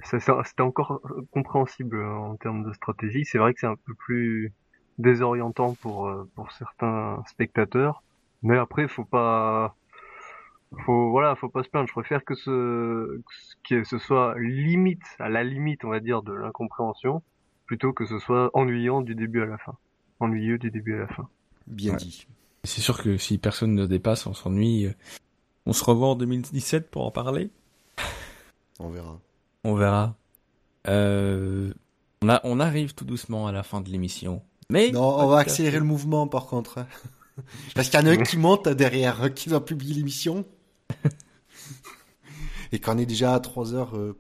[0.05, 3.25] C'était encore compréhensible en termes de stratégie.
[3.25, 4.53] C'est vrai que c'est un peu plus
[4.99, 8.03] désorientant pour euh, pour certains spectateurs,
[8.43, 9.75] mais après, faut pas.
[10.87, 11.89] Faut voilà, faut pas se plaindre.
[11.89, 13.21] Je préfère que ce
[13.69, 17.23] que ce soit limite à la limite, on va dire, de l'incompréhension,
[17.73, 19.75] plutôt que ce soit ennuyant du début à la fin.
[20.21, 21.27] Ennuyeux du début à la fin.
[21.67, 22.27] Bien dit.
[22.65, 24.89] C'est sûr que si personne ne dépasse, on s'ennuie.
[25.65, 27.49] On se revoit en 2017 pour en parler.
[28.79, 29.19] On verra.
[29.65, 30.15] On verra.
[30.87, 31.73] Euh,
[32.21, 34.43] on, a, on arrive tout doucement à la fin de l'émission.
[34.69, 36.77] Mais non, on va accélérer le mouvement par contre.
[36.77, 36.87] Hein.
[37.75, 40.45] Parce qu'il y en a un qui monte derrière, hein, qui va publier l'émission.
[42.73, 44.13] Et qu'on est déjà à 3h,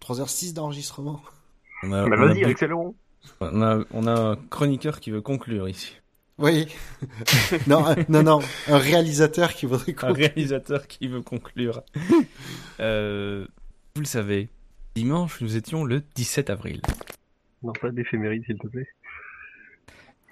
[0.00, 1.20] 3h06 d'enregistrement.
[1.86, 2.94] On a, bah vas-y, excellent.
[3.40, 5.96] On a, on a un chroniqueur qui veut conclure ici.
[6.38, 6.66] Oui.
[7.66, 8.40] non, non, non.
[8.68, 10.10] Un réalisateur qui voudrait conclure.
[10.10, 11.82] Un réalisateur qui veut conclure.
[12.80, 13.46] euh,
[13.94, 14.48] vous le savez,
[14.94, 16.82] dimanche, nous étions le 17 avril.
[17.62, 18.88] Non, pas d'éphéméride, s'il te plaît.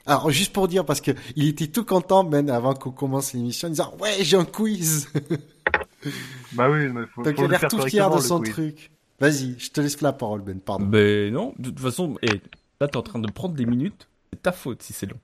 [0.07, 3.69] Alors, juste pour dire, parce que il était tout content, Ben, avant qu'on commence l'émission,
[3.69, 5.11] en disant, ouais, j'ai un quiz.
[6.53, 8.91] bah oui, mais faut, Donc, il a l'air tout fier de son truc.
[9.21, 10.87] Vas-y, je te laisse la parole, Ben, pardon.
[10.87, 12.41] Ben non, de toute façon, et
[12.81, 15.21] là, t'es en train de prendre des minutes, c'est ta faute si c'est long.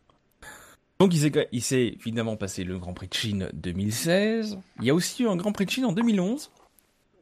[1.00, 4.58] Donc, il s'est évidemment passé le Grand Prix de Chine 2016.
[4.80, 6.50] Il y a aussi eu un Grand Prix de Chine en 2011.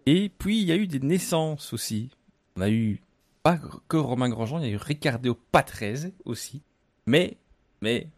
[0.06, 2.10] Et puis, il y a eu des naissances aussi.
[2.56, 3.00] On a eu
[3.44, 3.56] pas
[3.86, 6.60] que Romain Grosjean, il y a eu Ricardo Patrese aussi.
[7.06, 7.36] Mais,
[7.80, 8.08] mais,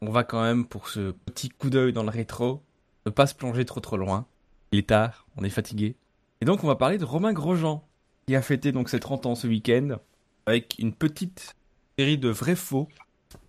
[0.00, 2.62] on va quand même, pour ce petit coup d'œil dans le rétro,
[3.04, 4.24] ne pas se plonger trop trop loin.
[4.72, 5.94] Il est tard, on est fatigué.
[6.40, 7.84] Et donc, on va parler de Romain Grosjean
[8.26, 9.98] qui a fêté donc ses 30 ans ce week-end
[10.46, 11.54] avec une petite
[11.98, 12.88] série de vrais faux,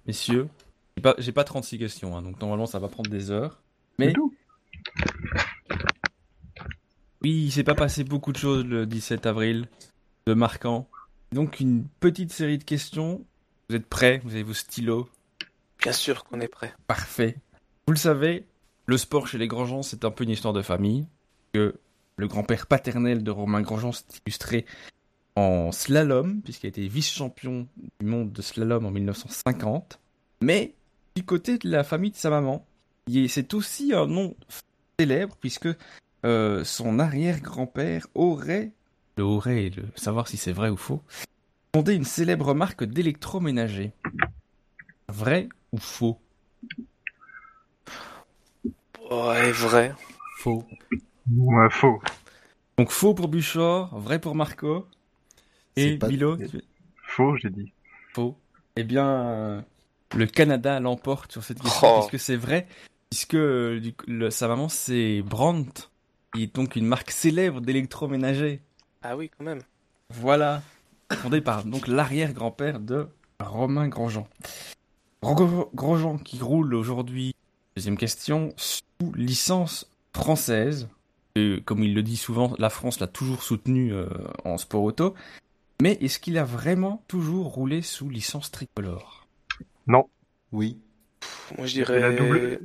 [0.05, 0.47] messieurs.
[0.97, 3.61] J'ai pas, j'ai pas 36 questions, hein, donc normalement ça va prendre des heures.
[3.97, 4.13] Mais.
[7.21, 9.67] Oui, il s'est pas passé beaucoup de choses le 17 avril
[10.27, 10.87] de marquant.
[11.31, 13.25] Donc une petite série de questions.
[13.69, 14.21] Vous êtes prêts?
[14.23, 15.09] Vous avez vos stylos?
[15.79, 16.73] Bien sûr qu'on est prêt.
[16.85, 17.37] Parfait.
[17.87, 18.45] Vous le savez,
[18.85, 21.07] le sport chez les grands gens, c'est un peu une histoire de famille.
[21.53, 21.75] Que
[22.17, 24.65] le grand-père paternel de Romain Grosjean s'est illustré
[25.35, 27.67] en slalom, puisqu'il a été vice-champion
[27.99, 29.99] du monde de slalom en 1950.
[30.41, 30.75] Mais
[31.15, 32.65] du côté de la famille de sa maman,
[33.27, 34.35] c'est aussi un nom
[34.99, 35.69] célèbre, puisque
[36.25, 38.71] euh, son arrière-grand-père aurait,
[39.17, 41.01] le aurait, le savoir si c'est vrai ou faux,
[41.75, 43.91] fondé une célèbre marque d'électroménager.
[45.09, 46.19] Vrai ou faux?
[49.11, 49.93] Ouais, vrai.
[50.37, 50.65] Faux.
[51.31, 52.01] Ouais, faux.
[52.77, 54.87] Donc faux pour Buchor, vrai pour Marco.
[55.75, 56.09] Et pas...
[57.03, 57.71] Faux, j'ai dit.
[58.13, 58.37] Faux.
[58.75, 59.63] Eh bien,
[60.15, 61.99] le Canada l'emporte sur cette question, oh.
[61.99, 62.67] puisque c'est vrai,
[63.09, 63.37] puisque
[64.31, 65.89] sa maman c'est Brandt,
[66.33, 68.61] qui est donc une marque célèbre d'électroménager.
[69.03, 69.61] Ah oui, quand même.
[70.09, 70.61] Voilà,
[71.11, 73.07] fondée par donc l'arrière-grand-père de
[73.39, 74.27] Romain Grosjean.
[75.21, 77.35] Grosjean qui roule aujourd'hui,
[77.75, 80.89] deuxième question, sous licence française,
[81.65, 84.07] comme il le dit souvent, la France l'a toujours soutenu euh,
[84.45, 85.15] en sport auto.
[85.81, 89.27] Mais est-ce qu'il a vraiment toujours roulé sous licence tricolore?
[89.87, 90.07] Non.
[90.51, 90.77] Oui.
[91.57, 92.15] Moi je dirais.
[92.15, 92.59] Double...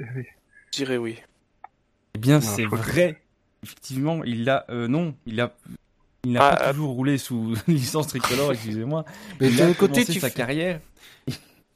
[0.72, 1.16] Je dirais oui.
[2.14, 3.22] Eh bien, c'est vrai.
[3.62, 4.66] Effectivement, il a.
[4.70, 5.56] Euh, non, il a.
[6.24, 9.05] Il n'a ah, pas toujours roulé sous licence tricolore, excusez-moi.
[9.40, 10.80] Mais de côté, tu sa carrière.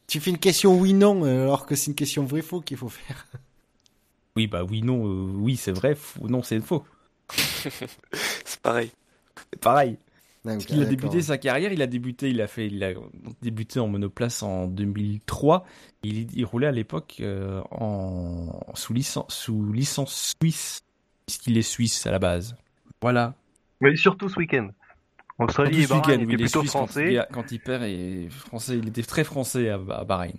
[0.07, 3.27] Tu fais une question oui/non, alors que c'est une question vrai-faux qu'il faut faire.
[4.37, 6.85] Oui, bah oui, non, oui, c'est vrai, non, c'est faux.
[7.31, 8.91] c'est pareil.
[9.51, 9.99] C'est pareil.
[10.45, 12.93] il a débuté sa carrière, il a débuté, il a fait, il a
[13.43, 15.65] débuté en monoplace en 2003.
[16.03, 20.83] Il, roulait à l'époque euh, en sous licence, sous licence suisse,
[21.27, 22.57] puisqu'il est suisse à la base.
[23.01, 23.35] Voilà.
[23.81, 24.69] Mais surtout ce week-end.
[25.39, 27.19] En Australie et Bahreïn, il était plutôt français.
[27.33, 30.37] Quand il, perd, et français, il était très français à, Bahreïn.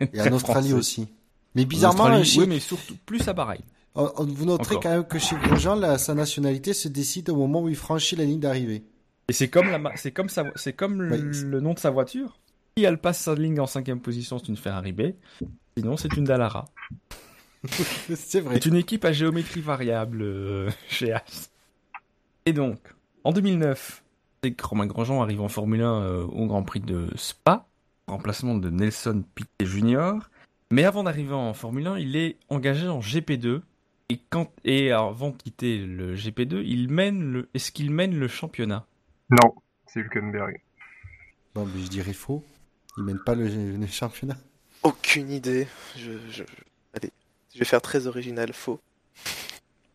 [0.00, 1.08] Et en Australie aussi.
[1.54, 3.62] Mais bizarrement, oui, mais surtout plus à Bahreïn.
[3.94, 7.76] Vous noterez quand même que chez Grosjean, sa nationalité se décide au moment où il
[7.76, 8.84] franchit la ligne d'arrivée.
[9.28, 12.38] Et c'est comme, la, c'est comme, c'est comme le, nom de sa voiture.
[12.76, 15.02] Si elle passe sa ligne en cinquième position, c'est une Ferrari B.
[15.76, 16.64] Sinon, c'est une Dallara.
[17.68, 18.54] c'est vrai.
[18.54, 21.50] C'est une équipe à géométrie variable euh, chez As.
[22.46, 22.78] Et donc,
[23.24, 24.02] en 2009,
[24.62, 27.66] Romain Grosjean arrive en Formule 1 euh, au Grand Prix de Spa,
[28.08, 30.14] remplacement de Nelson Piquet Jr.
[30.72, 33.60] Mais avant d'arriver en Formule 1, il est engagé en GP2
[34.08, 38.26] et, quand, et avant de quitter le GP2, il mène le, est-ce qu'il mène le
[38.26, 38.86] championnat?
[39.28, 39.52] Non,
[39.86, 40.62] c'est Hülkenberg.
[41.56, 42.42] Non, mais je dirais faux.
[42.96, 44.38] Il mène pas le, championnat.
[44.82, 45.68] Aucune idée.
[45.98, 46.42] Je,
[46.94, 47.10] Allez,
[47.52, 48.80] je vais faire très original, faux.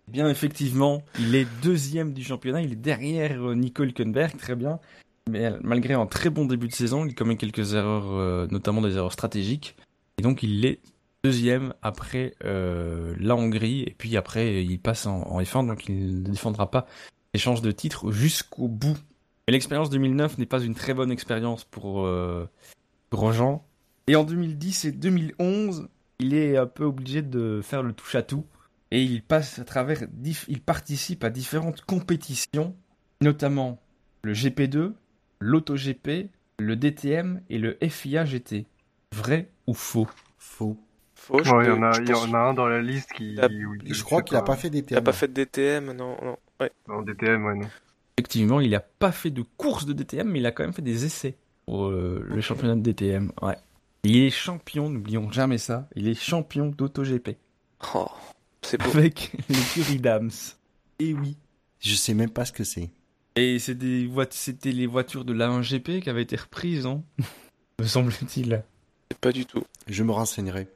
[0.07, 2.61] Eh bien, effectivement, il est deuxième du championnat.
[2.61, 4.79] Il est derrière euh, Nico Hülkenberg, très bien.
[5.27, 8.95] Mais malgré un très bon début de saison, il commet quelques erreurs, euh, notamment des
[8.95, 9.75] erreurs stratégiques.
[10.17, 10.81] Et donc, il est
[11.23, 16.29] deuxième après euh, la Hongrie et puis après il passe en, F1 donc il ne
[16.29, 16.85] défendra pas
[17.33, 18.97] l'échange de titres jusqu'au bout.
[19.47, 22.49] Mais l'expérience 2009 n'est pas une très bonne expérience pour euh,
[23.11, 23.65] Grosjean.
[24.07, 25.89] Et en 2010 et 2011,
[26.19, 28.45] il est un peu obligé de faire le touche à tout
[28.91, 30.03] et il passe à travers
[30.47, 32.73] il participe à différentes compétitions,
[33.21, 33.81] notamment
[34.23, 34.93] le GP2,
[35.41, 36.29] l'AutoGP,
[36.59, 38.65] le DTM et le FIA GT.
[39.15, 40.07] Vrai ou faux?
[40.37, 40.77] Faux
[41.33, 43.35] il y, en a, y en a un dans la liste qui.
[43.35, 44.95] je crois qu'il a pas fait DTM.
[44.95, 46.37] Il a pas fait de DTM, non, non.
[46.59, 46.71] Ouais.
[46.87, 47.67] Non, DTM, ouais, non.
[48.17, 50.81] Effectivement, il a pas fait de course de DTM, mais il a quand même fait
[50.81, 53.31] des essais pour euh, le championnat de DTM.
[53.41, 53.57] Ouais.
[54.03, 55.87] Il est champion, n'oublions jamais ça.
[55.95, 57.31] Il est champion d'AutoGP.
[57.93, 58.07] Oh,
[58.61, 58.89] c'est beau.
[58.97, 60.31] Avec l'écurie Dams.
[60.99, 61.37] Et oui.
[61.79, 62.89] Je sais même pas ce que c'est.
[63.35, 67.03] Et c'était les voitures de l'A1GP qui avaient été reprises, non
[67.79, 68.63] Me semble-t-il.
[69.21, 69.63] Pas du tout.
[69.87, 70.67] Je me renseignerai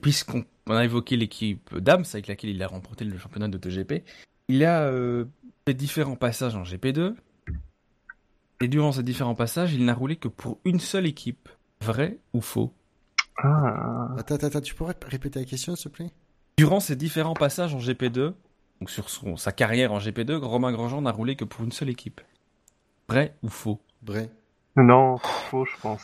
[0.00, 4.04] puisqu'on a évoqué l'équipe Dams avec laquelle il a remporté le championnat de GP,
[4.48, 5.24] il a euh,
[5.66, 7.14] fait différents passages en GP2.
[8.62, 11.48] Et durant ces différents passages, il n'a roulé que pour une seule équipe.
[11.80, 12.74] Vrai ou faux?
[13.42, 14.14] Ah.
[14.18, 16.10] Attends, attends, tu pourrais répéter la question, s'il te plaît?
[16.58, 18.34] Durant ces différents passages en GP2,
[18.80, 22.20] donc sur sa carrière en GP2, Romain Grosjean n'a roulé que pour une seule équipe.
[23.08, 23.80] Vrai ou faux?
[24.02, 24.30] Vrai.
[24.76, 26.02] Non, faux, je pense.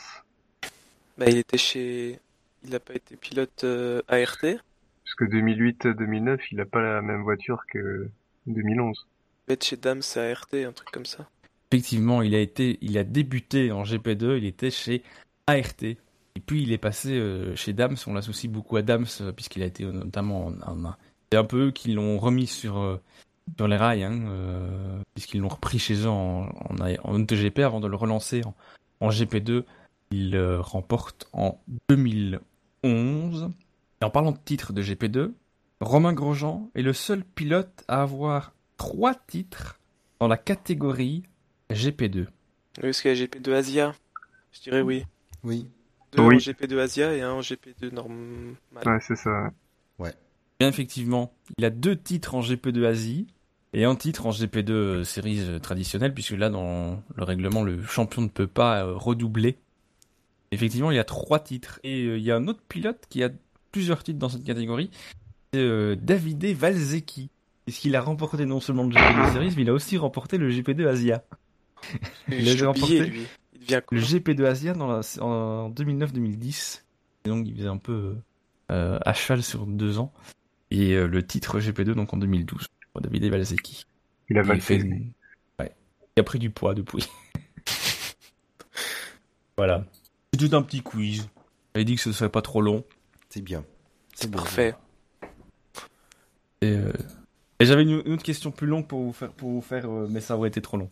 [1.17, 2.19] Bah, il était chez
[2.63, 7.23] il n'a pas été pilote euh, ART Parce que 2008-2009, il n'a pas la même
[7.23, 8.09] voiture que
[8.47, 9.07] 2011.
[9.45, 11.29] Peut-être chez Dams ART, un truc comme ça.
[11.71, 15.03] Effectivement, il a été, il a débuté en GP2, il était chez
[15.47, 15.83] ART.
[15.83, 19.63] Et puis il est passé euh, chez Dams, on l'associe beaucoup à Dams, euh, puisqu'il
[19.63, 20.51] a été notamment
[21.31, 22.99] C'est un peu eux qui l'ont remis sur,
[23.55, 27.87] sur les rails, hein, puisqu'ils l'ont repris chez eux en, en, en, MotoGP avant de
[27.87, 28.53] le relancer en,
[28.99, 29.63] en GP2
[30.11, 33.49] il remporte en 2011.
[34.01, 35.31] Et en parlant de titres de GP2,
[35.81, 39.79] Romain Grosjean est le seul pilote à avoir trois titres
[40.19, 41.23] dans la catégorie
[41.71, 42.27] GP2.
[42.81, 43.95] Oui, est-ce qu'il y a GP2 Asia
[44.51, 45.03] Je dirais oui.
[45.43, 45.67] Oui.
[46.13, 48.55] Deux en GP2 Asia et un en GP2 normal.
[48.85, 49.51] Ouais, c'est ça.
[49.99, 50.13] Ouais.
[50.59, 53.27] Bien effectivement, il a deux titres en GP2 Asie
[53.73, 58.29] et un titre en GP2 séries traditionnelle, puisque là, dans le règlement, le champion ne
[58.29, 59.57] peut pas euh, redoubler
[60.51, 61.79] Effectivement, il y a trois titres.
[61.83, 63.29] Et euh, il y a un autre pilote qui a
[63.71, 64.89] plusieurs titres dans cette catégorie.
[65.53, 67.29] C'est euh, Davide Valzecchi.
[67.65, 70.87] Puisqu'il a remporté non seulement le GP2 Series, mais il a aussi remporté le GP2
[70.87, 71.23] Asia.
[72.29, 73.27] il a remporté lui.
[73.69, 76.83] le GP2 Asia dans en 2009-2010.
[77.25, 78.15] Et donc il faisait un peu
[78.71, 80.13] euh, à cheval sur deux ans.
[80.71, 83.85] Et le titre GP2 donc en 2012 pour Davide Valzecchi.
[84.29, 84.81] Il a mal fait.
[85.59, 85.75] Ouais.
[86.15, 87.05] Il a pris du poids depuis.
[89.57, 89.83] voilà.
[90.39, 91.29] C'est un petit quiz.
[91.73, 92.83] J'avais dit que ce serait pas trop long.
[93.29, 93.63] C'est bien.
[94.13, 94.75] C'est parfait.
[96.63, 96.91] Euh,
[97.59, 100.21] et, j'avais une, autre question plus longue pour vous faire, pour vous faire euh, mais
[100.21, 100.89] ça aurait été trop long.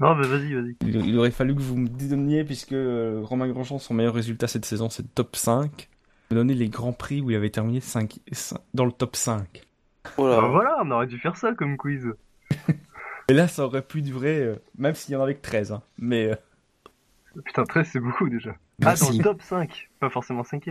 [0.00, 0.76] Non, mais vas-y, vas-y.
[0.82, 4.64] Il, aurait fallu que vous me donniez, puisque euh, Romain Grandchamp, son meilleur résultat cette
[4.64, 5.88] saison, c'est le top 5.
[6.30, 8.18] Me donner les grands prix où il avait terminé 5,
[8.74, 9.62] dans le top 5.
[10.16, 10.40] Voilà.
[10.40, 12.12] Bah voilà, on aurait dû faire ça comme quiz.
[13.28, 15.72] Et là, ça aurait pu durer, euh, même s'il y en avait que 13.
[15.72, 15.82] Hein.
[15.98, 16.32] Mais.
[16.32, 18.56] Euh, Putain, 13, c'est beaucoup déjà.
[18.82, 20.68] Ah, dans le top 5, pas forcément 5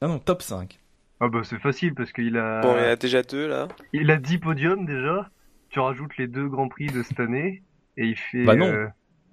[0.00, 0.78] Ah non, top 5.
[1.20, 2.60] Ah bah c'est facile parce qu'il a.
[2.60, 3.68] Bon, il y a déjà deux là.
[3.92, 5.30] Il a 10 podiums déjà.
[5.70, 7.62] Tu rajoutes les deux grands prix de cette année
[7.96, 8.44] et il fait.
[8.44, 8.66] Bah non.
[8.66, 8.86] Euh,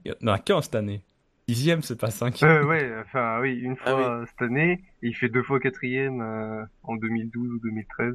[0.06, 1.04] il y en a qu'un cette année.
[1.48, 2.42] Dixième, c'est pas 5.
[2.44, 4.84] Euh, ouais, enfin oui, une ah fois cette année.
[5.04, 8.14] Et il fait deux fois quatrième euh, en 2012 ou 2013.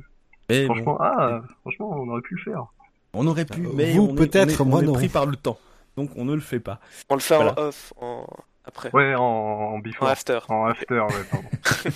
[0.66, 2.66] franchement, ah, franchement, on aurait pu le faire.
[3.12, 5.58] On aurait pu, mais vous peut-être, moi on est pris par le temps,
[5.96, 6.80] donc on ne le fait pas.
[7.08, 8.26] On le fait en off, en
[8.66, 8.90] après.
[8.92, 10.08] Ouais, en, en before.
[10.08, 10.38] En after.
[10.48, 11.48] En after, ouais, pardon.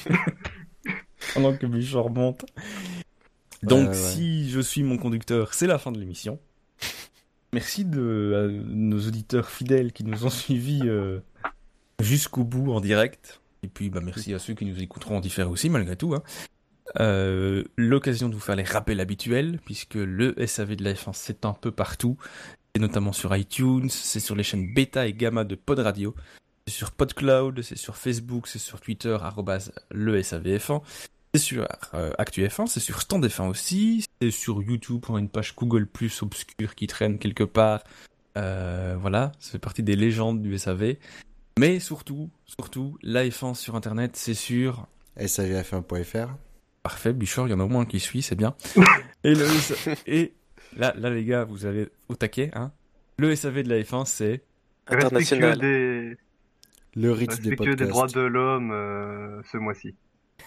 [1.34, 2.44] Pendant que Bichon remonte.
[3.62, 6.38] Donc, si je suis mon conducteur, c'est la fin de l'émission.
[7.52, 11.20] Merci de nos auditeurs fidèles qui nous ont suivis euh,
[12.00, 13.40] jusqu'au bout en direct.
[13.62, 16.14] Et puis, bah, merci à ceux qui nous écouteront en différé aussi, malgré tout.
[16.14, 16.22] Hein.
[16.98, 21.44] Euh, l'occasion de vous faire les rappels habituels, puisque le SAV de la F1, c'est
[21.44, 22.16] un peu partout.
[22.74, 26.14] C'est notamment sur iTunes, c'est sur les chaînes bêta et gamma de Pod Radio,
[26.70, 29.16] c'est sur PodCloud, c'est sur Facebook, c'est sur Twitter,
[29.90, 30.82] le SAVF1.
[31.34, 35.86] C'est sur euh, ActuF1, c'est sur StandF1 aussi, c'est sur YouTube pour une page Google
[35.86, 37.82] Plus obscure qui traîne quelque part.
[38.36, 40.94] Euh, voilà, ça fait partie des légendes du SAV.
[41.58, 44.86] Mais surtout, surtout, l'AF1 sur Internet, c'est sur...
[45.18, 46.28] SAVF1.fr
[46.82, 48.54] Parfait, Bichor, il y en a au moins qui suit, c'est bien.
[49.24, 49.34] et,
[50.06, 50.34] et
[50.76, 52.72] là, là, les gars, vous avez au taquet, hein.
[53.18, 54.42] Le SAV de la F1, c'est...
[54.86, 55.58] International.
[55.58, 56.16] Des...
[56.96, 57.78] Le rythme des podcasts.
[57.78, 59.94] des droits de l'homme euh, ce mois-ci.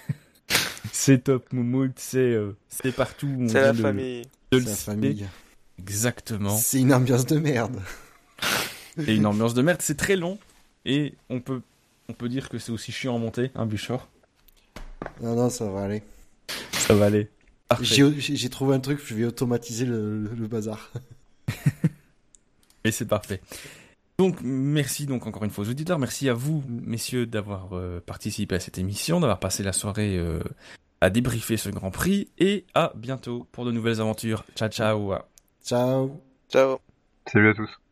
[0.91, 3.45] c'est top, Moumout, c'est euh, c'est partout.
[3.47, 4.23] C'est la famille.
[4.51, 5.27] C'est la famille.
[5.79, 6.55] Exactement.
[6.55, 7.81] C'est une ambiance de merde.
[9.07, 10.37] et une ambiance de merde, c'est très long.
[10.85, 11.61] Et on peut,
[12.09, 14.09] on peut dire que c'est aussi chiant à monter, hein, Bouchard
[15.21, 16.03] Non, non, ça va aller.
[16.73, 17.29] Ça va aller.
[17.81, 20.91] J'ai trouvé un truc, je vais automatiser le, le bazar.
[22.83, 23.41] et c'est parfait.
[24.19, 28.55] Donc merci donc encore une fois aux auditeurs, merci à vous messieurs d'avoir euh, participé
[28.55, 30.39] à cette émission, d'avoir passé la soirée euh,
[31.01, 34.45] à débriefer ce Grand Prix et à bientôt pour de nouvelles aventures.
[34.55, 35.13] Ciao ciao.
[35.63, 36.21] Ciao.
[36.49, 36.77] Ciao.
[37.25, 37.82] Salut à tous.